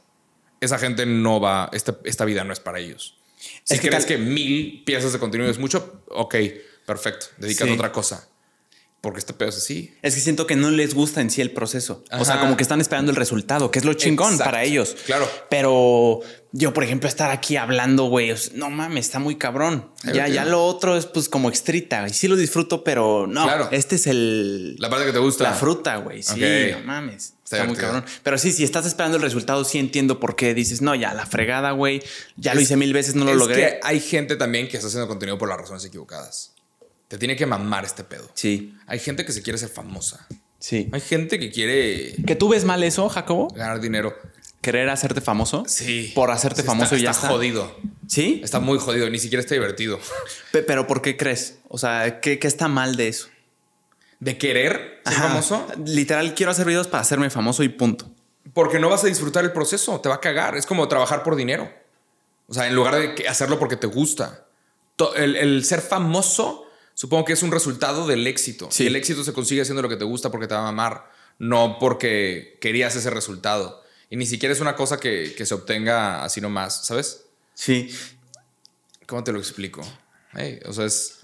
Esa 0.62 0.80
gente 0.80 1.06
no 1.06 1.42
va, 1.42 1.70
esta, 1.74 1.98
esta 2.06 2.24
vida 2.24 2.46
no 2.46 2.54
es 2.54 2.62
para 2.62 2.80
ellos. 2.80 3.18
Si 3.64 3.74
Es 3.76 3.80
que 3.82 3.88
crees 3.90 4.06
que 4.06 4.18
mil 4.18 4.84
piezas 4.86 5.14
de 5.14 5.20
contenido 5.20 5.50
es 5.50 5.58
mucho, 5.58 6.04
ok, 6.10 6.36
perfecto, 6.86 7.28
dedícate 7.38 7.66
Sí. 7.66 7.72
a 7.72 7.76
otra 7.76 7.92
cosa. 7.92 8.28
Porque 9.02 9.20
este 9.20 9.34
pedo 9.34 9.47
es 9.50 9.58
así. 9.58 9.95
Es 10.02 10.16
que 10.16 10.20
siento 10.20 10.45
que 10.45 10.58
no 10.58 10.72
les 10.72 10.93
gusta 10.93 11.22
en 11.22 11.30
sí 11.30 11.39
el 11.39 11.52
proceso. 11.52 12.04
O 12.12 12.26
sea, 12.26 12.41
como 12.41 12.58
que 12.58 12.64
están 12.64 12.82
esperando 12.82 13.12
el 13.12 13.16
resultado, 13.16 13.72
que 13.72 13.80
es 13.80 13.86
lo 13.86 13.93
chingón 13.93 14.34
Exacto. 14.34 14.52
para 14.52 14.64
ellos. 14.64 14.97
Claro. 15.06 15.30
Pero 15.50 16.20
yo, 16.52 16.74
por 16.74 16.84
ejemplo, 16.84 17.08
estar 17.08 17.32
aquí 17.32 17.56
hablando, 17.56 18.06
güey, 18.06 18.34
no 18.56 18.70
mames, 18.70 19.06
está 19.06 19.20
muy 19.20 19.38
cabrón. 19.38 19.89
Ya, 20.14 20.28
ya 20.28 20.43
lo 20.43 20.66
otro 20.66 20.97
es 20.97 21.06
pues 21.06 21.30
como 21.30 21.47
extrita. 21.47 22.06
Y 22.10 22.14
sí 22.14 22.28
lo 22.28 22.36
disfruto, 22.36 22.84
pero 22.84 23.26
no. 23.26 23.43
Claro. 23.45 23.70
Este 23.72 23.95
es 23.95 24.06
el. 24.08 24.76
La 24.80 24.89
parte 24.89 25.06
que 25.06 25.14
te 25.14 25.20
gusta. 25.20 25.45
La 25.45 25.54
fruta, 25.54 25.95
güey. 25.97 26.22
Sí, 26.22 26.41
no 26.74 26.80
mames. 26.84 27.36
Está, 27.45 27.58
Está 27.58 27.68
muy 27.68 27.78
cabrón. 27.78 28.04
Pero 28.22 28.38
sí, 28.38 28.52
si 28.52 28.66
estás 28.66 28.86
esperando 28.86 29.16
el 29.16 29.24
resultado, 29.24 29.64
sí 29.64 29.80
entiendo 29.80 30.20
por 30.20 30.36
qué 30.36 30.54
dices, 30.54 30.82
no, 30.82 30.93
ya 30.93 31.14
la 31.14 31.26
fregada, 31.26 31.72
güey. 31.72 32.04
Ya 32.36 32.54
lo 32.54 32.60
hice 32.60 32.76
mil 32.76 32.91
veces, 32.91 33.16
no 33.16 33.24
lo 33.24 33.32
es 33.32 33.38
logré. 33.38 33.56
que 33.56 33.80
hay 33.82 34.02
gente 34.02 34.36
también 34.36 34.68
que 34.68 34.76
está 34.76 34.88
haciendo 34.88 35.08
contenido 35.08 35.38
por 35.38 35.47
las 35.47 35.58
razones 35.58 35.86
equivocadas. 35.86 36.54
Te 37.10 37.18
tiene 37.18 37.36
que 37.36 37.45
mamar 37.45 37.84
este 37.84 38.03
pedo. 38.05 38.30
Sí, 38.36 38.76
Hay 38.88 38.99
gente 38.99 39.26
que 39.26 39.34
se 39.34 39.41
quiere 39.41 39.57
ser 39.60 39.68
famosa. 39.70 40.26
sí. 40.60 40.89
Hay 40.93 41.01
gente 41.01 41.38
que 41.39 41.51
quiere 41.51 42.16
¿Que 42.26 42.36
tú 42.38 42.47
ves 42.49 42.64
mal 42.64 42.82
eso, 42.84 43.10
Jacobo? 43.10 43.49
ganar 43.49 43.82
dinero. 43.82 44.16
¿Querer 44.62 44.89
hacerte 44.89 45.20
famoso? 45.22 45.64
Sí. 45.68 46.12
Por 46.16 46.32
hacerte 46.32 46.62
Sí, 46.62 46.68
famoso 46.68 46.95
y 46.95 47.01
ya 47.01 47.12
está 47.12 47.24
está. 47.28 47.34
jodido. 47.34 47.76
¿Sí? 48.07 48.41
Está 48.43 48.60
muy 48.60 48.78
jodido. 48.80 49.10
Ni 49.10 49.18
siquiera 49.20 49.41
está 49.41 49.55
divertido. 49.55 49.99
Pe- 50.51 50.64
Pero 50.64 50.86
¿por 50.88 51.01
qué 51.01 51.16
crees? 51.18 51.60
O 51.70 51.78
sea, 51.78 52.20
¿qué, 52.22 52.39
qué 52.39 52.47
está 52.47 52.68
mal 52.68 52.95
de 52.95 53.07
eso? 53.10 53.28
De 54.20 54.38
querer 54.38 54.99
ser 55.05 55.14
Ajá. 55.16 55.28
famoso. 55.30 55.66
Literal, 55.86 56.34
quiero 56.36 56.51
hacer 56.51 56.66
videos 56.66 56.88
para 56.88 57.01
hacerme 57.01 57.30
famoso 57.30 57.64
y 57.64 57.70
punto. 57.70 58.12
Porque 58.53 58.80
no 58.80 58.89
vas 58.89 59.03
a 59.03 59.07
disfrutar 59.07 59.45
el 59.45 59.53
proceso, 59.53 60.01
te 60.01 60.10
va 60.10 60.16
a 60.16 60.20
cagar. 60.20 60.57
Es 60.57 60.66
como 60.66 60.88
trabajar 60.89 61.24
por 61.24 61.36
dinero. 61.38 61.72
O 62.47 62.53
sea, 62.53 62.68
en 62.68 62.76
lugar 62.76 62.95
de 62.95 63.16
que- 63.16 63.28
hacerlo 63.30 63.57
porque 63.60 63.78
te 63.78 63.88
gusta. 63.88 64.45
El 65.16 65.64
ser 65.64 65.80
famoso, 65.80 66.66
supongo 67.00 67.24
que 67.24 67.32
es 67.32 67.43
un 67.43 67.52
resultado 67.52 68.06
del 68.08 68.28
éxito. 68.28 68.68
Sí. 68.70 68.84
Y 68.84 68.88
el 68.88 68.97
éxito 68.97 69.24
se 69.24 69.32
consigue 69.32 69.62
haciendo 69.62 69.82
lo 69.82 69.88
que 69.88 69.95
te 69.95 70.04
gusta 70.04 70.30
porque 70.32 70.47
te 70.47 70.54
va 70.54 70.60
a 70.60 70.64
mamar, 70.64 71.10
no 71.38 71.78
porque 71.80 72.58
querías 72.60 72.93
ese 72.93 73.10
resultado. 73.10 73.82
Y 74.10 74.18
ni 74.18 74.26
siquiera 74.26 74.52
es 74.52 74.60
una 74.60 74.76
cosa 74.76 75.00
que, 75.00 75.34
que 75.38 75.45
se 75.45 75.54
obtenga 75.54 76.26
así 76.26 76.41
nomás, 76.41 76.86
¿sabes? 76.86 77.24
Sí. 77.54 77.89
¿Cómo 79.08 79.24
te 79.24 79.32
lo 79.32 79.39
explico? 79.39 79.82
Hey, 80.34 80.60
o 80.66 80.74
sea, 80.74 80.84
es. 80.84 81.20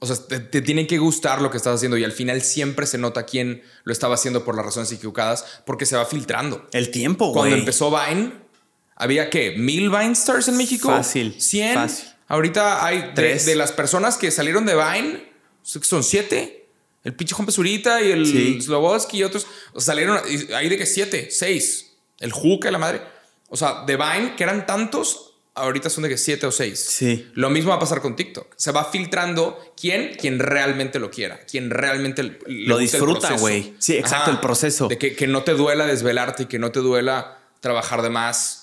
O 0.00 0.06
sea, 0.06 0.16
te, 0.16 0.40
te 0.40 0.62
tiene 0.62 0.88
que 0.88 0.98
gustar 0.98 1.40
lo 1.40 1.52
que 1.52 1.58
estás 1.58 1.76
haciendo 1.76 1.96
y 1.96 2.02
al 2.02 2.10
final 2.10 2.42
siempre 2.42 2.86
se 2.86 2.98
nota 2.98 3.24
quién 3.24 3.62
lo 3.84 3.92
estaba 3.92 4.16
haciendo 4.16 4.44
por 4.44 4.56
las 4.56 4.64
razones 4.64 4.90
equivocadas 4.90 5.44
porque 5.64 5.86
se 5.86 5.94
va 5.94 6.06
filtrando. 6.06 6.66
El 6.72 6.90
tiempo, 6.90 7.26
güey. 7.26 7.34
Cuando 7.34 7.56
empezó 7.56 7.92
Vine, 7.92 8.32
había 8.96 9.30
que 9.30 9.52
mil 9.52 9.90
Vine 9.90 10.12
Stars 10.12 10.48
en 10.48 10.56
México. 10.56 10.88
Fácil, 10.88 11.40
100. 11.40 11.74
fácil. 11.74 12.08
Ahorita 12.30 12.86
hay 12.86 13.10
Tres. 13.14 13.44
de 13.44 13.56
las 13.56 13.72
personas 13.72 14.16
que 14.16 14.30
salieron 14.30 14.64
de 14.64 14.76
Vine, 14.76 15.32
son 15.62 16.04
siete. 16.04 16.68
El 17.02 17.14
pinche 17.14 17.34
Juan 17.34 17.44
Pesurita 17.44 18.00
y 18.02 18.12
el 18.12 18.24
Sí. 18.24 18.60
Slobodsky 18.62 19.18
y 19.18 19.24
otros 19.24 19.46
salieron 19.78 20.18
hay 20.54 20.68
de 20.68 20.76
que 20.78 20.86
siete, 20.86 21.28
seis. 21.30 21.96
El 22.20 22.30
Juca 22.30 22.68
y 22.68 22.72
la 22.72 22.78
madre. 22.78 23.02
O 23.48 23.56
sea, 23.56 23.84
de 23.84 23.96
Vine, 23.96 24.36
que 24.36 24.44
eran 24.44 24.64
tantos, 24.64 25.34
ahorita 25.54 25.90
son 25.90 26.04
de 26.04 26.08
que 26.08 26.16
siete 26.18 26.46
o 26.46 26.52
seis. 26.52 26.78
Sí. 26.78 27.26
Lo 27.34 27.50
mismo 27.50 27.70
va 27.70 27.76
a 27.76 27.80
pasar 27.80 28.00
con 28.00 28.14
TikTok. 28.14 28.54
Se 28.56 28.70
va 28.70 28.84
filtrando 28.84 29.58
quién, 29.76 30.14
quien 30.14 30.38
realmente 30.38 31.00
lo 31.00 31.10
quiera, 31.10 31.40
quien 31.50 31.70
realmente 31.70 32.22
le 32.22 32.38
Lo 32.46 32.78
disfruta, 32.78 33.32
güey. 33.38 33.74
Sí, 33.80 33.96
exacto, 33.96 34.30
el 34.30 34.38
proceso. 34.38 34.86
De 34.86 34.98
que, 34.98 35.16
que 35.16 35.26
no 35.26 35.42
te 35.42 35.54
duela 35.54 35.84
desvelarte 35.86 36.44
y 36.44 36.46
que 36.46 36.60
no 36.60 36.70
te 36.70 36.78
duela 36.78 37.38
trabajar 37.58 38.02
de 38.02 38.10
más 38.10 38.59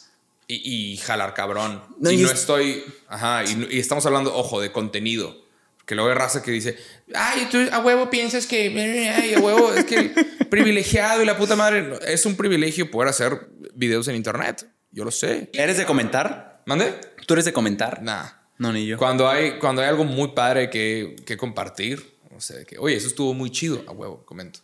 y, 0.47 0.93
y 0.93 0.97
jalar 0.97 1.33
cabrón. 1.33 1.83
No, 1.99 2.11
y, 2.11 2.15
y 2.15 2.17
no 2.23 2.27
es- 2.27 2.39
estoy. 2.39 2.83
Ajá. 3.07 3.43
Y, 3.45 3.79
estamos 3.79 4.05
hablando, 4.05 4.35
ojo, 4.35 4.61
de 4.61 4.71
contenido. 4.71 5.45
Que 5.85 5.95
luego 5.95 6.09
hay 6.09 6.15
raza 6.17 6.41
que 6.43 6.51
dice, 6.51 6.77
ay, 7.15 7.47
tú 7.49 7.57
a 7.71 7.79
huevo 7.79 8.09
piensas 8.09 8.45
que, 8.45 8.67
ay, 9.15 9.33
a 9.35 9.39
huevo, 9.39 9.71
es 9.73 9.85
que 9.85 10.09
privilegiado 10.49 11.23
y 11.23 11.25
la 11.25 11.37
puta 11.37 11.55
madre. 11.55 11.97
Es 12.07 12.25
un 12.25 12.35
privilegio 12.35 12.91
poder 12.91 13.09
hacer 13.09 13.47
videos 13.73 14.07
en 14.09 14.15
internet. 14.15 14.67
Yo 14.91 15.05
lo 15.05 15.11
sé. 15.11 15.49
¿Eres 15.53 15.77
de 15.77 15.85
comentar? 15.85 16.61
¿Mande? 16.65 16.93
¿Tú 17.25 17.33
eres 17.35 17.45
de 17.45 17.53
comentar? 17.53 18.01
Nah. 18.03 18.25
No, 18.57 18.73
ni 18.73 18.85
yo. 18.85 18.97
Cuando 18.97 19.29
hay, 19.29 19.59
cuando 19.59 19.81
hay 19.81 19.87
algo 19.87 20.03
muy 20.03 20.29
padre 20.29 20.69
que, 20.69 21.15
que 21.25 21.37
compartir, 21.37 22.17
o 22.35 22.41
sea, 22.41 22.65
que, 22.65 22.77
oye, 22.79 22.95
eso 22.95 23.07
estuvo 23.07 23.33
muy 23.33 23.49
chido, 23.51 23.83
a 23.87 23.91
huevo, 23.91 24.25
comento. 24.25 24.59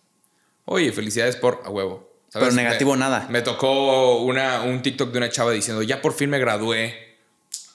Oye, 0.66 0.92
felicidades 0.92 1.36
por 1.36 1.62
a 1.64 1.70
huevo. 1.70 2.13
Pero 2.34 2.52
negativo 2.52 2.94
Me- 2.94 3.00
nada. 3.00 3.28
Me 3.30 3.42
tocó 3.42 4.18
una, 4.24 4.64
un 4.64 4.82
TikTok 4.82 5.12
de 5.12 5.18
una 5.20 5.30
chava 5.30 5.52
diciendo, 5.52 5.84
ya 5.84 6.02
por 6.02 6.14
fin 6.14 6.30
me 6.30 6.40
gradué. 6.40 7.18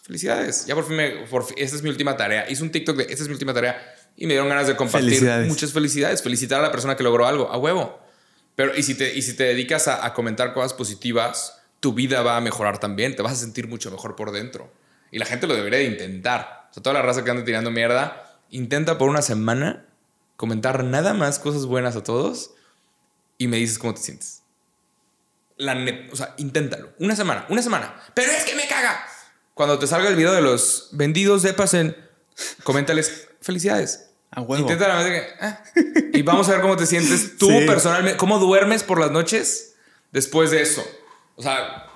Felicidades, 0.02 0.64
ya 0.66 0.74
por 0.74 0.86
fin 0.86 0.96
me, 0.96 1.10
por 1.26 1.44
esta 1.56 1.76
es 1.76 1.82
mi 1.82 1.90
última 1.90 2.16
tarea. 2.16 2.48
Hice 2.50 2.62
un 2.62 2.70
TikTok 2.70 2.96
de, 2.96 3.02
esta 3.04 3.22
es 3.22 3.28
mi 3.28 3.34
última 3.34 3.52
tarea 3.52 3.94
y 4.16 4.26
me 4.26 4.32
dieron 4.32 4.48
ganas 4.48 4.66
de 4.66 4.74
compartir. 4.74 5.10
Felicidades. 5.10 5.48
Muchas 5.48 5.72
felicidades, 5.72 6.22
felicitar 6.22 6.60
a 6.60 6.62
la 6.62 6.70
persona 6.72 6.96
que 6.96 7.02
logró 7.02 7.26
algo, 7.26 7.50
a 7.52 7.58
huevo. 7.58 8.00
Pero 8.56 8.74
y 8.76 8.82
si 8.82 8.94
te, 8.94 9.14
y 9.14 9.22
si 9.22 9.34
te 9.36 9.44
dedicas 9.44 9.86
a, 9.86 10.04
a 10.04 10.14
comentar 10.14 10.54
cosas 10.54 10.72
positivas, 10.72 11.60
tu 11.80 11.92
vida 11.92 12.22
va 12.22 12.36
a 12.36 12.40
mejorar 12.40 12.78
también, 12.80 13.14
te 13.14 13.22
vas 13.22 13.34
a 13.34 13.36
sentir 13.36 13.68
mucho 13.68 13.90
mejor 13.90 14.16
por 14.16 14.32
dentro. 14.32 14.72
Y 15.12 15.18
la 15.18 15.26
gente 15.26 15.46
lo 15.46 15.54
debería 15.54 15.78
de 15.78 15.84
intentar. 15.84 16.66
O 16.70 16.74
sea, 16.74 16.82
toda 16.82 16.94
la 16.94 17.02
raza 17.02 17.22
que 17.22 17.30
anda 17.30 17.44
tirando 17.44 17.70
mierda, 17.70 18.34
intenta 18.50 18.96
por 18.98 19.08
una 19.10 19.22
semana 19.22 19.84
comentar 20.36 20.84
nada 20.84 21.12
más 21.14 21.38
cosas 21.38 21.66
buenas 21.66 21.96
a 21.96 22.02
todos 22.02 22.52
y 23.36 23.46
me 23.46 23.58
dices 23.58 23.78
cómo 23.78 23.94
te 23.94 24.00
sientes. 24.00 24.42
La 25.58 25.74
o 26.12 26.16
sea, 26.16 26.34
inténtalo. 26.38 26.92
Una 26.98 27.14
semana, 27.16 27.44
una 27.48 27.62
semana. 27.62 27.94
Pero 28.14 28.30
es 28.32 28.44
que 28.44 28.54
me 28.54 28.66
caga. 28.66 29.04
Cuando 29.54 29.78
te 29.78 29.86
salga 29.86 30.08
el 30.08 30.16
video 30.16 30.32
de 30.32 30.40
los 30.40 30.88
vendidos 30.92 31.42
de 31.42 31.52
en 31.74 31.96
coméntales 32.62 33.28
felicidades. 33.40 34.10
A 34.30 34.40
huevo. 34.42 34.62
Intenta 34.62 34.86
la 34.88 34.96
que, 35.10 35.26
ah. 35.40 35.62
y 36.12 36.22
vamos 36.22 36.48
a 36.48 36.52
ver 36.52 36.60
cómo 36.60 36.76
te 36.76 36.86
sientes 36.86 37.38
tú 37.38 37.48
Sí. 37.48 37.66
personalmente, 37.66 38.16
cómo 38.18 38.38
duermes 38.38 38.82
por 38.84 39.00
las 39.00 39.10
noches 39.10 39.74
después 40.12 40.50
de 40.50 40.62
eso. 40.62 40.84
O 41.34 41.42
sea, 41.42 41.86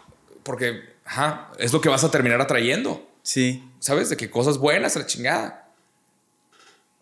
porque 0.42 0.82
ajá, 1.04 1.50
es 1.58 1.72
lo 1.72 1.80
que 1.80 1.88
vas 1.88 2.04
a 2.04 2.10
terminar 2.10 2.40
atrayendo. 2.40 3.08
Sí. 3.22 3.62
¿Sabes? 3.78 4.08
De 4.08 4.16
que 4.16 4.30
cosas 4.30 4.58
buenas 4.58 4.96
la 4.96 5.06
chingada. 5.06 5.68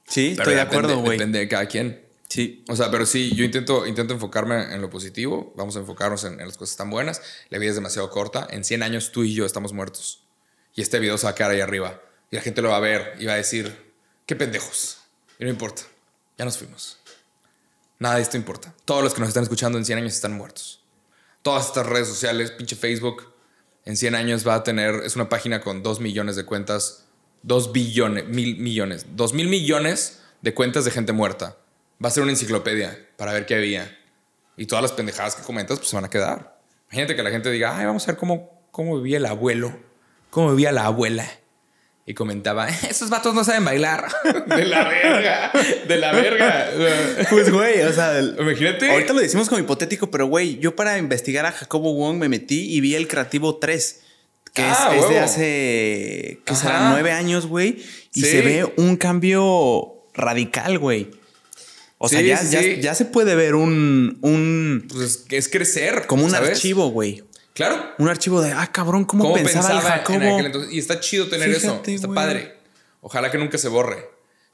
Sí, 0.09 0.31
Pero 0.37 0.43
estoy 0.43 0.55
de 0.57 0.61
acuerdo, 0.61 0.89
depende- 0.89 1.03
güey. 1.07 1.19
Depende 1.19 1.39
de 1.39 1.49
cada 1.49 1.67
quien. 1.67 2.05
Sí. 2.31 2.65
O 2.69 2.77
sea, 2.77 2.91
pero 2.91 3.05
sí, 3.05 3.35
yo 3.35 3.45
intento, 3.45 3.87
intento 3.87 4.15
enfocarme 4.15 4.73
en 4.73 4.81
lo 4.81 4.89
positivo. 4.89 5.53
Vamos 5.57 5.77
a 5.77 5.81
enfocarnos 5.81 6.25
en, 6.25 6.41
en 6.41 6.47
las 6.47 6.57
cosas 6.57 6.77
tan 6.77 6.89
buenas. 6.89 7.21
La 7.51 7.59
vida 7.59 7.71
es 7.71 7.77
demasiado 7.77 8.09
corta. 8.09 8.47
En 8.51 8.65
100 8.65 8.85
años 8.85 9.11
tú 9.11 9.25
y 9.25 9.35
yo 9.35 9.45
estamos 9.45 9.73
muertos. 9.73 10.23
Y 10.75 10.81
este 10.81 11.01
video 11.01 11.19
se 11.19 11.25
va 11.25 11.31
a 11.31 11.35
quedar 11.35 11.51
ahí 11.51 11.61
arriba. 11.61 12.01
Y 12.31 12.37
la 12.37 12.43
gente 12.43 12.63
lo 12.63 12.71
va 12.71 12.77
a 12.77 12.81
ver 12.81 13.17
y 13.19 13.27
va 13.27 13.33
a 13.33 13.37
decir, 13.37 13.93
qué 14.27 14.37
pendejos. 14.37 14.99
Y 15.41 15.45
no 15.45 15.51
importa. 15.51 15.83
Ya 16.39 16.45
nos 16.45 16.57
fuimos. 16.57 16.99
Nada 17.99 18.17
de 18.17 18.23
esto 18.23 18.37
importa. 18.37 18.75
Todos 18.85 19.03
los 19.03 19.13
que 19.13 19.21
nos 19.21 19.29
están 19.29 19.43
escuchando 19.43 19.77
en 19.77 19.85
100 19.85 19.99
años 19.99 20.15
están 20.15 20.33
muertos. 20.33 20.85
Todas 21.43 21.67
estas 21.67 21.87
redes 21.87 22.07
sociales, 22.07 22.53
pinche 22.53 22.77
Facebook, 22.77 23.35
en 23.85 23.97
100 23.97 24.15
años 24.15 24.47
va 24.47 24.55
a 24.55 24.63
tener, 24.63 25.03
es 25.05 25.17
una 25.17 25.29
página 25.29 25.61
con 25.61 25.83
2 25.83 26.01
millones 26.01 26.37
de 26.37 26.45
cuentas, 26.45 27.07
2 27.43 27.73
billones, 27.73 28.27
mil 28.29 28.57
millones, 28.59 29.07
2 29.17 29.35
mil 29.35 29.49
millones 29.49 30.21
de 30.43 30.55
cuentas 30.55 30.85
de 30.85 30.93
gente 30.93 31.13
muerta. 31.13 31.57
Va 32.03 32.09
a 32.09 32.11
ser 32.11 32.23
una 32.23 32.33
enciclopedia 32.33 32.99
para 33.17 33.33
ver 33.33 33.47
qué 33.47 33.55
había. 33.55 33.97
Y 34.57 34.67
todas 34.67 34.83
las 34.83 34.93
pendejadas 34.93 35.35
que 35.37 35.43
comentas 35.43 35.79
pues 35.79 35.89
se 35.91 35.97
van 35.97 36.05
a 36.05 36.11
quedar. 36.11 36.59
Imagínate 36.89 37.17
que 37.17 37.23
la 37.23 37.31
gente 37.31 37.51
diga, 37.51 37.77
ay, 37.79 37.87
vamos 37.87 38.03
a 38.05 38.13
ver 38.13 38.17
cómo, 38.17 38.67
cómo 38.71 38.97
vivía 38.99 39.19
el 39.19 39.27
abuelo, 39.27 39.77
cómo 40.31 40.51
vivía 40.51 40.73
la 40.73 40.87
abuela. 40.87 41.27
Y 42.07 42.15
comentaba, 42.15 42.69
esos 42.69 43.09
vatos 43.11 43.35
no 43.35 43.45
saben 43.45 43.65
bailar. 43.65 44.07
de 44.47 44.65
la 44.65 44.89
verga, 44.89 45.53
de 45.87 45.97
la 45.97 46.13
verga. 46.13 46.71
Pues, 47.31 47.53
güey, 47.53 47.83
o 47.83 47.93
sea, 47.93 48.19
el- 48.19 48.37
Imagínate. 48.41 48.91
ahorita 48.91 49.13
lo 49.13 49.21
decimos 49.21 49.49
como 49.49 49.61
hipotético, 49.61 50.11
pero, 50.11 50.27
güey, 50.27 50.59
yo 50.59 50.75
para 50.75 50.99
investigar 50.99 51.47
a 51.47 51.53
Jacobo 51.53 51.95
Wong 51.95 52.17
me 52.17 52.29
metí 52.29 52.75
y 52.75 52.81
vi 52.81 52.97
el 52.97 53.07
Creativo 53.07 53.57
3, 53.59 54.01
que 54.53 54.63
es- 54.69 54.77
Ah, 54.81 54.97
es, 54.97 55.09
de 55.09 55.19
hace, 55.21 56.41
¿qué 56.45 56.53
Ajá. 56.53 56.61
será? 56.61 56.91
Nueve 56.91 57.13
años, 57.13 57.47
güey. 57.47 57.85
Y 58.15 58.23
Sí. 58.23 58.27
se 58.31 58.43
ve 58.43 58.73
un 58.77 58.97
cambio 58.97 59.95
radical, 60.15 60.79
güey. 60.79 61.11
O 62.03 62.09
sea, 62.09 62.21
Sí, 62.21 62.27
ya, 62.27 62.39
sí, 62.39 62.51
ya, 62.51 62.63
ya 62.81 62.95
se 62.95 63.05
puede 63.05 63.35
ver 63.35 63.55
un, 63.55 64.19
un 64.23 64.87
Pues 64.91 65.25
es, 65.29 65.49
crecer. 65.49 66.07
como 66.07 66.25
un 66.25 66.31
¿sabes? 66.31 66.51
archivo, 66.53 66.89
güey. 66.91 67.23
Claro. 67.53 67.77
Un 67.99 68.09
archivo 68.09 68.41
de, 68.41 68.53
ah, 68.53 68.71
cabrón, 68.73 69.05
¿cómo, 69.05 69.25
¿Cómo 69.25 69.35
pensaba, 69.35 69.69
el 69.69 69.75
pensaba 69.75 69.95
en 69.97 70.01
Jacobo? 70.01 70.35
aquel 70.35 70.47
entonces? 70.47 70.73
Y 70.73 70.79
está 70.79 70.99
chido 70.99 71.29
tener 71.29 71.49
Fíjate, 71.55 71.67
eso. 71.67 71.83
Está 71.95 72.07
güey. 72.07 72.15
padre. 72.15 72.55
Ojalá 73.03 73.31
que 73.31 73.37
nunca 73.37 73.59
se 73.59 73.69
borre. 73.69 74.09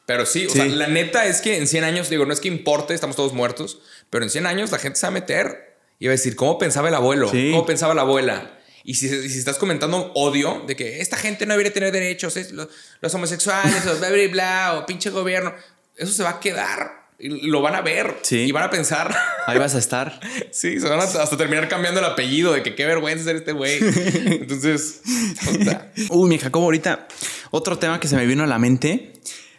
Pero 0.07 0.27
sí, 0.27 0.47
o 0.47 0.51
Sí. 0.51 0.57
sea, 0.57 0.65
la 0.67 0.89
neta 0.89 1.27
es 1.27 1.41
que 1.41 1.57
en 1.59 1.69
100 1.69 1.85
años, 1.85 2.09
digo, 2.11 2.27
no 2.27 2.33
es 2.33 2.41
que 2.41 2.49
importe, 2.49 2.95
estamos 2.95 3.15
todos 3.17 3.33
muertos, 3.33 3.81
pero 4.11 4.25
en 4.25 4.31
100 4.31 4.47
años 4.47 4.73
la 4.73 4.79
gente 4.79 4.99
se 4.99 5.07
va 5.07 5.09
a 5.09 5.13
meter 5.13 5.77
y 6.01 6.07
va 6.07 6.11
a 6.13 6.17
decir, 6.17 6.35
¿cómo 6.35 6.59
pensaba 6.59 6.89
el 6.89 6.95
abuelo? 6.97 7.31
Sí. 7.31 7.51
¿Cómo 7.53 7.65
pensaba 7.65 7.95
la 7.95 8.03
abuela? 8.03 8.59
Y 8.83 8.95
si, 8.95 9.09
si 9.29 9.39
estás 9.39 9.59
comentando 9.59 10.13
odio 10.15 10.65
de 10.67 10.75
que 10.77 11.01
esta 11.01 11.17
gente 11.17 11.45
no 11.47 11.55
debería 11.55 11.73
tener 11.73 11.93
derechos, 11.93 12.37
es 12.37 12.51
lo- 12.53 12.69
los 13.01 13.15
homosexuales, 13.15 13.85
los 13.85 13.99
bla, 14.01 14.11
bla, 14.11 14.29
bla, 14.31 14.75
o 14.79 14.87
pinche 14.87 15.11
gobierno, 15.11 15.55
eso 15.97 16.13
se 16.13 16.23
va 16.25 16.31
a 16.31 16.41
quedar. 16.41 17.06
Lo 17.19 17.63
van 17.63 17.75
a 17.75 17.81
ver 17.81 18.19
Sí. 18.23 18.41
y 18.41 18.53
van 18.53 18.65
a 18.65 18.71
pensar. 18.71 19.15
Ahí 19.47 19.59
vas 19.59 19.75
a 19.75 19.79
estar. 19.79 20.21
Sí, 20.51 20.81
se 20.81 20.89
van 20.89 21.01
a 21.01 21.05
hasta 21.05 21.37
terminar 21.37 21.69
cambiando 21.69 22.01
el 22.01 22.07
apellido 22.07 22.53
de 22.53 22.63
que 22.63 22.75
qué 22.75 22.87
vergüenza 22.87 23.25
ser 23.25 23.37
este 23.37 23.53
güey. 23.53 23.79
Entonces, 23.81 25.01
puta. 25.45 25.93
Uy, 26.11 26.29
mi 26.29 26.39
Jacobo, 26.39 26.65
ahorita 26.67 27.09
otro 27.51 27.79
tema 27.79 28.01
que 28.01 28.09
se 28.09 28.17
me 28.17 28.27
vino 28.27 28.43
a 28.45 28.47
la 28.47 28.59
mente. 28.59 29.13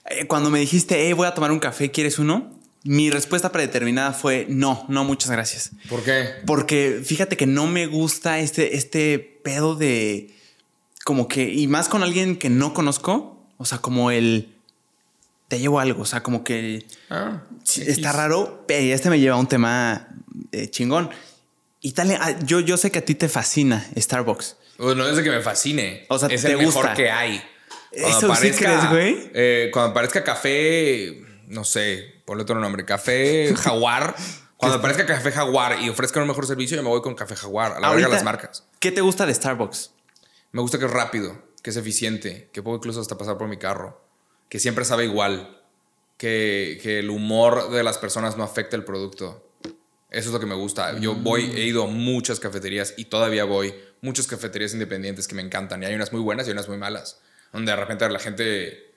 Eh, 0.09 0.25
Cuando 0.27 0.49
me 0.49 0.59
dijiste, 0.59 1.05
hey, 1.05 1.13
voy 1.13 1.27
a 1.27 1.33
tomar 1.33 1.51
un 1.51 1.59
café, 1.59 1.91
¿quieres 1.91 2.19
uno? 2.19 2.59
Mi 2.83 3.09
respuesta 3.09 3.51
predeterminada 3.51 4.13
fue 4.13 4.45
no, 4.49 4.85
no, 4.87 5.03
muchas 5.03 5.29
gracias. 5.31 5.71
¿por 5.89 6.03
qué? 6.03 6.29
Porque 6.45 7.01
fíjate 7.03 7.35
que 7.37 7.45
no 7.47 7.67
me 7.67 7.85
gusta 7.87 8.39
este, 8.39 8.75
este 8.77 9.19
pedo 9.43 9.75
de 9.75 10.33
como 11.03 11.27
que, 11.27 11.49
y 11.51 11.67
más 11.67 11.89
con 11.89 12.03
alguien 12.03 12.37
que 12.37 12.49
no 12.49 12.73
conozco, 12.73 13.45
o 13.57 13.65
sea, 13.65 13.79
como 13.79 14.11
el 14.11 14.55
te 15.47 15.59
llevo 15.59 15.79
algo, 15.79 16.01
o 16.01 16.05
sea, 16.05 16.21
como 16.23 16.43
que 16.43 16.85
Ah, 17.09 17.43
está 17.75 18.11
raro, 18.11 18.65
pero 18.67 18.93
este 18.93 19.09
me 19.09 19.19
lleva 19.19 19.35
a 19.35 19.39
un 19.39 19.47
tema 19.47 20.07
eh, 20.51 20.69
chingón. 20.69 21.09
Italia, 21.81 22.19
ah, 22.21 22.39
yo, 22.43 22.59
yo 22.59 22.75
sé 22.77 22.91
que 22.91 22.99
a 22.99 23.05
ti 23.05 23.15
te 23.15 23.29
fascina 23.29 23.85
Starbucks. 23.95 24.57
Pues 24.77 24.95
no 24.95 25.07
es 25.07 25.15
de 25.15 25.23
que 25.23 25.29
me 25.29 25.41
fascine. 25.41 26.05
O 26.09 26.19
sea, 26.19 26.27
es 26.29 26.41
¿te 26.41 26.51
el 26.51 26.57
mejor 26.57 26.93
que 26.93 27.09
hay. 27.09 27.41
¿Eso 27.91 28.33
sí 28.35 28.51
crees, 28.51 28.89
güey? 28.89 29.31
eh, 29.33 29.69
cuando 29.71 29.91
aparezca 29.91 30.23
café, 30.23 31.21
no 31.47 31.63
sé, 31.63 32.21
ponle 32.25 32.43
otro 32.43 32.59
nombre, 32.59 32.83
café 32.85 33.53
jaguar. 33.57 34.15
cuando 34.57 34.77
aparezca 34.79 35.05
café 35.05 35.31
jaguar 35.31 35.81
y 35.81 35.89
ofrezcan 35.89 36.23
un 36.23 36.27
mejor 36.29 36.45
servicio, 36.45 36.75
yo 36.77 36.83
me 36.83 36.89
voy 36.89 37.01
con 37.01 37.15
café 37.15 37.35
jaguar. 37.35 37.71
A 37.73 37.79
la 37.79 37.89
verga 37.89 38.05
Ahorita, 38.05 38.09
las 38.09 38.23
marcas. 38.23 38.65
¿Qué 38.79 38.91
te 38.91 39.01
gusta 39.01 39.25
de 39.25 39.33
Starbucks? 39.33 39.91
Me 40.51 40.61
gusta 40.61 40.77
que 40.77 40.85
es 40.85 40.91
rápido, 40.91 41.41
que 41.63 41.69
es 41.69 41.77
eficiente, 41.77 42.49
que 42.53 42.61
puedo 42.61 42.77
incluso 42.77 42.99
hasta 43.01 43.17
pasar 43.17 43.37
por 43.37 43.47
mi 43.47 43.57
carro, 43.57 44.01
que 44.49 44.59
siempre 44.59 44.85
sabe 44.85 45.05
igual, 45.05 45.61
que, 46.17 46.79
que 46.81 46.99
el 46.99 47.09
humor 47.09 47.69
de 47.69 47.83
las 47.83 47.97
personas 47.97 48.37
no 48.37 48.43
afecta 48.43 48.75
el 48.75 48.83
producto. 48.83 49.43
Eso 50.09 50.29
es 50.29 50.33
lo 50.33 50.39
que 50.39 50.45
me 50.45 50.55
gusta. 50.55 50.97
Yo 50.99 51.15
voy, 51.15 51.51
he 51.55 51.65
ido 51.65 51.83
a 51.83 51.87
muchas 51.87 52.39
cafeterías 52.39 52.93
y 52.97 53.05
todavía 53.05 53.43
voy. 53.43 53.75
Muchas 54.01 54.25
cafeterías 54.25 54.73
independientes 54.73 55.27
que 55.27 55.35
me 55.35 55.41
encantan. 55.41 55.83
Y 55.83 55.85
hay 55.85 55.93
unas 55.95 56.13
muy 56.13 56.21
buenas 56.21 56.47
y 56.47 56.51
unas 56.51 56.67
muy 56.69 56.77
malas. 56.77 57.19
Donde 57.51 57.71
de 57.71 57.75
repente 57.75 58.07
la 58.09 58.19
gente, 58.19 58.93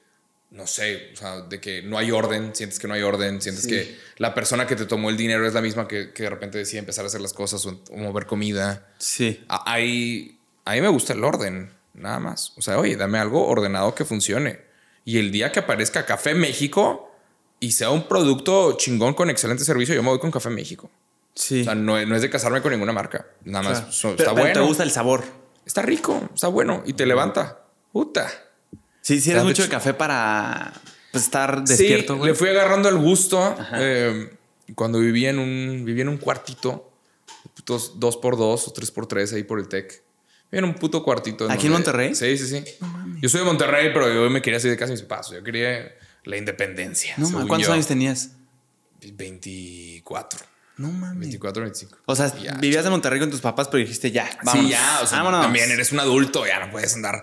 no 0.50 0.66
sé, 0.68 1.10
o 1.12 1.16
sea, 1.16 1.40
de 1.42 1.60
que 1.60 1.82
no 1.82 1.98
hay 1.98 2.12
orden, 2.12 2.54
sientes 2.54 2.78
que 2.78 2.86
no 2.86 2.94
hay 2.94 3.02
orden, 3.02 3.42
sientes 3.42 3.64
Sí. 3.64 3.70
que 3.70 3.98
la 4.18 4.34
persona 4.34 4.66
que 4.68 4.76
te 4.76 4.86
tomó 4.86 5.10
el 5.10 5.16
dinero 5.16 5.46
es 5.46 5.52
la 5.54 5.60
misma 5.60 5.88
que, 5.88 6.12
que 6.12 6.22
de 6.24 6.30
repente 6.30 6.58
decide 6.58 6.78
empezar 6.78 7.04
a 7.04 7.08
hacer 7.08 7.20
las 7.20 7.32
cosas 7.32 7.66
o, 7.66 7.82
o 7.90 7.96
mover 7.96 8.26
comida. 8.26 8.88
Sí. 8.98 9.44
A- 9.48 9.72
Ahí, 9.72 10.38
a 10.64 10.74
mí 10.74 10.80
me 10.80 10.88
gusta 10.88 11.12
el 11.12 11.24
orden, 11.24 11.72
nada 11.94 12.20
más. 12.20 12.52
O 12.56 12.62
sea, 12.62 12.78
oye, 12.78 12.96
dame 12.96 13.18
algo 13.18 13.46
ordenado 13.48 13.94
que 13.96 14.04
funcione. 14.04 14.60
Y 15.10 15.18
el 15.18 15.32
día 15.32 15.50
que 15.50 15.58
aparezca 15.58 16.06
Café 16.06 16.34
México 16.34 17.10
y 17.58 17.72
sea 17.72 17.90
un 17.90 18.06
producto 18.06 18.76
chingón 18.76 19.14
con 19.14 19.28
excelente 19.28 19.64
servicio, 19.64 19.92
yo 19.92 20.04
me 20.04 20.10
voy 20.10 20.20
con 20.20 20.30
Café 20.30 20.50
México. 20.50 20.88
Sí. 21.34 21.62
O 21.62 21.64
sea, 21.64 21.74
no, 21.74 22.06
no 22.06 22.14
es 22.14 22.22
de 22.22 22.30
casarme 22.30 22.62
con 22.62 22.70
ninguna 22.70 22.92
marca. 22.92 23.26
Nada 23.44 23.64
más. 23.68 23.78
Claro. 23.78 23.92
so- 23.92 24.08
Pero- 24.16 24.22
está 24.22 24.34
pero 24.34 24.44
bueno. 24.44 24.60
te 24.60 24.66
gusta 24.68 24.82
el 24.84 24.92
sabor. 24.92 25.24
Está 25.66 25.82
rico, 25.82 26.28
está 26.32 26.46
bueno 26.46 26.84
y 26.86 26.92
te 26.92 27.06
levanta. 27.06 27.64
Puta. 27.92 28.30
Sí, 29.00 29.20
sí 29.20 29.32
eres 29.32 29.42
mucho 29.42 29.62
de 29.64 29.68
café 29.68 29.94
para 29.94 30.72
pues, 31.10 31.24
estar 31.24 31.64
despierto, 31.64 32.14
sí, 32.16 32.26
le 32.26 32.34
fui 32.34 32.48
agarrando 32.48 32.88
el 32.88 32.96
gusto 32.98 33.56
eh, 33.74 34.32
cuando 34.76 35.00
vivía 35.00 35.30
en 35.30 35.40
un, 35.40 35.84
vivía 35.84 36.02
en 36.02 36.08
un 36.08 36.18
cuartito, 36.18 36.88
putos 37.56 37.98
dos 37.98 38.16
por 38.16 38.36
dos 38.36 38.68
o 38.68 38.72
tres 38.72 38.92
por 38.92 39.06
tres 39.08 39.32
ahí 39.32 39.42
por 39.42 39.58
el 39.58 39.66
TEC. 39.68 40.04
En 40.52 40.64
un 40.64 40.74
puto 40.74 41.02
cuartito. 41.04 41.50
¿Aquí 41.50 41.66
en 41.66 41.72
Monterrey? 41.72 42.14
Sí, 42.14 42.36
sí, 42.36 42.46
sí. 42.46 42.64
yo 43.20 43.28
soy 43.28 43.40
de 43.40 43.46
Monterrey, 43.46 43.90
pero 43.92 44.12
yo 44.12 44.28
me 44.30 44.42
quería 44.42 44.58
salir 44.58 44.72
de 44.72 44.78
casa 44.78 44.90
mis 44.92 45.02
papás. 45.02 45.30
Yo 45.30 45.42
quería 45.44 45.92
la 46.24 46.36
independencia. 46.36 47.14
No, 47.18 47.30
mames, 47.30 47.46
¿cuántos 47.48 47.68
yo. 47.68 47.74
años 47.74 47.86
tenías? 47.86 48.30
24. 49.00 50.40
No 50.78 50.88
mames. 50.90 51.20
24, 51.20 51.62
25. 51.62 51.98
O 52.06 52.16
sea, 52.16 52.34
Ya, 52.42 52.54
vivías 52.54 52.84
en 52.84 52.90
Monterrey 52.90 53.20
con 53.20 53.30
tus 53.30 53.40
papás, 53.40 53.68
pero 53.68 53.78
dijiste 53.78 54.10
ya, 54.10 54.28
vámonos. 54.42 54.66
Sí, 54.66 54.72
ya, 54.72 55.00
o 55.02 55.06
sea, 55.06 55.18
vámonos. 55.18 55.42
también 55.42 55.70
eres 55.70 55.92
un 55.92 56.00
adulto, 56.00 56.46
ya 56.46 56.58
no 56.64 56.70
puedes 56.70 56.94
andar, 56.94 57.22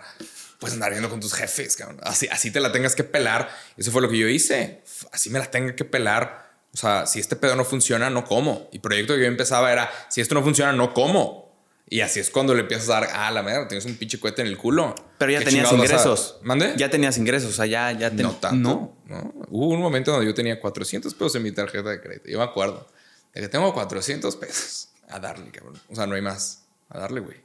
puedes 0.59 0.75
andar 0.75 0.91
viendo 0.91 1.09
con 1.09 1.19
tus 1.19 1.33
jefes, 1.33 1.75
cabrón. 1.75 1.99
Así, 2.03 2.27
así 2.27 2.51
te 2.51 2.59
la 2.59 2.71
tengas 2.71 2.95
que 2.95 3.03
pelar. 3.03 3.49
Eso 3.75 3.91
fue 3.91 4.01
lo 4.01 4.09
que 4.09 4.17
yo 4.17 4.27
hice. 4.27 4.83
Así 5.11 5.29
me 5.29 5.39
la 5.39 5.49
tenga 5.49 5.75
que 5.75 5.85
pelar. 5.85 6.47
O 6.73 6.77
sea, 6.77 7.07
si 7.07 7.19
este 7.19 7.35
pedo 7.35 7.55
no 7.55 7.65
funciona, 7.65 8.09
no 8.11 8.25
como. 8.25 8.69
Y 8.71 8.79
proyecto 8.79 9.15
que 9.15 9.21
yo 9.21 9.25
empezaba 9.25 9.71
era, 9.71 9.89
si 10.09 10.21
esto 10.21 10.35
no 10.35 10.43
funciona, 10.43 10.71
no 10.73 10.93
como. 10.93 11.46
Y 11.89 12.01
así 12.01 12.19
es 12.19 12.29
cuando 12.29 12.53
le 12.53 12.61
empiezas 12.61 12.89
a 12.89 12.93
dar, 12.99 13.09
ah, 13.13 13.31
la 13.31 13.41
mierda, 13.43 13.67
tienes 13.67 13.85
un 13.85 13.95
pinche 13.95 14.19
cohete 14.19 14.41
en 14.41 14.49
el 14.49 14.57
culo. 14.57 14.93
Pero 15.17 15.31
ya 15.31 15.39
¿Qué 15.39 15.45
tenías 15.45 15.65
vas 15.65 15.73
a- 15.73 15.75
ingresos. 15.77 16.37
¿Mande? 16.43 16.73
Ya 16.75 16.89
tenías 16.89 17.17
ingresos, 17.17 17.49
o 17.51 17.53
sea, 17.53 17.65
ya, 17.65 17.91
ya 17.93 18.09
ten- 18.09 18.23
No 18.23 18.33
tanto. 18.35 18.57
No. 18.57 18.97
No. 19.07 19.33
Hubo 19.49 19.67
un 19.69 19.79
momento 19.79 20.11
donde 20.11 20.25
yo 20.25 20.33
tenía 20.33 20.59
400 20.59 21.13
pesos 21.13 21.35
en 21.35 21.43
mi 21.43 21.51
tarjeta 21.53 21.89
de 21.89 22.01
crédito. 22.01 22.29
Yo 22.29 22.39
me 22.39 22.43
acuerdo 22.43 22.87
de 23.33 23.39
que 23.41 23.47
tengo 23.47 23.73
400 23.73 24.35
pesos. 24.35 24.89
A 25.09 25.19
darle, 25.19 25.49
cabrón. 25.51 25.79
O 25.89 25.95
sea, 25.95 26.05
no 26.07 26.15
hay 26.15 26.21
más. 26.21 26.63
A 26.89 26.99
darle, 26.99 27.21
güey. 27.21 27.37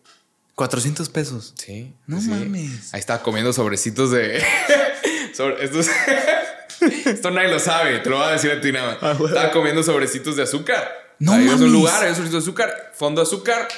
400 0.57 1.09
pesos. 1.09 1.55
Sí. 1.57 1.95
No 2.09 2.21
sí. 2.21 2.29
mames. 2.29 2.93
Ahí 2.93 2.99
estaba 3.01 3.23
comiendo 3.23 3.53
sobrecitos 3.53 4.11
de. 4.11 4.43
sobre 5.35 5.65
estos. 5.65 5.87
Esto 7.07 7.31
nadie 7.31 7.49
lo 7.49 7.61
sabe, 7.61 8.01
te 8.01 8.11
lo 8.11 8.17
voy 8.19 8.27
a 8.27 8.33
decir 8.33 8.51
a 8.51 8.61
ti 8.61 8.73
nada 8.73 8.95
más. 8.95 8.99
Ah, 9.03 9.13
bueno. 9.17 9.35
Estaba 9.37 9.53
comiendo 9.53 9.83
sobrecitos 9.85 10.35
de 10.37 10.43
azúcar. 10.43 10.91
No 11.23 11.37
es 11.37 11.47
mames. 11.47 11.61
un 11.61 11.73
lugar, 11.73 12.03
hay 12.03 12.13
un 12.19 12.31
de 12.31 12.39
azúcar, 12.39 12.91
fondo 12.95 13.21
de 13.21 13.29
azúcar. 13.29 13.69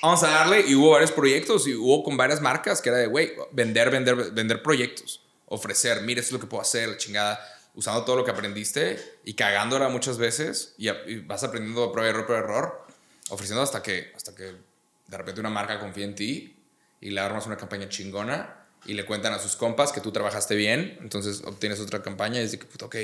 Vamos 0.00 0.22
a 0.22 0.30
darle. 0.30 0.62
Y 0.66 0.74
hubo 0.74 0.92
varios 0.92 1.12
proyectos 1.12 1.66
y 1.68 1.74
hubo 1.74 2.02
con 2.02 2.16
varias 2.16 2.40
marcas 2.40 2.80
que 2.80 2.88
era 2.88 2.96
de, 2.96 3.06
güey, 3.06 3.34
vender, 3.52 3.90
vender, 3.90 4.32
vender 4.32 4.62
proyectos. 4.62 5.20
Ofrecer, 5.44 6.00
mira, 6.02 6.20
esto 6.20 6.30
es 6.30 6.32
lo 6.32 6.40
que 6.40 6.46
puedo 6.46 6.62
hacer, 6.62 6.88
la 6.88 6.96
chingada. 6.96 7.38
Usando 7.74 8.02
todo 8.04 8.16
lo 8.16 8.24
que 8.24 8.30
aprendiste 8.30 8.98
y 9.26 9.34
cagándola 9.34 9.90
muchas 9.90 10.16
veces 10.16 10.74
y, 10.78 10.88
vas 11.26 11.44
aprendiendo 11.44 11.84
a 11.84 11.92
prueba 11.92 12.08
y 12.08 12.10
error, 12.14 12.24
prueba 12.24 12.42
error. 12.42 12.86
Ofreciendo 13.28 13.62
hasta 13.62 13.82
que, 13.82 14.12
hasta 14.16 14.34
que 14.34 14.44
de 14.44 15.16
repente 15.18 15.40
una 15.40 15.50
marca 15.50 15.78
confía 15.78 16.06
en 16.06 16.14
ti 16.14 16.56
y 17.02 17.10
le 17.10 17.20
armas 17.20 17.44
una 17.46 17.58
campaña 17.58 17.90
chingona 17.90 18.64
y 18.86 18.94
le 18.94 19.04
cuentan 19.04 19.34
a 19.34 19.38
sus 19.38 19.54
compas 19.56 19.92
que 19.92 20.00
tú 20.00 20.12
trabajaste 20.12 20.54
bien, 20.54 20.96
entonces 21.02 21.42
obtienes 21.44 21.78
otra 21.80 22.02
campaña 22.02 22.40
y 22.40 22.44
es 22.44 22.52
de 22.52 22.58
que, 22.58 22.64
puta, 22.64 22.86
ok, 22.86 22.96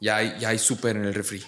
ya 0.00 0.16
hay, 0.16 0.36
ya 0.40 0.48
hay 0.48 0.58
súper 0.58 0.96
en 0.96 1.04
el 1.04 1.14
refri, 1.14 1.44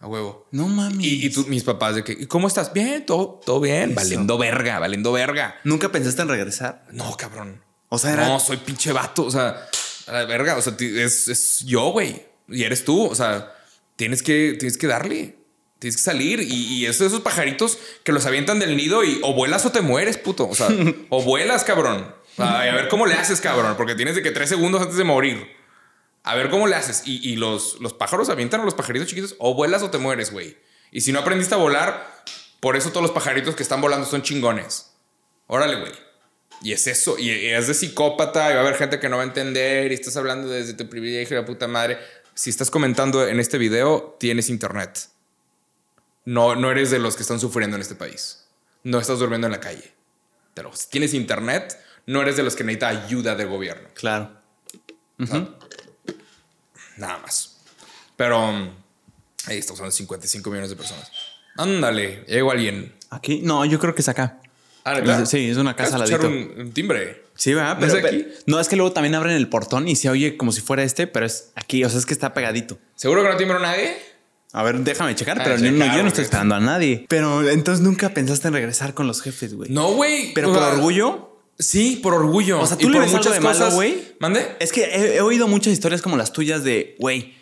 a 0.00 0.06
huevo. 0.06 0.46
No 0.50 0.68
mames. 0.68 1.04
Y, 1.04 1.26
y 1.26 1.30
tú- 1.30 1.46
mis 1.48 1.64
papás 1.64 1.94
de 1.94 2.04
que, 2.04 2.12
¿y 2.12 2.26
cómo 2.26 2.48
estás? 2.48 2.72
Bien, 2.72 3.04
todo, 3.06 3.40
todo 3.44 3.60
bien, 3.60 3.90
Eso. 3.90 3.94
valiendo 3.96 4.38
verga, 4.38 4.78
valiendo 4.78 5.12
verga. 5.12 5.56
¿Nunca 5.64 5.90
pensaste 5.90 6.22
en 6.22 6.28
regresar? 6.28 6.84
No, 6.92 7.16
cabrón. 7.16 7.62
O 7.88 7.98
sea, 7.98 8.12
era- 8.12 8.28
No, 8.28 8.40
soy 8.40 8.56
pinche 8.58 8.92
vato, 8.92 9.24
o 9.24 9.30
sea, 9.30 9.68
a 10.06 10.12
la 10.12 10.24
verga, 10.24 10.56
o 10.56 10.62
sea, 10.62 10.74
es, 10.78 11.28
es 11.28 11.60
yo, 11.64 11.90
güey, 11.90 12.24
y 12.48 12.62
eres 12.64 12.84
tú, 12.84 13.06
o 13.06 13.14
sea, 13.14 13.52
tienes 13.96 14.22
que, 14.22 14.56
tienes 14.58 14.76
que 14.78 14.86
darle. 14.86 15.36
Tienes 15.78 15.96
que 15.96 16.02
salir 16.04 16.40
y, 16.40 16.54
y 16.78 16.86
es 16.86 16.98
de 17.00 17.06
esos 17.06 17.20
pajaritos 17.20 17.76
que 18.02 18.10
los 18.10 18.24
avientan 18.24 18.58
del 18.58 18.78
nido 18.78 19.04
y 19.04 19.20
o 19.22 19.34
vuelas 19.34 19.66
o 19.66 19.72
te 19.72 19.82
mueres, 19.82 20.16
puto. 20.16 20.48
O 20.48 20.54
sea, 20.54 20.68
o 21.10 21.22
vuelas, 21.22 21.64
cabrón. 21.64 22.14
Ay, 22.38 22.70
a 22.70 22.74
ver 22.74 22.88
cómo 22.88 23.04
le 23.06 23.12
haces, 23.14 23.42
cabrón, 23.42 23.74
porque 23.76 23.94
tienes 23.94 24.14
de 24.14 24.22
que 24.22 24.30
tres 24.30 24.48
segundos 24.48 24.80
antes 24.80 24.96
de 24.96 25.04
morir. 25.04 25.46
A 26.26 26.34
ver 26.34 26.50
cómo 26.50 26.66
le 26.66 26.74
haces. 26.74 27.02
Y, 27.06 27.26
y 27.26 27.36
los, 27.36 27.80
los 27.80 27.92
pájaros 27.92 28.28
avientan 28.28 28.60
a 28.60 28.64
los 28.64 28.74
pajaritos 28.74 29.08
chiquitos 29.08 29.36
o 29.38 29.54
vuelas 29.54 29.82
o 29.84 29.90
te 29.90 29.98
mueres, 29.98 30.32
güey. 30.32 30.58
Y 30.90 31.02
si 31.02 31.12
no 31.12 31.20
aprendiste 31.20 31.54
a 31.54 31.58
volar, 31.58 32.04
por 32.58 32.76
eso 32.76 32.90
todos 32.90 33.02
los 33.02 33.12
pajaritos 33.12 33.54
que 33.54 33.62
están 33.62 33.80
volando 33.80 34.06
son 34.06 34.22
chingones. 34.22 34.92
Órale, 35.46 35.78
güey. 35.78 35.92
Y 36.62 36.72
es 36.72 36.88
eso. 36.88 37.16
Y 37.16 37.30
es 37.30 37.68
de 37.68 37.74
psicópata 37.74 38.50
y 38.50 38.54
va 38.54 38.60
a 38.60 38.62
haber 38.62 38.74
gente 38.74 38.98
que 38.98 39.08
no 39.08 39.18
va 39.18 39.22
a 39.22 39.26
entender 39.26 39.92
y 39.92 39.94
estás 39.94 40.16
hablando 40.16 40.48
desde 40.48 40.74
tu 40.74 40.88
privilegio, 40.88 41.36
la 41.38 41.46
puta 41.46 41.68
madre. 41.68 41.98
Si 42.34 42.50
estás 42.50 42.72
comentando 42.72 43.26
en 43.26 43.38
este 43.38 43.56
video, 43.56 44.16
tienes 44.18 44.48
internet. 44.48 45.08
No, 46.24 46.56
no 46.56 46.72
eres 46.72 46.90
de 46.90 46.98
los 46.98 47.14
que 47.14 47.22
están 47.22 47.38
sufriendo 47.38 47.76
en 47.76 47.82
este 47.82 47.94
país. 47.94 48.48
No 48.82 48.98
estás 48.98 49.20
durmiendo 49.20 49.46
en 49.46 49.52
la 49.52 49.60
calle. 49.60 49.92
Pero 50.54 50.74
si 50.74 50.88
tienes 50.90 51.14
internet, 51.14 51.78
no 52.06 52.20
eres 52.20 52.36
de 52.36 52.42
los 52.42 52.56
que 52.56 52.64
necesita 52.64 52.88
ayuda 52.88 53.36
del 53.36 53.46
gobierno. 53.46 53.88
Claro. 53.94 54.32
Nada 56.96 57.18
más. 57.18 57.56
Pero 58.16 58.48
um, 58.48 58.68
ahí 59.46 59.58
estamos 59.58 59.80
hablando 59.80 59.92
de 59.94 59.98
55 59.98 60.50
millones 60.50 60.70
de 60.70 60.76
personas. 60.76 61.10
Ándale, 61.56 62.24
llegó 62.26 62.50
alguien. 62.50 62.94
Aquí, 63.10 63.40
no, 63.42 63.64
yo 63.64 63.78
creo 63.78 63.94
que 63.94 64.02
es 64.02 64.08
acá. 64.08 64.40
Ah. 64.84 65.26
Sí, 65.26 65.50
es 65.50 65.56
una 65.56 65.74
casa 65.74 65.96
al 65.96 66.24
un, 66.26 66.54
un 66.58 66.72
timbre. 66.72 67.24
Sí, 67.34 67.52
¿verdad? 67.54 67.74
¿No 67.74 67.80
Pero, 67.80 67.98
es 67.98 68.04
aquí? 68.04 68.16
pero- 68.22 68.34
no, 68.46 68.60
es 68.60 68.68
que 68.68 68.76
luego 68.76 68.92
también 68.92 69.14
abren 69.16 69.34
el 69.36 69.48
portón 69.48 69.88
y 69.88 69.96
se 69.96 70.08
oye 70.08 70.36
como 70.36 70.52
si 70.52 70.60
fuera 70.60 70.84
este, 70.84 71.06
pero 71.06 71.26
es 71.26 71.50
aquí, 71.56 71.84
o 71.84 71.90
sea, 71.90 71.98
es 71.98 72.06
que 72.06 72.14
está 72.14 72.32
pegadito. 72.34 72.78
¿Seguro 72.94 73.22
que 73.22 73.28
no 73.30 73.36
timbró 73.36 73.58
nadie? 73.58 73.96
A 74.52 74.62
ver, 74.62 74.78
déjame 74.78 75.14
checar, 75.16 75.38
Ah, 75.40 75.44
pero 75.44 75.56
checar, 75.56 75.72
yo, 75.72 75.78
no, 75.78 75.84
yo 75.84 75.90
no 75.90 75.96
porque- 75.96 76.08
estoy 76.08 76.24
esperando 76.24 76.54
a 76.54 76.60
nadie. 76.60 77.04
Pero 77.08 77.46
entonces 77.48 77.84
nunca 77.84 78.10
pensaste 78.10 78.48
en 78.48 78.54
regresar 78.54 78.94
con 78.94 79.06
los 79.08 79.20
jefes, 79.22 79.54
güey. 79.54 79.70
No, 79.70 79.92
güey. 79.92 80.32
Pero 80.34 80.52
por 80.52 80.62
orgullo, 80.62 81.35
Sí, 81.58 82.00
por 82.02 82.12
orgullo. 82.14 82.60
O 82.60 82.66
sea, 82.66 82.76
¿tú 82.76 82.86
Y 82.86 82.90
le 82.90 82.98
por 82.98 83.06
ves 83.06 83.14
algo 83.14 83.30
de 83.30 83.40
malo, 83.40 83.70
güey? 83.72 84.14
¿Mande? 84.18 84.46
Es 84.60 84.72
que 84.72 84.84
he, 84.84 85.16
he 85.16 85.20
oído 85.20 85.48
muchas 85.48 85.72
historias 85.72 86.02
como 86.02 86.16
las 86.16 86.32
tuyas 86.32 86.64
de, 86.64 86.96
güey, 86.98 87.34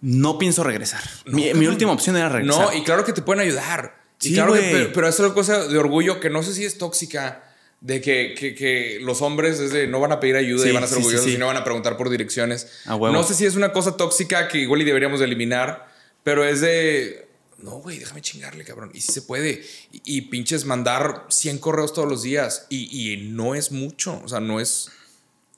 no 0.00 0.38
pienso 0.38 0.62
regresar. 0.64 1.02
mi, 1.26 1.50
última 1.66 1.92
opción 1.92 2.16
era 2.16 2.28
regresar. 2.28 2.66
No, 2.66 2.72
y 2.76 2.82
claro 2.82 3.04
que 3.04 3.12
te 3.12 3.22
pueden 3.22 3.40
ayudar. 3.40 3.96
Y 4.20 4.28
Sí, 4.28 4.34
claro 4.34 4.52
que, 4.52 4.60
pero, 4.60 4.92
pero 4.92 5.08
es 5.08 5.18
una 5.18 5.32
cosa 5.34 5.66
de 5.66 5.78
orgullo 5.78 6.20
que 6.20 6.30
no 6.30 6.42
sé 6.42 6.54
si 6.54 6.64
es 6.64 6.78
tóxica. 6.78 7.42
De 7.80 8.00
que, 8.00 8.34
que- 8.38 8.54
que 8.54 8.98
los 9.02 9.20
hombres 9.20 9.60
no 9.90 10.00
van 10.00 10.10
a 10.12 10.18
pedir 10.18 10.36
ayuda 10.36 10.62
Sí, 10.62 10.70
y 10.70 10.72
van 10.72 10.84
a 10.84 10.86
ser 10.86 10.96
sí, 10.96 11.02
orgullosos 11.02 11.26
sí. 11.26 11.34
y 11.34 11.38
no 11.38 11.48
van 11.48 11.58
a 11.58 11.64
preguntar 11.64 11.98
por 11.98 12.08
direcciones. 12.08 12.68
No 12.86 13.22
sé 13.24 13.34
si 13.34 13.44
es 13.44 13.56
una 13.56 13.72
cosa 13.72 13.98
tóxica 13.98 14.48
que 14.48 14.56
igual 14.56 14.80
y 14.80 14.84
deberíamos 14.84 15.20
de 15.20 15.26
eliminar, 15.26 15.86
pero 16.22 16.44
es 16.44 16.62
de 16.62 17.23
no, 17.64 17.78
güey, 17.78 17.98
déjame 17.98 18.20
chingarle, 18.20 18.62
cabrón. 18.62 18.90
Y 18.92 19.00
sí 19.00 19.10
se 19.10 19.22
puede. 19.22 19.64
Y, 19.90 20.02
y 20.04 20.20
pinches 20.22 20.66
mandar 20.66 21.24
100 21.30 21.58
correos 21.58 21.94
todos 21.94 22.06
los 22.06 22.22
días. 22.22 22.66
Y, 22.68 23.14
y 23.14 23.30
no 23.30 23.54
es 23.54 23.72
mucho. 23.72 24.20
O 24.22 24.28
sea, 24.28 24.38
no 24.38 24.60
es, 24.60 24.90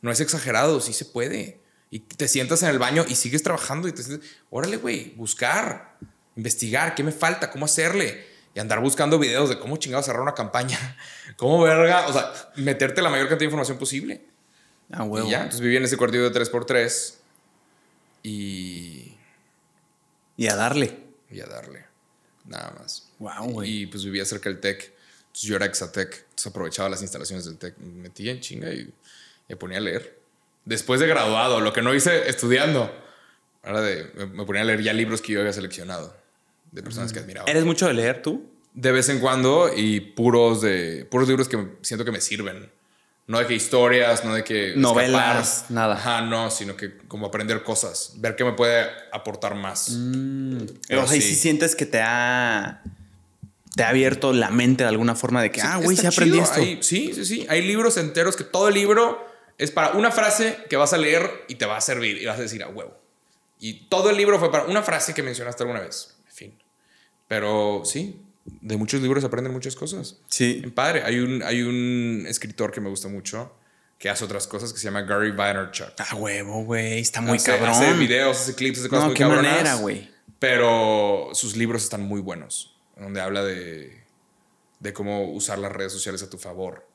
no 0.02 0.12
es 0.12 0.20
exagerado. 0.20 0.80
Sí 0.80 0.92
se 0.92 1.04
puede. 1.04 1.60
Y 1.90 1.98
te 1.98 2.28
sientas 2.28 2.62
en 2.62 2.68
el 2.68 2.78
baño 2.78 3.04
y 3.08 3.16
sigues 3.16 3.42
trabajando 3.42 3.88
y 3.88 3.92
te 3.92 4.04
sientes, 4.04 4.30
órale, 4.50 4.76
güey, 4.76 5.14
buscar, 5.16 5.98
investigar, 6.36 6.94
qué 6.94 7.02
me 7.02 7.10
falta, 7.10 7.50
cómo 7.50 7.64
hacerle. 7.64 8.24
Y 8.54 8.60
andar 8.60 8.80
buscando 8.80 9.18
videos 9.18 9.48
de 9.48 9.58
cómo 9.58 9.76
chingados 9.76 10.06
cerrar 10.06 10.22
una 10.22 10.34
campaña. 10.34 10.78
Cómo 11.36 11.60
verga. 11.60 12.06
O 12.06 12.12
sea, 12.12 12.32
meterte 12.54 13.02
la 13.02 13.10
mayor 13.10 13.26
cantidad 13.26 13.40
de 13.40 13.46
información 13.46 13.78
posible. 13.78 14.24
A 14.92 15.02
huevo. 15.02 15.26
Y 15.26 15.32
ya. 15.32 15.38
Entonces 15.38 15.60
viví 15.60 15.76
en 15.76 15.84
ese 15.84 15.96
cuartillo 15.96 16.30
de 16.30 16.40
3x3. 16.40 17.14
Y 18.22 19.16
Y 20.36 20.46
a 20.46 20.54
darle. 20.54 20.98
y 21.30 21.40
a 21.40 21.46
darle. 21.46 21.95
Nada 22.46 22.74
más. 22.78 23.08
Güey. 23.18 23.82
Y 23.82 23.86
pues 23.86 24.04
vivía 24.04 24.24
cerca 24.24 24.48
del 24.48 24.60
TEC. 24.60 24.92
Entonces 25.26 25.48
yo 25.48 25.56
era 25.56 25.66
exatec. 25.66 26.14
Entonces 26.24 26.46
aprovechaba 26.46 26.88
las 26.88 27.02
instalaciones 27.02 27.44
del 27.44 27.58
TEC. 27.58 27.76
Me 27.78 28.02
metía 28.02 28.32
en 28.32 28.40
chinga 28.40 28.72
y 28.72 28.92
me 29.48 29.56
ponía 29.56 29.78
a 29.78 29.80
leer. 29.80 30.18
Después 30.64 31.00
de 31.00 31.06
graduado, 31.06 31.60
lo 31.60 31.72
que 31.72 31.82
no 31.82 31.94
hice 31.94 32.28
estudiando. 32.28 32.90
Ahora 33.62 33.80
de, 33.82 34.04
me- 34.26 34.44
ponía 34.44 34.62
a 34.62 34.64
leer 34.64 34.82
ya 34.82 34.92
libros 34.92 35.20
que 35.20 35.32
yo 35.32 35.40
había 35.40 35.52
seleccionado. 35.52 36.16
De 36.72 36.82
personas 36.82 37.12
que 37.12 37.18
admiraba. 37.20 37.50
¿Eres 37.50 37.64
mucho 37.64 37.86
de 37.86 37.94
leer 37.94 38.22
tú? 38.22 38.48
De 38.74 38.92
vez 38.92 39.08
en 39.08 39.20
cuando 39.20 39.70
y 39.74 40.00
puros 40.00 40.60
de 40.60 41.06
puros 41.10 41.28
libros 41.28 41.48
que 41.48 41.56
me- 41.56 41.70
siento 41.82 42.04
que 42.04 42.12
me 42.12 42.20
sirven. 42.20 42.70
No 43.28 43.40
de 43.40 43.46
que 43.46 43.54
historias, 43.54 44.24
no 44.24 44.34
de 44.34 44.44
que 44.44 44.74
Novelas, 44.76 45.48
escapar. 45.48 45.70
nada. 45.72 45.94
Ajá, 45.96 46.20
no, 46.22 46.48
sino 46.50 46.76
que 46.76 46.96
como 47.08 47.26
aprender 47.26 47.64
cosas, 47.64 48.12
ver 48.18 48.36
qué 48.36 48.44
me 48.44 48.52
puede 48.52 48.86
aportar 49.12 49.56
más. 49.56 49.90
Pero 50.88 51.02
o 51.02 51.06
sea, 51.06 51.16
y 51.16 51.20
si 51.20 51.34
sientes 51.34 51.74
que 51.74 51.86
te 51.86 52.00
ha. 52.00 52.82
Te 53.74 53.82
ha 53.82 53.88
abierto 53.90 54.32
la 54.32 54.48
mente 54.50 54.84
de 54.84 54.88
alguna 54.88 55.14
forma 55.14 55.42
de 55.42 55.50
que, 55.50 55.60
Sí, 55.60 55.66
ah, 55.68 55.76
güey, 55.76 55.96
sí 55.98 56.06
aprendí 56.06 56.38
esto. 56.38 56.60
Hay- 56.60 56.78
sí, 56.82 57.12
sí, 57.14 57.24
sí. 57.26 57.46
Hay 57.50 57.60
libros 57.60 57.98
enteros 57.98 58.34
que 58.36 58.44
todo 58.44 58.68
el 58.68 58.74
libro 58.74 59.22
es 59.58 59.70
para 59.70 59.90
una 59.92 60.10
frase 60.10 60.58
que 60.70 60.76
vas 60.76 60.94
a 60.94 60.96
leer 60.96 61.44
y 61.48 61.56
te 61.56 61.66
va 61.66 61.76
a 61.76 61.80
servir 61.82 62.16
y 62.22 62.24
vas 62.24 62.38
a 62.38 62.42
decir 62.42 62.62
a 62.62 62.68
huevo. 62.68 62.96
Y 63.58 63.86
todo 63.88 64.08
el 64.10 64.16
libro 64.16 64.38
fue 64.38 64.50
para 64.50 64.64
una 64.64 64.82
frase 64.82 65.12
que 65.12 65.22
mencionaste 65.22 65.62
alguna 65.64 65.80
vez. 65.80 66.16
En 66.26 66.32
fin. 66.34 66.58
Pero 67.28 67.82
sí, 67.84 68.18
de 68.60 68.76
muchos 68.76 69.00
libros 69.02 69.24
aprenden 69.24 69.52
muchas 69.52 69.74
cosas. 69.76 70.16
Sí. 70.28 70.54
Bien 70.60 70.72
padre. 70.72 71.02
Hay 71.04 71.18
un, 71.18 71.42
hay 71.42 71.62
un 71.62 72.24
escritor 72.26 72.72
que 72.72 72.80
me 72.80 72.88
gusta 72.88 73.08
mucho 73.08 73.52
que 73.98 74.10
hace 74.10 74.24
otras 74.24 74.46
cosas 74.46 74.72
que 74.72 74.78
se 74.78 74.84
llama 74.84 75.02
Gary 75.02 75.30
Vaynerchuk. 75.32 75.92
A 75.98 76.14
huevo, 76.16 76.64
güey. 76.64 77.00
Está 77.00 77.20
muy 77.20 77.38
hace, 77.38 77.52
cabrón. 77.52 77.70
Hace 77.70 77.92
videos, 77.94 78.38
hace 78.38 78.54
clips, 78.54 78.80
hace 78.80 78.88
cosas 78.88 79.04
no, 79.04 79.08
muy 79.08 79.16
qué 79.16 79.22
cabronas. 79.22 79.52
manera, 79.52 79.74
güey. 79.76 80.10
Pero 80.38 81.30
sus 81.32 81.56
libros 81.56 81.82
están 81.82 82.02
muy 82.02 82.20
buenos, 82.20 82.76
donde 82.96 83.22
habla 83.22 83.42
de, 83.42 84.04
de 84.80 84.92
cómo 84.92 85.30
usar 85.32 85.58
las 85.58 85.72
redes 85.72 85.92
sociales 85.92 86.22
a 86.22 86.28
tu 86.28 86.36
favor. 86.36 86.86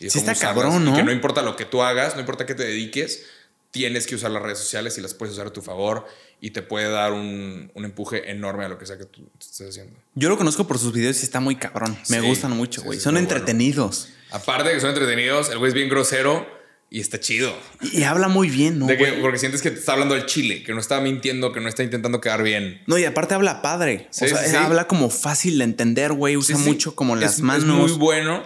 Y 0.00 0.10
Sí 0.10 0.18
está 0.18 0.32
usarlas, 0.32 0.40
cabrón, 0.40 0.82
y 0.82 0.90
¿no? 0.90 0.96
que 0.96 1.02
no 1.04 1.12
importa 1.12 1.42
lo 1.42 1.54
que 1.54 1.66
tú 1.66 1.82
hagas, 1.82 2.14
no 2.14 2.20
importa 2.20 2.46
qué 2.46 2.56
te 2.56 2.64
dediques, 2.64 3.26
tienes 3.70 4.08
que 4.08 4.16
usar 4.16 4.32
las 4.32 4.42
redes 4.42 4.58
sociales 4.58 4.98
y 4.98 5.00
las 5.02 5.14
puedes 5.14 5.34
usar 5.34 5.46
a 5.46 5.52
tu 5.52 5.62
favor 5.62 6.06
y 6.40 6.50
te 6.52 6.62
puede 6.62 6.88
dar 6.90 7.12
un, 7.12 7.70
un 7.74 7.84
empuje 7.84 8.30
enorme 8.30 8.64
a 8.64 8.68
lo 8.68 8.78
que 8.78 8.86
sea 8.86 8.96
que 8.98 9.04
tú 9.04 9.28
estés 9.38 9.68
haciendo. 9.68 9.98
Yo 10.14 10.28
lo 10.28 10.36
conozco 10.38 10.66
por 10.66 10.78
sus 10.78 10.92
videos 10.92 11.20
y 11.20 11.24
está 11.24 11.40
muy 11.40 11.56
cabrón. 11.56 11.96
Me 12.08 12.20
Sí, 12.20 12.26
gustan 12.26 12.52
mucho, 12.56 12.82
güey. 12.82 12.98
sí, 12.98 13.04
Son 13.04 13.14
bueno. 13.14 13.24
entretenidos. 13.28 14.08
Aparte 14.30 14.68
de 14.68 14.74
que 14.76 14.80
son 14.80 14.90
entretenidos, 14.90 15.50
el 15.50 15.58
güey 15.58 15.68
es 15.68 15.74
bien 15.74 15.88
grosero 15.88 16.46
y 16.88 17.00
está 17.00 17.20
chido. 17.20 17.54
Y, 17.82 17.98
y 18.00 18.02
habla 18.04 18.28
muy 18.28 18.48
bien, 18.48 18.78
¿no? 18.78 18.86
De 18.86 18.96
que- 18.96 19.12
porque 19.20 19.38
sientes 19.38 19.60
que 19.62 19.70
te 19.70 19.78
está 19.78 19.92
hablando 19.92 20.14
al 20.14 20.26
chile, 20.26 20.62
que 20.64 20.72
no 20.72 20.80
está 20.80 21.00
mintiendo, 21.00 21.52
que 21.52 21.60
no 21.60 21.68
está 21.68 21.82
intentando 21.82 22.20
quedar 22.20 22.42
bien. 22.42 22.82
No, 22.86 22.96
y 22.98 23.04
aparte 23.04 23.34
habla 23.34 23.60
padre. 23.62 24.08
O 24.10 24.12
sea, 24.12 24.28
sí. 24.48 24.56
habla 24.56 24.86
como 24.88 25.10
fácil 25.10 25.58
de 25.58 25.64
entender, 25.64 26.12
güey. 26.12 26.36
Usa 26.36 26.56
mucho 26.58 26.94
como 26.96 27.14
Es- 27.16 27.20
las 27.20 27.34
es 27.34 27.40
manos. 27.42 27.90
muy 27.90 27.92
bueno. 27.98 28.42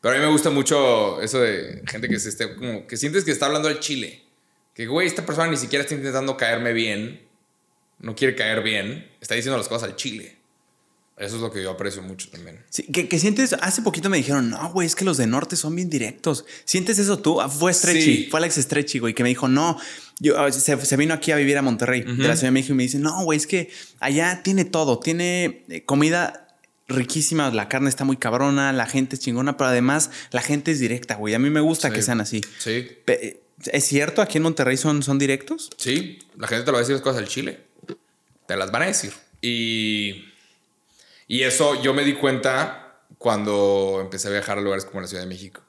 Pero 0.00 0.14
a 0.14 0.18
mí 0.18 0.24
me 0.24 0.30
gusta 0.30 0.50
mucho 0.50 1.20
eso 1.22 1.40
de 1.40 1.82
gente 1.86 2.08
que 2.08 2.20
se 2.20 2.28
esté 2.28 2.54
como 2.54 2.86
que 2.86 2.96
sientes 2.96 3.24
que 3.24 3.32
está 3.32 3.46
hablando 3.46 3.68
al 3.68 3.80
chile. 3.80 4.22
Que 4.74 4.86
güey, 4.86 5.08
esta 5.08 5.26
persona 5.26 5.50
ni 5.50 5.56
siquiera 5.56 5.82
está 5.82 5.94
intentando 5.96 6.36
caerme 6.36 6.72
bien. 6.72 7.26
No 8.00 8.14
quiere 8.14 8.34
caer 8.34 8.62
bien. 8.62 9.08
Está 9.20 9.34
diciendo 9.34 9.58
las 9.58 9.68
cosas 9.68 9.88
al 9.90 9.96
chile. 9.96 10.36
Eso 11.16 11.34
es 11.34 11.42
lo 11.42 11.50
que 11.50 11.60
yo 11.60 11.70
aprecio 11.72 12.00
mucho 12.00 12.30
también. 12.30 12.60
Sí, 12.70 12.84
que, 12.84 13.08
que 13.08 13.18
sientes, 13.18 13.52
hace 13.60 13.82
poquito 13.82 14.08
me 14.08 14.18
dijeron, 14.18 14.50
no, 14.50 14.70
güey, 14.72 14.86
es 14.86 14.94
que 14.94 15.04
los 15.04 15.16
de 15.16 15.26
norte 15.26 15.56
son 15.56 15.74
bien 15.74 15.90
directos. 15.90 16.44
¿Sientes 16.64 16.96
eso 17.00 17.18
tú? 17.18 17.40
Ah, 17.40 17.48
Fue 17.48 17.74
Stretchy, 17.74 18.00
Sí. 18.02 18.28
fue 18.30 18.38
Alex 18.38 18.54
Stretchy, 18.54 19.00
güey, 19.00 19.14
que 19.14 19.24
me 19.24 19.28
dijo, 19.30 19.48
no, 19.48 19.80
yo, 20.20 20.38
ah, 20.40 20.52
se, 20.52 20.60
se 20.80 20.96
vino 20.96 21.12
aquí 21.14 21.32
a 21.32 21.36
vivir 21.36 21.58
a 21.58 21.62
Monterrey, 21.62 22.02
de 22.02 22.12
la 22.28 22.36
Ciudad 22.36 22.48
de 22.48 22.50
México, 22.52 22.72
y 22.74 22.76
me 22.76 22.84
dice, 22.84 23.00
no, 23.00 23.24
güey, 23.24 23.36
es 23.36 23.48
que 23.48 23.68
allá 23.98 24.42
tiene 24.44 24.64
todo, 24.64 25.00
tiene 25.00 25.64
eh, 25.68 25.82
comida 25.84 26.56
riquísima, 26.86 27.50
la 27.50 27.68
carne 27.68 27.88
está 27.90 28.04
muy 28.04 28.16
cabrona, 28.16 28.72
la 28.72 28.86
gente 28.86 29.16
es 29.16 29.20
chingona, 29.20 29.56
pero 29.56 29.70
además 29.70 30.10
la 30.30 30.40
gente 30.40 30.70
es 30.70 30.78
directa, 30.78 31.16
güey. 31.16 31.34
A 31.34 31.40
mí 31.40 31.50
me 31.50 31.60
gusta 31.60 31.88
Sí. 31.88 31.94
que 31.94 32.02
sean 32.02 32.20
así. 32.20 32.42
Sí. 32.60 32.86
Pe- 33.04 33.40
¿Es 33.72 33.84
cierto? 33.86 34.22
¿Aquí 34.22 34.36
en 34.38 34.44
Monterrey 34.44 34.76
son, 34.76 35.02
son 35.02 35.18
directos? 35.18 35.68
Sí. 35.78 36.20
La 36.36 36.46
gente 36.46 36.62
te 36.64 36.66
lo 36.70 36.74
va 36.74 36.78
a 36.78 36.82
decir 36.82 36.94
las 36.94 37.02
cosas 37.02 37.20
al 37.20 37.26
chile. 37.28 37.58
Te 38.48 38.56
las 38.56 38.70
van 38.70 38.80
a 38.80 38.86
decir. 38.86 39.12
Y, 39.42 40.24
y 41.26 41.42
eso 41.42 41.80
yo 41.82 41.92
me 41.92 42.02
di 42.02 42.14
cuenta 42.14 43.02
cuando 43.18 43.98
empecé 44.00 44.28
a 44.28 44.30
viajar 44.30 44.56
a 44.56 44.62
lugares 44.62 44.86
como 44.86 45.02
la 45.02 45.06
Ciudad 45.06 45.22
de 45.22 45.28
México. 45.28 45.60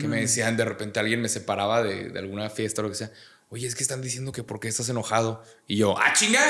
que 0.00 0.08
me 0.08 0.20
decían, 0.20 0.56
de 0.56 0.64
repente 0.64 0.98
alguien 0.98 1.22
me 1.22 1.28
separaba 1.28 1.84
de, 1.84 2.10
de 2.10 2.18
alguna 2.18 2.50
fiesta 2.50 2.82
o 2.82 2.82
lo 2.82 2.88
que 2.88 2.96
sea. 2.96 3.12
Oye, 3.48 3.68
es 3.68 3.76
que 3.76 3.84
están 3.84 4.02
diciendo 4.02 4.32
que 4.32 4.42
por 4.42 4.58
qué 4.58 4.66
estás 4.66 4.88
enojado. 4.88 5.44
Y 5.68 5.76
yo, 5.76 5.96
¡ah, 5.96 6.12
chinga! 6.12 6.40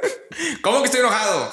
¿Cómo 0.62 0.80
que 0.80 0.86
estoy 0.86 1.00
enojado? 1.00 1.50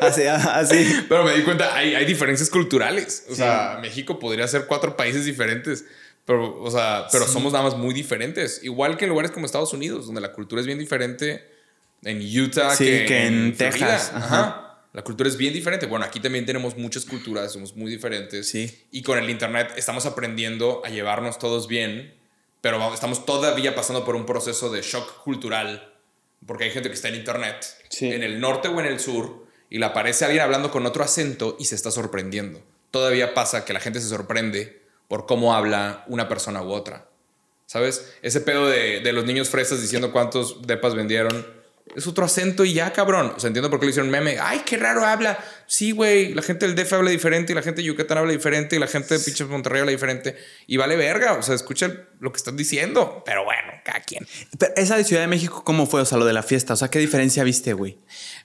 Así, 0.00 0.22
así. 0.22 1.04
Pero 1.10 1.24
me 1.24 1.34
di 1.36 1.42
cuenta, 1.42 1.76
hay, 1.76 1.94
hay 1.94 2.06
diferencias 2.06 2.48
culturales. 2.48 3.26
O 3.28 3.34
sea, 3.34 3.80
México 3.82 4.18
podría 4.18 4.48
ser 4.48 4.64
cuatro 4.66 4.96
países 4.96 5.26
diferentes. 5.26 5.84
Pero, 6.24 6.58
o 6.62 6.70
sea, 6.70 7.06
pero 7.12 7.26
somos 7.26 7.52
nada 7.52 7.64
más 7.66 7.76
muy 7.76 7.92
diferentes. 7.92 8.64
Igual 8.64 8.96
que 8.96 9.04
en 9.04 9.10
lugares 9.10 9.30
como 9.30 9.44
Estados 9.44 9.74
Unidos, 9.74 10.06
donde 10.06 10.22
la 10.22 10.32
cultura 10.32 10.60
es 10.60 10.66
bien 10.66 10.78
diferente. 10.78 11.55
En 12.06 12.20
Utah, 12.40 12.74
Sí, 12.74 12.84
que, 12.84 13.04
que 13.06 13.26
en. 13.26 13.56
Texas. 13.56 14.12
Ajá. 14.14 14.26
Ajá. 14.40 14.62
La 14.92 15.02
cultura 15.04 15.28
es 15.28 15.36
bien 15.36 15.52
diferente. 15.52 15.86
Bueno, 15.86 16.04
aquí 16.06 16.20
también 16.20 16.46
tenemos 16.46 16.76
muchas 16.76 17.04
culturas, 17.04 17.52
somos 17.52 17.76
muy 17.76 17.90
diferentes. 17.90 18.48
Sí. 18.48 18.86
Y 18.92 19.02
con 19.02 19.18
el 19.18 19.28
Internet 19.28 19.72
estamos 19.76 20.06
aprendiendo 20.06 20.80
a 20.84 20.88
llevarnos 20.88 21.38
todos 21.38 21.68
bien, 21.68 22.14
pero 22.62 22.94
estamos 22.94 23.26
todavía 23.26 23.74
pasando 23.74 24.04
por 24.06 24.16
un 24.16 24.24
proceso 24.24 24.70
de 24.70 24.80
shock 24.80 25.22
cultural, 25.22 25.92
porque 26.46 26.64
hay 26.64 26.70
gente 26.70 26.88
que 26.88 26.94
está 26.94 27.08
en 27.08 27.16
Internet, 27.16 27.66
Sí. 27.90 28.10
en 28.10 28.22
el 28.22 28.40
norte 28.40 28.68
o 28.68 28.80
en 28.80 28.86
el 28.86 28.98
sur, 28.98 29.46
y 29.68 29.78
le 29.78 29.84
aparece 29.84 30.24
alguien 30.24 30.42
hablando 30.42 30.70
con 30.70 30.86
otro 30.86 31.04
acento 31.04 31.56
y 31.60 31.66
se 31.66 31.74
está 31.74 31.90
sorprendiendo. 31.90 32.62
Todavía 32.90 33.34
pasa 33.34 33.64
que 33.66 33.74
la 33.74 33.80
gente 33.80 34.00
se 34.00 34.08
sorprende 34.08 34.80
por 35.08 35.26
cómo 35.26 35.54
habla 35.54 36.04
una 36.06 36.28
persona 36.28 36.62
u 36.62 36.70
otra. 36.70 37.06
¿Sabes? 37.66 38.14
Ese 38.22 38.40
pedo 38.40 38.68
de, 38.68 39.00
de 39.00 39.12
los 39.12 39.24
niños 39.26 39.50
fresas 39.50 39.82
diciendo 39.82 40.12
cuántos 40.12 40.62
depas 40.66 40.94
vendieron. 40.94 41.46
Es 41.94 42.06
otro 42.06 42.24
acento 42.24 42.64
y 42.64 42.74
ya, 42.74 42.92
cabrón. 42.92 43.32
O 43.36 43.40
sea, 43.40 43.48
entiendo 43.48 43.70
por 43.70 43.78
qué 43.78 43.86
le 43.86 43.90
hicieron 43.90 44.10
meme. 44.10 44.38
Ay, 44.40 44.62
qué 44.66 44.76
raro 44.76 45.04
habla. 45.04 45.38
Sí, 45.66 45.92
güey. 45.92 46.34
La 46.34 46.42
gente 46.42 46.66
del 46.66 46.74
DF 46.74 46.92
habla 46.94 47.10
diferente 47.10 47.52
y 47.52 47.54
la 47.54 47.62
gente 47.62 47.80
de 47.80 47.86
Yucatán 47.86 48.18
habla 48.18 48.32
diferente 48.32 48.76
y 48.76 48.78
la 48.78 48.86
gente 48.86 49.16
de 49.16 49.20
pinches 49.24 49.46
Monterrey 49.48 49.80
habla 49.80 49.92
diferente. 49.92 50.36
Y 50.66 50.76
vale 50.76 50.96
verga. 50.96 51.34
O 51.34 51.42
sea, 51.42 51.54
escucha 51.54 51.90
lo 52.20 52.32
que 52.32 52.36
están 52.38 52.56
diciendo. 52.56 53.22
Pero 53.24 53.44
bueno, 53.44 53.72
cada 53.84 54.00
quien. 54.00 54.26
Pero 54.58 54.72
esa 54.76 54.96
de 54.96 55.04
Ciudad 55.04 55.22
de 55.22 55.28
México, 55.28 55.62
¿cómo 55.64 55.86
fue? 55.86 56.00
O 56.02 56.04
sea, 56.04 56.18
lo 56.18 56.24
de 56.26 56.32
la 56.32 56.42
fiesta. 56.42 56.74
O 56.74 56.76
sea, 56.76 56.88
¿qué 56.88 56.98
diferencia 56.98 57.44
viste, 57.44 57.72
güey? 57.72 57.98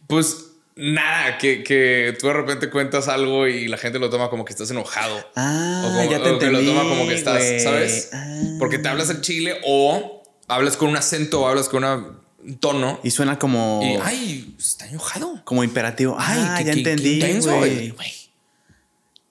Pues 0.07 0.45
nada, 0.75 1.37
que, 1.37 1.63
que 1.63 2.15
tú 2.19 2.27
de 2.27 2.33
repente 2.33 2.69
cuentas 2.69 3.07
algo 3.09 3.47
y 3.47 3.67
la 3.67 3.77
gente 3.77 3.99
lo 3.99 4.09
toma 4.09 4.29
como 4.29 4.45
que 4.45 4.53
estás 4.53 4.71
enojado. 4.71 5.17
Ah, 5.35 5.83
o 5.85 5.87
como, 5.89 6.09
ya 6.11 6.23
te 6.23 6.29
o 6.29 6.39
que 6.39 6.47
lo 6.51 6.61
toma 6.63 6.83
como 6.83 7.07
que 7.07 7.15
estás. 7.15 7.43
¿sabes? 7.63 8.09
Ah. 8.13 8.55
Porque 8.59 8.77
te 8.77 8.87
hablas 8.87 9.09
el 9.09 9.19
chile 9.21 9.59
o 9.65 10.23
hablas 10.47 10.77
con 10.77 10.89
un 10.89 10.95
acento 10.95 11.41
o 11.41 11.47
hablas 11.47 11.67
con 11.69 11.83
una- 11.83 11.95
un 11.95 12.20
tono. 12.59 12.99
Y 13.03 13.11
suena 13.11 13.37
como. 13.39 13.81
Y, 13.83 13.97
ay, 14.03 14.55
está 14.59 14.87
enojado. 14.87 15.41
como 15.45 15.63
imperativo. 15.63 16.15
Ay, 16.17 16.39
ah, 16.41 16.55
qué- 16.59 16.65
ya 16.65 16.73
qué- 16.73 16.77
entendí, 16.79 17.19
qué 17.19 17.39
güey. 17.39 17.95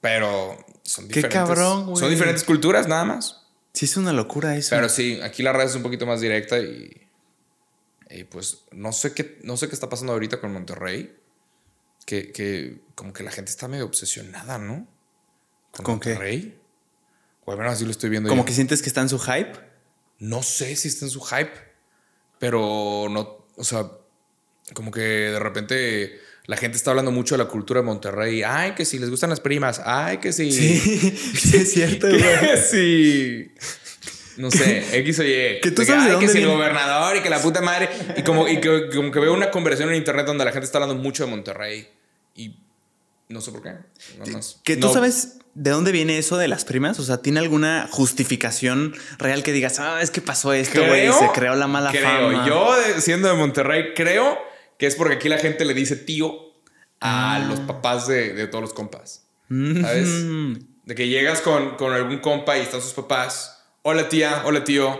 Pero 0.01 0.57
son 0.83 1.09
Qué 1.09 1.15
diferentes. 1.17 1.33
cabrón, 1.35 1.87
güey. 1.87 1.97
Son 1.97 2.11
diferentes 2.11 2.45
culturas, 2.45 2.89
nada 2.89 3.05
más. 3.05 3.47
Sí, 3.75 3.85
es 3.85 3.97
una 3.97 4.13
locura 4.13 4.57
eso. 4.57 4.71
Pero 4.75 4.89
sí, 4.89 5.21
aquí 5.23 5.43
la 5.43 5.53
red 5.53 5.67
es 5.67 5.75
un 5.75 5.83
poquito 5.83 6.07
más 6.07 6.21
directa 6.21 6.59
y, 6.59 7.07
y 8.09 8.25
pues 8.25 8.63
no 8.73 8.93
sé 8.93 9.13
qué, 9.15 9.39
no 9.45 9.57
sé 9.57 9.69
qué 9.69 9.75
está 9.75 9.89
pasando 9.89 10.13
ahorita 10.13 10.41
con 10.41 10.53
Monterrey. 10.53 11.17
Que, 12.07 12.33
que 12.33 12.81
como 12.95 13.13
que 13.13 13.23
la 13.23 13.31
gente 13.31 13.51
está 13.51 13.69
medio 13.69 13.85
obsesionada, 13.85 14.59
¿no? 14.59 14.89
¿Con 15.71 16.01
qué? 16.01 16.11
Monterrey. 16.11 16.59
O 17.45 17.53
al 17.53 17.59
menos 17.59 17.75
así 17.75 17.85
lo 17.85 17.91
estoy 17.91 18.11
viendo. 18.11 18.29
Como 18.29 18.43
yo. 18.43 18.47
que 18.47 18.53
sientes 18.55 18.83
que 18.83 18.89
está 18.89 19.03
en 19.03 19.09
su 19.11 19.19
hype. 19.19 19.53
No 20.19 20.43
sé 20.43 20.75
si 20.77 20.89
está 20.89 21.05
en 21.05 21.11
su 21.11 21.21
hype, 21.21 21.53
pero 22.41 23.07
no, 23.09 23.47
o 23.57 23.62
sea, 23.64 23.86
como 24.74 24.91
que 24.91 25.01
de 25.01 25.38
repente 25.38 26.18
la 26.47 26.57
gente 26.57 26.76
está 26.76 26.91
hablando 26.91 27.12
mucho 27.12 27.36
de 27.36 27.45
la 27.45 27.49
cultura 27.49 27.80
de 27.80 27.86
Monterrey. 27.86 28.43
Ay, 28.43 28.72
que 28.74 28.84
si 28.84 28.99
les 28.99 29.09
gustan 29.11 29.30
las 29.30 29.38
primas. 29.38 29.80
Ay, 29.84 30.18
que 30.18 30.32
si. 30.32 30.51
Sí, 30.51 30.78
sí 31.36 31.57
es 31.59 31.72
cierto, 31.72 32.09
güey. 32.11 32.22
Si. 32.68 33.53
No 34.36 34.51
sé, 34.51 34.99
X 35.01 35.18
o 35.18 35.22
Y. 35.24 35.61
Que 35.61 35.70
tú 35.70 35.84
sabes 35.84 36.05
de 36.05 36.09
ay, 36.09 36.12
dónde 36.14 36.26
que 36.26 36.32
si 36.32 36.38
el 36.38 36.49
gobernador 36.49 37.16
y 37.16 37.20
que 37.20 37.28
la 37.30 37.41
puta 37.43 37.61
madre. 37.61 37.88
Y 38.16 38.22
como, 38.22 38.49
y 38.49 38.59
que, 38.61 38.88
como 38.95 39.11
que 39.12 39.20
veo 39.20 39.34
una 39.34 39.51
conversación 39.51 39.91
en 39.91 39.97
internet 39.97 40.24
donde 40.26 40.45
la 40.45 40.51
gente 40.53 40.64
está 40.64 40.78
hablando 40.78 41.01
mucho 41.01 41.24
de 41.24 41.30
Monterrey. 41.30 41.88
Y 42.34 42.57
no 43.28 43.41
sé 43.43 43.53
por 43.53 43.62
qué. 43.62 43.70
No, 44.18 44.24
no- 44.26 44.41
Que 44.64 44.76
tú 44.76 44.86
no- 44.86 44.93
sabes 44.95 45.36
de 45.55 45.70
dónde 45.70 45.92
viene 45.92 46.18
eso 46.18 46.36
de 46.38 46.48
las 46.48 46.64
primas. 46.64 46.98
O 46.98 47.03
sea, 47.03 47.18
¿tiene 47.22 47.40
alguna 47.40 47.88
justificación 47.90 48.94
real 49.18 49.42
que 49.42 49.53
digas, 49.53 49.78
ah, 49.80 50.01
es 50.03 50.11
que 50.11 50.20
pasó 50.20 50.53
esto, 50.53 50.84
güey? 50.86 51.12
Se 51.12 51.28
creó 51.34 51.55
la 51.57 51.66
mala 51.66 51.90
creo, 51.90 52.30
fama. 52.30 52.46
Yo, 52.46 52.74
siendo 52.98 53.28
de 53.28 53.34
Monterrey, 53.34 53.94
creo 53.94 54.38
que 54.78 54.86
es 54.86 54.94
porque 54.96 55.14
aquí 55.14 55.28
la 55.28 55.38
gente 55.38 55.64
le 55.64 55.74
dice 55.74 55.96
tío 55.96 56.32
a 57.01 57.36
Ah. 57.36 57.38
los 57.40 57.61
papás 57.61 58.07
de, 58.07 58.34
de 58.34 58.46
todos 58.46 58.62
los 58.62 58.72
compas. 58.74 59.26
¿Sabes? 59.48 60.09
Mm. 60.09 60.55
De 60.84 60.94
que 60.94 61.09
llegas 61.09 61.40
con, 61.40 61.76
con 61.76 61.92
algún 61.92 62.18
compa 62.18 62.57
y 62.59 62.61
están 62.62 62.80
sus 62.80 62.92
papás. 62.92 63.62
Hola 63.82 64.09
tía, 64.09 64.42
hola 64.44 64.64
tío. 64.64 64.98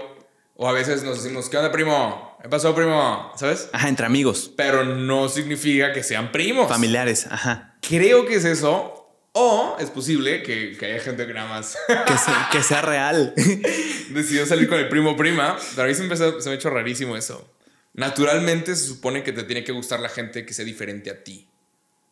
O 0.57 0.68
a 0.68 0.72
veces 0.72 1.03
nos 1.05 1.22
decimos, 1.22 1.48
¿qué 1.48 1.57
onda, 1.57 1.70
primo? 1.72 2.36
¿Qué 2.42 2.48
pasó, 2.48 2.74
primo? 2.74 3.32
¿Sabes? 3.36 3.68
Ajá, 3.72 3.88
entre 3.88 4.07
amigos, 4.07 4.51
Pero 4.57 4.84
no 4.84 5.28
significa 5.28 5.92
que 5.92 6.03
sean 6.03 6.32
primos. 6.32 6.68
familiares, 6.68 7.26
ajá. 7.30 7.76
Creo 7.86 8.26
que 8.26 8.34
es 8.36 8.44
eso. 8.44 8.99
O 9.43 9.76
es 9.78 9.91
posible 9.91 10.43
que, 10.43 10.76
que 10.78 10.86
haya 10.86 11.01
gente 11.03 11.26
que 11.26 11.32
nada 11.32 11.49
más 11.49 11.76
Que, 12.07 12.18
se- 12.18 12.30
que 12.53 12.62
sea 12.62 12.82
real. 12.82 13.32
decidió 14.11 14.45
salir 14.47 14.68
con 14.68 14.78
el 14.78 14.88
primo 14.88 15.12
o 15.12 15.16
prima. 15.16 15.57
Pero 15.74 15.84
a 15.84 15.86
mí 15.86 15.95
se, 15.95 16.16
se 16.16 16.49
me 16.49 16.51
ha 16.53 16.55
hecho 16.55 16.70
rarísimo 16.70 17.16
eso. 17.16 17.49
Naturalmente 17.95 18.74
se 18.76 18.86
supone 18.86 19.22
que 19.22 19.32
te 19.32 19.43
tiene 19.45 19.64
que 19.64 19.72
gustar 19.72 20.01
la 20.01 20.09
gente 20.09 20.47
que 20.47 20.55
sea 20.55 20.64
diferente 20.64 21.11
a 21.11 21.24
ti. 21.24 21.49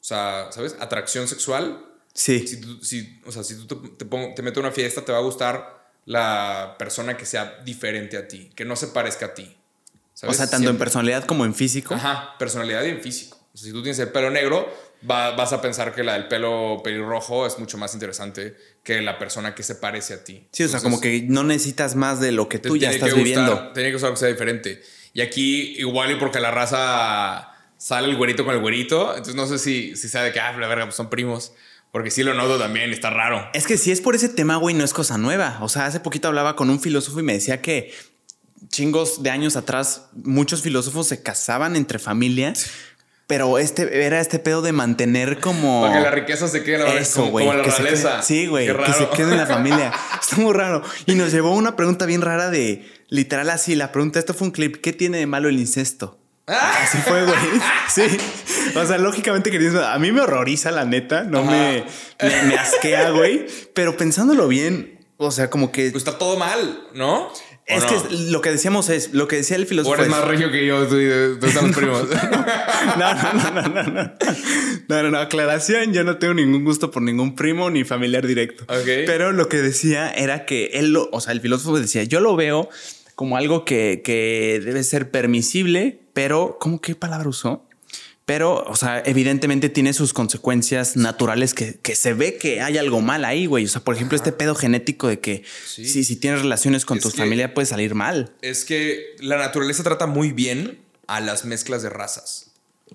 O 0.01 0.05
sea, 0.05 0.49
¿sabes? 0.51 0.77
Atracción 0.81 1.29
sexual. 1.29 1.85
Sí. 2.15 2.47
Si 2.49 2.61
tú, 2.61 2.83
si, 2.83 3.21
o 3.27 3.33
sea, 3.33 3.45
si 3.45 3.55
tú 3.57 3.67
te, 3.67 3.89
te, 3.91 4.05
pongo- 4.05 4.35
te 4.35 4.43
metes 4.43 4.57
a 4.59 4.61
una 4.61 4.73
fiesta, 4.73 5.05
te 5.05 5.13
va 5.13 5.19
a 5.19 5.23
gustar 5.23 5.87
la 6.05 6.77
persona 6.79 7.17
que 7.17 7.27
sea 7.27 7.59
diferente 7.65 8.17
a 8.17 8.27
ti, 8.27 8.51
que 8.57 8.65
no 8.65 8.75
se 8.77 8.89
parezca 8.89 9.27
a 9.27 9.35
ti. 9.35 9.57
O 9.95 9.99
¿sabes? 10.15 10.37
sea, 10.37 10.47
tanto 10.47 10.57
en 10.57 10.63
Siempre. 10.71 10.85
personalidad 10.85 11.25
como 11.27 11.45
en 11.45 11.55
físico. 11.55 11.95
Ajá, 11.95 12.37
personalidad 12.39 12.83
y 12.85 12.89
en 12.89 13.01
físico. 13.01 13.37
O 13.55 13.57
sea, 13.57 13.67
si 13.67 13.73
tú 13.73 13.83
tienes 13.83 13.99
el 14.01 14.09
pelo 14.09 14.31
negro, 14.31 14.69
va- 15.09 15.33
vas 15.37 15.53
a 15.53 15.61
pensar 15.61 15.95
que 15.95 16.03
la 16.03 16.15
del 16.15 16.29
pelo 16.29 16.81
pelirrojo 16.83 17.47
es 17.47 17.59
mucho 17.59 17.77
más 17.79 17.95
interesante 17.95 18.57
que 18.83 19.01
la 19.03 19.19
persona 19.19 19.55
que 19.55 19.63
se 19.63 19.75
parece 19.75 20.15
a 20.15 20.25
ti. 20.25 20.49
Sí, 20.53 20.65
o 20.65 20.69
sea, 20.69 20.79
Entonces, 20.79 20.83
como 20.83 21.01
que 21.01 21.23
no 21.29 21.45
necesitas 21.45 21.95
más 21.95 22.21
de 22.21 22.33
lo 22.33 22.49
que 22.49 22.59
tú 22.59 22.77
ya 22.77 22.91
estás 22.91 23.09
que 23.11 23.15
gustar- 23.15 23.25
viviendo. 23.25 23.73
Tiene 23.73 23.89
que 23.91 23.93
gustar 23.95 24.11
que 24.13 24.17
sea 24.17 24.29
diferente. 24.29 24.83
Y 25.13 25.21
aquí, 25.21 25.75
igual 25.79 26.11
y 26.13 26.15
porque 26.17 26.41
la 26.41 26.51
raza 26.51 27.51
sale 27.77 28.09
el 28.09 28.17
güerito 28.17 28.45
con 28.45 28.55
el 28.55 28.61
güerito, 28.61 29.11
entonces 29.11 29.35
no 29.35 29.47
sé 29.47 29.59
si, 29.59 29.95
si 29.97 30.09
sabe 30.09 30.33
que, 30.33 30.41
ah, 30.41 30.57
la 30.59 30.67
verga, 30.69 30.85
pues 30.85 30.97
son 30.97 31.11
primos. 31.11 31.53
Porque 31.91 32.11
sí 32.11 32.23
lo 32.23 32.35
noto 32.35 32.59
también, 32.59 32.93
está 32.93 33.09
raro. 33.09 33.49
Es 33.55 33.67
que 33.67 33.79
si 33.79 33.91
es 33.91 34.03
por 34.03 34.15
ese 34.15 34.29
tema, 34.29 34.57
güey, 34.57 34.75
no 34.75 34.85
es 34.85 34.93
cosa 34.93 35.17
nueva. 35.17 35.59
O 35.63 35.71
sea, 35.71 35.87
hace 35.87 36.01
poquito 36.01 36.29
hablaba 36.29 36.55
con 36.55 36.69
un 36.69 36.81
filósofo 36.81 37.19
y 37.21 37.23
me 37.23 37.33
decía 37.33 37.63
que 37.63 37.95
chingos 38.69 39.23
de 39.23 39.31
años 39.31 39.57
atrás 39.57 40.09
muchos 40.13 40.61
filósofos 40.63 41.07
se 41.07 41.23
casaban 41.23 41.77
entre 41.77 41.99
familia, 41.99 42.53
pero 43.29 43.59
este 43.59 44.05
era 44.05 44.19
este 44.21 44.41
pedo 44.41 44.61
de 44.63 44.73
mantener 44.73 45.39
como 45.39 45.83
Para 45.83 45.95
que 45.95 46.01
la 46.01 46.11
riqueza 46.11 46.49
se 46.49 46.65
quede, 46.65 46.79
la 46.79 46.95
eso, 46.95 47.23
como, 47.31 47.39
la 47.41 47.63
realeza. 47.63 48.17
quede- 48.17 48.23
sí, 48.25 48.47
güey, 48.49 48.67
que 48.67 48.93
se 48.93 49.09
quede 49.11 49.33
en 49.33 49.37
la 49.39 49.47
familia. 49.57 49.93
Está 50.21 50.37
muy 50.37 50.53
raro. 50.53 50.83
Y 51.07 51.15
nos 51.15 51.31
llevó 51.31 51.51
a 51.51 51.55
una 51.55 51.77
pregunta 51.77 52.07
bien 52.07 52.23
rara 52.23 52.51
de 52.51 52.85
literal 53.09 53.51
así. 53.51 53.77
La 53.77 53.93
pregunta, 53.93 54.19
esto 54.19 54.35
fue 54.35 54.47
un 54.49 54.51
clip. 54.51 54.81
¿Qué 54.83 54.93
tiene 54.93 55.19
de 55.19 55.27
malo 55.27 55.49
el 55.49 55.59
incesto? 55.61 56.19
Ah. 56.47 56.73
Así 56.83 56.99
fue, 56.99 57.23
güey. 57.25 57.39
Sí. 57.89 58.03
O 58.75 58.87
sea, 58.87 58.97
lógicamente 58.99 59.51
queriendo. 59.51 59.87
A 59.87 59.99
mí 59.99 60.11
me 60.13 60.23
horroriza, 60.23 60.71
la 60.71 60.85
neta. 60.87 61.23
No 61.25 61.45
me, 61.45 61.85
me, 62.23 62.43
me 62.45 62.55
asquea, 62.57 63.11
güey. 63.11 63.47
Pero 63.75 63.97
pensándolo 63.97 64.49
bien, 64.49 65.01
o 65.19 65.31
sea, 65.31 65.51
como 65.51 65.71
que. 65.71 65.91
Pues 65.91 66.03
está 66.07 66.17
todo 66.19 66.39
mal, 66.39 66.81
¿no? 66.95 67.31
¿O 67.71 67.75
es 67.75 67.83
no? 67.85 68.09
que 68.09 68.17
lo 68.31 68.41
que 68.41 68.51
decíamos 68.51 68.89
es 68.89 69.13
lo 69.13 69.29
que 69.29 69.37
decía 69.37 69.57
el 69.57 69.67
filósofo. 69.67 69.95
eres 69.95 70.07
es- 70.07 70.11
más 70.11 70.25
regio 70.27 70.51
que 70.51 70.67
yo, 70.67 70.87
tú, 70.87 70.97
tú 71.39 71.47
están 71.47 71.67
los 71.69 71.77
primos. 71.77 72.05
No, 72.99 73.15
no, 73.15 73.33
no, 73.35 73.51
no, 73.51 73.69
no, 73.69 73.83
no. 73.83 75.03
No, 75.03 75.11
no. 75.11 75.19
Aclaración, 75.19 75.93
yo 75.93 76.05
no 76.05 76.17
tengo 76.19 76.35
ningún 76.35 76.65
gusto 76.65 76.91
por 76.91 77.03
ningún 77.03 77.35
primo 77.35 77.71
ni 77.71 77.85
familiar 77.85 78.27
directo. 78.27 78.65
Ok. 78.65 78.87
Pero 79.07 79.33
lo 79.33 79.49
que 79.49 79.59
decía 79.59 80.11
era 80.11 80.47
que 80.47 80.71
él, 80.75 80.93
lo, 80.93 81.09
o 81.13 81.21
sea, 81.21 81.33
el 81.33 81.41
filósofo 81.41 81.79
decía, 81.79 82.05
yo 82.05 82.21
lo 82.21 82.35
veo 82.37 82.69
como 83.15 83.37
algo 83.37 83.65
que, 83.65 84.01
que 84.05 84.63
debe 84.65 84.83
ser 84.85 85.11
permisible, 85.11 85.99
pero, 86.15 86.57
¿cómo 86.61 86.81
qué 86.81 86.95
palabra 86.95 87.29
usó? 87.29 87.68
Pero, 88.29 88.63
o 88.67 88.77
sea, 88.77 89.03
evidentemente 89.07 89.71
tiene 89.71 89.95
sus 89.95 90.13
consecuencias 90.13 90.97
naturales 90.99 91.55
que, 91.55 91.79
que 91.81 91.95
se 91.97 92.13
ve 92.13 92.37
que 92.37 92.61
hay 92.61 92.77
algo 92.77 93.01
mal 93.01 93.25
ahí, 93.25 93.47
güey. 93.47 93.65
O 93.65 93.69
sea, 93.69 93.81
por 93.83 93.95
ejemplo, 93.97 94.17
este 94.17 94.33
pedo 94.33 94.55
genético 94.55 95.09
de 95.09 95.19
que 95.19 95.45
Sí. 95.67 95.87
si, 95.87 96.05
si 96.05 96.17
tienes 96.17 96.43
relaciones 96.43 96.85
con 96.85 96.99
Es 96.99 97.05
tu 97.05 97.11
que- 97.11 97.17
familia 97.17 97.55
puede 97.55 97.65
salir 97.65 97.95
mal. 97.95 98.35
es 98.43 98.67
que 98.67 99.17
la 99.21 99.39
naturaleza 99.39 99.83
trata 99.83 100.07
muy 100.07 100.33
bien 100.33 100.79
a 101.07 101.21
las 101.23 101.47
mezclas 101.47 101.83
de 101.83 101.89
razas. 101.89 102.51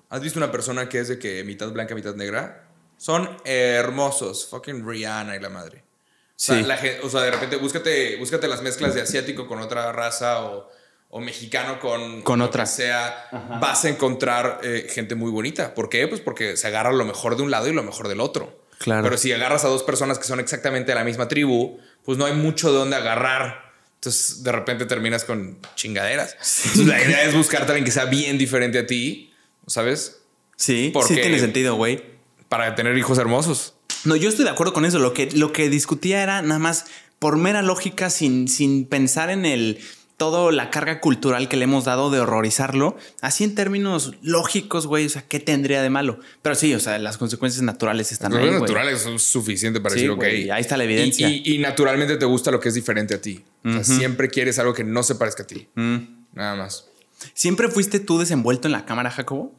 ¿Has 0.09 0.21
visto 0.21 0.38
una 0.38 0.51
persona 0.51 0.88
que 0.88 0.99
es 0.99 1.07
de 1.07 1.17
que 1.17 1.43
mitad 1.43 1.71
blanca, 1.71 1.95
mitad 1.95 2.13
negra? 2.15 2.67
Son 2.97 3.27
hermosos. 3.43 4.45
Fucking 4.51 4.88
Rihanna 4.88 5.36
y 5.36 5.39
la 5.39 5.49
madre. 5.49 5.79
O 5.79 6.34
sea, 6.36 6.57
Sí. 6.59 6.63
la 6.63 6.79
o 7.01 7.09
sea, 7.09 7.21
de 7.21 7.31
repente 7.31 7.55
búscate, 7.55 8.17
búscate 8.17 8.47
las 8.47 8.61
mezclas 8.61 8.93
de 8.93 9.01
asiático 9.01 9.47
con 9.47 9.59
otra 9.59 9.91
raza 9.91 10.43
o, 10.45 10.69
o 11.16 11.20
mexicano 11.22 11.80
con, 11.80 12.24
Con 12.24 12.39
lo 12.39 12.45
otra. 12.45 12.64
que 12.64 12.72
sea. 12.72 13.28
Vas 13.61 13.86
a 13.86 13.89
encontrar 13.89 14.61
eh, 14.64 14.88
gente 14.89 15.14
muy 15.14 15.30
bonita. 15.30 15.76
¿Por 15.76 15.88
qué? 15.88 16.07
Pues 16.07 16.22
porque 16.22 16.57
se 16.57 16.66
agarra 16.66 16.91
lo 16.91 17.05
mejor 17.05 17.38
de 17.38 17.43
un 17.43 17.51
lado 17.51 17.68
y 17.68 17.72
lo 17.72 17.84
mejor 17.84 18.07
del 18.07 18.20
otro. 18.20 18.59
Claro. 18.80 19.03
Pero 19.03 19.18
si 19.20 19.32
agarras 19.32 19.64
a 19.64 19.68
dos 19.68 19.84
personas 19.84 20.18
que 20.18 20.26
son 20.26 20.39
exactamente 20.39 20.91
de 20.91 20.95
la 20.95 21.03
misma 21.03 21.28
tribu, 21.28 21.78
pues 22.03 22.18
no 22.18 22.26
hay 22.26 22.34
mucho 22.34 22.72
de 22.72 22.80
dónde 22.80 22.95
agarrar. 22.95 23.74
Entonces, 23.93 24.41
de 24.43 24.51
repente 24.51 24.88
terminas 24.88 25.24
con 25.24 25.59
chingaderas. 25.76 26.36
Entonces, 26.66 26.88
la 26.88 26.99
idea 27.03 27.24
es 27.24 27.36
buscarte 27.36 27.68
a 27.68 27.76
alguien 27.76 27.86
que 27.86 27.91
sea 27.91 28.05
bien 28.05 28.39
diferente 28.39 28.80
a 28.80 28.88
ti, 28.88 29.32
¿sabes? 29.68 30.24
Sí, 30.55 30.91
sí 31.07 31.14
tiene 31.14 31.39
sentido, 31.39 31.76
güey. 31.76 32.03
Para 32.49 32.74
tener 32.74 32.97
hijos 32.97 33.20
hermosos. 33.20 33.76
No, 34.03 34.16
yo 34.16 34.30
estoy 34.30 34.45
de 34.45 34.51
acuerdo 34.51 34.74
con 34.74 34.84
eso. 34.84 34.97
Lo 34.97 35.14
que, 35.14 35.30
lo 35.32 35.53
que 35.53 35.70
discutía 35.70 36.24
era 36.24 36.41
nada 36.41 36.59
más 36.59 36.86
por 37.20 37.38
mera 37.38 37.61
lógica, 37.61 38.09
sin, 38.09 38.47
sin 38.47 38.88
pensar 38.88 39.30
en 39.30 39.45
el 39.45 39.80
todo 40.24 40.51
la 40.51 40.69
carga 40.69 41.01
cultural 41.01 41.49
que 41.49 41.57
le 41.57 41.65
hemos 41.65 41.84
dado 41.84 42.09
de 42.09 42.19
horrorizarlo. 42.21 42.95
Así 43.19 43.43
en 43.43 43.55
términos 43.55 44.13
lógicos, 44.21 44.88
güey. 44.88 45.05
O 45.05 45.09
sea, 45.09 45.21
¿qué 45.28 45.39
tendría 45.41 45.82
de 45.82 45.89
malo? 45.89 46.19
Pero 46.41 46.55
sí, 46.55 46.74
o 46.74 46.80
sea, 46.80 46.97
las 46.99 47.17
consecuencias 47.17 47.61
naturales 47.61 48.11
están 48.13 48.34
ahí. 48.34 48.47
güey. 48.47 48.61
naturales 48.61 49.01
son 49.01 49.19
suficientes 49.19 49.82
para 49.82 49.95
Sí, 49.95 50.01
decir, 50.07 50.11
ok. 50.11 50.24
ahí 50.24 50.61
está 50.61 50.78
la 50.78 50.86
evidencia. 50.86 51.30
Y, 51.30 51.41
y- 51.45 51.55
y 51.55 51.57
naturalmente 51.57 52.15
te 52.17 52.26
gusta 52.26 52.51
lo 52.51 52.59
que 52.61 52.69
es 52.69 52.76
diferente 52.76 53.15
a 53.15 53.21
ti. 53.21 53.43
O 53.65 53.71
sea, 53.74 53.84
siempre 53.84 54.30
quieres 54.30 54.57
algo 54.59 54.74
que 54.74 54.84
no 54.86 55.03
se 55.03 55.15
parezca 55.15 55.43
a 55.43 55.47
ti. 55.47 55.67
Nada 55.76 56.55
más. 56.55 56.88
¿Siempre 57.34 57.67
fuiste 57.69 57.99
tú 57.99 58.17
desenvuelto 58.19 58.67
en 58.67 58.71
la 58.71 58.86
cámara, 58.86 59.11
Jacobo? 59.11 59.53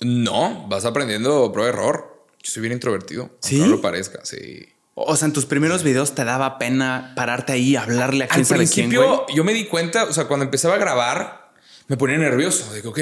No, 0.00 0.66
vas 0.68 0.84
aprendiendo 0.84 1.50
prueba 1.52 1.70
de 1.72 1.78
error. 1.78 2.24
Yo 2.42 2.52
soy 2.52 2.60
bien 2.62 2.72
introvertido. 2.74 3.22
aunque 3.22 3.48
¿Sí? 3.48 3.58
No 3.58 3.66
lo 3.66 3.80
parezca, 3.80 4.20
sí. 4.24 4.66
O 4.98 5.14
sea, 5.14 5.26
en 5.26 5.34
tus 5.34 5.44
primeros 5.44 5.82
videos 5.82 6.14
te 6.14 6.24
daba 6.24 6.56
pena 6.56 7.12
pararte 7.14 7.52
ahí 7.52 7.76
hablarle 7.76 8.24
a 8.24 8.28
quién 8.28 8.40
Al 8.40 8.46
quién, 8.46 8.56
principio 8.56 9.24
güey. 9.24 9.36
yo 9.36 9.44
me 9.44 9.52
di 9.52 9.66
cuenta, 9.66 10.04
o 10.04 10.12
sea, 10.14 10.24
cuando 10.24 10.44
empezaba 10.44 10.76
a 10.76 10.78
grabar, 10.78 11.52
me 11.86 11.98
ponía 11.98 12.16
nervioso. 12.16 12.72
Digo, 12.72 12.90
ok, 12.90 13.00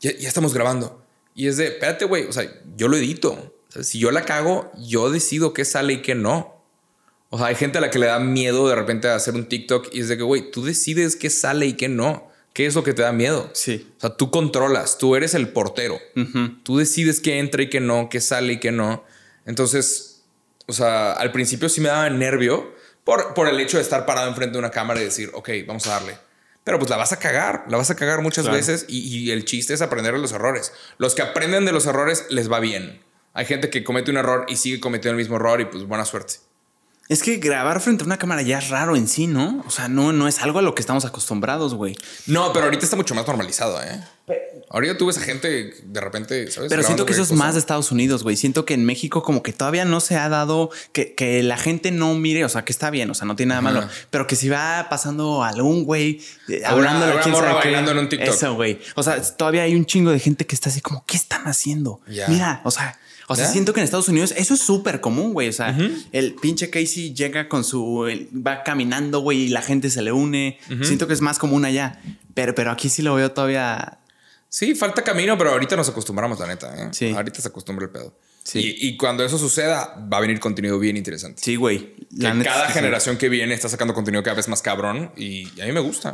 ya, 0.00 0.10
ya 0.18 0.26
estamos 0.28 0.52
grabando. 0.52 1.06
Y 1.36 1.46
es 1.46 1.56
de, 1.56 1.68
espérate, 1.68 2.04
güey, 2.06 2.26
o 2.26 2.32
sea, 2.32 2.50
yo 2.76 2.88
lo 2.88 2.96
edito. 2.96 3.54
O 3.68 3.72
sea, 3.72 3.84
si 3.84 4.00
yo 4.00 4.10
la 4.10 4.24
cago, 4.24 4.72
yo 4.76 5.08
decido 5.10 5.52
qué 5.52 5.64
sale 5.64 5.92
y 5.92 6.02
qué 6.02 6.16
no. 6.16 6.64
O 7.28 7.38
sea, 7.38 7.46
hay 7.46 7.54
gente 7.54 7.78
a 7.78 7.80
la 7.80 7.90
que 7.90 8.00
le 8.00 8.06
da 8.06 8.18
miedo 8.18 8.68
de 8.68 8.74
repente 8.74 9.06
a 9.06 9.14
hacer 9.14 9.34
un 9.34 9.48
TikTok 9.48 9.90
y 9.92 10.00
es 10.00 10.08
de 10.08 10.16
que, 10.16 10.24
güey, 10.24 10.50
tú 10.50 10.64
decides 10.64 11.14
qué 11.14 11.30
sale 11.30 11.66
y 11.66 11.74
qué 11.74 11.88
no. 11.88 12.28
¿Qué 12.52 12.66
es 12.66 12.74
lo 12.74 12.82
que 12.82 12.92
te 12.92 13.02
da 13.02 13.12
miedo? 13.12 13.48
Sí. 13.54 13.88
O 13.98 14.00
sea, 14.00 14.10
tú 14.16 14.32
controlas, 14.32 14.98
tú 14.98 15.14
eres 15.14 15.34
el 15.34 15.50
portero. 15.50 16.00
Tú 16.64 16.78
decides 16.78 17.20
qué 17.20 17.38
entra 17.38 17.62
y 17.62 17.70
qué 17.70 17.78
no, 17.78 18.08
qué 18.10 18.20
sale 18.20 18.54
y 18.54 18.58
qué 18.58 18.72
no. 18.72 19.04
Entonces, 19.46 20.09
o 20.70 20.72
sea, 20.72 21.12
al 21.12 21.32
principio 21.32 21.68
sí 21.68 21.80
me 21.80 21.88
daba 21.88 22.08
nervio 22.10 22.74
por, 23.04 23.34
por 23.34 23.48
el 23.48 23.58
hecho 23.60 23.76
de 23.76 23.82
estar 23.82 24.06
parado 24.06 24.28
enfrente 24.28 24.52
de 24.52 24.58
una 24.60 24.70
cámara 24.70 25.00
y 25.00 25.04
decir, 25.04 25.30
ok, 25.34 25.50
vamos 25.66 25.86
a 25.86 25.90
darle. 25.90 26.16
Pero 26.64 26.78
pues 26.78 26.90
la 26.90 26.96
vas 26.96 27.12
a 27.12 27.18
cagar, 27.18 27.64
la 27.68 27.76
vas 27.76 27.90
a 27.90 27.96
cagar 27.96 28.22
muchas 28.22 28.44
Claro. 28.44 28.56
veces 28.56 28.84
y, 28.88 28.98
y 29.00 29.30
el 29.30 29.44
chiste 29.44 29.74
es 29.74 29.82
aprender 29.82 30.12
de 30.14 30.20
los 30.20 30.32
errores. 30.32 30.72
Los 30.98 31.14
que 31.14 31.22
aprenden 31.22 31.64
de 31.64 31.72
los 31.72 31.86
errores 31.86 32.26
les 32.30 32.50
va 32.50 32.60
bien. 32.60 33.02
Hay 33.32 33.46
gente 33.46 33.70
que 33.70 33.82
comete 33.84 34.10
un 34.10 34.16
error 34.18 34.44
y 34.48 34.56
sigue 34.56 34.80
cometiendo 34.80 35.12
el 35.12 35.16
mismo 35.16 35.36
error 35.36 35.60
y 35.60 35.64
pues 35.66 35.84
buena 35.84 36.04
suerte. 36.04 36.34
Es 37.10 37.24
que 37.24 37.38
grabar 37.38 37.80
frente 37.80 38.04
a 38.04 38.06
una 38.06 38.18
cámara 38.18 38.40
ya 38.42 38.58
es 38.58 38.68
raro 38.68 38.94
en 38.94 39.08
sí, 39.08 39.26
¿no? 39.26 39.64
O 39.66 39.70
sea, 39.70 39.88
no, 39.88 40.12
no 40.12 40.28
es 40.28 40.38
algo 40.42 40.60
a 40.60 40.62
lo 40.62 40.76
que 40.76 40.80
estamos 40.80 41.04
acostumbrados, 41.04 41.74
güey. 41.74 41.96
No, 42.28 42.52
pero 42.52 42.66
ahorita 42.66 42.84
está 42.84 42.94
mucho 42.94 43.16
más 43.16 43.26
normalizado, 43.26 43.82
¿eh? 43.82 44.00
Ahorita 44.68 44.96
tú 44.96 45.06
ves 45.06 45.18
a 45.18 45.20
gente 45.20 45.74
de 45.82 46.00
repente, 46.00 46.48
¿sabes? 46.52 46.70
Pero 46.70 46.84
siento 46.84 47.04
que 47.04 47.12
eso 47.12 47.22
es 47.22 47.32
más 47.32 47.54
de 47.54 47.58
Estados 47.58 47.90
Unidos, 47.90 48.22
güey. 48.22 48.36
Siento 48.36 48.64
que 48.64 48.74
en 48.74 48.84
México 48.84 49.24
como 49.24 49.42
que 49.42 49.52
todavía 49.52 49.84
no 49.84 49.98
se 49.98 50.16
ha 50.16 50.28
dado 50.28 50.70
que, 50.92 51.16
que 51.16 51.42
la 51.42 51.56
gente 51.56 51.90
no 51.90 52.14
mire, 52.14 52.44
o 52.44 52.48
sea, 52.48 52.64
que 52.64 52.70
está 52.70 52.90
bien, 52.90 53.10
o 53.10 53.14
sea, 53.14 53.26
no 53.26 53.34
tiene 53.34 53.50
nada 53.50 53.60
malo, 53.60 53.88
pero 54.10 54.28
que 54.28 54.36
si 54.36 54.48
va 54.48 54.86
pasando 54.88 55.42
algún 55.42 55.82
güey 55.82 56.22
eh, 56.48 56.62
hablando 56.64 57.06
de 57.06 57.18
quién 57.24 57.34
sabe 57.34 57.54
bailando 57.54 57.90
en 57.90 57.98
un 57.98 58.08
TikTok. 58.08 58.34
Eso, 58.36 58.54
güey. 58.54 58.78
O 58.94 59.02
sea, 59.02 59.20
todavía 59.20 59.62
hay 59.62 59.74
un 59.74 59.84
chingo 59.84 60.12
de 60.12 60.20
gente 60.20 60.46
que 60.46 60.54
está 60.54 60.68
así 60.68 60.80
como, 60.80 61.04
¿qué 61.08 61.16
están 61.16 61.48
haciendo? 61.48 62.00
Mira, 62.28 62.60
o 62.62 62.70
sea, 62.70 63.00
o 63.32 63.36
sea, 63.36 63.46
siento 63.46 63.72
que 63.72 63.80
en 63.80 63.84
Estados 63.84 64.08
Unidos 64.08 64.34
eso 64.36 64.54
es 64.54 64.60
súper 64.60 65.00
común, 65.00 65.32
güey. 65.32 65.48
O 65.48 65.52
sea, 65.52 65.76
el 66.12 66.34
pinche 66.34 66.68
Casey 66.68 67.14
llega 67.14 67.48
con 67.48 67.64
su, 67.64 68.06
va 68.46 68.62
caminando, 68.62 69.20
güey, 69.20 69.42
y 69.42 69.48
la 69.48 69.62
gente 69.62 69.88
se 69.90 70.02
le 70.02 70.12
une. 70.12 70.58
Siento 70.82 71.06
que 71.06 71.14
es 71.14 71.20
más 71.20 71.38
común 71.38 71.64
allá, 71.64 72.00
pero, 72.34 72.54
pero 72.54 72.70
aquí 72.70 72.88
sí 72.88 73.02
lo 73.02 73.14
veo 73.14 73.30
todavía. 73.32 73.98
Sí, 74.48 74.74
falta 74.74 75.04
camino, 75.04 75.38
pero 75.38 75.50
ahorita 75.50 75.76
nos 75.76 75.88
acostumbramos, 75.88 76.40
la 76.40 76.48
neta. 76.48 76.74
¿eh? 76.76 76.88
Sí. 76.90 77.10
Ahorita 77.10 77.40
se 77.40 77.46
acostumbra 77.48 77.84
el 77.86 77.92
pedo. 77.92 78.12
Sí. 78.42 78.58
Y, 78.80 78.88
y 78.88 78.96
cuando 78.96 79.24
eso 79.24 79.38
suceda, 79.38 79.94
va 80.12 80.16
a 80.16 80.20
venir 80.20 80.40
contenido 80.40 80.76
bien 80.80 80.96
interesante. 80.96 81.40
Sí, 81.40 81.54
güey. 81.54 81.94
Que 81.94 82.06
La 82.16 82.42
cada 82.42 82.66
que 82.66 82.72
sí. 82.72 82.78
generación 82.80 83.16
que 83.16 83.28
viene 83.28 83.54
está 83.54 83.68
sacando 83.68 83.94
contenido 83.94 84.24
cada 84.24 84.34
vez 84.34 84.48
más 84.48 84.60
cabrón 84.60 85.12
y, 85.16 85.46
y 85.56 85.60
a 85.60 85.66
mí 85.66 85.72
me 85.72 85.78
gusta. 85.80 86.12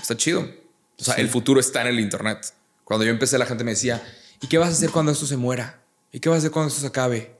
Está 0.00 0.16
chido. 0.16 0.48
O 0.98 1.02
sea, 1.04 1.14
el 1.14 1.28
futuro 1.28 1.58
está 1.58 1.80
en 1.80 1.88
el 1.88 1.98
internet. 1.98 2.54
Cuando 2.84 3.04
yo 3.04 3.10
empecé, 3.10 3.36
la 3.36 3.46
gente 3.46 3.64
me 3.64 3.72
decía, 3.72 4.00
¿y 4.40 4.46
qué 4.46 4.58
vas 4.58 4.68
a 4.68 4.72
hacer 4.72 4.90
cuando 4.90 5.10
esto 5.10 5.26
se 5.26 5.36
muera? 5.36 5.80
¿Y 6.16 6.20
qué 6.20 6.30
vas 6.30 6.36
a 6.36 6.38
hacer 6.38 6.50
cuando 6.50 6.68
esto 6.68 6.80
se 6.80 6.86
acabe? 6.86 7.36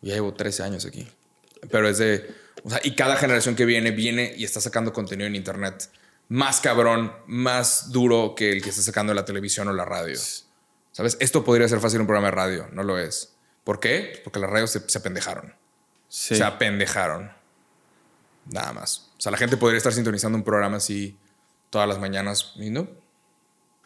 Ya 0.00 0.14
llevo 0.14 0.32
13 0.32 0.62
años 0.62 0.86
aquí. 0.86 1.04
Pero 1.68 1.88
es 1.88 1.98
de... 1.98 2.32
O 2.62 2.70
sea, 2.70 2.78
y 2.84 2.94
cada 2.94 3.16
generación 3.16 3.56
que 3.56 3.64
viene, 3.64 3.90
viene 3.90 4.32
y 4.36 4.44
está 4.44 4.60
sacando 4.60 4.92
contenido 4.92 5.26
en 5.26 5.34
internet 5.34 5.90
más 6.28 6.60
cabrón, 6.60 7.12
más 7.26 7.90
duro 7.90 8.36
que 8.36 8.52
el 8.52 8.62
que 8.62 8.70
está 8.70 8.82
sacando 8.82 9.12
la 9.14 9.24
televisión 9.24 9.66
o 9.66 9.72
la 9.72 9.84
radio. 9.84 10.16
¿Sabes? 10.92 11.16
Esto 11.18 11.44
podría 11.44 11.68
ser 11.68 11.80
fácil 11.80 12.02
un 12.02 12.06
programa 12.06 12.28
de 12.28 12.36
radio, 12.36 12.68
no 12.70 12.84
lo 12.84 13.00
es. 13.00 13.32
¿Por 13.64 13.80
qué? 13.80 14.20
Porque 14.22 14.38
las 14.38 14.48
radios 14.48 14.70
se, 14.70 14.88
se 14.88 14.98
apendejaron. 14.98 15.52
Sí. 16.08 16.36
Se 16.36 16.44
apendejaron. 16.44 17.32
Nada 18.46 18.72
más. 18.74 19.10
O 19.18 19.20
sea, 19.20 19.32
la 19.32 19.38
gente 19.38 19.56
podría 19.56 19.78
estar 19.78 19.92
sintonizando 19.92 20.38
un 20.38 20.44
programa 20.44 20.76
así 20.76 21.18
todas 21.68 21.88
las 21.88 21.98
mañanas 21.98 22.52
y 22.54 22.70
no. 22.70 22.86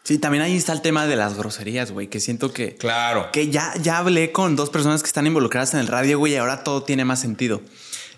Sí, 0.09 0.17
también 0.17 0.41
ahí 0.43 0.55
está 0.55 0.73
el 0.73 0.81
tema 0.81 1.05
de 1.05 1.15
las 1.15 1.37
groserías, 1.37 1.91
güey, 1.91 2.07
que 2.07 2.19
siento 2.19 2.51
que, 2.51 2.75
Claro. 2.75 3.29
que 3.31 3.51
ya, 3.51 3.75
ya 3.79 3.99
hablé 3.99 4.31
con 4.31 4.55
dos 4.55 4.71
personas 4.71 5.03
que 5.03 5.05
están 5.05 5.27
involucradas 5.27 5.75
en 5.75 5.81
el 5.81 5.85
radio, 5.85 6.17
güey, 6.17 6.33
y 6.33 6.37
ahora 6.37 6.63
todo 6.63 6.81
tiene 6.81 7.05
más 7.05 7.21
sentido. 7.21 7.61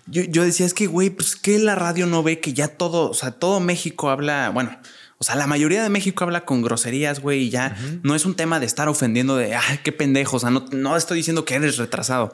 Yo, 0.06 0.22
yo 0.22 0.42
decía, 0.42 0.64
es 0.64 0.72
que, 0.72 0.86
güey, 0.86 1.10
pues 1.10 1.36
que 1.36 1.58
la 1.58 1.74
radio 1.74 2.06
no 2.06 2.22
ve 2.22 2.40
que 2.40 2.54
ya 2.54 2.68
todo, 2.68 3.10
o 3.10 3.12
sea, 3.12 3.32
todo 3.32 3.60
México 3.60 4.08
habla, 4.08 4.48
bueno, 4.48 4.74
o 5.18 5.24
sea, 5.24 5.34
la 5.34 5.46
mayoría 5.46 5.82
de 5.82 5.90
México 5.90 6.24
habla 6.24 6.46
con 6.46 6.62
groserías, 6.62 7.20
güey, 7.20 7.42
y 7.42 7.50
ya 7.50 7.76
no 8.02 8.14
es 8.14 8.24
un 8.24 8.36
tema 8.36 8.58
de 8.58 8.64
estar 8.64 8.88
ofendiendo 8.88 9.36
de, 9.36 9.54
ay, 9.54 9.80
qué 9.84 9.92
pendejo, 9.92 10.38
o 10.38 10.40
sea, 10.40 10.48
no, 10.48 10.64
no 10.70 10.96
estoy 10.96 11.18
diciendo 11.18 11.44
que 11.44 11.56
eres 11.56 11.76
retrasado. 11.76 12.32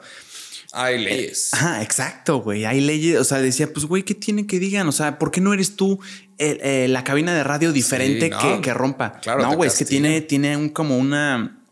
Hay 0.71 0.99
leyes. 1.03 1.53
Ajá, 1.53 1.81
exacto, 1.81 2.41
güey. 2.41 2.65
Hay 2.65 2.79
leyes, 2.81 3.17
o 3.19 3.23
sea, 3.23 3.39
decía, 3.39 3.71
pues, 3.73 3.85
güey, 3.85 4.03
¿qué 4.03 4.13
tiene 4.13 4.45
que 4.45 4.59
digan? 4.59 4.87
O 4.87 4.91
sea, 4.91 5.17
¿por 5.17 5.31
qué 5.31 5.41
no 5.41 5.53
eres 5.53 5.75
tú 5.75 5.99
el- 6.37 6.59
eh, 6.61 6.87
la 6.87 7.03
cabina 7.03 7.33
de 7.33 7.43
radio 7.43 7.71
diferente 7.73 8.25
Sí, 8.27 8.31
no. 8.31 8.39
que, 8.39 8.61
que 8.61 8.73
rompa? 8.73 9.19
Claro, 9.19 9.41
no, 9.41 9.53
güey, 9.55 9.67
es 9.67 9.75
que 9.77 9.85
tiene, 9.85 10.21
tiene 10.21 10.55
un 10.57 10.69
como 10.69 10.97
una, 10.97 11.63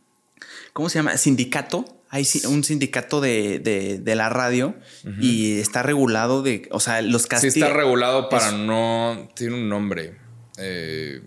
¿cómo 0.74 0.90
se 0.90 0.98
llama? 1.00 1.16
Sindicato. 1.18 1.86
Hay 2.10 2.26
un 2.48 2.64
sindicato 2.64 3.20
de, 3.22 3.60
de- 3.60 4.00
de 4.00 4.16
la 4.16 4.30
radio 4.30 4.76
y 5.20 5.60
está 5.60 5.84
regulado 5.84 6.42
de, 6.42 6.68
o 6.72 6.80
sea, 6.80 7.02
los 7.02 7.24
Sí 7.24 7.28
castiga. 7.28 7.68
está 7.68 7.78
regulado 7.78 8.30
para 8.30 8.48
Es- 8.48 8.54
no... 8.54 9.30
Tiene 9.36 9.56
un 9.56 9.68
nombre. 9.70 10.18
Eh, 10.58 11.22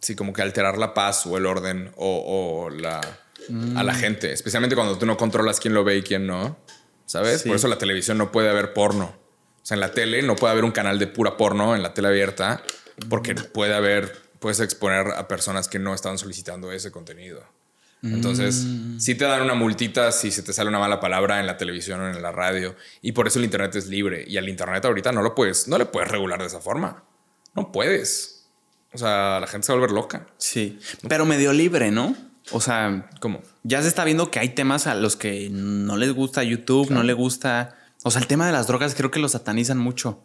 sí, 0.00 0.14
como 0.14 0.32
que 0.32 0.42
alterar 0.42 0.78
la 0.78 0.94
paz 0.94 1.26
o 1.26 1.36
el 1.38 1.46
orden 1.46 1.90
o, 1.96 2.66
o 2.66 2.70
la... 2.70 3.00
A 3.76 3.82
Mm. 3.82 3.86
la 3.86 3.94
gente. 3.94 4.32
Especialmente 4.32 4.74
cuando 4.76 4.96
tú 4.98 5.06
no 5.06 5.16
controlas 5.16 5.60
quién 5.60 5.74
lo 5.74 5.84
ve 5.84 5.96
y 5.98 6.02
quién 6.02 6.26
no. 6.26 6.58
¿Sabes? 7.06 7.42
Sí. 7.42 7.48
Por 7.48 7.56
eso 7.56 7.66
la 7.68 7.78
televisión 7.78 8.18
no 8.18 8.30
puede 8.30 8.48
haber 8.48 8.72
porno. 8.72 9.16
O 9.62 9.66
sea, 9.66 9.74
en 9.74 9.80
la 9.80 9.92
tele 9.92 10.22
no 10.22 10.36
puede 10.36 10.52
haber 10.52 10.64
un 10.64 10.70
canal 10.72 10.98
de 10.98 11.06
pura 11.06 11.36
porno 11.36 11.74
en 11.76 11.82
la 11.82 11.92
tele 11.92 12.08
abierta 12.08 12.62
porque 13.08 13.34
puede 13.34 13.74
haber... 13.74 14.30
Puedes 14.40 14.60
exponer 14.60 15.08
a 15.08 15.28
personas 15.28 15.68
que 15.68 15.78
no 15.78 15.92
estaban 15.92 16.16
solicitando 16.16 16.72
ese 16.72 16.90
contenido. 16.90 17.44
Entonces, 18.02 18.64
sí 18.98 19.14
te 19.14 19.26
dan 19.26 19.42
una 19.42 19.52
multita 19.52 20.10
si 20.12 20.30
se 20.30 20.42
te 20.42 20.54
sale 20.54 20.70
una 20.70 20.78
mala 20.78 20.98
palabra 21.00 21.38
en 21.40 21.46
la 21.46 21.58
televisión 21.58 22.00
o 22.00 22.08
en 22.08 22.22
la 22.22 22.32
radio. 22.32 22.74
Y 23.02 23.12
por 23.12 23.26
eso 23.26 23.38
el 23.38 23.44
Internet 23.44 23.76
es 23.76 23.88
libre. 23.88 24.24
Y 24.26 24.38
al 24.38 24.48
Internet 24.48 24.82
ahorita 24.86 25.12
no 25.12 25.20
lo 25.20 25.34
puedes, 25.34 25.68
no 25.68 25.76
le 25.76 25.84
puedes 25.84 26.10
regular 26.10 26.40
de 26.40 26.46
esa 26.46 26.60
forma. 26.60 27.04
No 27.54 27.70
puedes. 27.70 28.46
O 28.94 28.96
sea, 28.98 29.38
la 29.40 29.46
gente 29.46 29.66
se 29.66 29.72
va 29.72 29.76
a 29.76 29.80
volver 29.80 29.94
loca. 29.94 30.26
Sí, 30.38 30.78
pero 31.06 31.26
medio 31.26 31.52
libre, 31.52 31.90
¿no? 31.90 32.16
O 32.52 32.60
sea, 32.60 33.08
¿Cómo? 33.20 33.40
ya 33.62 33.80
se 33.82 33.88
está 33.88 34.04
viendo 34.04 34.30
que 34.30 34.38
hay 34.40 34.50
temas 34.50 34.86
a 34.86 34.94
los 34.94 35.16
que 35.16 35.48
no 35.50 35.96
les 35.96 36.12
gusta 36.12 36.42
YouTube, 36.42 36.90
no 36.90 37.02
les 37.02 37.16
gusta. 37.16 37.76
O 38.02 38.10
sea, 38.10 38.20
el 38.20 38.26
tema 38.26 38.46
de 38.46 38.52
las 38.52 38.66
drogas 38.66 38.94
creo 38.94 39.10
que 39.10 39.20
lo 39.20 39.28
satanizan 39.28 39.78
mucho. 39.78 40.20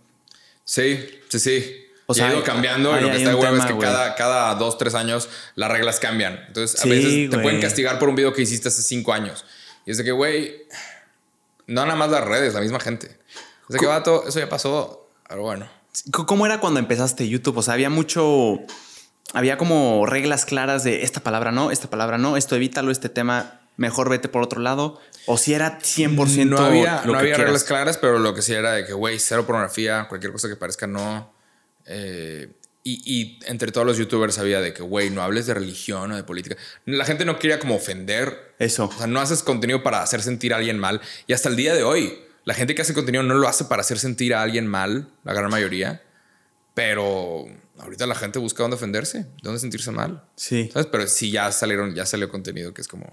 Sí, 0.64 1.00
sí, 1.30 1.40
sí. 1.40 1.76
O 2.08 2.14
sea, 2.14 2.28
ha 2.28 2.30
ido 2.30 2.38
hay- 2.40 2.44
cambiando 2.44 2.98
y 2.98 3.02
lo 3.02 3.10
que 3.12 3.18
está 3.18 3.30
de 3.30 3.36
huevo 3.36 3.58
es 3.58 3.66
que 3.66 3.78
cada, 3.78 4.16
cada 4.16 4.56
dos, 4.56 4.78
tres 4.78 4.94
años 4.96 5.28
las 5.56 5.72
reglas 5.72 6.00
cambian. 6.00 6.40
Entonces, 6.48 6.80
a 6.80 6.84
Sí, 6.84 6.90
veces 6.90 7.30
te 7.32 7.40
pueden 7.40 7.60
castigar 7.62 7.98
por 8.00 8.10
un 8.10 8.16
video 8.16 8.32
que 8.34 8.44
hiciste 8.44 8.68
hace 8.70 8.82
cinco 8.84 9.12
años. 9.14 9.44
Y 9.86 9.92
es 9.92 9.98
de 9.98 10.04
que, 10.04 10.12
güey, 10.12 10.64
no 11.68 11.84
nada 11.86 11.96
más 11.96 12.10
las 12.12 12.24
redes, 12.24 12.54
la 12.54 12.62
misma 12.62 12.80
gente. 12.80 13.08
Es 13.08 13.74
de 13.74 13.80
que, 13.80 13.86
vato, 13.88 14.28
eso 14.28 14.40
ya 14.40 14.48
pasó. 14.50 15.10
Pero 15.28 15.42
bueno. 15.42 15.68
¿Cómo 16.12 16.46
era 16.46 16.60
cuando 16.60 16.80
empezaste 16.80 17.28
YouTube? 17.28 17.58
O 17.58 17.62
sea, 17.64 17.74
había 17.74 17.90
mucho. 17.90 18.60
Había 19.34 19.58
como 19.58 20.06
reglas 20.06 20.46
claras 20.46 20.84
de 20.84 21.04
esta 21.04 21.20
palabra 21.20 21.52
no, 21.52 21.72
esta 21.72 21.90
palabra 21.90 22.18
no, 22.18 22.38
esto 22.38 22.56
evítalo, 22.56 22.92
este 22.92 23.10
tema 23.10 23.60
mejor 23.78 24.10
vete 24.10 24.30
por 24.30 24.44
otro 24.44 24.62
lado. 24.62 25.00
O 25.26 25.38
si 25.38 25.54
era 25.54 25.80
100% 25.80 26.46
no 26.46 26.60
había, 26.60 27.02
lo 27.06 27.14
no 27.14 27.20
que 27.20 27.20
había 27.20 27.38
reglas 27.38 27.64
claras, 27.64 27.98
pero 27.98 28.20
lo 28.20 28.34
que 28.34 28.42
sí 28.42 28.54
era 28.54 28.74
de 28.74 28.86
que, 28.86 28.94
güey, 28.94 29.20
cero 29.20 29.46
pornografía, 29.46 30.08
cualquier 30.08 30.32
cosa 30.32 30.48
que 30.48 30.56
parezca 30.56 30.88
no. 30.88 31.34
Eh, 31.86 32.50
y, 32.84 33.02
y 33.04 33.40
entre 33.48 33.72
todos 33.72 33.88
los 33.88 33.98
youtubers 33.98 34.38
había 34.38 34.62
de 34.62 34.72
que, 34.72 34.84
güey, 34.84 35.10
no 35.10 35.24
hables 35.24 35.48
de 35.48 35.56
religión 35.56 36.12
o 36.12 36.16
de 36.16 36.24
política. 36.24 36.56
La 36.86 37.06
gente 37.06 37.26
no 37.26 37.40
quería 37.40 37.60
como 37.60 37.76
ofender. 37.76 38.54
Eso. 38.60 38.86
O 38.86 38.98
sea, 38.98 39.08
no 39.08 39.20
haces 39.20 39.42
contenido 39.42 39.82
para 39.82 40.04
hacer 40.04 40.22
sentir 40.22 40.54
a 40.54 40.58
alguien 40.58 40.78
mal. 40.78 41.02
Y 41.26 41.34
hasta 41.34 41.50
el 41.50 41.56
día 41.56 41.74
de 41.74 41.84
hoy, 41.84 42.20
la 42.44 42.54
gente 42.54 42.76
que 42.76 42.84
hace 42.84 42.94
contenido 42.94 43.24
no 43.24 43.34
lo 43.34 43.48
hace 43.48 43.66
para 43.66 43.82
hacer 43.82 43.98
sentir 43.98 44.36
a 44.36 44.44
alguien 44.44 44.68
mal, 44.68 45.10
la 45.24 45.34
gran 45.34 45.50
mayoría. 45.50 46.04
Pero 46.76 47.48
ahorita 47.80 48.06
la 48.08 48.16
gente 48.16 48.40
busca 48.40 48.64
dónde 48.64 48.76
ofenderse, 48.76 49.26
dónde 49.42 49.60
sentirse 49.60 49.92
mal. 49.92 50.24
Sí. 50.36 50.70
¿Sabes? 50.74 50.88
Pero 50.92 51.08
sí 51.08 51.32
ya 51.32 51.52
salieron, 51.52 51.94
ya 51.96 52.06
salió 52.06 52.30
contenido 52.30 52.74
que 52.74 52.82
es 52.82 52.88
como 52.88 53.06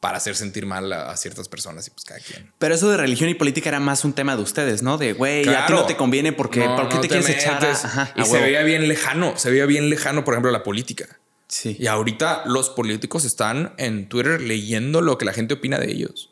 para 0.00 0.16
hacer 0.16 0.34
sentir 0.34 0.66
mal 0.66 0.92
a, 0.92 1.10
a 1.12 1.16
ciertas 1.16 1.48
personas 1.48 1.86
y 1.86 1.90
pues 1.90 2.04
cada 2.04 2.18
quien. 2.18 2.52
Pero 2.58 2.74
eso 2.74 2.90
de 2.90 2.96
religión 2.96 3.30
y 3.30 3.34
política 3.34 3.68
era 3.68 3.78
más 3.78 4.04
un 4.04 4.12
tema 4.12 4.34
de 4.36 4.42
ustedes, 4.42 4.82
¿no? 4.82 4.98
De, 4.98 5.12
güey, 5.12 5.40
a 5.42 5.42
ti 5.42 5.48
Claro. 5.48 5.76
no 5.76 5.86
te 5.86 5.96
conviene 5.96 6.32
porque 6.32 6.58
No, 6.60 6.74
¿por 6.74 6.88
qué 6.88 6.94
no 6.96 7.00
te, 7.02 7.08
quieres 7.08 7.28
echar 7.28 7.64
a. 7.64 7.70
Ajá, 7.70 8.12
y 8.16 8.20
a 8.20 8.24
se 8.24 8.32
huevo? 8.32 8.44
veía 8.44 8.62
bien 8.64 8.88
lejano, 8.88 9.36
se 9.36 9.48
veía 9.50 9.64
bien 9.66 9.88
lejano, 9.90 10.24
por 10.24 10.34
ejemplo, 10.34 10.50
la 10.50 10.64
política. 10.64 11.20
Sí. 11.46 11.76
Y 11.78 11.86
ahorita 11.86 12.42
los 12.46 12.70
políticos 12.70 13.24
están 13.24 13.74
en 13.76 14.08
Twitter 14.08 14.40
leyendo 14.40 15.02
lo 15.02 15.18
que 15.18 15.24
la 15.24 15.32
gente 15.32 15.54
opina 15.54 15.78
de 15.78 15.92
ellos. 15.92 16.30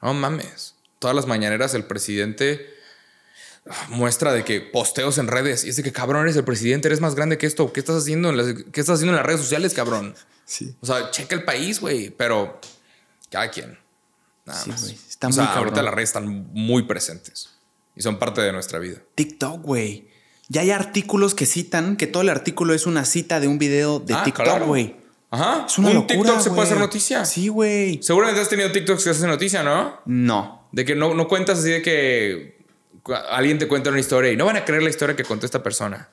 No 0.00 0.14
mames. 0.14 0.76
Todas 0.98 1.14
las 1.14 1.26
mañaneras 1.26 1.74
el 1.74 1.84
presidente 1.84 2.66
muestra 3.88 4.32
de 4.32 4.44
que 4.44 4.60
posteos 4.60 5.18
en 5.18 5.26
redes 5.28 5.64
y 5.64 5.70
es 5.70 5.76
de 5.76 5.82
que 5.82 5.92
cabrón 5.92 6.22
eres 6.24 6.36
el 6.36 6.44
presidente, 6.44 6.88
eres 6.88 7.00
más 7.00 7.14
grande 7.14 7.38
que 7.38 7.46
esto. 7.46 7.72
¿Qué 7.72 7.80
estás 7.80 7.96
haciendo 7.96 8.28
en 8.30 8.36
las, 8.36 8.46
qué 8.72 8.80
estás 8.80 8.96
haciendo 8.96 9.12
en 9.12 9.16
las 9.16 9.26
redes 9.26 9.40
sociales, 9.40 9.72
cabrón? 9.74 10.14
Sí. 10.44 10.74
O 10.80 10.86
sea, 10.86 11.10
checa 11.10 11.34
el 11.34 11.44
país, 11.44 11.80
güey, 11.80 12.10
pero 12.10 12.60
cada 13.30 13.50
quien. 13.50 13.78
Nada 14.44 14.60
Sí, 14.60 14.70
más. 14.70 14.82
está 15.08 15.28
o 15.28 15.30
muy 15.30 15.34
sea, 15.36 15.46
cabrón. 15.46 15.64
ahorita 15.68 15.82
las 15.82 15.94
redes 15.94 16.10
están 16.10 16.48
muy 16.52 16.82
presentes 16.82 17.50
y 17.96 18.02
son 18.02 18.18
parte 18.18 18.42
de 18.42 18.52
nuestra 18.52 18.78
vida. 18.78 18.98
TikTok, 19.14 19.62
güey. 19.62 20.08
Ya 20.48 20.60
hay 20.60 20.70
artículos 20.70 21.34
que 21.34 21.46
citan 21.46 21.96
que 21.96 22.06
todo 22.06 22.22
el 22.22 22.28
artículo 22.28 22.74
es 22.74 22.84
una 22.84 23.06
cita 23.06 23.40
de 23.40 23.48
un 23.48 23.58
video 23.58 23.98
de 24.00 24.12
Ah, 24.12 24.24
TikTok, 24.24 24.44
claro. 24.44 24.66
güey. 24.66 24.96
Ajá. 25.30 25.64
Es 25.66 25.78
una 25.78 25.88
un 25.88 25.94
locura, 25.94 26.16
TikTok 26.18 26.40
se 26.40 26.50
puede 26.50 26.62
hacer 26.64 26.78
noticia. 26.78 27.24
Sí, 27.24 27.48
güey. 27.48 28.02
Seguramente 28.02 28.42
has 28.42 28.48
tenido 28.50 28.70
TikToks 28.70 29.02
que 29.04 29.10
hacen 29.10 29.28
noticia, 29.30 29.62
¿no? 29.62 30.00
No. 30.04 30.68
De 30.70 30.84
que 30.84 30.94
no, 30.94 31.14
no 31.14 31.26
cuentas 31.26 31.60
así 31.60 31.70
de 31.70 31.80
que 31.82 32.53
alguien 33.30 33.58
te 33.58 33.68
cuenta 33.68 33.90
una 33.90 34.00
historia 34.00 34.32
y 34.32 34.36
no 34.36 34.44
van 34.46 34.56
a 34.56 34.64
creer 34.64 34.82
la 34.82 34.90
historia 34.90 35.16
que 35.16 35.24
contó 35.24 35.46
esta 35.46 35.62
persona. 35.62 36.08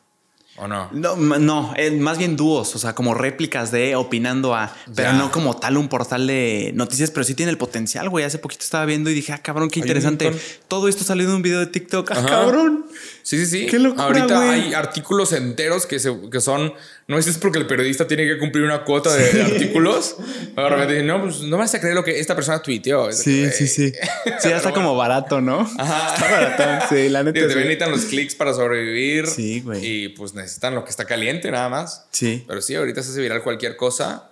¿O 0.57 0.67
no? 0.67 0.89
No, 0.91 1.15
no, 1.15 1.73
es 1.77 1.93
más 1.93 2.17
bien 2.17 2.35
dúos, 2.35 2.75
o 2.75 2.77
sea, 2.77 2.93
como 2.93 3.13
réplicas 3.13 3.71
de 3.71 3.95
opinando 3.95 4.53
a, 4.53 4.75
pero 4.95 5.11
Ya. 5.11 5.13
no 5.17 5.31
como 5.31 5.55
tal 5.55 5.77
un 5.77 5.87
portal 5.87 6.27
de 6.27 6.71
noticias, 6.75 7.09
pero 7.09 7.23
sí 7.23 7.33
tiene 7.35 7.51
el 7.51 7.57
potencial, 7.57 8.09
güey. 8.09 8.25
Hace 8.25 8.37
poquito 8.37 8.63
estaba 8.63 8.85
viendo 8.85 9.09
y 9.09 9.13
dije, 9.13 9.31
ah, 9.31 9.39
cabrón, 9.41 9.69
qué 9.69 9.79
interesante. 9.79 10.31
Todo 10.67 10.87
esto 10.89 11.03
salió 11.05 11.27
de 11.27 11.35
un 11.35 11.41
video 11.41 11.59
de 11.61 11.67
TikTok, 11.67 12.11
ah, 12.11 12.15
Ajá. 12.19 12.27
cabrón. 12.27 12.85
Sí, 13.23 13.37
sí, 13.37 13.45
sí. 13.45 13.65
Qué 13.67 13.79
locura, 13.79 14.03
Ahorita 14.05 14.35
güey. 14.35 14.49
hay 14.49 14.73
artículos 14.73 15.31
enteros 15.33 15.85
que, 15.85 15.99
se- 15.99 16.15
que 16.31 16.41
son. 16.41 16.73
No 17.07 17.17
es 17.17 17.37
porque 17.37 17.59
el 17.59 17.67
periodista 17.67 18.07
tiene 18.07 18.25
que 18.25 18.37
cumplir 18.37 18.63
una 18.63 18.83
cuota 18.83 19.13
de, 19.13 19.31
de 19.31 19.41
artículos. 19.43 20.15
Pero 20.55 20.63
de 20.63 20.69
repente 20.69 20.93
dicen, 20.93 21.07
no, 21.07 21.21
pues 21.21 21.41
no 21.41 21.57
vas 21.57 21.73
a 21.75 21.79
creer 21.79 21.95
lo 21.95 22.03
que 22.03 22.19
esta 22.19 22.35
persona 22.35 22.61
tuiteó. 22.61 23.11
Sí, 23.11 23.49
sí, 23.51 23.67
sí. 23.67 23.91
Sí, 24.39 24.49
ya 24.49 24.57
está 24.57 24.71
como 24.71 24.95
barato, 24.95 25.41
¿no? 25.41 25.69
Ajá. 25.77 26.15
Está 26.15 26.31
baratón. 26.31 26.89
Sí, 26.97 27.09
la 27.09 27.23
neta. 27.23 27.39
Te 27.39 27.47
necesitan 27.55 27.91
los 27.91 28.05
clics 28.05 28.35
para 28.35 28.53
sobrevivir. 28.53 29.27
Sí, 29.27 29.61
güey. 29.61 29.85
Y 29.85 30.09
pues 30.09 30.33
necesitan 30.33 30.73
lo 30.75 30.83
que 30.83 30.89
está 30.89 31.05
caliente, 31.05 31.51
nada 31.51 31.69
más. 31.69 32.07
Sí. 32.11 32.43
Pero 32.47 32.61
sí, 32.61 32.75
ahorita 32.75 33.03
se 33.03 33.11
hace 33.11 33.21
viral 33.21 33.43
cualquier 33.43 33.75
cosa. 33.75 34.27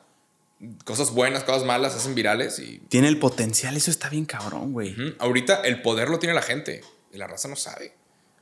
Cosas 0.84 1.12
buenas, 1.12 1.46
cosas 1.46 1.64
malas, 1.64 1.96
hacen 1.96 2.16
virales 2.16 2.60
y 2.60 2.80
Tiene 2.90 3.08
el 3.08 3.18
potencial, 3.18 3.78
eso 3.78 3.90
está 3.92 4.10
bien 4.10 4.26
cabrón, 4.26 4.74
güey. 4.74 4.94
Ahorita 5.20 5.62
el 5.64 5.82
poder 5.82 6.10
lo 6.10 6.20
tiene 6.20 6.36
la 6.36 6.42
gente 6.42 6.82
y 7.14 7.18
la 7.18 7.28
raza 7.28 7.48
no 7.48 7.56
sabe. 7.56 7.94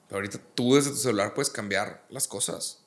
Pero 0.08 0.18
ahorita 0.18 0.40
tú 0.56 0.76
desde 0.76 0.92
tu 0.92 0.98
celular 0.98 1.34
puedes 1.34 1.50
cambiar 1.50 2.06
las 2.10 2.28
cosas. 2.28 2.80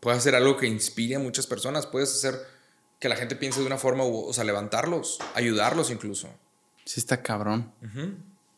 Puedes 0.00 0.18
hacer 0.18 0.34
algo 0.34 0.56
que 0.56 0.66
inspire 0.66 1.16
a 1.16 1.18
muchas 1.20 1.46
personas. 1.46 1.86
Puedes 1.86 2.10
hacer 2.12 2.40
que 2.98 3.08
la 3.08 3.16
gente 3.16 3.36
piense 3.36 3.60
de 3.60 3.66
una 3.66 3.78
forma, 3.78 4.04
u- 4.04 4.26
o 4.26 4.32
sea, 4.32 4.44
levantarlos, 4.44 5.18
ayudarlos 5.34 5.90
incluso. 5.90 6.28
Sí, 6.84 6.98
está 7.00 7.22
cabrón. 7.22 7.72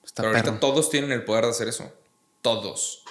Está 0.05 0.23
Pero 0.23 0.29
ahorita 0.29 0.45
perro. 0.45 0.61
todos 0.61 0.89
tienen 0.91 1.13
el 1.13 1.25
poder 1.25 1.45
de 1.45 1.51
hacer 1.51 1.69
eso. 1.69 1.93
Todos. 2.43 3.03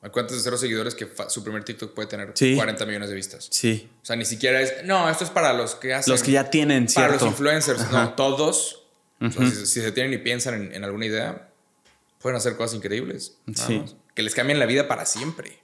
Hay 0.00 0.10
cuentas 0.10 0.36
de 0.36 0.42
cero 0.42 0.56
seguidores 0.58 0.94
que 0.94 1.08
su 1.28 1.44
primer 1.44 1.62
TikTok 1.64 1.94
puede 1.94 2.08
tener 2.08 2.32
Sí. 2.34 2.56
40 2.56 2.84
millones 2.86 3.08
de 3.10 3.14
vistas. 3.14 3.48
Sí. 3.50 3.88
O 4.02 4.04
sea, 4.04 4.16
ni 4.16 4.24
siquiera 4.24 4.60
es, 4.60 4.84
no, 4.84 5.08
esto 5.08 5.24
es 5.24 5.30
para 5.30 5.52
los 5.52 5.74
que 5.76 5.94
hacen. 5.94 6.10
Los 6.12 6.22
que 6.22 6.32
ya 6.32 6.50
tienen, 6.50 6.86
Para 6.86 7.08
cierto. 7.08 7.24
los 7.26 7.32
influencers, 7.34 7.80
Ajá. 7.82 8.04
no, 8.04 8.14
todos. 8.14 8.82
O 9.20 9.30
sea, 9.30 9.48
si, 9.48 9.66
si 9.66 9.80
se 9.80 9.92
tienen 9.92 10.12
y 10.14 10.18
piensan 10.18 10.54
en, 10.54 10.74
en 10.74 10.82
alguna 10.84 11.06
idea, 11.06 11.50
pueden 12.20 12.36
hacer 12.36 12.56
cosas 12.56 12.74
increíbles. 12.74 13.36
Sí. 13.54 13.78
más. 13.78 13.94
Que 14.14 14.22
les 14.22 14.34
cambien 14.34 14.58
la 14.58 14.66
vida 14.66 14.88
para 14.88 15.06
siempre. 15.06 15.62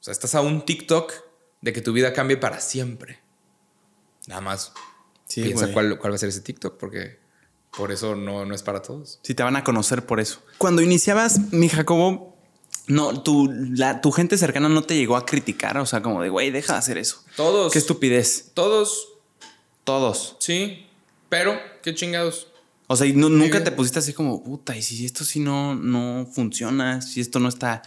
O 0.00 0.04
sea, 0.04 0.12
estás 0.12 0.34
a 0.34 0.40
un 0.40 0.64
TikTok 0.64 1.12
de 1.60 1.72
que 1.72 1.80
tu 1.80 1.92
vida 1.92 2.12
cambie 2.12 2.36
para 2.36 2.60
siempre. 2.60 3.20
Nada 4.26 4.40
más. 4.40 4.72
Sí, 5.26 5.42
piensa 5.42 5.72
cuál, 5.72 5.98
cuál 5.98 6.12
va 6.12 6.16
a 6.16 6.18
ser 6.18 6.28
ese 6.28 6.40
TikTok, 6.40 6.76
porque 6.78 7.18
por 7.76 7.90
eso 7.92 8.14
no, 8.14 8.44
no 8.44 8.54
es 8.54 8.62
para 8.62 8.82
todos. 8.82 9.18
Sí, 9.22 9.34
te 9.34 9.42
van 9.42 9.56
a 9.56 9.64
conocer 9.64 10.04
por 10.06 10.20
eso. 10.20 10.42
Cuando 10.58 10.82
iniciabas, 10.82 11.52
mi 11.52 11.68
Jacobo, 11.68 12.36
no, 12.86 13.22
tu, 13.22 13.50
la, 13.50 14.00
tu 14.00 14.12
gente 14.12 14.36
cercana 14.36 14.68
no 14.68 14.82
te 14.82 14.96
llegó 14.96 15.16
a 15.16 15.26
criticar. 15.26 15.78
O 15.78 15.86
sea, 15.86 16.02
como 16.02 16.22
de, 16.22 16.28
güey, 16.28 16.50
deja 16.50 16.74
de 16.74 16.78
hacer 16.78 16.98
eso. 16.98 17.22
Todos. 17.36 17.72
Qué 17.72 17.78
estupidez. 17.78 18.50
Todos, 18.54 19.08
Todos. 19.84 20.36
sí. 20.38 20.86
Pero, 21.28 21.58
qué 21.82 21.94
chingados. 21.94 22.48
O 22.86 22.96
sea, 22.96 23.06
y 23.06 23.12
nu- 23.14 23.30
nunca 23.30 23.64
te 23.64 23.72
pusiste 23.72 23.98
así 23.98 24.12
como, 24.12 24.42
puta, 24.42 24.76
y 24.76 24.82
si 24.82 25.04
esto 25.06 25.24
sí 25.24 25.40
no, 25.40 25.74
no 25.74 26.28
funciona, 26.30 27.00
si 27.02 27.20
esto 27.20 27.40
no 27.40 27.48
está 27.48 27.82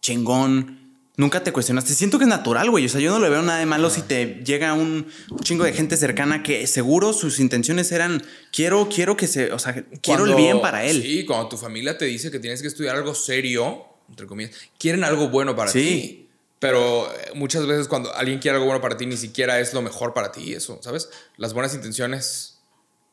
chingón. 0.00 0.78
Nunca 1.16 1.42
te 1.42 1.52
cuestionaste. 1.52 1.92
Siento 1.94 2.16
que 2.18 2.24
es 2.24 2.28
natural, 2.30 2.70
güey. 2.70 2.86
O 2.86 2.88
sea, 2.88 3.00
yo 3.00 3.10
no 3.10 3.18
le 3.20 3.28
veo 3.28 3.42
nada 3.42 3.58
de 3.58 3.66
malo 3.66 3.90
si 3.90 4.00
te 4.00 4.42
llega 4.44 4.72
un 4.72 5.06
chingo 5.42 5.64
de 5.64 5.72
gente 5.74 5.96
cercana 5.98 6.42
que 6.42 6.66
seguro 6.66 7.12
sus 7.12 7.40
intenciones 7.40 7.92
eran, 7.92 8.22
quiero, 8.52 8.88
quiero 8.88 9.16
que 9.18 9.26
se, 9.26 9.52
o 9.52 9.58
sea, 9.58 9.84
quiero 10.02 10.24
el 10.24 10.34
bien 10.34 10.62
para 10.62 10.84
él. 10.86 11.02
Sí, 11.02 11.26
cuando 11.26 11.48
tu 11.50 11.58
familia 11.58 11.98
te 11.98 12.06
dice 12.06 12.30
que 12.30 12.38
tienes 12.38 12.62
que 12.62 12.68
estudiar 12.68 12.96
algo 12.96 13.14
serio, 13.14 13.84
entre 14.08 14.26
comillas, 14.26 14.52
quieren 14.78 15.04
algo 15.04 15.28
bueno 15.28 15.54
para 15.54 15.70
Sí. 15.70 15.80
ti. 15.80 16.26
Pero 16.58 17.06
eh, 17.12 17.32
muchas 17.34 17.66
veces 17.66 17.86
cuando 17.86 18.14
alguien 18.14 18.38
quiere 18.38 18.54
algo 18.56 18.66
bueno 18.66 18.80
para 18.80 18.96
ti, 18.96 19.04
ni 19.04 19.16
siquiera 19.18 19.60
es 19.60 19.74
lo 19.74 19.82
mejor 19.82 20.14
para 20.14 20.32
ti, 20.32 20.54
eso, 20.54 20.78
¿sabes? 20.82 21.10
Las 21.36 21.52
buenas 21.52 21.74
intenciones 21.74 22.60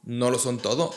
no 0.04 0.32
lo 0.32 0.40
son 0.40 0.60
todo. 0.60 0.94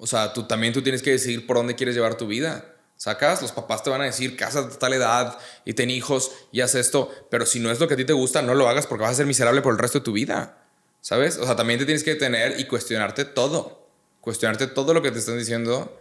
O 0.00 0.06
sea, 0.06 0.32
tú 0.32 0.44
también 0.44 0.72
tú 0.72 0.82
tienes 0.82 1.02
que 1.02 1.10
decidir 1.10 1.46
por 1.46 1.58
dónde 1.58 1.74
quieres 1.74 1.94
llevar 1.94 2.16
tu 2.16 2.26
vida. 2.26 2.74
Sacas, 2.96 3.42
los 3.42 3.52
papás 3.52 3.82
te 3.82 3.90
van 3.90 4.00
a 4.00 4.04
decir, 4.04 4.34
cásate 4.34 4.74
a 4.74 4.78
tal 4.78 4.94
edad 4.94 5.38
y 5.66 5.74
ten 5.74 5.90
hijos 5.90 6.32
y 6.52 6.62
haz 6.62 6.74
esto, 6.74 7.10
pero 7.30 7.46
si 7.46 7.60
no 7.60 7.70
es 7.70 7.78
lo 7.80 7.86
que 7.86 7.94
a 7.94 7.96
ti 7.96 8.06
te 8.06 8.14
gusta, 8.14 8.40
no 8.40 8.54
lo 8.54 8.68
hagas 8.68 8.86
porque 8.86 9.02
vas 9.02 9.12
a 9.12 9.16
ser 9.16 9.26
miserable 9.26 9.60
por 9.60 9.74
el 9.74 9.78
resto 9.78 9.98
de 9.98 10.04
tu 10.04 10.12
vida. 10.12 10.66
¿Sabes? 11.02 11.36
O 11.36 11.44
sea, 11.44 11.54
también 11.54 11.78
te 11.78 11.84
tienes 11.84 12.02
que 12.02 12.14
detener 12.14 12.58
y 12.58 12.66
cuestionarte 12.66 13.26
todo. 13.26 13.88
Cuestionarte 14.22 14.66
todo 14.66 14.92
lo 14.94 15.02
que 15.02 15.10
te 15.10 15.18
están 15.18 15.38
diciendo 15.38 15.98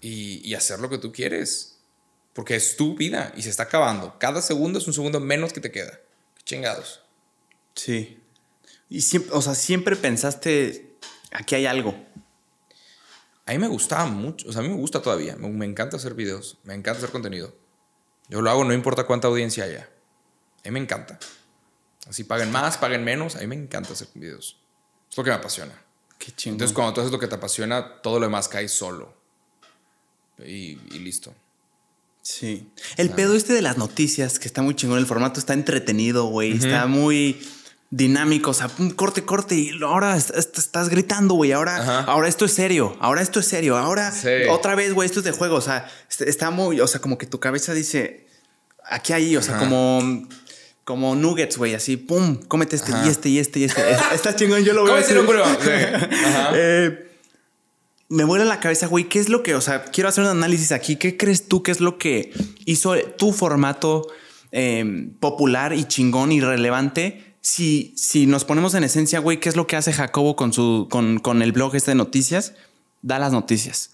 y, 0.00 0.40
y 0.48 0.54
hacer 0.54 0.78
lo 0.78 0.88
que 0.88 0.98
tú 0.98 1.12
quieres. 1.12 1.78
Porque 2.32 2.54
es 2.54 2.76
tu 2.76 2.96
vida 2.96 3.32
y 3.36 3.42
se 3.42 3.50
está 3.50 3.64
acabando. 3.64 4.16
Cada 4.18 4.42
segundo 4.42 4.78
es 4.78 4.86
un 4.86 4.94
segundo 4.94 5.18
menos 5.18 5.52
que 5.52 5.60
te 5.60 5.72
queda. 5.72 6.00
Qué 6.36 6.44
chingados. 6.44 7.02
Sí. 7.74 8.20
Y 8.88 9.02
siempre, 9.02 9.32
o 9.34 9.42
sea, 9.42 9.54
siempre 9.54 9.96
pensaste, 9.96 10.96
aquí 11.32 11.56
hay 11.56 11.66
algo. 11.66 11.94
A 13.50 13.52
mí 13.52 13.58
me 13.58 13.66
gustaba 13.66 14.06
mucho, 14.06 14.48
o 14.48 14.52
sea, 14.52 14.60
a 14.60 14.62
mí 14.62 14.68
me 14.68 14.76
gusta 14.76 15.02
todavía. 15.02 15.34
Me, 15.34 15.48
me 15.48 15.66
encanta 15.66 15.96
hacer 15.96 16.14
videos, 16.14 16.58
me 16.62 16.72
encanta 16.72 16.98
hacer 16.98 17.10
contenido. 17.10 17.52
Yo 18.28 18.42
lo 18.42 18.48
hago 18.48 18.62
no 18.62 18.72
importa 18.72 19.08
cuánta 19.08 19.26
audiencia 19.26 19.64
haya. 19.64 19.90
A 20.64 20.68
mí 20.68 20.70
me 20.70 20.78
encanta. 20.78 21.18
Así 22.08 22.22
paguen 22.22 22.52
más, 22.52 22.78
paguen 22.78 23.02
menos, 23.02 23.34
a 23.34 23.40
mí 23.40 23.48
me 23.48 23.56
encanta 23.56 23.92
hacer 23.92 24.06
videos. 24.14 24.56
Es 25.10 25.16
lo 25.16 25.24
que 25.24 25.30
me 25.30 25.36
apasiona. 25.36 25.72
Qué 26.16 26.30
chingón. 26.30 26.54
Entonces, 26.54 26.72
cuando 26.72 26.94
tú 26.94 27.00
haces 27.00 27.10
lo 27.10 27.18
que 27.18 27.26
te 27.26 27.34
apasiona, 27.34 28.00
todo 28.02 28.20
lo 28.20 28.26
demás 28.26 28.46
cae 28.46 28.68
solo. 28.68 29.16
Y, 30.38 30.78
y 30.92 31.00
listo. 31.00 31.34
Sí. 32.22 32.70
El 32.98 33.10
pedo 33.10 33.34
este 33.34 33.52
de 33.52 33.62
las 33.62 33.76
noticias, 33.76 34.38
que 34.38 34.46
está 34.46 34.62
muy 34.62 34.76
chingón, 34.76 34.98
el 34.98 35.06
formato 35.06 35.40
está 35.40 35.54
entretenido, 35.54 36.26
güey. 36.26 36.52
Está 36.52 36.86
muy 36.86 37.44
dinámico. 37.90 38.50
O 38.50 38.54
sea, 38.54 38.70
corte, 38.96 39.24
corte. 39.24 39.54
Y 39.56 39.70
ahora 39.82 40.16
est- 40.16 40.30
est- 40.36 40.56
estás 40.58 40.88
gritando, 40.88 41.34
güey. 41.34 41.52
Ahora, 41.52 41.76
Ajá. 41.76 42.00
ahora 42.04 42.28
esto 42.28 42.44
es 42.44 42.52
serio. 42.54 42.96
Ahora 43.00 43.20
esto 43.22 43.40
es 43.40 43.46
serio. 43.46 43.76
Ahora 43.76 44.12
Sí. 44.12 44.28
otra 44.48 44.74
vez, 44.74 44.94
güey, 44.94 45.06
esto 45.06 45.20
es 45.20 45.24
de 45.24 45.32
juego. 45.32 45.56
O 45.56 45.60
sea, 45.60 45.86
est- 46.08 46.22
está 46.22 46.50
muy. 46.50 46.80
O 46.80 46.86
sea, 46.86 47.00
como 47.00 47.18
que 47.18 47.26
tu 47.26 47.40
cabeza 47.40 47.74
dice. 47.74 48.26
Aquí 48.88 49.12
hay, 49.12 49.36
o 49.36 49.42
sea, 49.42 49.56
Ajá. 49.56 49.64
como. 49.64 50.28
Como 50.82 51.14
nuggets, 51.14 51.56
güey, 51.56 51.74
así, 51.74 51.96
pum, 51.96 52.36
cómete 52.48 52.74
este 52.74 52.90
Ajá. 52.92 53.06
y 53.06 53.10
este 53.10 53.28
y 53.28 53.38
este 53.38 53.60
y 53.60 53.64
este. 53.64 53.80
está 54.12 54.34
chingón, 54.34 54.64
yo 54.64 54.72
lo 54.72 54.84
culo. 55.26 55.44
Sí. 55.60 55.70
Ajá. 55.70 56.50
Eh, 56.54 57.06
me 58.08 58.24
vuela 58.24 58.44
la 58.44 58.58
cabeza, 58.58 58.88
güey. 58.88 59.04
¿Qué 59.08 59.20
es 59.20 59.28
lo 59.28 59.44
que, 59.44 59.54
o 59.54 59.60
sea, 59.60 59.84
quiero 59.84 60.08
hacer 60.08 60.24
un 60.24 60.30
análisis 60.30 60.72
aquí. 60.72 60.96
¿Qué 60.96 61.16
crees 61.16 61.46
tú 61.46 61.62
que 61.62 61.70
es 61.70 61.78
lo 61.78 61.96
que 61.96 62.32
hizo 62.64 62.96
tu 63.18 63.32
formato 63.32 64.08
eh, 64.50 65.10
popular 65.20 65.74
y 65.74 65.84
chingón 65.84 66.32
y 66.32 66.40
relevante? 66.40 67.29
Si, 67.40 67.94
si 67.96 68.26
nos 68.26 68.44
ponemos 68.44 68.74
en 68.74 68.84
esencia, 68.84 69.18
güey, 69.20 69.40
¿qué 69.40 69.48
es 69.48 69.56
lo 69.56 69.66
que 69.66 69.76
hace 69.76 69.92
Jacobo 69.92 70.36
con 70.36 70.52
su, 70.52 70.88
con, 70.90 71.18
con 71.20 71.40
el 71.42 71.52
blog 71.52 71.74
este 71.74 71.92
de 71.92 71.94
noticias? 71.94 72.54
Da 73.02 73.18
las 73.18 73.32
noticias. 73.32 73.90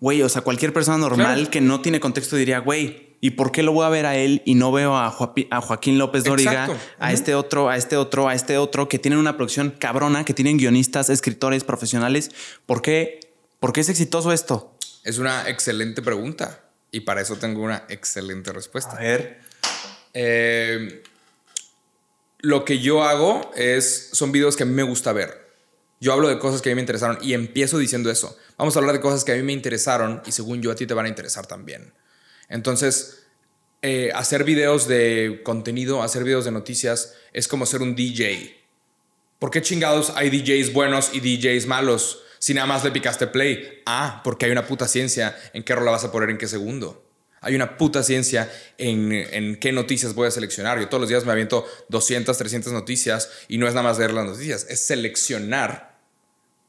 Güey, 0.00 0.22
o 0.22 0.28
sea, 0.28 0.42
cualquier 0.42 0.72
persona 0.72 0.96
normal 0.98 1.34
Claro. 1.36 1.50
que 1.50 1.60
no 1.60 1.80
tiene 1.80 1.98
contexto 1.98 2.36
diría, 2.36 2.60
güey, 2.60 3.16
¿y 3.20 3.30
por 3.30 3.50
qué 3.50 3.64
lo 3.64 3.72
voy 3.72 3.84
a 3.84 3.88
ver 3.88 4.06
a 4.06 4.14
él 4.16 4.42
y 4.44 4.54
no 4.54 4.70
veo 4.70 4.94
a, 4.96 5.08
a 5.08 5.60
Joaquín 5.60 5.98
López 5.98 6.22
Dóriga, 6.22 6.66
Exacto. 6.66 6.76
a 7.00 7.12
este 7.12 7.34
otro, 7.34 7.68
a 7.68 7.76
este 7.76 7.96
otro, 7.96 8.28
a 8.28 8.34
este 8.34 8.58
otro, 8.58 8.88
que 8.88 9.00
tienen 9.00 9.18
una 9.18 9.36
producción 9.36 9.74
cabrona, 9.76 10.24
que 10.24 10.34
tienen 10.34 10.56
guionistas, 10.56 11.10
escritores, 11.10 11.64
profesionales? 11.64 12.30
¿Por 12.64 12.80
qué, 12.80 13.18
por 13.58 13.72
qué 13.72 13.80
es 13.80 13.88
exitoso 13.88 14.30
esto? 14.32 14.76
Es 15.02 15.18
una 15.18 15.48
excelente 15.48 16.00
pregunta. 16.00 16.60
Y 16.92 17.00
para 17.00 17.22
eso 17.22 17.34
tengo 17.34 17.60
una 17.60 17.82
excelente 17.88 18.52
respuesta. 18.52 18.94
ver. 19.00 19.40
Eh, 20.12 21.02
lo 22.44 22.64
que 22.64 22.78
yo 22.78 23.02
hago 23.02 23.50
es, 23.56 24.10
son 24.12 24.30
videos 24.30 24.56
que 24.56 24.62
a 24.62 24.66
mí 24.66 24.72
me 24.74 24.82
gusta 24.82 25.12
ver. 25.12 25.44
Yo 26.00 26.12
hablo 26.12 26.28
de 26.28 26.38
cosas 26.38 26.60
que 26.60 26.68
a 26.68 26.72
mí 26.72 26.74
me 26.74 26.82
interesaron 26.82 27.18
y 27.22 27.32
empiezo 27.32 27.78
diciendo 27.78 28.10
eso. 28.10 28.36
Vamos 28.58 28.76
a 28.76 28.80
hablar 28.80 28.94
de 28.94 29.00
cosas 29.00 29.24
que 29.24 29.32
a 29.32 29.36
mí 29.36 29.42
me 29.42 29.54
interesaron 29.54 30.22
y 30.26 30.32
según 30.32 30.60
yo 30.60 30.70
a 30.70 30.74
ti 30.74 30.86
te 30.86 30.92
van 30.92 31.06
a 31.06 31.08
interesar 31.08 31.46
también. 31.46 31.94
Entonces, 32.48 33.24
eh, 33.80 34.10
hacer 34.14 34.44
videos 34.44 34.86
de 34.86 35.40
contenido, 35.42 36.02
hacer 36.02 36.24
videos 36.24 36.44
de 36.44 36.50
noticias 36.50 37.14
es 37.32 37.48
como 37.48 37.64
ser 37.64 37.80
un 37.80 37.94
DJ. 37.94 38.54
¿Por 39.38 39.50
qué 39.50 39.62
chingados 39.62 40.12
hay 40.14 40.28
DJs 40.28 40.72
buenos 40.74 41.10
y 41.14 41.20
DJs 41.20 41.66
malos 41.66 42.22
si 42.38 42.52
nada 42.52 42.66
más 42.66 42.84
le 42.84 42.90
picaste 42.90 43.26
play? 43.26 43.82
Ah, 43.86 44.20
porque 44.22 44.44
hay 44.44 44.52
una 44.52 44.66
puta 44.66 44.86
ciencia 44.86 45.34
en 45.54 45.62
qué 45.62 45.74
rola 45.74 45.92
vas 45.92 46.04
a 46.04 46.12
poner 46.12 46.28
en 46.28 46.38
qué 46.38 46.46
segundo. 46.46 47.03
Hay 47.44 47.54
una 47.54 47.76
puta 47.76 48.02
ciencia 48.02 48.50
en, 48.78 49.12
en 49.12 49.56
qué 49.60 49.72
noticias 49.72 50.14
voy 50.14 50.26
a 50.28 50.30
seleccionar. 50.30 50.78
Yo 50.80 50.88
todos 50.88 51.00
los 51.02 51.08
días 51.10 51.24
me 51.24 51.32
aviento 51.32 51.66
200, 51.90 52.36
300 52.36 52.72
noticias 52.72 53.30
y 53.48 53.58
no 53.58 53.66
es 53.68 53.74
nada 53.74 53.86
más 53.88 53.98
leer 53.98 54.12
las 54.12 54.24
noticias, 54.24 54.66
es 54.68 54.80
seleccionar 54.86 55.94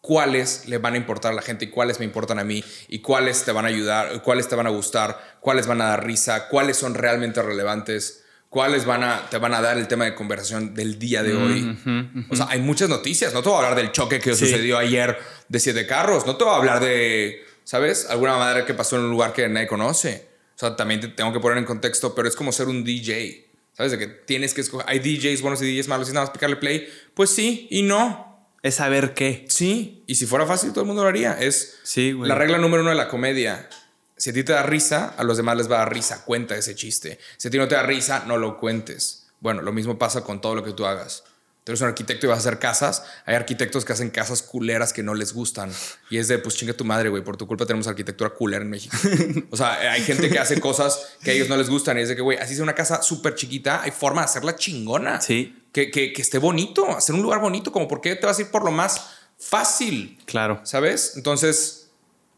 cuáles 0.01 0.67
le 0.67 0.77
van 0.77 0.93
a 0.93 0.97
importar 0.97 1.31
a 1.31 1.35
la 1.35 1.41
gente 1.41 1.65
y 1.65 1.69
cuáles 1.69 1.99
me 1.99 2.05
importan 2.05 2.37
a 2.37 2.43
mí 2.43 2.63
y 2.87 2.99
cuáles 2.99 3.43
te 3.43 3.51
van 3.51 3.65
a 3.65 3.69
ayudar, 3.69 4.21
cuáles 4.21 4.47
te 4.47 4.55
van 4.55 4.67
a 4.67 4.69
gustar, 4.69 5.37
cuáles 5.41 5.65
van 5.65 5.81
a 5.81 5.85
dar 5.85 6.05
risa, 6.05 6.47
cuáles 6.47 6.77
son 6.77 6.93
realmente 6.93 7.41
relevantes, 7.41 8.23
cuáles 8.49 8.85
van 8.85 9.03
a, 9.03 9.27
te 9.31 9.39
van 9.39 9.53
a 9.55 9.61
dar 9.61 9.77
el 9.77 9.87
tema 9.87 10.05
de 10.05 10.13
conversación 10.13 10.75
del 10.75 10.99
día 10.99 11.23
de 11.23 11.33
hoy. 11.35 12.25
O 12.29 12.35
sea, 12.35 12.45
hay 12.49 12.59
muchas 12.61 12.87
noticias. 12.87 13.33
No 13.33 13.41
te 13.41 13.49
voy 13.49 13.55
a 13.55 13.61
hablar 13.63 13.75
del 13.75 13.91
choque 13.91 14.19
que 14.19 14.35
Sí. 14.35 14.45
sucedió 14.45 14.77
ayer 14.77 15.17
de 15.49 15.59
siete 15.59 15.87
carros. 15.87 16.25
No 16.27 16.37
te 16.37 16.43
voy 16.43 16.53
a 16.53 16.57
hablar 16.57 16.79
de, 16.81 17.43
¿sabes? 17.63 18.05
Alguna 18.07 18.37
madre 18.37 18.63
que 18.63 18.75
pasó 18.75 18.97
en 18.97 19.03
un 19.05 19.09
lugar 19.09 19.33
que 19.33 19.49
nadie 19.49 19.65
conoce. 19.67 20.27
O 20.55 20.57
sea, 20.57 20.75
también 20.75 21.01
te 21.01 21.07
tengo 21.09 21.33
que 21.33 21.39
poner 21.39 21.57
en 21.57 21.65
contexto, 21.65 22.15
pero 22.15 22.27
es 22.27 22.35
como 22.35 22.51
ser 22.51 22.67
un 22.67 22.83
DJ. 22.83 23.45
¿Sabes? 23.73 23.91
De 23.91 23.97
que 23.97 24.07
tienes 24.07 24.53
que 24.53 24.61
escoger. 24.61 24.85
Hay 24.89 24.99
DJs 24.99 25.41
buenos 25.41 25.61
y 25.61 25.65
DJs 25.75 25.89
malos 25.89 26.07
y 26.09 26.13
nada 26.13 26.25
más 26.25 26.31
picarle 26.33 26.55
play. 26.55 26.87
Pues 27.13 27.29
sí 27.29 27.67
y 27.69 27.81
no. 27.81 28.33
Es 28.63 28.75
saber 28.75 29.13
qué. 29.13 29.45
Sí, 29.49 30.03
y 30.07 30.15
si 30.15 30.25
fuera 30.25 30.45
fácil 30.45 30.71
todo 30.71 30.81
el 30.81 30.87
mundo 30.87 31.03
lo 31.03 31.09
haría. 31.09 31.33
Es 31.33 31.77
Sí, 31.83 32.13
güey. 32.13 32.27
la 32.29 32.35
regla 32.35 32.57
número 32.57 32.81
uno 32.81 32.89
de 32.91 32.95
la 32.95 33.09
comedia. 33.09 33.69
Si 34.17 34.29
a 34.29 34.33
ti 34.33 34.43
te 34.45 34.53
da 34.53 34.63
risa, 34.63 35.13
a 35.17 35.23
los 35.25 35.35
demás 35.37 35.57
les 35.57 35.69
va 35.69 35.75
a 35.75 35.79
dar 35.79 35.93
risa. 35.93 36.23
Cuenta 36.23 36.55
ese 36.55 36.73
chiste. 36.73 37.19
Si 37.37 37.49
a 37.49 37.51
ti 37.51 37.57
no 37.57 37.67
te 37.67 37.75
da 37.75 37.83
risa, 37.83 38.23
no 38.25 38.37
lo 38.37 38.57
cuentes. 38.59 39.27
Bueno, 39.41 39.61
lo 39.61 39.73
mismo 39.73 39.99
pasa 39.99 40.23
con 40.23 40.39
todo 40.39 40.55
lo 40.55 40.63
que 40.63 40.71
tú 40.71 40.85
hagas. 40.85 41.25
Tú 41.65 41.71
eres 41.71 41.81
un 41.81 41.87
arquitecto 41.87 42.27
y 42.27 42.29
vas 42.29 42.37
a 42.37 42.39
hacer 42.41 42.59
casas. 42.59 43.03
Hay 43.25 43.33
arquitectos 43.33 43.85
que 43.85 43.91
hacen 43.91 44.11
casas 44.11 44.43
culeras 44.43 44.93
que 44.93 45.01
no 45.01 45.15
les 45.15 45.33
gustan. 45.33 45.71
Y 46.11 46.19
es 46.19 46.27
de, 46.27 46.37
pues 46.37 46.55
chinga 46.55 46.73
tu 46.73 46.85
madre, 46.85 47.09
güey. 47.09 47.23
Por 47.23 47.37
tu 47.37 47.47
culpa 47.47 47.65
tenemos 47.65 47.87
arquitectura 47.87 48.29
culera 48.29 48.63
en 48.63 48.69
México. 48.69 48.95
O 49.49 49.57
sea, 49.57 49.91
hay 49.91 50.03
gente 50.03 50.29
que 50.29 50.37
hace 50.37 50.61
cosas 50.61 51.15
que 51.23 51.31
a 51.31 51.33
ellos 51.33 51.49
no 51.49 51.57
les 51.57 51.67
gustan. 51.67 51.97
Y 51.97 52.01
es 52.01 52.09
de 52.09 52.15
que, 52.15 52.21
güey, 52.21 52.37
así 52.37 52.53
es 52.53 52.59
una 52.59 52.75
casa 52.75 53.01
súper 53.01 53.33
chiquita. 53.33 53.81
Hay 53.81 53.89
forma 53.89 54.21
de 54.21 54.25
hacerla 54.25 54.55
chingona. 54.55 55.19
Sí. 55.19 55.63
Que, 55.71 55.89
que, 55.89 56.13
que 56.13 56.21
esté 56.21 56.37
bonito. 56.37 56.95
Hacer 56.95 57.15
un 57.15 57.23
lugar 57.23 57.41
bonito. 57.41 57.71
Como, 57.71 57.87
¿por 57.87 57.99
qué 57.99 58.15
te 58.15 58.27
vas 58.27 58.37
a 58.37 58.41
ir 58.43 58.51
por 58.51 58.63
lo 58.63 58.69
más 58.69 59.01
fácil? 59.39 60.19
Claro. 60.27 60.61
¿Sabes? 60.65 61.13
Entonces, 61.15 61.89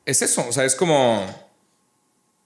es 0.05 0.21
eso. 0.21 0.47
O 0.47 0.53
sea, 0.53 0.63
es 0.63 0.73
como. 0.73 1.51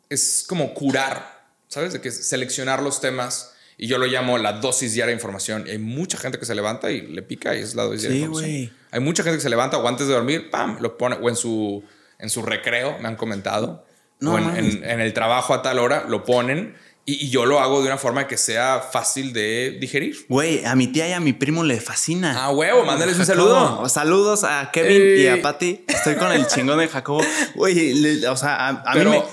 Es 0.10 0.44
como 0.48 0.74
curar. 0.74 1.46
¿Sabes? 1.68 1.94
De 1.94 2.02
que 2.02 2.10
seleccionar 2.10 2.82
los 2.82 3.00
temas. 3.02 3.51
Y 3.84 3.88
yo 3.88 3.98
lo 3.98 4.06
llamo 4.06 4.38
la 4.38 4.54
dosis 4.54 4.94
diaria 4.94 5.08
de 5.08 5.16
información. 5.18 5.66
Hay 5.68 5.80
mucha 5.80 6.16
gente 6.18 6.38
que 6.38 6.46
se 6.46 6.54
levanta 6.54 6.92
y 6.92 7.02
le 7.02 7.24
pica 7.24 7.56
y 7.56 7.62
es 7.62 7.74
la 7.74 7.82
dosis 7.84 8.02
diaria 8.04 8.16
de 8.16 8.20
Sí, 8.20 8.26
información. 8.26 8.52
güey. 8.52 8.72
Hay 8.92 9.00
mucha 9.00 9.24
gente 9.24 9.38
que 9.38 9.42
se 9.42 9.50
levanta 9.50 9.78
o 9.80 9.88
antes 9.88 10.06
de 10.08 10.14
dormir, 10.14 10.52
pam, 10.52 10.78
lo 10.80 10.98
pone. 11.00 11.18
O 11.20 11.28
en 11.30 11.36
su, 11.36 11.84
en 12.20 12.30
su 12.30 12.44
recreo, 12.44 13.00
me 13.00 13.08
han 13.08 13.16
comentado. 13.16 13.84
No 14.20 14.34
o 14.36 14.38
en, 14.38 14.56
en- 14.56 14.84
en 14.84 15.00
el 15.02 15.14
trabajo 15.14 15.56
a 15.56 15.64
tal 15.64 15.80
hora, 15.80 16.06
lo 16.08 16.24
ponen. 16.24 16.76
Y, 17.06 17.26
y 17.26 17.30
yo 17.32 17.48
lo 17.48 17.60
hago 17.60 17.82
de 17.82 17.88
una 17.88 17.98
forma 17.98 18.28
que 18.28 18.38
sea 18.38 18.80
fácil 18.82 19.34
de 19.34 19.80
digerir. 19.82 20.16
Güey, 20.30 20.64
a 20.64 20.76
mi 20.76 20.86
tía 20.86 21.10
y 21.10 21.14
a 21.14 21.20
mi 21.20 21.34
primo 21.34 21.64
le 21.64 21.82
fascina. 21.82 22.36
Ah, 22.46 22.52
huevo, 22.52 22.86
mándales 22.86 23.18
un 23.18 23.26
saludo. 23.26 23.90
Saludos 23.90 24.44
a 24.44 24.70
Kevin 24.72 25.18
y 25.24 25.26
a 25.28 25.42
Patty. 25.42 25.84
Estoy 25.88 26.14
con 26.18 26.32
el 26.32 26.46
chingón 26.46 26.78
de 26.78 26.88
Jacobo. 26.88 27.24
Güey, 27.56 28.24
o 28.26 28.38
sea, 28.38 28.56
a, 28.58 28.70
a 28.70 28.94
Pero, 28.94 29.10
mí 29.10 29.18
me. 29.18 29.24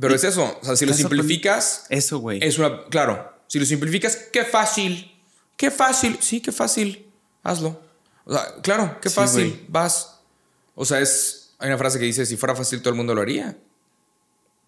pero 0.00 0.14
es 0.14 0.24
eso. 0.24 0.58
O 0.62 0.64
sea, 0.64 0.74
si 0.76 0.86
lo 0.86 0.94
simplificas, 0.94 1.84
Eso, 1.90 2.20
güey. 2.20 2.38
es 2.42 2.58
una. 2.58 2.84
Claro, 2.88 3.29
si 3.50 3.58
lo 3.58 3.66
simplificas, 3.66 4.16
qué 4.32 4.44
fácil. 4.44 5.12
Qué 5.56 5.72
fácil. 5.72 6.16
Sí, 6.20 6.40
qué 6.40 6.52
fácil. 6.52 7.10
Hazlo. 7.42 7.82
O 8.24 8.32
sea, 8.32 8.54
claro, 8.62 9.00
qué 9.02 9.10
fácil. 9.10 9.66
Vas. 9.66 10.20
O 10.76 10.84
sea, 10.84 11.00
es. 11.00 11.50
Hay 11.58 11.66
una 11.66 11.76
frase 11.76 11.98
que 11.98 12.04
dice: 12.04 12.24
si 12.26 12.36
fuera 12.36 12.54
fácil, 12.54 12.80
todo 12.80 12.90
el 12.90 12.96
mundo 12.96 13.12
lo 13.12 13.22
haría. 13.22 13.58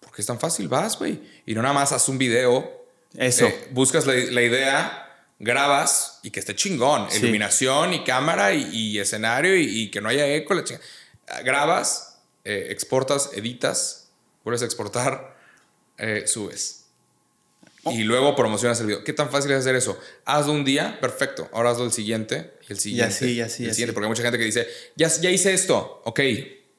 Porque 0.01 0.21
es 0.21 0.25
tan 0.27 0.37
fácil, 0.37 0.67
vas, 0.67 0.99
güey. 0.99 1.17
Y 1.45 1.55
no 1.55 1.61
nada 1.61 1.73
más 1.73 1.93
haz 1.93 2.09
un 2.09 2.17
video. 2.17 2.85
Eso. 3.15 3.45
eh, 3.45 3.69
buscas 3.71 4.05
la, 4.05 4.15
la 4.15 4.41
idea, 4.41 5.25
grabas 5.39 6.19
y 6.21 6.29
que 6.31 6.41
esté 6.41 6.53
chingón. 6.53 7.09
Sí. 7.09 7.19
Iluminación 7.19 7.93
y 7.93 8.03
cámara 8.03 8.51
y, 8.53 8.63
y 8.69 8.99
escenario 8.99 9.55
y, 9.55 9.83
y 9.83 9.91
que 9.91 10.01
no 10.01 10.09
haya 10.09 10.27
eco. 10.27 10.55
la 10.55 10.63
Grabas, 11.41 12.19
eh, 12.43 12.67
exportas, 12.69 13.29
editas, 13.33 14.09
vuelves 14.43 14.61
a 14.61 14.65
exportar, 14.65 15.37
eh, 15.97 16.25
subes. 16.27 16.82
Oh. 17.83 17.91
Y 17.91 18.03
luego 18.03 18.35
promocionas 18.35 18.79
el 18.79 18.87
video. 18.87 19.03
¿Qué 19.03 19.13
tan 19.13 19.29
fácil 19.29 19.51
es 19.51 19.57
hacer 19.59 19.75
eso? 19.75 19.99
Hazlo 20.25 20.53
un 20.53 20.63
día, 20.63 20.99
perfecto. 21.01 21.49
Ahora 21.51 21.71
hazlo 21.71 21.85
el 21.85 21.91
siguiente 21.91 22.53
y 22.67 22.71
el 22.71 22.79
siguiente. 22.79 23.13
así, 23.13 23.25
y 23.33 23.41
así, 23.41 23.63
el 23.63 23.67
y 23.67 23.71
así. 23.71 23.75
siguiente, 23.75 23.93
porque 23.93 24.05
hay 24.05 24.09
mucha 24.09 24.23
gente 24.23 24.37
que 24.37 24.45
dice, 24.45 24.67
ya, 24.95 25.09
ya 25.09 25.29
hice 25.29 25.53
esto, 25.53 26.01
ok. 26.05 26.19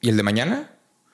¿Y 0.01 0.09
el 0.09 0.17
de 0.17 0.23
mañana? 0.23 0.71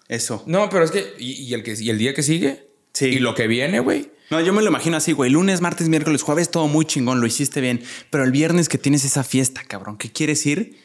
Eso. 0.07 0.43
No, 0.45 0.69
pero 0.69 0.85
es 0.85 0.91
que, 0.91 1.13
¿y, 1.19 1.31
y 1.43 1.53
el, 1.53 1.63
que, 1.63 1.73
y 1.77 1.89
el 1.89 1.97
día 1.97 2.13
que 2.13 2.23
sigue? 2.23 2.67
Sí. 2.93 3.05
¿Y 3.07 3.19
lo 3.19 3.35
que 3.35 3.47
viene, 3.47 3.79
güey? 3.79 4.11
No, 4.29 4.39
yo 4.39 4.53
me 4.53 4.61
lo 4.61 4.69
imagino 4.69 4.95
así, 4.95 5.11
güey. 5.11 5.29
Lunes, 5.29 5.59
martes, 5.59 5.89
miércoles, 5.89 6.21
jueves, 6.21 6.49
todo 6.51 6.67
muy 6.67 6.85
chingón, 6.85 7.19
lo 7.19 7.27
hiciste 7.27 7.59
bien. 7.59 7.83
Pero 8.09 8.23
el 8.23 8.31
viernes 8.31 8.69
que 8.69 8.77
tienes 8.77 9.03
esa 9.03 9.25
fiesta, 9.25 9.63
cabrón, 9.67 9.97
¿qué 9.97 10.11
quieres 10.11 10.45
ir? 10.45 10.79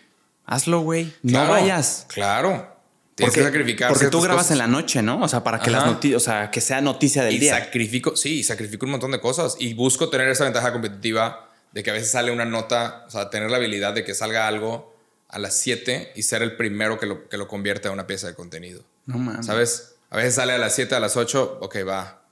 Hazlo, 0.45 0.81
güey. 0.81 1.13
No 1.23 1.49
vayas. 1.49 2.07
Claro. 2.09 2.76
Tienes 3.17 3.35
que 3.35 3.43
sacrificar. 3.43 3.91
porque 3.91 4.09
tú 4.09 4.21
grabas 4.21 4.43
cosas. 4.45 4.53
en 4.53 4.59
la 4.59 4.67
noche, 4.69 5.03
¿no? 5.03 5.21
O 5.23 5.27
sea, 5.29 5.43
para 5.43 5.59
que 5.59 5.71
las 5.71 5.83
Ajá. 5.83 5.91
noticias, 5.93 6.23
o 6.23 6.25
sea, 6.25 6.51
que 6.51 6.61
sea 6.61 6.81
noticia 6.83 7.25
del 7.25 7.35
Y 7.35 7.39
día. 7.39 7.59
sacrifico, 7.59 8.15
sí, 8.15 8.43
sacrifico 8.45 8.85
un 8.85 8.93
montón 8.93 9.11
de 9.11 9.21
cosas. 9.21 9.57
Y 9.59 9.73
busco 9.75 10.09
tener 10.11 10.29
esa 10.29 10.45
ventaja 10.45 10.71
competitiva 10.73 11.51
de 11.73 11.83
que 11.83 11.91
a 11.91 11.95
veces 11.95 12.11
sale 12.11 12.31
una 12.31 12.45
nota, 12.45 13.05
o 13.07 13.11
sea, 13.11 13.31
tener 13.31 13.51
la 13.51 13.57
habilidad 13.57 13.95
de 13.95 14.05
que 14.05 14.15
salga 14.15 14.47
algo 14.47 14.95
a 15.29 15.39
las 15.39 15.57
7 15.57 16.13
y 16.15 16.23
ser 16.23 16.43
el 16.43 16.57
primero 16.57 16.99
que 17.01 17.07
lo, 17.07 17.29
que 17.29 17.37
lo 17.39 17.49
convierte 17.49 17.89
a 17.89 17.91
una 17.91 18.07
pieza 18.07 18.27
de 18.29 18.35
contenido. 18.35 18.85
No 19.07 19.19
mames. 19.19 19.47
¿Sabes? 19.47 19.95
A 20.11 20.19
veces 20.19 20.35
sale 20.37 20.53
a 20.53 20.59
las 20.59 20.75
7, 20.75 20.95
a 20.95 21.01
las 21.01 21.17
8, 21.17 21.59
ok, 21.63 21.77
va. 21.89 22.23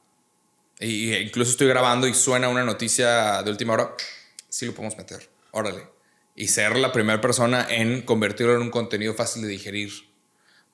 Y 0.80 1.14
incluso 1.14 1.50
estoy 1.52 1.68
grabando 1.68 2.06
y 2.06 2.14
suena 2.14 2.48
una 2.48 2.62
noticia 2.64 3.42
de 3.42 3.50
última 3.50 3.72
hora, 3.72 3.94
sí 4.50 4.66
lo 4.66 4.74
podemos 4.74 4.96
meter, 4.98 5.28
órale. 5.50 5.88
Y 6.36 6.48
ser 6.48 6.76
la 6.76 6.92
primera 6.92 7.20
persona 7.20 7.66
en 7.70 8.02
convertirlo 8.02 8.54
en 8.56 8.62
un 8.62 8.70
contenido 8.70 9.14
fácil 9.14 9.42
de 9.42 9.48
digerir. 9.48 9.92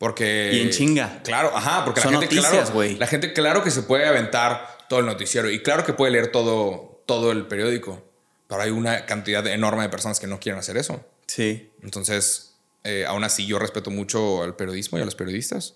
Porque... 0.01 0.52
Y 0.55 0.62
en 0.62 0.70
chinga. 0.70 1.20
Claro, 1.22 1.55
ajá, 1.55 1.85
porque 1.85 2.01
Son 2.01 2.14
la 2.14 2.20
gente, 2.20 2.35
noticias, 2.35 2.70
claro, 2.70 2.97
la 2.98 3.06
gente, 3.06 3.35
claro 3.35 3.62
que 3.62 3.70
se 3.70 3.82
puede 3.82 4.06
aventar 4.06 4.78
todo 4.89 5.01
el 5.01 5.05
noticiero 5.05 5.51
y 5.51 5.62
claro 5.62 5.85
que 5.85 5.93
puede 5.93 6.10
leer 6.10 6.32
todo, 6.32 7.02
todo 7.05 7.32
el 7.32 7.47
periódico, 7.47 8.02
pero 8.48 8.62
hay 8.62 8.70
una 8.70 9.05
cantidad 9.05 9.47
enorme 9.47 9.82
de 9.82 9.90
personas 9.90 10.18
que 10.18 10.27
no 10.27 10.40
quieren 10.40 10.59
hacer 10.59 10.78
eso. 10.78 11.05
Sí. 11.27 11.70
Entonces, 11.82 12.55
eh, 12.82 13.05
aún 13.06 13.24
así, 13.24 13.44
yo 13.44 13.59
respeto 13.59 13.90
mucho 13.90 14.43
al 14.43 14.56
periodismo 14.56 14.97
y 14.97 15.02
a 15.02 15.05
los 15.05 15.14
periodistas, 15.14 15.74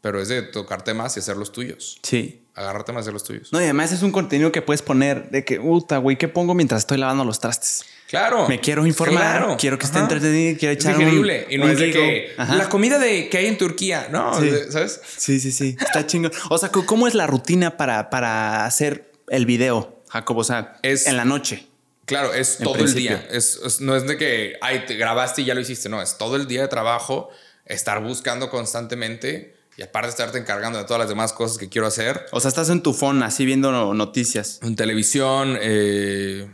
pero 0.00 0.22
es 0.22 0.28
de 0.28 0.40
tocar 0.40 0.82
temas 0.82 1.14
y 1.18 1.20
hacer 1.20 1.36
los 1.36 1.52
tuyos. 1.52 1.98
Sí. 2.02 2.46
Agarrar 2.54 2.84
temas 2.84 3.02
y 3.02 3.04
hacer 3.04 3.12
los 3.12 3.24
tuyos. 3.24 3.52
No, 3.52 3.60
y 3.60 3.64
además 3.64 3.92
es 3.92 4.02
un 4.02 4.10
contenido 4.10 4.52
que 4.52 4.62
puedes 4.62 4.80
poner 4.80 5.30
de 5.30 5.44
que, 5.44 5.60
puta, 5.60 5.98
güey, 5.98 6.16
¿qué 6.16 6.28
pongo 6.28 6.54
mientras 6.54 6.80
estoy 6.80 6.96
lavando 6.96 7.26
los 7.26 7.40
trastes? 7.40 7.84
Claro. 8.08 8.46
Me 8.48 8.60
quiero 8.60 8.86
informar, 8.86 9.38
Claro. 9.38 9.56
quiero 9.58 9.78
que 9.78 9.86
esté 9.86 9.98
Ajá. 9.98 10.04
entretenido, 10.04 10.56
quiero 10.58 10.74
echar 10.74 10.92
Es 10.92 10.98
un- 10.98 11.04
digerible. 11.04 11.46
y 11.50 11.58
no 11.58 11.64
un 11.64 11.70
es 11.70 11.78
de 11.78 11.90
que 11.90 12.34
Ajá. 12.36 12.54
la 12.54 12.68
comida 12.68 12.98
de, 12.98 13.28
que 13.28 13.38
hay 13.38 13.46
en 13.46 13.58
Turquía. 13.58 14.08
No, 14.12 14.38
Sí. 14.38 14.46
de- 14.50 14.70
¿sabes? 14.70 15.00
Sí, 15.16 15.40
sí, 15.40 15.50
sí. 15.50 15.76
Está 15.80 16.06
chingón. 16.06 16.30
O 16.50 16.58
sea, 16.58 16.70
¿cómo 16.70 17.08
es 17.08 17.14
la 17.14 17.26
rutina 17.26 17.76
para, 17.76 18.10
para 18.10 18.66
hacer 18.66 19.10
el 19.28 19.46
video, 19.46 20.02
Jacobo? 20.10 20.40
O 20.40 20.44
sea, 20.44 20.76
Es- 20.82 21.06
en 21.06 21.16
la 21.16 21.24
noche. 21.24 21.66
Claro, 22.04 22.34
es 22.34 22.58
En 22.60 22.64
todo 22.64 22.74
principio. 22.74 23.12
el 23.16 23.22
día. 23.22 23.28
Es, 23.36 23.58
es- 23.64 23.80
no 23.80 23.96
es 23.96 24.06
de 24.06 24.18
que 24.18 24.58
ay, 24.60 24.84
te 24.86 24.94
grabaste 24.96 25.40
y 25.42 25.46
ya 25.46 25.54
lo 25.54 25.60
hiciste. 25.60 25.88
No, 25.88 26.02
es 26.02 26.18
todo 26.18 26.36
el 26.36 26.46
día 26.46 26.60
de 26.62 26.68
trabajo, 26.68 27.30
estar 27.64 28.02
buscando 28.02 28.50
constantemente 28.50 29.56
y 29.78 29.82
aparte 29.82 30.10
estarte 30.10 30.38
encargando 30.38 30.78
de 30.78 30.84
todas 30.84 31.00
las 31.00 31.08
demás 31.08 31.32
cosas 31.32 31.56
que 31.56 31.68
quiero 31.70 31.86
hacer. 31.86 32.26
O 32.30 32.38
sea, 32.40 32.50
estás 32.50 32.68
en 32.68 32.82
tu 32.82 32.92
phone 32.92 33.22
así 33.22 33.46
viendo 33.46 33.72
no- 33.72 33.94
noticias. 33.94 34.60
En 34.62 34.76
televisión, 34.76 35.56
eh, 35.60 36.46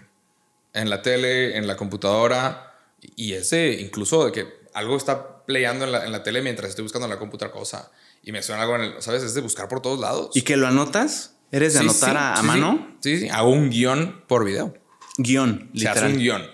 en 0.74 0.90
la 0.90 1.02
tele, 1.02 1.56
en 1.56 1.66
la 1.66 1.76
computadora. 1.76 2.74
Y 3.16 3.32
ese, 3.34 3.72
incluso 3.80 4.26
de 4.26 4.32
que 4.32 4.46
algo 4.74 4.96
está 4.96 5.44
playando 5.46 5.84
en 5.84 5.92
la, 5.92 6.04
en 6.04 6.12
la 6.12 6.22
tele 6.22 6.42
mientras 6.42 6.70
estoy 6.70 6.82
buscando 6.82 7.06
en 7.06 7.10
la 7.10 7.18
computadora 7.18 7.52
cosa. 7.56 7.90
Y 8.22 8.32
me 8.32 8.42
suena 8.42 8.62
algo 8.62 8.76
en 8.76 8.82
el, 8.82 9.02
¿sabes? 9.02 9.22
Es 9.22 9.34
de 9.34 9.40
buscar 9.40 9.68
por 9.68 9.80
todos 9.80 9.98
lados. 9.98 10.30
¿Y 10.34 10.42
que 10.42 10.56
lo 10.56 10.66
anotas? 10.66 11.34
¿Eres 11.52 11.72
de 11.72 11.80
Sí, 11.80 11.84
anotar 11.86 12.10
sí, 12.10 12.16
a, 12.18 12.36
sí, 12.40 12.46
mano? 12.46 12.96
Sí, 13.00 13.18
sí, 13.20 13.28
hago 13.30 13.50
un 13.50 13.70
guion 13.70 14.24
por 14.28 14.44
video. 14.44 14.74
Guión, 15.18 15.70
Se 15.74 15.88
hace 15.88 16.00
literal. 16.00 16.12
un 16.12 16.18
guion. 16.18 16.50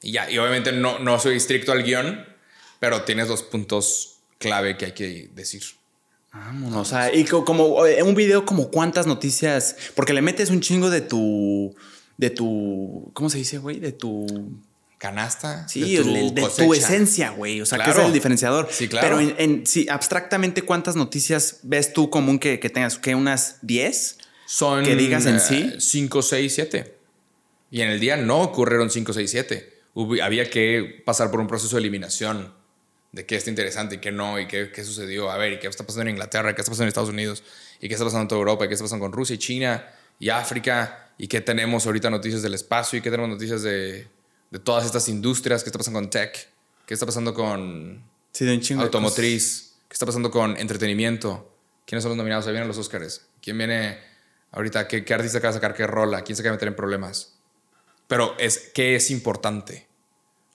Y 0.00 0.12
ya, 0.12 0.30
y 0.30 0.38
obviamente 0.38 0.72
no, 0.72 0.98
no 1.00 1.18
soy 1.18 1.36
estricto 1.36 1.72
al 1.72 1.82
guion, 1.82 2.24
pero 2.80 3.02
tienes 3.02 3.28
los 3.28 3.42
puntos 3.42 4.20
clave 4.38 4.76
que 4.76 4.86
hay 4.86 4.92
que 4.92 5.28
decir. 5.34 5.62
Vámonos. 6.32 6.86
O 6.86 6.90
sea, 6.90 7.12
y 7.14 7.24
co- 7.24 7.44
como 7.44 7.84
eh, 7.86 8.02
un 8.02 8.14
video 8.14 8.46
como 8.46 8.70
cuántas 8.70 9.06
noticias, 9.06 9.76
porque 9.96 10.12
le 10.12 10.22
metes 10.22 10.50
un 10.50 10.60
chingo 10.60 10.88
de 10.90 11.00
tu, 11.00 11.74
de 12.18 12.28
tu, 12.30 13.10
¿cómo 13.14 13.30
se 13.30 13.38
dice, 13.38 13.56
güey? 13.58 13.78
De 13.80 13.92
tu, 13.92 14.26
Canasta. 14.98 15.66
sí, 15.68 15.96
de 15.96 16.02
tu, 16.02 16.12
de, 16.12 16.42
de 16.42 16.48
tu 16.48 16.74
esencia, 16.74 17.30
güey. 17.30 17.60
O 17.60 17.66
sea, 17.66 17.78
que 17.78 17.84
Claro. 17.84 18.00
es 18.00 18.06
el 18.08 18.12
diferenciador. 18.12 18.68
Sí, 18.70 18.88
claro. 18.88 19.06
Pero 19.06 19.20
en, 19.20 19.34
en- 19.38 19.66
sí, 19.66 19.86
abstractamente, 19.88 20.62
¿cuántas 20.62 20.96
noticias 20.96 21.60
ves 21.62 21.92
tú 21.92 22.10
común 22.10 22.38
que, 22.38 22.58
que 22.60 22.68
tengas? 22.68 22.98
¿Que 22.98 23.14
unas 23.14 23.58
10? 23.62 24.18
Son. 24.46 24.84
que 24.84 24.96
digas 24.96 25.24
en 25.26 25.38
sí. 25.40 25.72
5, 25.78 26.20
6, 26.22 26.52
7. 26.54 26.94
Y 27.70 27.82
en 27.82 27.88
el 27.90 28.00
día 28.00 28.16
no 28.16 28.40
ocurrieron 28.40 28.90
5, 28.90 29.12
6, 29.12 29.30
7. 29.30 29.72
Había 30.22 30.48
que 30.50 31.02
pasar 31.04 31.30
por 31.30 31.38
un 31.40 31.46
proceso 31.46 31.76
de 31.76 31.80
eliminación 31.80 32.52
de 33.12 33.24
qué 33.24 33.36
está 33.36 33.50
interesante 33.50 33.96
y 33.96 33.98
qué 33.98 34.10
no, 34.10 34.38
y 34.40 34.46
qué, 34.48 34.70
qué 34.72 34.84
sucedió. 34.84 35.30
A 35.30 35.36
ver, 35.38 35.52
y 35.54 35.58
qué 35.60 35.66
está 35.68 35.84
pasando 35.84 36.02
en 36.02 36.08
Inglaterra, 36.10 36.54
qué 36.54 36.60
está 36.62 36.70
pasando 36.72 36.84
en 36.84 36.88
Estados 36.88 37.10
Unidos, 37.10 37.42
y 37.80 37.88
qué 37.88 37.94
está 37.94 38.04
pasando 38.04 38.22
en 38.22 38.28
toda 38.28 38.38
Europa, 38.40 38.64
y 38.64 38.68
qué 38.68 38.74
está 38.74 38.84
pasando 38.84 39.04
con 39.04 39.12
Rusia 39.12 39.34
y 39.34 39.38
China 39.38 39.86
y 40.18 40.28
África, 40.30 41.07
y 41.18 41.28
qué 41.28 41.40
tenemos 41.40 41.84
ahorita 41.84 42.08
noticias 42.08 42.40
del 42.42 42.54
espacio, 42.54 42.98
y 42.98 43.02
qué 43.02 43.10
tenemos 43.10 43.28
noticias 43.28 43.62
de, 43.62 44.08
de 44.50 44.58
todas 44.58 44.86
estas 44.86 45.08
industrias, 45.08 45.62
qué 45.62 45.68
está 45.68 45.78
pasando 45.78 46.00
con 46.00 46.08
tech, 46.08 46.48
qué 46.86 46.94
está 46.94 47.04
pasando 47.04 47.34
con 47.34 48.02
Sí, 48.32 48.44
de 48.44 48.82
automotriz, 48.82 49.74
qué 49.88 49.94
está 49.94 50.06
pasando 50.06 50.30
con 50.30 50.56
entretenimiento, 50.56 51.52
quiénes 51.84 52.04
son 52.04 52.10
los 52.10 52.16
nominados, 52.16 52.46
ahí 52.46 52.52
vienen 52.52 52.68
los 52.68 52.78
Oscars, 52.78 53.26
quién 53.42 53.58
viene 53.58 53.98
ahorita, 54.52 54.86
qué, 54.86 55.04
qué 55.04 55.14
artista 55.14 55.38
acaba 55.38 55.52
de 55.52 55.60
sacar, 55.60 55.74
qué 55.74 55.86
rola, 55.86 56.22
quién 56.22 56.36
se 56.36 56.42
acaba 56.42 56.52
de 56.52 56.56
meter 56.56 56.68
en 56.68 56.76
problemas. 56.76 57.34
Pero 58.06 58.36
es 58.38 58.70
qué 58.74 58.94
es 58.94 59.10
importante. 59.10 59.88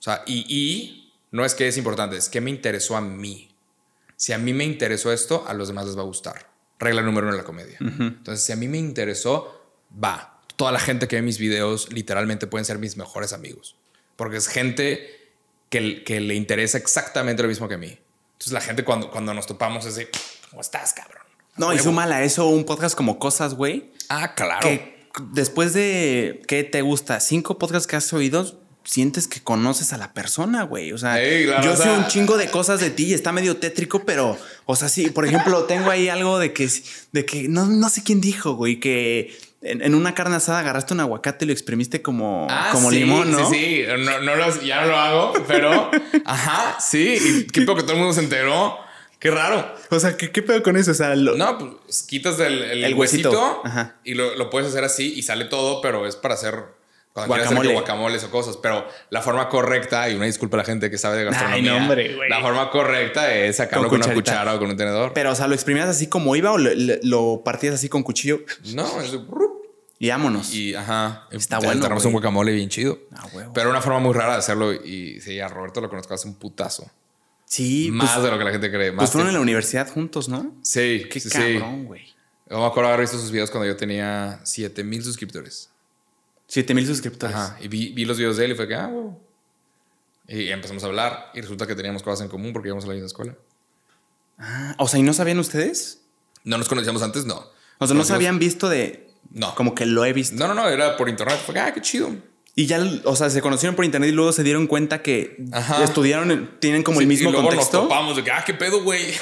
O 0.00 0.02
sea, 0.02 0.22
y, 0.26 0.46
y 0.48 1.12
no 1.30 1.44
es 1.44 1.54
que 1.54 1.68
es 1.68 1.76
importante, 1.76 2.16
es 2.16 2.28
que 2.28 2.40
me 2.40 2.50
interesó 2.50 2.96
a 2.96 3.00
mí. 3.00 3.54
Si 4.16 4.32
a 4.32 4.38
mí 4.38 4.54
me 4.54 4.64
interesó 4.64 5.12
esto, 5.12 5.44
a 5.46 5.52
los 5.52 5.68
demás 5.68 5.86
les 5.86 5.96
va 5.96 6.02
a 6.02 6.06
gustar. 6.06 6.50
Regla 6.78 7.02
número 7.02 7.26
uno 7.26 7.36
de 7.36 7.42
la 7.42 7.46
comedia. 7.46 7.76
Entonces, 7.80 8.44
si 8.44 8.52
a 8.52 8.56
mí 8.56 8.68
me 8.68 8.78
interesó, 8.78 9.62
va. 10.02 10.33
Toda 10.56 10.72
la 10.72 10.80
gente 10.80 11.08
que 11.08 11.16
ve 11.16 11.22
mis 11.22 11.38
videos 11.38 11.92
literalmente 11.92 12.46
pueden 12.46 12.64
ser 12.64 12.78
mis 12.78 12.96
mejores 12.96 13.32
amigos. 13.32 13.76
Porque 14.16 14.36
es 14.36 14.48
gente 14.48 15.10
que, 15.70 16.04
que 16.04 16.20
le 16.20 16.34
interesa 16.34 16.78
exactamente 16.78 17.42
lo 17.42 17.48
mismo 17.48 17.68
que 17.68 17.74
a 17.74 17.78
mí. 17.78 17.98
Entonces, 18.32 18.52
la 18.52 18.60
gente 18.60 18.84
cuando, 18.84 19.10
cuando 19.10 19.34
nos 19.34 19.46
topamos 19.46 19.86
es 19.86 19.96
de, 19.96 20.08
¿cómo 20.50 20.60
estás, 20.60 20.92
cabrón? 20.92 21.22
No, 21.56 21.72
y 21.72 21.78
súmala 21.78 22.16
a 22.16 22.24
eso 22.24 22.48
un 22.48 22.64
podcast 22.64 22.96
como 22.96 23.18
Cosas, 23.18 23.54
güey. 23.54 23.92
Ah, 24.08 24.34
claro. 24.34 24.60
Que 24.60 24.94
después 25.32 25.72
de, 25.72 26.42
¿qué 26.48 26.64
te 26.64 26.82
gusta? 26.82 27.20
Cinco 27.20 27.58
podcasts 27.58 27.86
que 27.86 27.96
has 27.96 28.12
oído, 28.12 28.60
sientes 28.84 29.28
que 29.28 29.40
conoces 29.40 29.92
a 29.92 29.98
la 29.98 30.12
persona, 30.12 30.64
güey. 30.64 30.92
O 30.92 30.98
sea, 30.98 31.22
Ey, 31.22 31.46
claro, 31.46 31.64
yo 31.64 31.76
sé 31.76 31.90
un 31.90 32.06
chingo 32.08 32.36
de 32.36 32.50
cosas 32.50 32.80
de 32.80 32.90
ti 32.90 33.06
y 33.06 33.14
está 33.14 33.32
medio 33.32 33.56
tétrico, 33.56 34.04
pero, 34.04 34.36
o 34.66 34.76
sea, 34.76 34.88
sí, 34.88 35.10
por 35.10 35.26
ejemplo, 35.26 35.64
tengo 35.64 35.90
ahí 35.90 36.08
algo 36.08 36.38
de 36.38 36.52
que, 36.52 36.68
de 37.12 37.24
que 37.24 37.48
no, 37.48 37.66
no 37.66 37.88
sé 37.88 38.02
quién 38.02 38.20
dijo, 38.20 38.54
güey, 38.54 38.80
que 38.80 39.36
en, 39.64 39.82
en 39.82 39.94
una 39.94 40.14
carne 40.14 40.36
asada 40.36 40.60
agarraste 40.60 40.94
un 40.94 41.00
aguacate 41.00 41.44
y 41.44 41.48
lo 41.48 41.52
exprimiste 41.52 42.02
como, 42.02 42.46
Ah, 42.50 42.68
como 42.72 42.90
sí, 42.90 43.00
limón, 43.00 43.30
¿no? 43.32 43.48
Sí, 43.50 43.54
sí, 43.54 43.84
no, 43.98 44.20
no 44.20 44.36
lo- 44.36 44.62
ya 44.62 44.82
no 44.82 44.88
lo 44.88 44.96
hago, 44.96 45.32
pero 45.48 45.90
ajá, 46.24 46.78
sí, 46.80 47.18
y 47.20 47.46
qué 47.46 47.62
poco 47.62 47.78
que 47.78 47.82
todo 47.84 47.92
el 47.94 47.98
mundo 47.98 48.14
se 48.14 48.20
enteró. 48.20 48.78
Qué 49.18 49.30
raro. 49.30 49.74
O 49.90 49.98
sea, 49.98 50.18
¿qué, 50.18 50.30
qué 50.30 50.42
pedo 50.42 50.62
con 50.62 50.76
eso? 50.76 50.90
O 50.90 50.94
sea, 50.94 51.16
lo- 51.16 51.34
No, 51.36 51.56
pues 51.86 52.02
quitas 52.02 52.38
el, 52.40 52.62
el, 52.62 52.84
El 52.84 52.94
huesito. 52.94 53.30
huesito, 53.30 53.62
Ajá. 53.64 53.96
y 54.04 54.12
lo, 54.14 54.34
lo 54.36 54.50
puedes 54.50 54.68
hacer 54.68 54.84
así 54.84 55.14
y 55.16 55.22
sale 55.22 55.46
todo, 55.46 55.80
pero 55.80 56.06
es 56.06 56.14
para 56.16 56.34
hacer 56.34 56.62
cuando 57.14 57.32
hacer 57.36 57.44
Guacamole. 57.46 57.68
que 57.68 57.74
guacamoles 57.74 58.24
o 58.24 58.30
cosas. 58.30 58.58
Pero 58.58 58.86
la 59.08 59.22
forma 59.22 59.48
correcta, 59.48 60.10
y 60.10 60.14
una 60.16 60.26
disculpa 60.26 60.56
a 60.56 60.58
la 60.58 60.64
gente 60.64 60.90
que 60.90 60.98
sabe 60.98 61.16
de 61.16 61.24
gastronomía. 61.24 61.70
no, 61.72 61.76
hombre. 61.78 62.14
La 62.28 62.42
forma 62.42 62.68
correcta 62.70 63.32
es 63.34 63.56
sacarlo 63.56 63.88
Con 63.88 64.00
con, 64.00 64.08
una 64.08 64.14
cuchara 64.14 64.54
o 64.54 64.58
con 64.58 64.68
un 64.68 64.76
tenedor. 64.76 65.12
pero, 65.14 65.30
o 65.30 65.34
sea, 65.34 65.46
lo 65.46 65.54
exprimías 65.54 65.88
así 65.88 66.06
como 66.08 66.36
iba 66.36 66.50
o 66.52 66.58
lo, 66.58 66.74
lo- 66.74 66.94
lo 67.02 67.42
partías 67.44 67.74
así 67.76 67.88
con 67.88 68.02
cuchillo 68.02 68.40
no, 68.74 69.00
es 69.00 69.12
y 70.04 70.08
vámonos. 70.10 70.54
y 70.54 70.74
ajá. 70.74 71.26
Está 71.30 71.58
te 71.58 71.66
bueno, 71.66 71.88
güey. 71.88 72.06
un 72.06 72.12
guacamole 72.12 72.52
bien 72.52 72.68
chido. 72.68 72.98
Ah, 73.12 73.26
huevo. 73.32 73.52
Pero 73.52 73.70
una 73.70 73.80
forma 73.80 74.00
muy 74.00 74.12
rara 74.12 74.32
de 74.32 74.38
hacerlo. 74.38 74.72
Y 74.72 75.20
sí, 75.20 75.40
a 75.40 75.48
Roberto 75.48 75.80
lo 75.80 75.88
conozco 75.88 76.14
hace 76.14 76.28
un 76.28 76.34
putazo. 76.34 76.90
sí, 77.44 77.90
más 77.92 78.12
pues, 78.12 78.24
de 78.24 78.30
lo 78.30 78.38
que 78.38 78.44
la 78.44 78.50
gente 78.50 78.70
cree. 78.70 78.92
Más 78.92 79.04
pues 79.04 79.10
fueron 79.10 79.28
en 79.28 79.34
la 79.34 79.40
universidad 79.40 79.88
juntos, 79.88 80.28
¿no? 80.28 80.54
Sí, 80.62 81.06
Qué 81.10 81.20
sí, 81.20 81.30
cabrón, 81.30 81.86
güey. 81.86 82.14
Yo 82.50 82.58
me 82.58 82.66
acuerdo 82.66 82.88
haber 82.88 83.00
visto 83.00 83.18
sus 83.18 83.30
videos 83.30 83.50
cuando 83.50 83.66
yo 83.66 83.76
tenía 83.76 84.40
7000 84.44 85.04
suscriptores. 85.04 85.70
Siete 86.46 86.74
mil 86.74 86.86
suscriptores. 86.86 87.34
Ajá. 87.34 87.56
Y 87.60 87.68
vi, 87.68 87.92
vi 87.92 88.04
los 88.04 88.18
videos 88.18 88.36
de 88.36 88.44
él 88.44 88.52
y 88.52 88.54
fue 88.54 88.68
que, 88.68 88.74
ah, 88.74 88.86
wow. 88.86 89.18
Y 90.28 90.48
empezamos 90.48 90.84
a 90.84 90.86
hablar. 90.86 91.30
Y 91.34 91.40
resulta 91.40 91.66
que 91.66 91.74
teníamos 91.74 92.02
cosas 92.02 92.20
en 92.20 92.28
común 92.28 92.52
porque 92.52 92.68
íbamos 92.68 92.84
a 92.84 92.88
la 92.88 92.94
misma 92.94 93.06
escuela. 93.06 93.34
Ah, 94.38 94.74
o 94.78 94.88
sea, 94.88 95.00
¿y 95.00 95.02
no 95.02 95.12
sabían 95.12 95.38
ustedes? 95.38 96.02
No 96.44 96.58
nos 96.58 96.68
conocíamos 96.68 97.02
antes, 97.02 97.24
no. 97.24 97.50
O 97.78 97.86
sea, 97.86 97.96
no 97.96 98.04
se 98.04 98.12
habían 98.12 98.38
visto 98.38 98.68
de. 98.68 99.03
No. 99.34 99.54
Como 99.54 99.74
que 99.74 99.84
lo 99.84 100.04
he 100.06 100.12
visto. 100.14 100.36
No, 100.36 100.48
no, 100.48 100.54
no, 100.54 100.68
era 100.68 100.96
por 100.96 101.08
internet. 101.10 101.38
Fue 101.44 101.54
que, 101.54 101.60
ah, 101.60 101.74
qué 101.74 101.82
chido. 101.82 102.10
Y 102.56 102.66
ya, 102.66 102.80
o 103.04 103.16
sea, 103.16 103.28
se 103.30 103.42
conocieron 103.42 103.74
por 103.74 103.84
internet 103.84 104.08
y 104.10 104.12
luego 104.12 104.32
se 104.32 104.42
dieron 104.44 104.66
cuenta 104.68 105.02
que 105.02 105.44
Ajá. 105.52 105.82
estudiaron, 105.84 106.52
tienen 106.60 106.82
como 106.84 107.00
el 107.00 107.06
mismo 107.08 107.28
y 107.28 107.32
luego 107.32 107.48
contexto. 107.48 107.78
nos 107.78 107.88
topamos 107.88 108.16
de 108.16 108.22
que, 108.24 108.30
ah, 108.30 108.44
qué 108.46 108.54
pedo, 108.54 108.82
güey. 108.82 109.02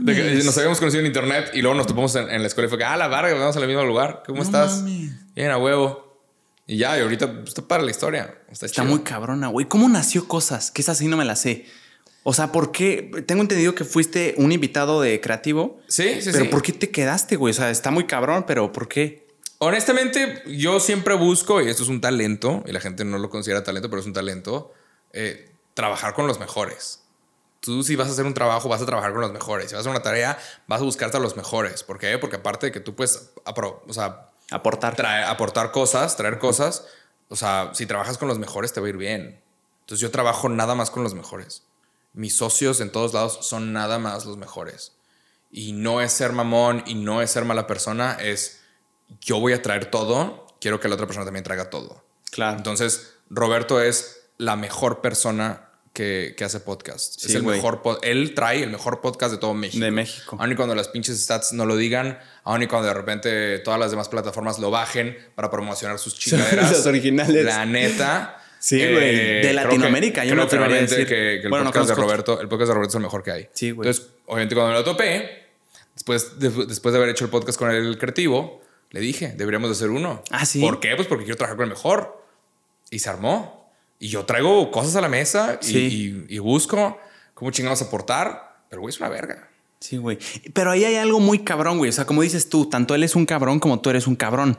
De 0.00 0.14
que 0.14 0.22
nos 0.44 0.56
habíamos 0.56 0.78
conocido 0.78 1.00
en 1.00 1.06
internet 1.06 1.50
y 1.52 1.62
luego 1.62 1.76
nos 1.76 1.88
topamos 1.88 2.14
en, 2.14 2.30
en 2.30 2.42
la 2.42 2.46
escuela 2.46 2.66
y 2.66 2.70
fue 2.70 2.78
que, 2.78 2.84
ah, 2.84 2.96
la 2.96 3.08
verga, 3.08 3.34
vamos 3.34 3.56
al 3.56 3.66
mismo 3.66 3.82
lugar. 3.84 4.22
¿Cómo 4.24 4.38
No 4.38 4.44
estás? 4.44 4.82
mames. 4.82 5.34
Bien, 5.34 5.50
a 5.50 5.58
huevo. 5.58 6.22
Y 6.64 6.76
ya, 6.76 6.96
y 6.96 7.00
ahorita 7.00 7.42
está 7.44 7.62
para 7.62 7.82
la 7.82 7.90
historia. 7.90 8.38
Está, 8.52 8.66
Está 8.66 8.84
muy 8.84 9.00
cabrona, 9.00 9.48
güey. 9.48 9.66
¿Cómo 9.66 9.88
nació 9.88 10.28
Cosas? 10.28 10.70
Que 10.70 10.80
esa 10.82 10.94
sí 10.94 11.08
no 11.08 11.16
me 11.16 11.24
la 11.24 11.34
sé. 11.34 11.66
O 12.24 12.34
sea, 12.34 12.52
¿por 12.52 12.72
qué? 12.72 13.10
Tengo 13.26 13.42
entendido 13.42 13.74
que 13.74 13.84
fuiste 13.84 14.34
un 14.36 14.52
invitado 14.52 15.00
de 15.00 15.20
creativo. 15.20 15.80
Sí, 15.88 16.20
sí, 16.20 16.30
pero 16.32 16.44
sí. 16.44 16.50
¿por 16.50 16.62
qué 16.62 16.72
te 16.72 16.90
quedaste, 16.90 17.36
güey? 17.36 17.52
O 17.52 17.54
sea, 17.54 17.70
está 17.70 17.90
muy 17.90 18.04
cabrón, 18.06 18.44
pero 18.46 18.70
¿por 18.72 18.88
qué? 18.88 19.26
Honestamente, 19.58 20.42
yo 20.46 20.78
siempre 20.78 21.14
busco, 21.14 21.60
y 21.60 21.68
esto 21.68 21.82
es 21.82 21.88
un 21.88 22.00
talento, 22.00 22.62
y 22.66 22.72
la 22.72 22.80
gente 22.80 23.04
no 23.04 23.18
lo 23.18 23.28
considera 23.28 23.64
talento, 23.64 23.90
pero 23.90 24.00
es 24.00 24.06
un 24.06 24.12
talento, 24.12 24.72
eh, 25.12 25.50
trabajar 25.74 26.14
con 26.14 26.26
los 26.26 26.38
mejores. 26.38 27.02
Tú 27.60 27.82
si 27.82 27.96
vas 27.96 28.08
a 28.08 28.12
hacer 28.12 28.24
un 28.24 28.34
trabajo, 28.34 28.68
vas 28.68 28.80
a 28.82 28.86
trabajar 28.86 29.12
con 29.12 29.20
los 29.20 29.32
mejores. 29.32 29.68
Si 29.70 29.74
vas 29.74 29.80
a 29.80 29.80
hacer 29.80 29.90
una 29.90 30.02
tarea, 30.02 30.38
vas 30.68 30.80
a 30.80 30.84
buscarte 30.84 31.16
a 31.16 31.20
los 31.20 31.36
mejores. 31.36 31.82
¿Por 31.82 31.98
qué? 31.98 32.16
Porque 32.18 32.36
aparte 32.36 32.66
de 32.66 32.72
que 32.72 32.78
tú 32.80 32.94
puedes 32.94 33.30
apro- 33.44 33.80
o 33.88 33.92
sea, 33.92 34.28
Aportar. 34.50 34.94
traer- 34.94 35.24
aportar 35.24 35.72
cosas, 35.72 36.16
traer 36.16 36.38
cosas, 36.38 36.86
o 37.28 37.34
sea, 37.36 37.70
si 37.74 37.84
trabajas 37.84 38.16
con 38.16 38.28
los 38.28 38.38
mejores 38.38 38.72
te 38.72 38.80
va 38.80 38.86
a 38.86 38.90
ir 38.90 38.96
bien. 38.96 39.40
Entonces 39.80 40.00
yo 40.00 40.10
trabajo 40.12 40.48
nada 40.48 40.74
más 40.76 40.90
con 40.90 41.02
los 41.02 41.14
mejores. 41.14 41.64
Mis 42.12 42.36
socios 42.36 42.80
en 42.80 42.90
todos 42.90 43.14
lados 43.14 43.38
son 43.42 43.72
nada 43.72 43.98
más 43.98 44.26
los 44.26 44.36
mejores. 44.36 44.92
Y 45.50 45.72
no 45.72 46.00
es 46.00 46.12
ser 46.12 46.32
mamón 46.32 46.82
y 46.86 46.94
no 46.94 47.22
es 47.22 47.30
ser 47.30 47.44
mala 47.44 47.66
persona, 47.66 48.16
es 48.20 48.60
yo 49.20 49.40
voy 49.40 49.52
a 49.52 49.62
traer 49.62 49.86
todo, 49.86 50.46
quiero 50.60 50.80
que 50.80 50.88
la 50.88 50.94
otra 50.94 51.06
persona 51.06 51.24
también 51.24 51.44
traiga 51.44 51.70
todo. 51.70 52.04
claro. 52.30 52.56
Entonces, 52.58 53.14
Roberto 53.30 53.80
es 53.80 54.28
la 54.38 54.56
mejor 54.56 55.00
persona 55.00 55.68
que, 55.92 56.34
que 56.36 56.44
hace 56.44 56.60
podcast. 56.60 57.18
Sí, 57.18 57.26
es 57.28 57.34
el 57.34 57.42
mejor 57.42 57.82
Él 58.02 58.34
trae 58.34 58.62
el 58.62 58.70
mejor 58.70 59.00
podcast 59.00 59.32
de 59.32 59.38
todo 59.38 59.54
México. 59.54 59.84
De 59.84 59.90
México. 59.90 60.36
Aun 60.38 60.52
y 60.52 60.54
cuando 60.54 60.74
las 60.74 60.88
pinches 60.88 61.20
stats 61.20 61.52
no 61.52 61.66
lo 61.66 61.76
digan, 61.76 62.18
aun 62.44 62.62
y 62.62 62.66
cuando 62.66 62.88
de 62.88 62.94
repente 62.94 63.58
todas 63.60 63.80
las 63.80 63.90
demás 63.90 64.08
plataformas 64.08 64.58
lo 64.58 64.70
bajen 64.70 65.18
para 65.34 65.50
promocionar 65.50 65.98
sus 65.98 66.14
chingaderas. 66.18 66.70
Los 66.70 66.86
originales. 66.86 67.44
La 67.44 67.66
neta. 67.66 68.37
Eh, 68.58 68.60
Sí, 68.60 68.76
güey. 68.78 68.90
De 69.16 69.40
creo 69.40 69.42
que- 69.42 69.52
Latinoamérica, 69.54 70.24
yo 70.24 70.30
creo 70.32 70.36
me 70.36 70.46
atrevería 70.46 70.76
a 70.76 70.78
firmemente 70.86 70.94
decir. 70.96 71.06
que, 71.08 71.40
que 71.40 71.44
el 71.44 71.48
Bueno, 71.50 71.64
no 71.64 71.70
podcast 71.70 71.88
de 71.90 71.94
conozco 71.94 72.02
otro. 72.02 72.04
Roberto, 72.34 72.40
el 72.42 72.48
podcast 72.48 72.68
de 72.68 72.74
Roberto 72.74 72.90
es 72.90 72.94
el 72.96 73.02
mejor 73.02 73.22
que 73.22 73.30
hay. 73.32 73.48
Sí, 73.52 73.70
güey. 73.70 73.88
Entonces, 73.88 74.12
obviamente, 74.26 74.54
cuando 74.54 74.72
me 74.72 74.78
lo 74.78 74.84
topé, 74.84 75.46
después 75.94 76.38
de, 76.38 76.50
después 76.66 76.92
de 76.92 76.98
haber 76.98 77.10
hecho 77.10 77.24
el 77.24 77.30
podcast 77.30 77.58
con 77.58 77.70
el 77.70 77.98
creativo, 77.98 78.60
le 78.90 79.00
dije, 79.00 79.34
deberíamos 79.36 79.68
de 79.70 79.72
hacer 79.74 79.90
uno. 79.90 80.22
Ah, 80.30 80.44
¿sí? 80.46 80.60
¿Por 80.60 80.80
qué? 80.80 80.94
Pues 80.96 81.06
porque 81.08 81.24
quiero 81.24 81.36
trabajar 81.36 81.56
con 81.56 81.64
el 81.64 81.70
mejor. 81.70 82.24
Y 82.90 82.98
se 83.00 83.10
armó. 83.10 83.70
Y 83.98 84.08
yo 84.08 84.24
traigo 84.24 84.70
cosas 84.70 84.96
a 84.96 85.00
la 85.00 85.08
mesa 85.08 85.58
y, 85.60 85.64
Sí. 85.66 86.24
y- 86.28 86.36
y 86.36 86.38
busco 86.38 86.98
cómo 87.34 87.50
chingados 87.50 87.82
aportar. 87.82 88.56
Pero, 88.70 88.80
güey, 88.82 88.92
es 88.92 89.00
una 89.00 89.08
verga. 89.08 89.48
Sí, 89.80 89.96
güey. 89.96 90.18
Pero 90.54 90.70
ahí 90.72 90.84
hay 90.84 90.96
algo 90.96 91.20
muy 91.20 91.40
cabrón, 91.40 91.78
güey. 91.78 91.90
O 91.90 91.92
sea, 91.92 92.04
como 92.06 92.22
dices 92.22 92.48
tú, 92.48 92.68
tanto 92.68 92.94
él 92.94 93.02
es 93.04 93.14
un 93.14 93.26
cabrón 93.26 93.60
como 93.60 93.80
tú 93.80 93.90
eres 93.90 94.06
un 94.06 94.16
cabrón. 94.16 94.58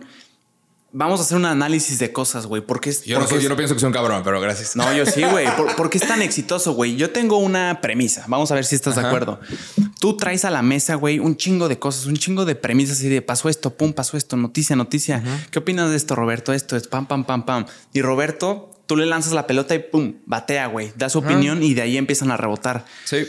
Vamos 0.92 1.20
a 1.20 1.24
hacer 1.24 1.38
un 1.38 1.46
análisis 1.46 2.00
de 2.00 2.12
cosas, 2.12 2.48
güey. 2.48 2.64
¿Por 2.64 2.82
qué 2.82 2.90
es, 2.90 3.04
Yo 3.04 3.20
no, 3.20 3.28
soy- 3.28 3.38
es- 3.38 3.44
yo 3.44 3.50
no 3.50 3.56
pienso 3.56 3.76
que 3.76 3.80
sea 3.80 3.88
un 3.88 3.94
cabrón, 3.94 4.22
pero 4.24 4.42
gracias. 4.42 4.76
No, 4.76 4.92
yo 4.92 5.06
sí, 5.06 5.24
güey. 5.24 5.46
¿Por, 5.56 5.76
por 5.78 5.90
qué 5.90 6.00
es 6.00 6.08
tan 6.08 6.22
exitoso, 6.24 6.74
güey? 6.74 6.96
Yo 6.96 7.12
tengo 7.12 7.38
una 7.38 7.80
premisa. 7.82 8.26
Vamos 8.28 8.52
a 8.52 8.56
ver 8.56 8.66
si 8.66 8.76
estás 8.76 8.96
de 8.96 9.02
acuerdo. 9.06 9.40
Tú 10.00 10.18
traes 10.18 10.46
a 10.46 10.50
la 10.50 10.62
mesa, 10.64 10.96
güey, 10.96 11.20
un 11.20 11.38
chingo 11.38 11.68
de 11.68 11.78
cosas, 11.78 12.06
un 12.08 12.16
chingo 12.18 12.44
de 12.46 12.56
premisas 12.56 12.98
así 12.98 13.08
de 13.10 13.22
pasó 13.22 13.50
esto, 13.50 13.76
pum, 13.76 13.94
pasó 13.94 14.18
esto, 14.18 14.36
noticia, 14.36 14.76
noticia. 14.76 15.22
¿Qué 15.52 15.60
opinas 15.60 15.92
de 15.92 15.96
esto, 15.98 16.16
Roberto? 16.16 16.54
Esto 16.54 16.76
es 16.76 16.88
pam, 16.88 17.06
pam, 17.06 17.24
pam, 17.24 17.46
pam. 17.46 17.66
Y 17.94 18.02
Roberto, 18.02 18.72
tú 18.88 18.96
le 18.98 19.06
lanzas 19.06 19.34
la 19.34 19.46
pelota 19.46 19.76
y 19.76 19.80
pum, 19.80 20.16
batea, 20.26 20.66
güey. 20.68 20.92
Da 20.96 21.10
su 21.10 21.20
opinión 21.20 21.62
y 21.62 21.76
de 21.76 21.84
ahí 21.84 21.98
empiezan 21.98 22.32
a 22.32 22.38
rebotar. 22.38 22.86
Sí. 23.06 23.28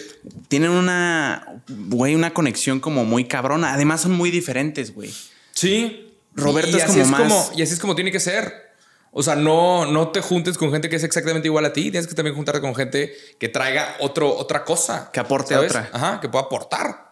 Tienen 0.49 0.71
una, 0.71 1.63
güey, 1.69 2.15
una 2.15 2.33
conexión 2.33 2.81
como 2.81 3.05
muy 3.05 3.25
cabrona. 3.27 3.75
Además 3.75 4.01
son 4.01 4.13
muy 4.13 4.31
diferentes, 4.31 4.95
güey. 4.95 5.13
Sí. 5.53 6.07
Roberto 6.35 6.71
Y 6.77 6.81
es 6.81 6.85
así 6.85 7.01
como 7.01 7.11
más- 7.25 7.53
y 7.57 7.63
así 7.63 7.75
es 7.75 7.81
como 7.81 7.95
tiene 7.95 8.13
que 8.13 8.21
ser. 8.21 8.71
O 9.13 9.23
sea, 9.25 9.35
no, 9.35 9.87
no 9.87 10.09
te 10.11 10.21
juntes 10.21 10.57
con 10.57 10.71
gente 10.71 10.89
que 10.89 10.97
es 10.97 11.03
exactamente 11.03 11.49
igual 11.49 11.65
a 11.65 11.73
ti. 11.73 11.91
Tienes 11.91 12.07
que 12.07 12.15
también 12.15 12.37
juntarte 12.37 12.61
con 12.61 12.75
gente 12.77 13.13
que 13.41 13.49
traiga 13.49 13.97
otro, 13.99 14.33
otra 14.37 14.65
cosa. 14.65 15.11
Que 15.13 15.19
aporte 15.21 15.57
otra. 15.57 15.91
Ajá, 15.93 16.21
que 16.21 16.29
pueda 16.29 16.45
aportar. 16.45 17.11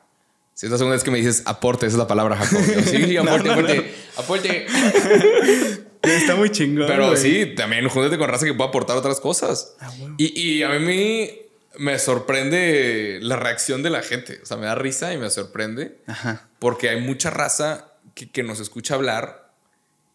Si 0.55 0.66
es 0.66 0.73
la 0.73 0.78
segunda 0.78 0.95
vez 0.97 1.03
que 1.05 1.11
me 1.11 1.19
dices 1.19 1.43
aporte, 1.45 1.86
esa 1.86 1.95
es 1.95 1.99
la 1.99 2.07
palabra, 2.07 2.36
Jacob. 2.36 2.61
Sí, 2.65 2.82
sí, 2.85 3.15
No, 3.23 3.23
aporte, 3.23 3.49
no, 3.49 3.53
aporte, 3.55 3.95
aporte. 4.16 4.66
Está 6.03 6.36
muy 6.36 6.51
chingón. 6.51 6.86
Pero 6.86 7.16
sí, 7.16 7.55
también 7.57 7.89
júntate 7.89 8.16
con 8.19 8.28
raza 8.28 8.47
que 8.47 8.55
pueda 8.55 8.69
aportar 8.69 8.97
otras 8.97 9.20
cosas. 9.20 9.74
Ah, 9.81 9.90
y, 10.16 10.40
y 10.40 10.62
a 10.62 10.70
mí 10.70 11.31
me 11.78 11.99
sorprende 11.99 13.19
la 13.23 13.36
reacción 13.36 13.82
de 13.82 13.90
la 13.90 14.03
gente. 14.03 14.39
O 14.43 14.47
sea, 14.47 14.57
me 14.57 14.66
da 14.66 14.74
risa 14.77 15.12
y 15.12 15.19
me 15.19 15.31
sorprende. 15.31 15.99
Ajá. 16.07 16.49
Porque 16.61 16.89
hay 16.90 17.01
mucha 17.01 17.31
raza 17.31 17.88
que, 18.19 18.31
que 18.31 18.43
nos 18.43 18.59
escucha 18.61 18.95
hablar 18.95 19.53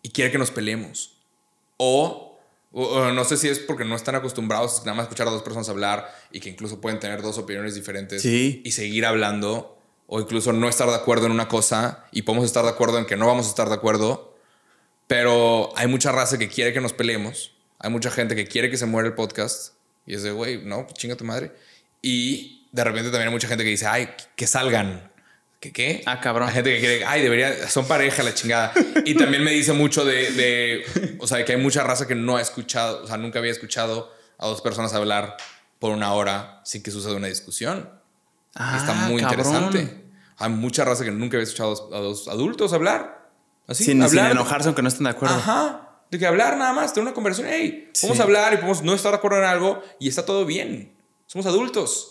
y 0.01 0.09
quiere 0.09 0.31
que 0.31 0.37
nos 0.37 0.51
peleemos. 0.51 1.17
O, 1.77 2.39
o- 2.71 2.83
o 2.85 3.11
no 3.11 3.23
sé 3.25 3.37
si 3.37 3.47
es 3.47 3.59
porque 3.59 3.85
no 3.85 3.95
están 3.95 4.15
acostumbrados 4.15 4.81
nada 4.85 4.95
más 4.95 5.03
escuchar 5.05 5.27
a 5.27 5.31
dos 5.31 5.41
personas 5.43 5.69
hablar 5.69 6.13
y 6.31 6.39
que 6.39 6.49
incluso 6.49 6.81
pueden 6.81 6.99
tener 6.99 7.21
dos 7.21 7.37
opiniones 7.37 7.75
diferentes 7.75 8.21
Sí. 8.21 8.61
y 8.65 8.71
seguir 8.71 9.05
hablando. 9.05 9.77
O 10.07 10.19
incluso 10.19 10.51
no 10.53 10.67
estar 10.67 10.87
de 10.89 10.95
acuerdo 10.95 11.25
en 11.27 11.31
una 11.31 11.47
cosa 11.47 12.05
y 12.11 12.23
podemos 12.23 12.45
estar 12.45 12.63
de 12.63 12.69
acuerdo 12.71 12.99
en 12.99 13.05
que 13.05 13.15
no 13.15 13.25
vamos 13.25 13.45
a 13.47 13.49
estar 13.49 13.69
de 13.69 13.75
acuerdo. 13.75 14.35
Pero 15.07 15.71
hay 15.77 15.87
mucha 15.87 16.11
raza 16.11 16.37
que 16.37 16.49
quiere 16.49 16.73
que 16.73 16.81
nos 16.81 16.93
peleemos. 16.93 17.55
Hay 17.79 17.89
mucha 17.89 18.11
gente 18.11 18.35
que 18.35 18.45
quiere 18.47 18.69
que 18.69 18.77
se 18.77 18.85
muera 18.85 19.07
el 19.07 19.15
podcast. 19.15 19.73
Y 20.05 20.15
es 20.15 20.23
de, 20.23 20.31
güey, 20.31 20.63
no, 20.63 20.85
chinga 20.93 21.15
tu 21.15 21.23
madre. 21.25 21.51
Y 22.01 22.67
de 22.71 22.83
repente 22.83 23.09
también 23.11 23.29
hay 23.29 23.33
mucha 23.33 23.47
gente 23.47 23.63
que 23.63 23.69
dice, 23.69 23.87
ay, 23.87 24.09
que 24.35 24.45
salgan. 24.45 25.11
¿Qué 25.63 25.71
qué? 25.71 26.03
Ah, 26.05 26.19
cabrón. 26.19 26.49
Hay 26.49 26.55
gente 26.55 26.73
que 26.73 26.79
quiere, 26.81 27.05
ay, 27.05 27.21
debería, 27.21 27.69
son 27.69 27.85
pareja 27.87 28.21
la 28.21 28.33
chingada. 28.33 28.73
y 29.05 29.15
también 29.15 29.41
me 29.45 29.51
dice 29.51 29.71
mucho 29.71 30.03
de, 30.03 30.29
de, 30.33 31.15
o 31.19 31.25
sea, 31.25 31.37
de 31.37 31.45
que 31.45 31.53
hay 31.53 31.57
mucha 31.57 31.83
raza 31.83 32.05
que 32.05 32.15
no 32.15 32.35
ha 32.35 32.41
escuchado, 32.41 33.01
o 33.03 33.07
sea, 33.07 33.15
nunca 33.15 33.39
había 33.39 33.51
escuchado 33.51 34.11
a 34.37 34.45
dos 34.47 34.59
personas 34.59 34.93
hablar 34.93 35.37
por 35.79 35.91
una 35.91 36.11
hora 36.11 36.59
sin 36.65 36.83
que 36.83 36.91
suceda 36.91 37.13
una 37.15 37.27
discusión. 37.27 37.89
Ah, 38.55 38.75
Está 38.77 38.93
muy 38.93 39.21
cabrón. 39.21 39.39
interesante. 39.39 40.03
Hay 40.35 40.49
mucha 40.49 40.83
raza 40.83 41.05
que 41.05 41.11
nunca 41.11 41.37
había 41.37 41.45
escuchado 41.45 41.89
a 41.95 41.99
dos, 41.99 42.27
adultos 42.27 42.73
hablar. 42.73 43.29
Así, 43.65 43.85
sin, 43.85 43.93
sin 43.93 44.03
hablar. 44.19 44.31
enojarse 44.31 44.67
aunque 44.67 44.81
no 44.81 44.89
estén 44.89 45.05
de 45.05 45.11
acuerdo. 45.11 45.35
Ajá. 45.35 46.01
De 46.11 46.19
que 46.19 46.27
hablar 46.27 46.57
nada 46.57 46.73
más, 46.73 46.93
tener 46.93 47.07
una 47.07 47.13
conversación. 47.15 47.47
Hey, 47.49 47.89
Sí. 47.93 48.05
vamos 48.07 48.19
a 48.19 48.23
hablar 48.23 48.51
y 48.53 48.57
podemos 48.57 48.83
no 48.83 48.93
estar 48.93 49.13
de 49.13 49.17
acuerdo 49.19 49.37
en 49.37 49.45
algo 49.45 49.81
y 49.97 50.09
está 50.09 50.25
todo 50.25 50.45
bien. 50.45 50.93
Somos 51.25 51.45
adultos. 51.45 52.09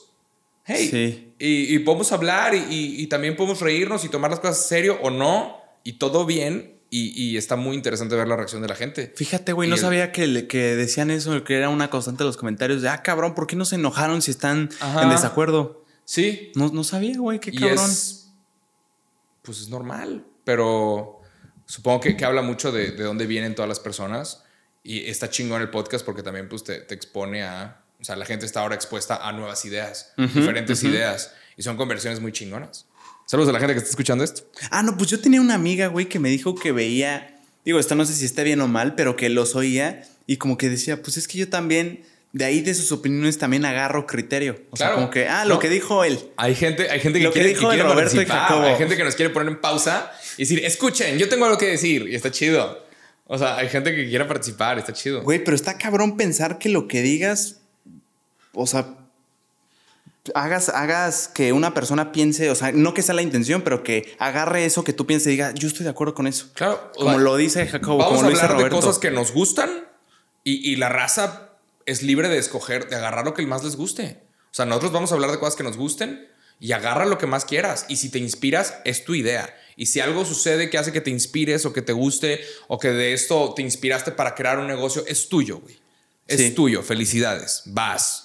Hey, 0.64 0.88
Sí. 0.90 1.31
Y, 1.46 1.74
y 1.74 1.78
podemos 1.80 2.12
hablar 2.12 2.54
y, 2.54 3.06
también 3.08 3.36
podemos 3.36 3.60
reírnos 3.60 4.04
y 4.04 4.08
tomar 4.08 4.30
las 4.30 4.40
cosas 4.40 4.58
en 4.62 4.68
serio 4.68 4.98
o 5.02 5.10
no, 5.10 5.56
y 5.84 5.94
todo 5.94 6.24
bien. 6.26 6.78
Y, 6.94 7.08
y 7.16 7.38
está 7.38 7.56
muy 7.56 7.74
interesante 7.74 8.14
ver 8.16 8.28
la 8.28 8.36
reacción 8.36 8.60
de 8.60 8.68
la 8.68 8.74
gente. 8.74 9.14
Fíjate, 9.16 9.54
güey, 9.54 9.66
no 9.66 9.76
el- 9.76 9.80
sabía 9.80 10.12
que, 10.12 10.26
le- 10.26 10.46
que 10.46 10.76
decían 10.76 11.10
eso, 11.10 11.42
que 11.42 11.56
era 11.56 11.70
una 11.70 11.88
constante 11.88 12.22
de 12.22 12.26
los 12.28 12.36
comentarios 12.36 12.82
de, 12.82 12.90
ah, 12.90 13.02
cabrón, 13.02 13.34
¿por 13.34 13.46
qué 13.46 13.56
no 13.56 13.64
se 13.64 13.76
enojaron 13.76 14.20
si 14.20 14.30
están 14.30 14.68
Ajá. 14.78 15.02
en 15.04 15.08
desacuerdo? 15.08 15.86
Sí, 16.04 16.52
No, 16.54 16.68
no 16.68 16.84
sabía, 16.84 17.16
güey, 17.16 17.40
qué 17.40 17.48
y 17.50 17.56
cabrón. 17.58 17.78
es. 17.90 18.30
Pues 19.40 19.60
es 19.62 19.70
normal, 19.70 20.26
pero 20.44 21.20
supongo 21.64 22.00
que, 22.00 22.16
que 22.16 22.24
habla 22.26 22.42
mucho 22.42 22.70
de, 22.72 22.90
de 22.92 23.04
dónde 23.04 23.26
vienen 23.26 23.54
todas 23.54 23.68
las 23.70 23.80
personas. 23.80 24.44
Y 24.84 25.06
está 25.08 25.30
chingón 25.30 25.62
el 25.62 25.70
podcast 25.70 26.04
porque 26.04 26.22
también 26.22 26.48
pues, 26.48 26.62
te, 26.62 26.80
te 26.80 26.94
expone 26.94 27.42
a. 27.42 27.81
O 28.02 28.04
sea, 28.04 28.16
la 28.16 28.26
gente 28.26 28.44
está 28.44 28.60
ahora 28.60 28.74
expuesta 28.74 29.16
a 29.28 29.32
nuevas 29.32 29.64
ideas, 29.64 30.12
diferentes 30.16 30.82
ideas, 30.82 31.32
y 31.56 31.62
son 31.62 31.76
conversiones 31.76 32.20
muy 32.20 32.32
chingonas. 32.32 32.86
Saludos 33.26 33.48
a 33.50 33.52
la 33.52 33.60
gente 33.60 33.74
que 33.74 33.78
está 33.78 33.90
escuchando 33.90 34.24
esto. 34.24 34.42
Ah, 34.70 34.82
no, 34.82 34.96
pues 34.96 35.08
yo 35.08 35.20
tenía 35.20 35.40
una 35.40 35.54
amiga, 35.54 35.86
güey, 35.86 36.06
que 36.06 36.18
me 36.18 36.28
dijo 36.28 36.54
que 36.56 36.72
veía, 36.72 37.40
digo, 37.64 37.78
esto 37.78 37.94
no 37.94 38.04
sé 38.04 38.12
si 38.14 38.24
está 38.24 38.42
bien 38.42 38.60
o 38.60 38.66
mal, 38.68 38.94
pero 38.96 39.14
que 39.16 39.28
los 39.30 39.54
oía 39.54 40.02
y 40.26 40.36
como 40.36 40.58
que 40.58 40.68
decía, 40.68 41.00
pues 41.00 41.16
es 41.16 41.28
que 41.28 41.38
yo 41.38 41.48
también, 41.48 42.04
de 42.32 42.44
ahí 42.44 42.60
de 42.60 42.74
sus 42.74 42.90
opiniones 42.90 43.38
también 43.38 43.64
agarro 43.64 44.06
criterio. 44.06 44.60
O 44.72 44.76
sea, 44.76 44.88
Claro. 44.88 44.94
como 44.96 45.10
que, 45.10 45.28
ah, 45.28 45.44
lo 45.44 45.54
No. 45.54 45.60
que 45.60 45.68
dijo 45.68 46.02
él. 46.02 46.18
Hay 46.36 46.56
gente, 46.56 46.90
hay 46.90 46.98
gente 46.98 47.20
que 47.20 47.24
Lo 47.26 47.30
que 47.30 47.34
quiere, 47.40 47.48
dijo 47.50 47.68
que 47.70 47.76
quiere 47.76 47.88
Roberto 47.88 48.20
y. 48.20 48.26
Jacobo. 48.26 48.62
Hay 48.66 48.76
gente 48.76 48.96
que 48.96 49.04
nos 49.04 49.14
quiere 49.14 49.30
poner 49.32 49.48
en 49.52 49.60
pausa 49.60 50.10
y 50.36 50.42
decir, 50.42 50.64
escuchen, 50.64 51.16
yo 51.18 51.28
tengo 51.28 51.44
algo 51.44 51.56
que 51.56 51.66
decir 51.66 52.08
y 52.08 52.16
está 52.16 52.30
chido. 52.32 52.84
O 53.26 53.38
sea, 53.38 53.56
hay 53.58 53.68
gente 53.68 53.94
que 53.94 54.08
quiere 54.08 54.24
participar, 54.24 54.78
está 54.78 54.92
chido. 54.92 55.22
Güey, 55.22 55.42
pero 55.44 55.54
está 55.54 55.78
cabrón 55.78 56.16
pensar 56.16 56.58
que 56.58 56.68
lo 56.68 56.88
que 56.88 57.00
digas, 57.02 57.60
o 58.54 58.66
sea, 58.66 58.96
hagas, 60.34 60.68
hagas 60.68 61.28
que 61.28 61.52
una 61.52 61.74
persona 61.74 62.12
piense, 62.12 62.50
o 62.50 62.54
sea, 62.54 62.72
no 62.72 62.94
que 62.94 63.02
sea 63.02 63.14
la 63.14 63.22
intención, 63.22 63.62
pero 63.62 63.82
que 63.82 64.14
agarre 64.18 64.64
eso 64.64 64.84
que 64.84 64.92
tú 64.92 65.06
pienses 65.06 65.28
y 65.28 65.30
diga, 65.32 65.52
yo 65.54 65.68
estoy 65.68 65.84
de 65.84 65.90
acuerdo 65.90 66.14
con 66.14 66.26
eso. 66.26 66.48
Claro. 66.54 66.92
Como 66.94 67.10
sea, 67.10 67.18
lo 67.18 67.36
dice 67.36 67.66
Jacobo, 67.66 67.98
Vamos 67.98 68.14
como 68.14 68.20
a 68.20 68.24
lo 68.24 68.30
dice 68.30 68.46
hablar 68.46 68.64
de 68.64 68.70
cosas 68.70 68.98
que 68.98 69.10
nos 69.10 69.32
gustan 69.32 69.70
y, 70.44 70.70
y 70.72 70.76
la 70.76 70.88
raza 70.88 71.50
es 71.86 72.02
libre 72.02 72.28
de 72.28 72.38
escoger, 72.38 72.88
de 72.88 72.96
agarrar 72.96 73.24
lo 73.24 73.34
que 73.34 73.44
más 73.46 73.64
les 73.64 73.76
guste. 73.76 74.22
O 74.50 74.54
sea, 74.54 74.66
nosotros 74.66 74.92
vamos 74.92 75.10
a 75.10 75.14
hablar 75.14 75.30
de 75.32 75.38
cosas 75.38 75.56
que 75.56 75.64
nos 75.64 75.76
gusten 75.76 76.28
y 76.60 76.72
agarra 76.72 77.06
lo 77.06 77.18
que 77.18 77.26
más 77.26 77.44
quieras. 77.44 77.86
Y 77.88 77.96
si 77.96 78.08
te 78.10 78.18
inspiras, 78.18 78.74
es 78.84 79.04
tu 79.04 79.14
idea. 79.14 79.52
Y 79.76 79.86
si 79.86 79.98
algo 80.00 80.24
sucede 80.24 80.68
que 80.70 80.78
hace 80.78 80.92
que 80.92 81.00
te 81.00 81.10
inspires 81.10 81.64
o 81.66 81.72
que 81.72 81.82
te 81.82 81.92
guste 81.92 82.40
o 82.68 82.78
que 82.78 82.88
de 82.90 83.14
esto 83.14 83.54
te 83.56 83.62
inspiraste 83.62 84.12
para 84.12 84.34
crear 84.34 84.58
un 84.58 84.66
negocio, 84.68 85.02
es 85.08 85.28
tuyo, 85.28 85.58
güey. 85.58 85.80
Es 86.28 86.38
Sí. 86.38 86.50
tuyo. 86.52 86.82
Felicidades. 86.82 87.62
Vas. 87.66 88.21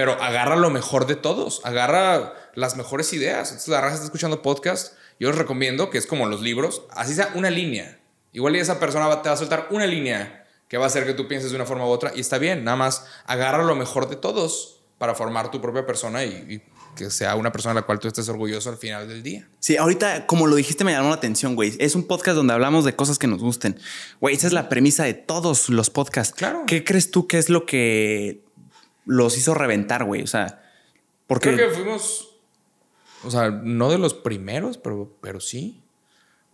Pero 0.00 0.12
agarra 0.22 0.56
lo 0.56 0.70
mejor 0.70 1.06
de 1.06 1.14
todos. 1.14 1.60
Agarra 1.62 2.32
las 2.54 2.74
mejores 2.78 3.12
ideas. 3.12 3.48
Entonces, 3.50 3.68
la 3.68 3.82
raza 3.82 3.96
está 3.96 4.06
escuchando 4.06 4.40
podcast. 4.40 4.94
Yo 5.18 5.28
les 5.28 5.36
recomiendo 5.36 5.90
que 5.90 5.98
es 5.98 6.06
como 6.06 6.24
los 6.26 6.40
libros. 6.40 6.84
Así 6.92 7.14
sea 7.14 7.30
una 7.34 7.50
línea. 7.50 8.00
Igual 8.32 8.56
y 8.56 8.60
esa 8.60 8.80
persona 8.80 9.08
va- 9.08 9.20
te 9.20 9.28
va 9.28 9.34
a 9.34 9.38
soltar 9.38 9.66
una 9.70 9.84
línea 9.86 10.46
que 10.68 10.78
va 10.78 10.84
a 10.84 10.86
hacer 10.86 11.04
que 11.04 11.12
tú 11.12 11.28
pienses 11.28 11.50
de 11.50 11.56
una 11.56 11.66
forma 11.66 11.84
u 11.84 11.88
otra. 11.90 12.12
Y 12.16 12.20
está 12.20 12.38
bien. 12.38 12.64
Nada 12.64 12.78
más 12.78 13.04
agarra 13.26 13.62
lo 13.62 13.76
mejor 13.76 14.08
de 14.08 14.16
todos 14.16 14.80
para 14.96 15.14
formar 15.14 15.50
tu 15.50 15.60
propia 15.60 15.84
persona 15.84 16.24
y, 16.24 16.30
y 16.48 16.62
que 16.96 17.10
sea 17.10 17.34
una 17.34 17.52
persona 17.52 17.74
de 17.74 17.80
la 17.82 17.86
cual 17.86 17.98
tú 17.98 18.08
estés 18.08 18.26
orgulloso 18.30 18.70
al 18.70 18.78
final 18.78 19.06
del 19.06 19.22
día. 19.22 19.48
Sí, 19.58 19.76
ahorita, 19.76 20.26
como 20.26 20.46
lo 20.46 20.56
dijiste, 20.56 20.82
me 20.82 20.92
llamó 20.92 21.10
la 21.10 21.16
atención, 21.16 21.56
güey. 21.56 21.74
Es 21.78 21.94
un 21.94 22.04
podcast 22.06 22.36
donde 22.36 22.54
hablamos 22.54 22.86
de 22.86 22.96
cosas 22.96 23.18
que 23.18 23.26
nos 23.26 23.40
gusten. 23.42 23.78
Güey, 24.18 24.34
esa 24.34 24.46
es 24.46 24.54
la 24.54 24.70
premisa 24.70 25.04
de 25.04 25.12
todos 25.12 25.68
los 25.68 25.90
podcasts. 25.90 26.34
Claro. 26.34 26.64
¿Qué 26.66 26.84
crees 26.84 27.10
tú 27.10 27.26
que 27.26 27.36
es 27.38 27.50
lo 27.50 27.66
que 27.66 28.44
los 29.10 29.36
hizo 29.36 29.54
reventar, 29.54 30.04
güey? 30.04 30.22
O 30.22 30.26
sea, 30.26 30.62
porque... 31.26 31.52
Creo 31.54 31.68
que 31.68 31.74
fuimos, 31.74 32.36
o 33.24 33.30
sea, 33.30 33.50
no 33.50 33.90
de 33.90 33.98
los 33.98 34.14
primeros, 34.14 34.78
pero, 34.78 35.16
pero 35.20 35.40
sí. 35.40 35.80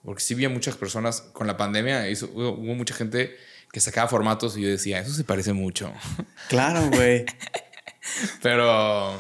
Porque 0.05 0.23
sí 0.23 0.35
vi 0.35 0.45
a 0.45 0.49
muchas 0.49 0.77
personas 0.77 1.21
con 1.21 1.47
la 1.47 1.57
pandemia, 1.57 2.09
hizo- 2.09 2.31
hubo, 2.33 2.51
hubo 2.53 2.75
mucha 2.75 2.95
gente 2.95 3.37
que 3.73 3.81
sacaba 3.81 4.09
formatos 4.09 4.57
y 4.57 4.63
yo 4.63 4.69
decía, 4.69 5.01
eso 5.01 5.13
se 5.13 5.25
parece 5.25 5.53
mucho. 5.53 5.93
Claro, 6.49 6.89
güey. 6.91 7.27
Pero, 8.43 9.17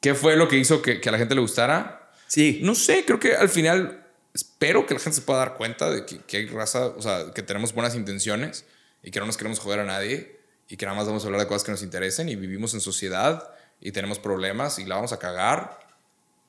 ¿qué 0.00 0.14
fue 0.14 0.36
lo 0.36 0.48
que 0.48 0.56
hizo 0.56 0.80
que, 0.82 1.00
que 1.00 1.08
a 1.08 1.12
la 1.12 1.18
gente 1.18 1.34
le 1.34 1.40
gustara? 1.40 2.10
Sí. 2.26 2.60
No 2.62 2.74
sé, 2.74 3.04
creo 3.04 3.20
que 3.20 3.36
al 3.36 3.48
final 3.48 4.06
espero 4.34 4.86
que 4.86 4.94
la 4.94 5.00
gente 5.00 5.16
se 5.16 5.22
pueda 5.22 5.40
dar 5.40 5.54
cuenta 5.56 5.90
de 5.90 6.04
que, 6.06 6.18
que 6.22 6.36
hay 6.38 6.46
raza, 6.46 6.86
o 6.86 7.02
sea, 7.02 7.32
que 7.34 7.42
tenemos 7.42 7.72
buenas 7.74 7.94
intenciones 7.94 8.64
y 9.02 9.10
que 9.10 9.20
no 9.20 9.26
nos 9.26 9.36
queremos 9.36 9.58
joder 9.58 9.80
a 9.80 9.84
nadie 9.84 10.37
y 10.68 10.76
que 10.76 10.84
nada 10.86 10.96
más 10.96 11.06
vamos 11.06 11.22
a 11.24 11.26
hablar 11.26 11.40
de 11.40 11.46
cosas 11.46 11.64
que 11.64 11.70
nos 11.72 11.82
interesen 11.82 12.28
y 12.28 12.36
vivimos 12.36 12.74
en 12.74 12.80
sociedad 12.80 13.50
y 13.80 13.92
tenemos 13.92 14.18
problemas 14.18 14.78
y 14.78 14.84
la 14.84 14.96
vamos 14.96 15.12
a 15.12 15.18
cagar 15.18 15.78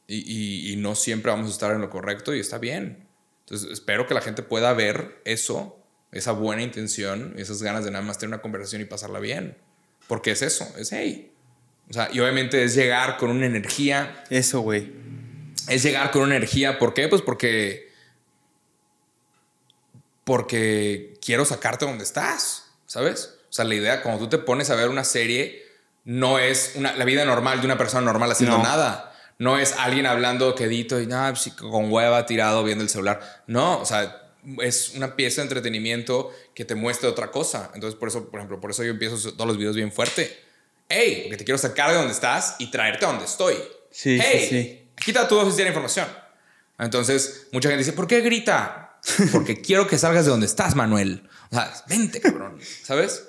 y, 0.08 0.18
y- 0.18 0.74
y 0.74 0.76
no 0.76 0.96
siempre 0.96 1.32
vamos 1.32 1.48
a 1.48 1.52
estar 1.52 1.72
en 1.72 1.82
lo 1.82 1.90
correcto 1.90 2.34
y 2.34 2.40
está 2.40 2.58
bien. 2.58 3.08
Entonces 3.42 3.70
espero 3.72 4.08
que 4.08 4.14
la 4.14 4.22
gente 4.22 4.44
pueda 4.44 4.74
ver 4.74 5.22
eso, 5.26 5.80
esa 6.12 6.32
buena 6.34 6.62
intención, 6.64 7.34
esas 7.38 7.62
ganas 7.64 7.86
de 7.86 7.92
nada 7.92 8.04
más 8.04 8.18
tener 8.18 8.34
una 8.34 8.42
conversación 8.42 8.82
y 8.82 8.86
pasarla 8.86 9.20
bien. 9.20 9.58
Porque 10.08 10.32
es 10.32 10.42
eso, 10.42 10.68
es 10.78 10.92
hey. 10.92 11.32
O 11.90 11.94
sea, 11.94 12.10
y 12.12 12.20
obviamente 12.20 12.64
es 12.64 12.76
llegar 12.76 13.18
con 13.18 13.30
una 13.32 13.46
energía 13.46 14.24
Eso, 14.30 14.60
güey. 14.62 14.92
es 15.68 15.82
llegar 15.84 16.12
con 16.12 16.24
una 16.24 16.36
energía. 16.36 16.78
¿Por 16.80 16.94
qué? 16.94 17.08
Pues 17.08 17.22
porque. 17.22 17.90
Porque 20.24 21.16
quiero 21.24 21.46
sacarte 21.46 21.86
donde 21.86 22.04
estás, 22.04 22.66
¿sabes? 22.86 23.36
O 23.50 23.54
sea, 23.54 23.66
la 23.66 23.76
idea, 23.76 24.02
cuando 24.04 24.22
tú 24.24 24.30
te 24.30 24.38
pones 24.38 24.70
a 24.70 24.76
ver 24.76 24.90
una 24.90 25.04
serie, 25.04 25.66
no 26.06 26.40
es 26.40 26.74
una, 26.76 26.96
la 26.96 27.06
vida 27.06 27.26
normal 27.26 27.60
de 27.60 27.66
una 27.66 27.78
persona 27.78 28.02
normal 28.06 28.32
haciendo 28.32 28.58
No. 28.58 28.64
nada. 28.64 29.06
No 29.38 29.58
es 29.58 29.74
alguien 29.74 30.06
hablando 30.06 30.54
quedito 30.54 31.00
y 31.00 31.08
nada, 31.08 31.30
pues, 31.32 31.42
sí, 31.44 31.52
con 31.52 31.92
hueva 31.92 32.26
tirado 32.26 32.64
viendo 32.64 32.84
el 32.84 32.90
celular. 32.90 33.44
No, 33.48 33.80
o 33.80 33.86
sea, 33.86 34.22
es 34.62 34.90
una 34.96 35.16
pieza 35.16 35.42
de 35.42 35.44
entretenimiento 35.48 36.32
que 36.54 36.66
te 36.66 36.76
muestra 36.76 37.10
otra 37.10 37.32
cosa. 37.32 37.72
Entonces, 37.74 37.98
por 37.98 38.10
eso, 38.10 38.30
por 38.30 38.40
ejemplo, 38.40 38.60
por 38.60 38.72
eso 38.72 38.84
yo 38.84 38.92
empiezo 38.92 39.16
todos 39.34 39.48
los 39.48 39.58
videos 39.58 39.76
bien 39.76 39.92
fuerte. 39.94 40.44
Hey, 40.90 41.22
porque 41.24 41.38
te 41.38 41.46
quiero 41.46 41.58
sacar 41.58 41.92
de 41.92 41.98
donde 41.98 42.12
estás 42.14 42.56
y 42.60 42.70
traerte 42.70 43.06
a 43.06 43.10
donde 43.10 43.26
estoy. 43.26 43.56
Sí, 43.92 44.18
sí, 44.20 44.22
hey, 44.24 44.48
sí. 44.50 44.90
Aquí 44.98 45.12
está 45.12 45.28
tu 45.28 45.36
dosis 45.36 45.56
de 45.56 45.68
información. 45.68 46.08
Entonces, 46.78 47.48
mucha 47.52 47.70
gente 47.70 47.84
dice, 47.84 47.94
¿por 47.94 48.08
qué 48.08 48.22
grita? 48.22 48.98
Porque 49.32 49.62
quiero 49.62 49.88
que 49.88 49.98
salgas 49.98 50.26
de 50.26 50.32
donde 50.32 50.48
estás, 50.48 50.76
Manuel. 50.76 51.30
O 51.52 51.56
sea, 51.56 51.72
vente, 51.88 52.20
cabrón. 52.20 52.60
¿Sabes? 52.84 53.29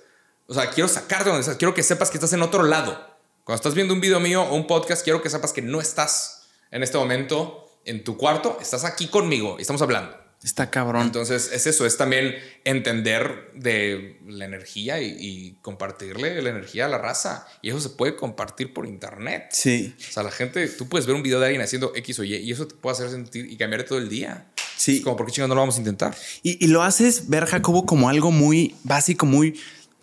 O 0.50 0.54
sea, 0.54 0.68
quiero 0.68 0.88
sacarte 0.88 1.26
de 1.26 1.30
donde 1.30 1.42
estás. 1.42 1.56
Quiero 1.58 1.74
que 1.74 1.84
sepas 1.84 2.10
que 2.10 2.16
estás 2.16 2.32
en 2.32 2.42
otro 2.42 2.64
lado. 2.64 3.00
Cuando 3.44 3.54
estás 3.54 3.72
viendo 3.72 3.94
un 3.94 4.00
video 4.00 4.18
mío 4.18 4.42
o 4.42 4.56
un 4.56 4.66
podcast, 4.66 5.04
quiero 5.04 5.22
que 5.22 5.30
sepas 5.30 5.52
que 5.52 5.62
no 5.62 5.80
estás 5.80 6.48
en 6.72 6.82
este 6.82 6.98
momento 6.98 7.66
en 7.84 8.02
tu 8.02 8.16
cuarto. 8.16 8.58
Estás 8.60 8.84
aquí 8.84 9.06
conmigo 9.06 9.54
y 9.58 9.62
estamos 9.62 9.80
hablando. 9.80 10.18
Está 10.42 10.68
cabrón. 10.68 11.02
Entonces, 11.02 11.52
es 11.52 11.68
eso. 11.68 11.86
Es 11.86 11.96
también 11.96 12.34
entender 12.64 13.52
de 13.54 14.18
la 14.26 14.44
energía 14.44 15.00
y, 15.00 15.16
y 15.20 15.52
compartirle 15.62 16.42
la 16.42 16.50
energía 16.50 16.86
a 16.86 16.88
la 16.88 16.98
raza. 16.98 17.46
Y 17.62 17.70
eso 17.70 17.78
se 17.78 17.90
puede 17.90 18.16
compartir 18.16 18.74
por 18.74 18.86
internet. 18.86 19.50
sí. 19.52 19.94
O 20.00 20.12
sea, 20.12 20.24
la 20.24 20.32
gente, 20.32 20.66
tú 20.66 20.88
puedes 20.88 21.06
ver 21.06 21.14
un 21.14 21.22
video 21.22 21.38
de 21.38 21.46
alguien 21.46 21.62
haciendo 21.62 21.92
X 21.94 22.18
o 22.18 22.24
Y 22.24 22.34
y 22.34 22.50
eso 22.50 22.66
te 22.66 22.74
puede 22.74 22.94
hacer 22.94 23.10
sentir 23.10 23.46
y 23.46 23.56
cambiar 23.56 23.84
todo 23.84 23.98
el 23.98 24.08
día. 24.08 24.50
Sí. 24.76 24.96
Es 24.96 25.04
como, 25.04 25.14
¿por 25.14 25.26
qué 25.26 25.32
chingados 25.32 25.50
no 25.50 25.54
lo 25.54 25.60
vamos 25.60 25.76
a 25.76 25.78
intentar? 25.78 26.16
Y, 26.42 26.64
y 26.64 26.68
lo 26.68 26.82
haces 26.82 27.28
ver, 27.28 27.44
Jacobo, 27.44 27.86
como 27.86 28.08
algo 28.08 28.32
muy 28.32 28.74
básico, 28.82 29.26
muy 29.26 29.60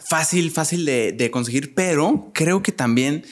fácil, 0.10 0.52
fácil 0.52 0.86
de, 0.86 1.12
de 1.12 1.32
conseguir, 1.32 1.74
pero 1.76 2.30
creo 2.34 2.62
que 2.64 2.72
también 2.72 3.26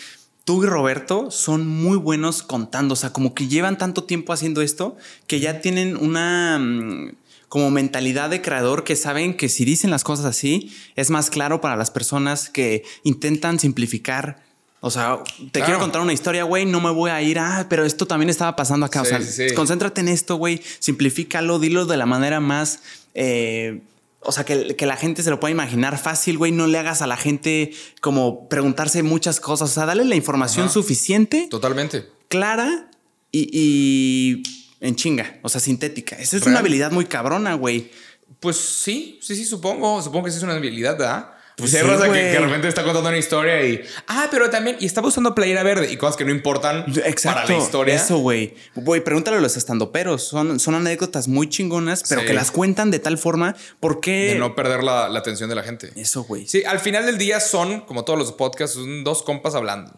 tú 0.43 0.64
y 0.64 0.68
Roberto 0.68 1.31
son 1.31 1.68
muy 1.68 1.97
buenos 1.97 2.43
contando, 2.43 2.93
o 2.93 2.95
sea, 2.95 3.11
como 3.11 3.34
que 3.34 3.47
llevan 3.47 3.77
tanto 3.77 4.03
tiempo 4.03 4.34
haciendo 4.34 4.61
esto 4.61 4.95
que 5.27 5.39
ya 5.39 5.61
tienen 5.61 5.97
una 5.97 6.60
mm, 6.60 7.11
como 7.49 7.72
mentalidad 7.72 8.30
de 8.30 8.41
creador 8.41 8.84
que 8.84 8.95
saben 8.95 9.38
que 9.38 9.49
si 9.49 9.65
dicen 9.65 9.89
las 9.89 10.03
cosas 10.03 10.26
así, 10.26 10.72
es 10.95 11.10
más 11.10 11.30
claro 11.30 11.61
para 11.61 11.76
las 11.76 11.89
personas 11.91 12.49
que 12.49 12.84
intentan 13.03 13.60
simplificar. 13.60 14.43
O 14.81 14.91
sea, 14.91 15.23
te 15.23 15.49
Claro. 15.52 15.65
quiero 15.65 15.80
contar 15.80 16.02
una 16.02 16.14
historia, 16.14 16.43
güey, 16.43 16.65
no 16.65 16.80
me 16.80 16.91
voy 16.91 17.10
a 17.10 17.19
ir, 17.22 17.39
ah, 17.39 17.65
pero 17.69 17.85
esto 17.85 18.06
también 18.06 18.30
estaba 18.30 18.56
pasando 18.56 18.85
acá. 18.85 19.03
Sí, 19.03 19.15
o 19.15 19.22
sea, 19.22 19.22
sí. 19.49 19.56
concéntrate 19.56 20.02
en 20.02 20.10
esto, 20.10 20.35
güey, 20.35 20.61
simplifícalo, 20.80 21.57
dilo 21.57 21.85
de 21.88 21.97
la 21.97 22.06
manera 22.06 22.39
más, 22.39 22.81
eh, 23.15 23.81
o 24.26 24.31
sea, 24.31 24.43
que, 24.43 24.76
que 24.76 24.85
la 24.85 24.97
gente 24.97 25.23
se 25.23 25.30
lo 25.30 25.39
pueda 25.39 25.52
imaginar 25.52 25.97
fácil, 25.97 26.38
güey, 26.38 26.52
no 26.52 26.68
le 26.68 26.77
hagas 26.77 27.02
a 27.02 27.07
la 27.07 27.18
gente 27.18 27.72
como 28.02 28.47
preguntarse 28.49 29.03
muchas 29.03 29.39
cosas, 29.39 29.72
o 29.72 29.73
sea, 29.73 29.85
dale 29.85 30.06
la 30.06 30.15
información 30.15 30.65
Ajá. 30.65 30.73
suficiente, 30.73 31.47
Totalmente. 31.49 32.06
clara 32.27 32.89
y, 33.31 33.49
y 33.52 34.43
en 34.81 34.95
chinga, 34.95 35.39
o 35.41 35.49
sea, 35.49 35.60
sintética. 35.61 36.15
Esa 36.18 36.38
es 36.38 36.43
Real. 36.43 36.53
una 36.53 36.60
habilidad 36.60 36.91
muy 36.91 37.06
cabrona, 37.06 37.53
güey. 37.56 37.91
Pues 38.39 38.57
sí, 38.57 39.19
sí, 39.22 39.35
sí, 39.35 39.45
supongo. 39.45 40.02
Supongo 40.02 40.26
que 40.26 40.31
sí 40.31 40.38
es 40.38 40.43
una 40.43 40.53
habilidad, 40.53 40.97
¿verdad? 40.97 41.31
Pues 41.57 41.72
Pues 41.72 41.76
hay 41.76 41.82
sí, 41.82 41.88
raza 41.95 42.06
que, 42.07 42.11
que 42.19 42.19
de 42.19 42.40
repente 42.40 42.68
está 42.68 42.84
contando 42.84 43.07
una 43.10 43.18
historia 43.18 43.65
y. 43.65 43.82
Ah, 44.07 44.27
pero 44.30 44.49
también. 44.49 44.76
Y 44.82 44.86
estaba 44.86 45.07
usando 45.07 45.34
playera 45.34 45.64
verde 45.64 45.90
y 45.90 45.95
cosas 45.95 46.18
que 46.18 46.26
no 46.26 46.32
importan 46.32 46.84
Exacto. 47.06 47.44
para 47.44 47.57
la 47.57 47.64
historia. 47.64 47.95
Eso, 47.95 48.18
güey. 48.18 48.56
Güey, 48.76 49.02
pregúntale 49.03 49.38
a 49.38 49.40
los 49.40 49.56
estandoperos. 49.56 50.23
Son, 50.27 50.60
son 50.60 50.76
anécdotas 50.76 51.30
muy 51.30 51.48
chingonas, 51.48 52.03
pero 52.10 52.22
Sí. 52.22 52.27
que 52.27 52.34
las 52.34 52.52
cuentan 52.52 52.91
de 52.91 52.99
tal 52.99 53.18
forma 53.18 53.56
porque. 53.80 54.34
De 54.34 54.36
no 54.40 54.53
perder 54.53 54.84
la, 54.84 55.07
la 55.07 55.19
atención 55.19 55.48
de 55.49 55.56
la 55.56 55.64
gente. 55.64 55.91
Eso, 55.95 56.23
güey. 56.23 56.45
Sí, 56.45 56.64
al 56.65 56.80
final 56.80 57.06
del 57.06 57.18
día 57.18 57.40
son, 57.40 57.82
como 57.82 58.03
todos 58.03 58.19
los 58.19 58.34
podcasts, 58.34 58.76
son 58.76 59.03
dos 59.06 59.23
compas 59.23 59.56
hablando. 59.56 59.94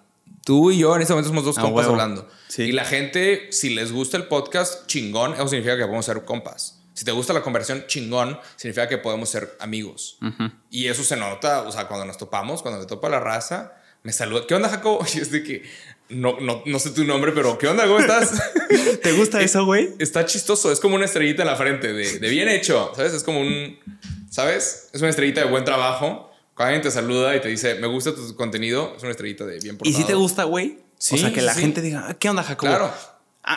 Tú 0.45 0.71
y 0.71 0.77
yo 0.77 0.95
en 0.95 1.01
este 1.01 1.11
momento 1.13 1.29
somos 1.29 1.43
dos 1.43 1.57
A 1.57 1.61
compas 1.61 1.87
huevo. 1.87 1.93
hablando. 1.93 2.29
Sí. 2.47 2.63
Y 2.63 2.71
la 2.71 2.85
gente, 2.85 3.47
si 3.51 3.71
les 3.71 3.91
gusta 3.91 4.15
el 4.15 4.27
podcast, 4.27 4.85
chingón, 4.87 5.33
eso 5.33 5.47
significa 5.47 5.75
que 5.75 5.81
podemos 5.83 6.05
ser 6.05 6.23
compas. 6.23 6.76
Si 6.97 7.05
te 7.05 7.11
gusta 7.11 7.31
la 7.31 7.43
conversación, 7.43 7.85
chingón, 7.85 8.39
significa 8.55 8.87
que 8.89 8.97
podemos 8.97 9.29
ser 9.29 9.55
amigos. 9.59 10.17
Y 10.71 10.87
eso 10.87 11.03
se 11.03 11.15
nota, 11.15 11.61
o 11.61 11.71
sea, 11.71 11.87
cuando 11.87 12.07
nos 12.07 12.17
topamos, 12.17 12.63
cuando 12.63 12.79
me 12.79 12.87
topa 12.87 13.07
la 13.07 13.19
raza, 13.19 13.75
me 14.01 14.11
saluda. 14.11 14.45
¿Qué 14.47 14.55
onda, 14.55 14.67
Jacobo? 14.67 15.05
Y 15.13 15.19
es 15.19 15.29
de 15.29 15.43
que 15.43 15.61
no, 16.09 16.39
no, 16.39 16.63
no 16.65 16.79
sé 16.79 16.89
tu 16.89 17.03
nombre, 17.03 17.33
pero 17.33 17.55
¿qué 17.59 17.67
onda? 17.67 17.85
¿Cómo 17.85 17.99
estás? 17.99 18.31
¿Te 19.03 19.11
gusta 19.11 19.41
eso, 19.43 19.63
güey? 19.65 19.93
Está 19.99 20.25
chistoso, 20.25 20.71
es 20.71 20.79
como 20.79 20.95
una 20.95 21.05
estrellita 21.05 21.43
en 21.43 21.49
la 21.49 21.55
frente 21.55 21.93
de, 21.93 22.17
de 22.17 22.29
bien 22.29 22.49
hecho, 22.49 22.91
¿sabes? 22.95 23.13
Es 23.13 23.21
como 23.23 23.41
un, 23.41 23.77
¿sabes? 24.31 24.89
Es 24.91 24.99
una 25.01 25.11
estrellita 25.11 25.41
de 25.41 25.51
buen 25.51 25.65
trabajo. 25.65 26.31
Cuando 26.55 26.69
alguien 26.73 26.81
te 26.81 26.89
saluda 26.89 27.35
y 27.35 27.41
te 27.41 27.49
dice, 27.49 27.75
me 27.75 27.85
gusta 27.85 28.15
tu 28.15 28.35
contenido, 28.35 28.95
es 28.97 29.03
una 29.03 29.11
estrellita 29.11 29.45
de 29.45 29.59
bien 29.59 29.75
¿Y 29.75 29.77
portado. 29.77 29.97
si 29.97 30.03
te 30.03 30.15
gusta, 30.15 30.45
güey? 30.45 30.79
Sí, 30.97 31.13
o 31.13 31.17
sea, 31.19 31.31
que 31.31 31.43
la 31.43 31.53
sí. 31.53 31.61
gente 31.61 31.83
diga, 31.83 32.07
"Ah, 32.09 32.15
¿qué 32.15 32.27
onda, 32.27 32.41
Jacobo? 32.41 32.71
Claro. 32.71 32.91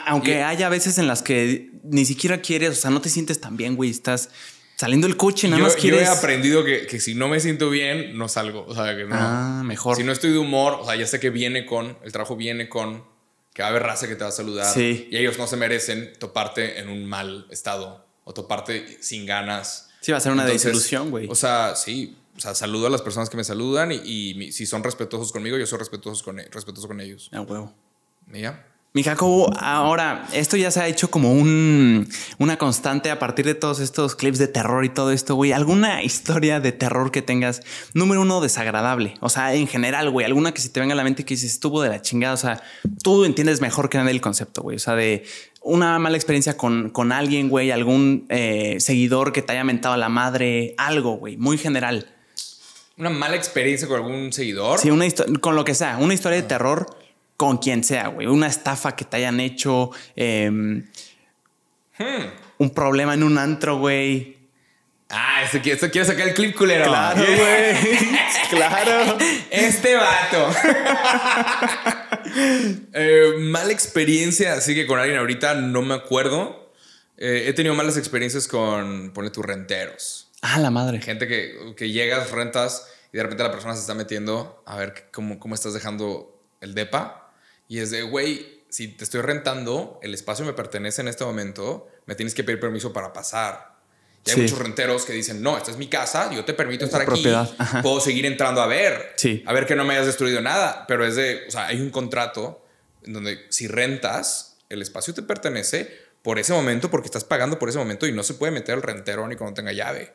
Aunque 0.06 0.32
Y- 0.38 0.42
haya 0.42 0.68
veces 0.68 0.98
en 0.98 1.06
las 1.06 1.22
que 1.22 1.70
ni 1.84 2.04
siquiera 2.04 2.40
quieres, 2.40 2.70
o 2.70 2.74
sea, 2.74 2.90
no 2.90 3.00
te 3.00 3.08
sientes 3.08 3.40
tan 3.40 3.56
bien, 3.56 3.76
güey. 3.76 3.90
Estás 3.90 4.30
saliendo 4.76 5.06
del 5.08 5.16
coche, 5.16 5.48
nada 5.48 5.58
yo, 5.58 5.64
más 5.64 5.74
yo 5.76 5.80
quieres. 5.82 6.02
he 6.02 6.06
aprendido 6.06 6.64
que, 6.64 6.86
que 6.86 7.00
si 7.00 7.14
no 7.14 7.28
me 7.28 7.40
siento 7.40 7.68
bien, 7.70 8.16
no 8.16 8.28
salgo. 8.28 8.64
O 8.66 8.74
sea, 8.74 8.96
que 8.96 9.04
no. 9.04 9.14
Ah, 9.18 9.62
mejor. 9.64 9.96
Si 9.96 10.04
no 10.04 10.12
estoy 10.12 10.30
de 10.30 10.38
humor, 10.38 10.74
o 10.80 10.84
sea, 10.86 10.96
ya 10.96 11.06
sé 11.06 11.18
que 11.20 11.30
viene 11.30 11.66
con, 11.66 11.98
el 12.04 12.12
trabajo 12.12 12.36
viene 12.36 12.68
con, 12.68 13.04
que 13.52 13.62
va 13.62 13.68
a 13.68 13.70
haber 13.72 13.82
raza 13.82 14.06
que 14.08 14.14
te 14.16 14.22
va 14.24 14.30
a 14.30 14.32
saludar. 14.32 14.72
Sí. 14.72 15.08
Y 15.10 15.16
ellos 15.16 15.38
no 15.38 15.46
se 15.46 15.56
merecen 15.56 16.12
toparte 16.18 16.78
en 16.78 16.88
un 16.88 17.04
mal 17.06 17.46
estado 17.50 18.06
o 18.24 18.32
toparte 18.32 18.98
sin 19.02 19.26
ganas. 19.26 19.90
Sí, 20.00 20.12
va 20.12 20.18
a 20.18 20.20
ser 20.20 20.32
una 20.32 20.42
Entonces, 20.44 20.64
desilusión, 20.66 21.10
güey. 21.10 21.26
O 21.28 21.34
sea, 21.34 21.74
sí. 21.74 22.16
O 22.36 22.40
sea, 22.40 22.54
saludo 22.54 22.86
a 22.86 22.90
las 22.90 23.02
personas 23.02 23.28
que 23.28 23.36
me 23.36 23.44
saludan 23.44 23.92
y, 23.92 23.96
y 24.04 24.52
si 24.52 24.64
son 24.64 24.82
respetuosos 24.84 25.30
conmigo, 25.32 25.58
yo 25.58 25.66
soy 25.66 25.78
respetuoso 25.78 26.24
con, 26.24 26.38
e- 26.40 26.48
respetuoso 26.50 26.86
con 26.88 27.00
ellos. 27.00 27.28
A 27.32 27.40
huevo. 27.42 27.74
¿Y 28.32 28.40
ya? 28.42 28.66
Mi 28.92 29.04
Jacobo, 29.04 29.52
ahora, 29.56 30.26
esto 30.32 30.56
ya 30.56 30.72
se 30.72 30.80
ha 30.80 30.88
hecho 30.88 31.12
como 31.12 31.32
un, 31.32 32.08
una 32.38 32.58
constante 32.58 33.12
a 33.12 33.20
partir 33.20 33.46
de 33.46 33.54
todos 33.54 33.78
estos 33.78 34.16
clips 34.16 34.38
de 34.38 34.48
terror 34.48 34.84
y 34.84 34.88
todo 34.88 35.12
esto, 35.12 35.36
güey. 35.36 35.52
¿Alguna 35.52 36.02
historia 36.02 36.58
de 36.58 36.72
terror 36.72 37.12
que 37.12 37.22
tengas? 37.22 37.62
Número 37.94 38.22
uno, 38.22 38.40
desagradable. 38.40 39.14
O 39.20 39.28
sea, 39.28 39.54
en 39.54 39.68
general, 39.68 40.10
güey. 40.10 40.26
Alguna 40.26 40.52
que 40.52 40.60
se 40.60 40.70
te 40.70 40.80
venga 40.80 40.94
a 40.94 40.96
la 40.96 41.04
mente 41.04 41.24
que 41.24 41.34
dices, 41.34 41.52
estuvo 41.52 41.82
de 41.82 41.88
la 41.88 42.02
chingada. 42.02 42.34
O 42.34 42.36
sea, 42.36 42.64
tú 43.04 43.24
entiendes 43.24 43.60
mejor 43.60 43.90
que 43.90 43.98
nadie 43.98 44.10
el 44.10 44.20
concepto, 44.20 44.62
güey. 44.62 44.74
O 44.74 44.80
sea, 44.80 44.96
de 44.96 45.24
una 45.62 46.00
mala 46.00 46.16
experiencia 46.16 46.56
con, 46.56 46.90
con 46.90 47.12
alguien, 47.12 47.48
güey. 47.48 47.70
Algún 47.70 48.26
eh, 48.28 48.78
seguidor 48.80 49.32
que 49.32 49.40
te 49.40 49.52
haya 49.52 49.62
mentado 49.62 49.94
a 49.94 49.98
la 49.98 50.08
madre. 50.08 50.74
Algo, 50.78 51.12
güey. 51.12 51.36
Muy 51.36 51.58
general. 51.58 52.12
Una 52.96 53.10
mala 53.10 53.36
experiencia 53.36 53.86
con 53.86 53.98
algún 54.02 54.32
seguidor. 54.32 54.80
Sí, 54.80 54.90
una 54.90 55.06
historia, 55.06 55.32
con 55.38 55.54
lo 55.54 55.64
que 55.64 55.76
sea. 55.76 55.98
Una 55.98 56.12
historia 56.12 56.42
de 56.42 56.48
terror 56.48 56.99
con 57.40 57.56
quien 57.56 57.82
sea, 57.84 58.08
güey. 58.08 58.26
Una 58.26 58.48
estafa 58.48 58.94
que 58.94 59.06
te 59.06 59.16
hayan 59.16 59.40
hecho. 59.40 59.90
em, 60.14 60.86
Hmm. 61.98 62.26
un 62.58 62.70
problema 62.70 63.14
en 63.14 63.22
un 63.22 63.38
antro, 63.38 63.78
güey. 63.78 64.36
Ah, 65.08 65.40
este, 65.42 65.62
qui- 65.62 65.72
este 65.72 65.90
quiere 65.90 66.06
sacar 66.06 66.28
el 66.28 66.34
clip 66.34 66.54
culero. 66.54 66.84
Claro, 66.84 67.22
güey. 67.26 67.98
claro. 68.50 69.16
Este 69.50 69.94
vato. 69.96 70.50
Eh, 72.92 73.32
mala 73.40 73.72
experiencia, 73.72 74.52
así 74.52 74.74
que 74.74 74.86
con 74.86 74.98
alguien 75.00 75.18
ahorita 75.18 75.54
no 75.54 75.82
me 75.82 75.94
acuerdo. 75.94 76.72
Eh, 77.16 77.44
he 77.48 77.52
tenido 77.54 77.74
malas 77.74 77.96
experiencias 77.96 78.46
con, 78.46 79.10
ponle 79.12 79.30
tus 79.30 79.44
renteros. 79.44 80.30
Ah, 80.42 80.58
la 80.58 80.70
madre. 80.70 81.00
Gente 81.00 81.26
que, 81.26 81.74
que 81.76 81.90
llegas, 81.90 82.30
rentas 82.30 82.86
y 83.12 83.16
de 83.16 83.22
repente 83.24 83.42
la 83.42 83.50
persona 83.50 83.74
se 83.74 83.80
está 83.80 83.94
metiendo 83.94 84.62
a 84.66 84.76
ver 84.76 85.08
cómo, 85.12 85.40
cómo 85.40 85.54
estás 85.56 85.74
dejando 85.74 86.40
el 86.60 86.74
depa. 86.74 87.19
Y 87.70 87.78
es 87.78 87.90
de, 87.92 88.02
güey, 88.02 88.64
si 88.68 88.88
te 88.88 89.04
estoy 89.04 89.20
rentando, 89.22 90.00
el 90.02 90.12
espacio 90.12 90.44
me 90.44 90.52
pertenece 90.52 91.00
en 91.02 91.08
este 91.08 91.24
momento, 91.24 91.86
me 92.06 92.16
tienes 92.16 92.34
que 92.34 92.42
pedir 92.44 92.58
permiso 92.58 92.92
para 92.92 93.12
pasar. 93.12 93.78
Y 94.26 94.30
hay 94.30 94.34
Sí. 94.36 94.42
muchos 94.42 94.58
renteros 94.58 95.04
que 95.04 95.12
dicen, 95.12 95.40
no, 95.40 95.56
esta 95.56 95.70
es 95.70 95.76
mi 95.76 95.86
casa, 95.88 96.30
yo 96.34 96.44
te 96.44 96.52
permito 96.52 96.84
Es 96.84 96.92
estar 96.92 97.08
aquí, 97.08 97.24
puedo 97.82 98.00
seguir 98.00 98.26
entrando 98.26 98.60
a 98.60 98.66
ver, 98.66 99.12
Sí. 99.16 99.44
a 99.46 99.52
ver 99.52 99.66
que 99.66 99.76
no 99.76 99.84
me 99.84 99.94
hayas 99.94 100.06
destruido 100.06 100.40
nada. 100.42 100.84
Pero 100.88 101.06
es 101.06 101.14
de, 101.14 101.44
o 101.46 101.50
sea, 101.52 101.68
hay 101.68 101.80
un 101.80 101.90
contrato 101.90 102.66
en 103.04 103.12
donde 103.12 103.46
si 103.50 103.68
rentas, 103.68 104.58
el 104.68 104.82
espacio 104.82 105.14
te 105.14 105.22
pertenece 105.22 105.96
por 106.22 106.38
ese 106.40 106.52
momento, 106.52 106.90
porque 106.90 107.06
estás 107.06 107.24
pagando 107.24 107.58
por 107.58 107.68
ese 107.68 107.78
momento 107.78 108.06
y 108.06 108.12
no 108.12 108.22
se 108.24 108.34
puede 108.34 108.52
meter 108.52 108.74
el 108.74 108.82
rentero 108.82 109.26
ni 109.28 109.36
cuando 109.36 109.54
tenga 109.54 109.72
llave. 109.72 110.12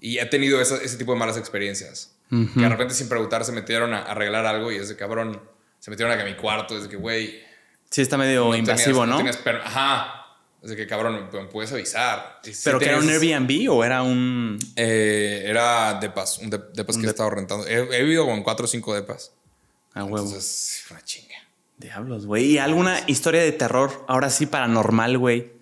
Y 0.00 0.18
he 0.18 0.26
tenido 0.26 0.60
esa- 0.60 0.78
ese 0.82 0.96
tipo 0.96 1.12
de 1.12 1.18
malas 1.18 1.36
experiencias. 1.36 2.16
Que 2.30 2.60
de 2.60 2.68
repente 2.68 2.94
sin 2.94 3.08
preguntar 3.08 3.44
se 3.44 3.52
metieron 3.52 3.94
a 3.94 4.02
arreglar 4.02 4.46
algo 4.46 4.72
y 4.72 4.76
es 4.76 4.88
de 4.88 4.96
cabrón, 4.96 5.40
se 5.86 5.90
metieron 5.92 6.18
a 6.18 6.24
mi 6.24 6.34
cuarto, 6.34 6.76
es 6.76 6.82
de 6.82 6.88
que, 6.88 6.96
güey, 6.96 7.40
Sí, 7.88 8.02
está 8.02 8.16
medio 8.18 8.46
no 8.48 8.56
invasivo, 8.56 9.02
tenías- 9.02 9.08
¿no? 9.08 9.16
tenías 9.18 9.64
Ajá. 9.64 10.26
Es 10.60 10.70
de 10.70 10.74
que, 10.76 10.84
cabrón, 10.88 11.28
me, 11.32 11.44
puedes 11.44 11.70
avisar. 11.70 12.40
Sí 12.42 12.52
Pero 12.64 12.80
que 12.80 12.86
era 12.86 12.98
un 12.98 13.08
Airbnb 13.08 13.70
o 13.70 13.84
era 13.84 14.02
un. 14.02 14.58
Eh, 14.74 15.44
era 15.46 15.94
depas, 16.00 16.38
un 16.38 16.50
de- 16.50 16.58
depas 16.74 16.96
que 16.96 17.02
he 17.02 17.06
dep- 17.06 17.10
estado 17.10 17.30
rentando. 17.30 17.64
He, 17.68 17.74
he 17.74 18.02
vivido 18.02 18.26
con 18.26 18.42
cuatro 18.42 18.64
o 18.64 18.68
cinco 18.68 18.92
depas. 18.96 19.30
Ah, 19.94 20.02
huevo. 20.02 20.18
Entonces, 20.26 20.82
una 20.90 21.04
chinga. 21.04 21.36
Diablos, 21.78 22.26
güey. 22.26 22.46
¿Y 22.46 22.58
alguna 22.58 22.98
historia 23.06 23.42
de 23.42 23.52
terror? 23.52 24.04
Ahora 24.08 24.28
sí, 24.28 24.46
paranormal, 24.46 25.18
güey. 25.18 25.52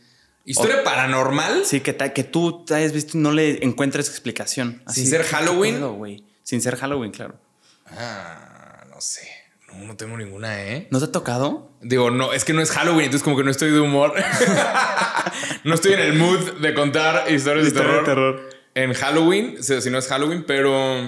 ¿Historia 0.47 0.83
paranormal? 0.85 1.67
Sí, 1.67 1.81
que, 1.81 1.93
ta- 1.93 2.15
que 2.15 2.25
tú 2.25 2.65
te 2.65 2.75
hayas 2.75 2.93
visto 2.93 3.19
y 3.19 3.21
no 3.21 3.31
le 3.33 3.63
encuentres 3.63 4.09
explicación. 4.09 4.83
¿Sin 4.91 5.07
ser 5.07 5.21
¿qué 5.21 5.29
Halloween? 5.29 6.25
Sin 6.43 6.63
ser 6.63 6.77
Halloween, 6.77 7.11
claro. 7.11 7.39
Ah, 7.89 8.85
no 8.89 9.01
sé. 9.03 9.29
No, 9.79 9.97
tengo 9.97 10.17
ninguna, 10.17 10.63
¿eh? 10.63 10.89
¿No 10.91 10.99
te 10.99 11.07
ha 11.07 11.13
tocado? 11.13 11.71
Digo, 11.81 12.11
no, 12.11 12.33
es 12.33 12.45
que 12.45 12.53
no 12.53 12.61
es 12.63 12.71
Halloween, 12.71 13.07
entonces 13.07 13.23
como 13.23 13.37
que 13.37 13.45
no 13.45 13.51
estoy 13.51 13.71
de 13.71 13.81
humor. 13.81 14.15
no 15.65 15.75
estoy 15.75 15.93
en 15.95 16.01
el 16.01 16.15
mood 16.15 16.53
de 16.61 16.75
contar 16.75 17.31
historias 17.31 17.67
de 17.67 17.73
terror, 17.73 18.05
terror. 18.05 18.51
en 18.75 18.93
Halloween, 18.95 19.63
si 19.63 19.91
no 19.91 19.99
es 19.99 20.09
Halloween, 20.09 20.45
pero... 20.47 21.01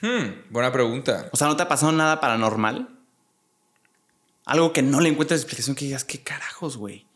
Hmm, 0.00 0.48
buena 0.48 0.72
pregunta. 0.72 1.28
O 1.32 1.36
sea, 1.36 1.46
¿no 1.48 1.56
te 1.56 1.62
ha 1.62 1.68
pasado 1.68 1.92
nada 1.92 2.20
paranormal? 2.20 2.88
Algo 4.46 4.72
que 4.72 4.82
no 4.82 5.00
le 5.00 5.10
encuentres 5.10 5.40
explicación 5.40 5.76
que 5.76 5.84
digas, 5.84 6.04
¿qué 6.04 6.22
carajos, 6.22 6.76
güey? 6.76 7.06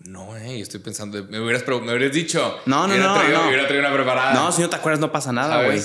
No, 0.00 0.36
eh, 0.36 0.58
yo 0.58 0.62
estoy 0.62 0.80
pensando, 0.80 1.22
me 1.24 1.40
hubieras, 1.40 1.66
me 1.66 1.94
hubieras 1.94 2.12
dicho. 2.12 2.58
No, 2.66 2.86
no, 2.86 2.96
no, 2.96 3.14
traído- 3.14 3.38
no. 3.42 3.48
Hubiera 3.48 3.66
traído 3.66 3.86
una 3.86 3.94
preparada. 3.94 4.34
No, 4.34 4.52
si 4.52 4.60
no 4.60 4.68
te 4.68 4.76
acuerdas, 4.76 5.00
no 5.00 5.10
pasa 5.12 5.32
nada, 5.32 5.64
güey. 5.64 5.80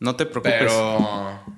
No 0.00 0.16
te 0.16 0.26
preocupes. 0.26 0.54
Pero... 0.58 1.57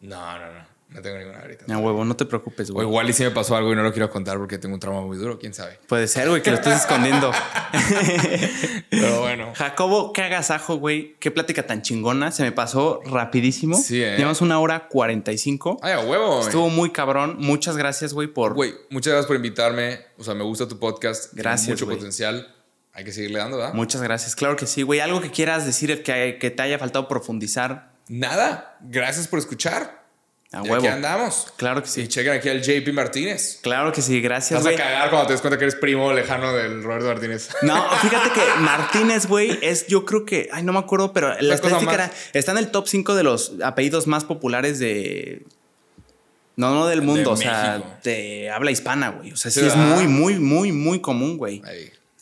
No, 0.00 0.38
no, 0.38 0.52
no. 0.52 0.78
No 0.90 1.02
tengo 1.02 1.18
ninguna 1.18 1.40
ahorita. 1.40 1.66
A 1.74 1.76
huevo, 1.78 2.02
no 2.02 2.16
te 2.16 2.24
preocupes, 2.24 2.70
O 2.70 2.72
güey. 2.72 2.86
igual 2.86 3.10
y 3.10 3.12
si 3.12 3.22
me 3.22 3.30
pasó 3.30 3.54
algo 3.54 3.70
y 3.70 3.76
no 3.76 3.82
lo 3.82 3.92
quiero 3.92 4.08
contar 4.08 4.38
porque 4.38 4.56
tengo 4.56 4.72
un 4.74 4.80
trauma 4.80 5.02
muy 5.02 5.18
duro, 5.18 5.38
quién 5.38 5.52
sabe. 5.52 5.78
Puede 5.86 6.08
ser, 6.08 6.30
güey, 6.30 6.40
que 6.42 6.50
lo 6.50 6.56
estés 6.56 6.76
escondiendo. 6.80 7.30
Pero 8.90 9.20
bueno. 9.20 9.52
Jacobo, 9.54 10.12
qué 10.12 10.22
agasajo, 10.22 10.76
güey. 10.76 11.16
Qué 11.18 11.30
plática 11.30 11.66
tan 11.66 11.82
chingona. 11.82 12.30
Se 12.32 12.42
me 12.42 12.52
pasó 12.52 13.02
rapidísimo. 13.04 13.76
Sí, 13.76 14.02
¿eh? 14.02 14.16
Llevamos 14.16 14.40
una 14.40 14.58
hora 14.60 14.88
45. 14.88 15.78
Ay, 15.82 15.92
a 15.92 16.00
huevo. 16.00 16.40
Estuvo 16.40 16.70
muy 16.70 16.90
cabrón. 16.90 17.36
Muchas 17.38 17.76
gracias, 17.76 18.12
güey, 18.14 18.28
por. 18.28 18.54
Güey, 18.54 18.74
muchas 18.90 19.12
gracias 19.12 19.26
por 19.26 19.36
invitarme. 19.36 20.00
O 20.16 20.24
sea, 20.24 20.34
me 20.34 20.44
gusta 20.44 20.66
tu 20.68 20.78
podcast. 20.78 21.30
Tiene 21.30 21.42
Gracias, 21.42 21.68
Mucho 21.68 21.84
güey. 21.84 21.96
potencial. 21.98 22.54
Hay 22.92 23.04
que 23.04 23.12
seguirle 23.12 23.38
dando, 23.38 23.58
¿verdad? 23.58 23.74
Muchas 23.74 24.02
gracias. 24.02 24.34
Claro 24.34 24.56
que 24.56 24.66
sí, 24.66 24.82
güey. 24.82 25.00
Algo 25.00 25.20
que 25.20 25.30
quieras 25.30 25.66
decir 25.66 26.02
que, 26.02 26.38
que 26.40 26.50
te 26.50 26.62
haya 26.62 26.78
faltado 26.78 27.06
profundizar. 27.08 27.92
Nada. 28.08 28.76
Gracias 28.80 29.28
por 29.28 29.38
escuchar. 29.38 29.98
A 30.50 30.58
Y 30.64 30.70
huevo. 30.70 30.76
aquí 30.76 30.86
andamos. 30.86 31.52
Claro 31.56 31.82
que 31.82 31.88
Y 31.88 31.92
sí. 31.92 32.08
chequen 32.08 32.32
aquí 32.32 32.48
al 32.48 32.62
JP 32.62 32.88
Martínez. 32.94 33.58
Claro 33.62 33.92
que 33.92 34.00
sí. 34.00 34.20
Gracias, 34.22 34.64
Vas 34.64 34.72
a 34.72 34.76
cagar 34.76 35.10
cuando 35.10 35.26
te 35.26 35.32
des 35.34 35.42
cuenta 35.42 35.58
que 35.58 35.64
eres 35.64 35.74
primo 35.74 36.10
lejano 36.14 36.54
del 36.54 36.82
Roberto 36.82 37.06
Martínez. 37.08 37.50
No, 37.60 37.84
fíjate 38.00 38.30
que 38.30 38.60
Martínez, 38.60 39.26
güey, 39.26 39.58
es, 39.60 39.86
yo 39.88 40.06
creo 40.06 40.24
que, 40.24 40.48
ay, 40.50 40.62
no 40.62 40.72
me 40.72 40.78
acuerdo, 40.78 41.12
pero 41.12 41.28
la 41.28 41.34
cosa 41.36 41.54
estadística 41.54 41.92
era, 41.92 42.10
está 42.32 42.52
en 42.52 42.58
el 42.58 42.70
top 42.70 42.88
5 42.88 43.14
de 43.14 43.22
los 43.24 43.52
apellidos 43.62 44.06
más 44.06 44.24
populares 44.24 44.78
de, 44.78 45.44
no, 46.56 46.74
no 46.74 46.86
del 46.86 47.02
mundo, 47.02 47.30
De 47.30 47.34
o 47.34 47.36
sea, 47.36 48.00
de 48.02 48.50
habla 48.50 48.70
hispana, 48.70 49.10
güey. 49.10 49.32
O 49.32 49.36
sea, 49.36 49.50
sí, 49.50 49.60
Sí, 49.60 49.66
es 49.66 49.76
muy, 49.76 50.06
muy, 50.08 50.38
muy, 50.38 50.72
muy 50.72 51.00
común, 51.00 51.36
güey. 51.36 51.62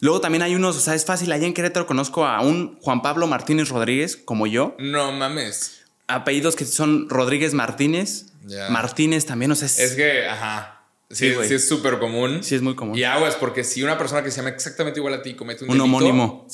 Luego 0.01 0.21
también 0.21 0.43
hay 0.43 0.55
unos, 0.57 0.77
o 0.77 0.81
sea, 0.81 0.95
es 0.95 1.05
fácil, 1.05 1.31
allá 1.31 1.47
en 1.47 1.55
Querétaro 1.55 1.87
conozco 1.87 2.27
a 2.27 2.41
un 2.41 2.77
Juan 2.83 3.03
Pablo 3.03 3.29
Martínez 3.29 3.69
Rodríguez, 3.69 4.17
como 4.17 4.47
yo, 4.49 4.75
No 4.79 5.13
mames. 5.13 5.76
Apellidos 6.09 6.57
que 6.57 6.65
son 6.65 7.09
Rodríguez 7.09 7.55
Martínez, 7.55 8.27
Ya. 8.47 8.69
Martínez 8.71 9.27
también, 9.27 9.51
o 9.51 9.55
sea, 9.57 9.67
es, 9.67 9.79
Es 9.79 9.93
que, 9.95 10.27
ajá. 10.27 10.73
Sí, 11.11 11.33
Sí, 11.47 11.55
es 11.55 11.69
súper 11.69 11.99
común. 12.01 12.43
sí 12.43 12.55
es 12.57 12.63
muy 12.63 12.75
común. 12.75 12.97
Y 12.99 13.05
aguas, 13.05 13.37
porque 13.37 13.63
si 13.65 13.83
una 13.83 13.97
persona 13.99 14.23
que 14.25 14.31
se 14.31 14.39
llama 14.39 14.51
exactamente 14.51 14.99
igual 14.99 15.15
a 15.15 15.23
ti 15.23 15.35
comete 15.35 15.65
un 15.65 15.71
un 15.71 15.77
delito- 15.79 15.85
homónimo. 15.85 16.47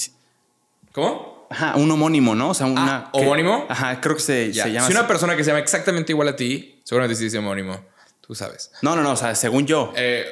¿Cómo? 0.92 1.46
Ajá, 1.50 1.76
un 1.76 1.90
homónimo, 1.90 2.34
¿no? 2.34 2.50
O 2.50 2.54
sea, 2.54 2.66
una... 2.66 2.96
Ah, 2.96 3.10
¿homónimo? 3.12 3.66
Ajá, 3.68 4.00
creo 4.00 4.14
que 4.16 4.22
se, 4.22 4.52
llama 4.52 4.86
Si 4.86 4.92
una 4.92 5.06
persona 5.06 5.36
que 5.36 5.44
se 5.44 5.48
llama 5.50 5.60
exactamente 5.60 6.12
igual 6.12 6.28
a 6.28 6.36
ti, 6.36 6.80
seguramente 6.84 7.16
sí 7.18 7.24
dice 7.24 7.38
homónimo. 7.38 7.84
Tú 8.20 8.34
sabes. 8.34 8.70
No, 8.82 8.96
no, 8.96 9.02
no, 9.02 9.12
o 9.12 9.16
sea, 9.16 9.34
según 9.34 9.66
yo. 9.66 9.92
Eh, 9.96 10.24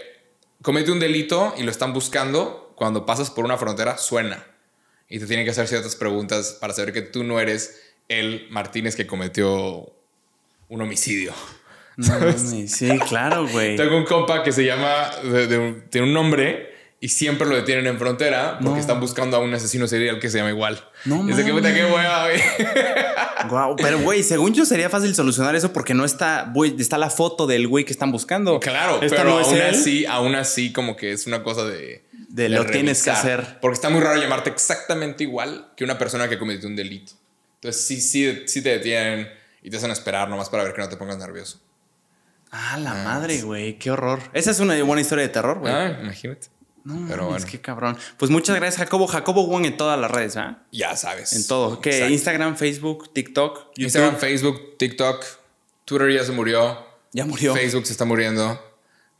comete 0.62 0.90
un 0.90 1.00
delito 1.00 1.54
y 1.58 1.62
lo 1.62 1.70
están 1.70 1.92
buscando. 1.92 2.72
Cuando 2.76 3.04
pasas 3.04 3.30
por 3.30 3.44
una 3.44 3.58
frontera, 3.58 3.98
suena. 3.98 4.46
Y 5.08 5.18
te 5.18 5.26
tienen 5.26 5.44
que 5.44 5.50
hacer 5.50 5.66
ciertas 5.68 5.96
preguntas 5.96 6.56
para 6.60 6.72
saber 6.72 6.92
que 6.94 7.02
tú 7.02 7.22
no 7.24 7.38
eres 7.40 7.78
el 8.10 8.46
Martínez 8.50 8.96
que 8.96 9.06
cometió 9.06 9.90
un 10.68 10.82
homicidio. 10.82 11.32
No 11.96 12.32
sí, 12.38 12.98
claro, 13.08 13.46
güey. 13.48 13.76
Tengo 13.76 13.96
un 13.96 14.04
compa 14.04 14.42
que 14.42 14.52
se 14.52 14.64
llama, 14.64 15.10
de- 15.22 15.46
de 15.46 15.58
un- 15.58 15.82
tiene 15.90 16.06
un 16.06 16.14
nombre 16.14 16.70
y 17.00 17.08
siempre 17.08 17.46
lo 17.46 17.54
detienen 17.56 17.86
en 17.86 17.98
frontera 17.98 18.58
porque 18.58 18.74
No. 18.74 18.80
están 18.80 19.00
buscando 19.00 19.36
a 19.36 19.40
un 19.40 19.52
asesino 19.54 19.86
serial 19.86 20.18
que 20.18 20.28
se 20.30 20.38
llama 20.38 20.50
igual. 20.50 20.82
No 21.04 21.26
Y 21.28 21.30
es 21.32 21.36
de 21.36 21.44
que 21.44 21.52
puta, 21.52 21.72
qué 21.74 21.84
hueva, 21.84 22.26
güey. 22.28 22.40
Guau, 23.48 23.76
pero 23.76 23.98
güey, 24.00 24.22
según 24.22 24.54
yo 24.54 24.64
sería 24.64 24.88
fácil 24.90 25.14
solucionar 25.14 25.54
eso 25.56 25.72
porque 25.72 25.94
no 25.94 26.04
está, 26.04 26.50
güey, 26.54 26.74
está 26.78 26.98
la 26.98 27.10
foto 27.10 27.46
del 27.46 27.68
güey 27.68 27.84
que 27.84 27.92
están 27.92 28.12
buscando. 28.12 28.60
Claro, 28.60 29.00
Esta 29.02 29.16
pero 29.18 29.30
no 29.30 29.38
aún 29.38 29.60
así, 29.60 30.04
aún 30.06 30.34
así, 30.34 30.72
como 30.72 30.96
que 30.96 31.12
es 31.12 31.26
una 31.26 31.42
cosa 31.42 31.64
de. 31.64 32.04
De 32.28 32.48
lo 32.48 32.64
tienes 32.66 33.02
que 33.02 33.10
hacer. 33.10 33.58
Porque 33.60 33.74
está 33.74 33.88
muy 33.90 34.00
raro 34.00 34.20
llamarte 34.20 34.50
exactamente 34.50 35.24
igual 35.24 35.72
que 35.76 35.84
una 35.84 35.98
persona 35.98 36.28
que 36.28 36.38
cometió 36.38 36.68
un 36.68 36.76
delito. 36.76 37.12
Entonces, 37.60 37.84
sí, 37.84 38.00
sí, 38.00 38.42
sí 38.46 38.62
te 38.62 38.70
detienen 38.70 39.28
y 39.62 39.68
te 39.68 39.76
hacen 39.76 39.90
esperar 39.90 40.30
nomás 40.30 40.48
para 40.48 40.64
ver 40.64 40.72
que 40.72 40.80
no 40.80 40.88
te 40.88 40.96
pongas 40.96 41.18
nervioso. 41.18 41.60
Ah, 42.50 42.78
la 42.78 42.94
madre, 42.94 43.42
güey, 43.42 43.78
qué 43.78 43.90
horror. 43.90 44.18
Esa 44.32 44.50
es 44.50 44.60
una 44.60 44.82
buena 44.82 45.02
historia 45.02 45.22
de 45.22 45.28
terror, 45.28 45.58
güey. 45.58 45.72
Ah, 45.72 45.98
imagínate. 46.02 46.48
no, 46.84 47.06
pero 47.06 47.28
bueno. 47.28 47.46
qué 47.48 47.60
cabrón. 47.60 47.98
Pues 48.16 48.30
muchas 48.30 48.56
gracias, 48.56 48.78
Jacobo. 48.78 49.06
Jacobo 49.06 49.46
Wong 49.46 49.66
en 49.66 49.76
todas 49.76 50.00
las 50.00 50.10
redes, 50.10 50.38
¿ah? 50.38 50.62
Ya 50.72 50.96
sabes. 50.96 51.34
En 51.34 51.46
todo. 51.46 51.80
Que 51.80 51.90
Exacto. 51.90 52.12
Instagram, 52.14 52.56
Facebook, 52.56 53.12
TikTok, 53.12 53.56
YouTube. 53.76 53.84
Instagram, 53.84 54.16
Facebook, 54.16 54.78
TikTok, 54.78 55.24
Twitter 55.84 56.12
ya 56.12 56.24
se 56.24 56.32
murió. 56.32 56.86
Ya 57.12 57.26
murió. 57.26 57.54
Facebook 57.54 57.86
se 57.86 57.92
está 57.92 58.06
muriendo. 58.06 58.69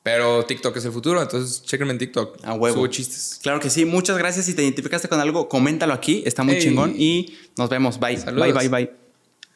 Pero 0.03 0.45
TikTok 0.47 0.77
es 0.79 0.85
el 0.87 0.93
futuro, 0.93 1.21
entonces 1.21 1.63
chéquenme 1.63 1.93
en 1.93 1.99
TikTok. 1.99 2.39
A 2.45 2.55
huevo. 2.55 2.75
Subo 2.77 2.87
chistes. 2.87 3.39
Claro 3.43 3.61
que 3.61 3.69
sí. 3.69 3.85
Muchas 3.85 4.17
gracias. 4.17 4.47
Si 4.47 4.55
te 4.55 4.63
identificaste 4.63 5.09
con 5.09 5.21
algo, 5.21 5.49
coméntalo 5.49 5.93
aquí. 5.93 6.23
Está 6.25 6.43
muy 6.43 6.55
Ey. 6.55 6.63
chingón. 6.63 6.95
Y 6.97 7.37
nos 7.59 7.69
vemos. 7.69 8.01
Bye. 8.01 8.17
Saludos. 8.17 8.55
Bye, 8.55 8.69
bye, 8.69 8.87
bye. 8.87 8.93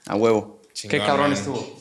A 0.06 0.16
huevo. 0.16 0.60
Chingón, 0.74 0.90
Qué 0.90 1.06
cabrón 1.06 1.30
man. 1.30 1.38
estuvo. 1.38 1.78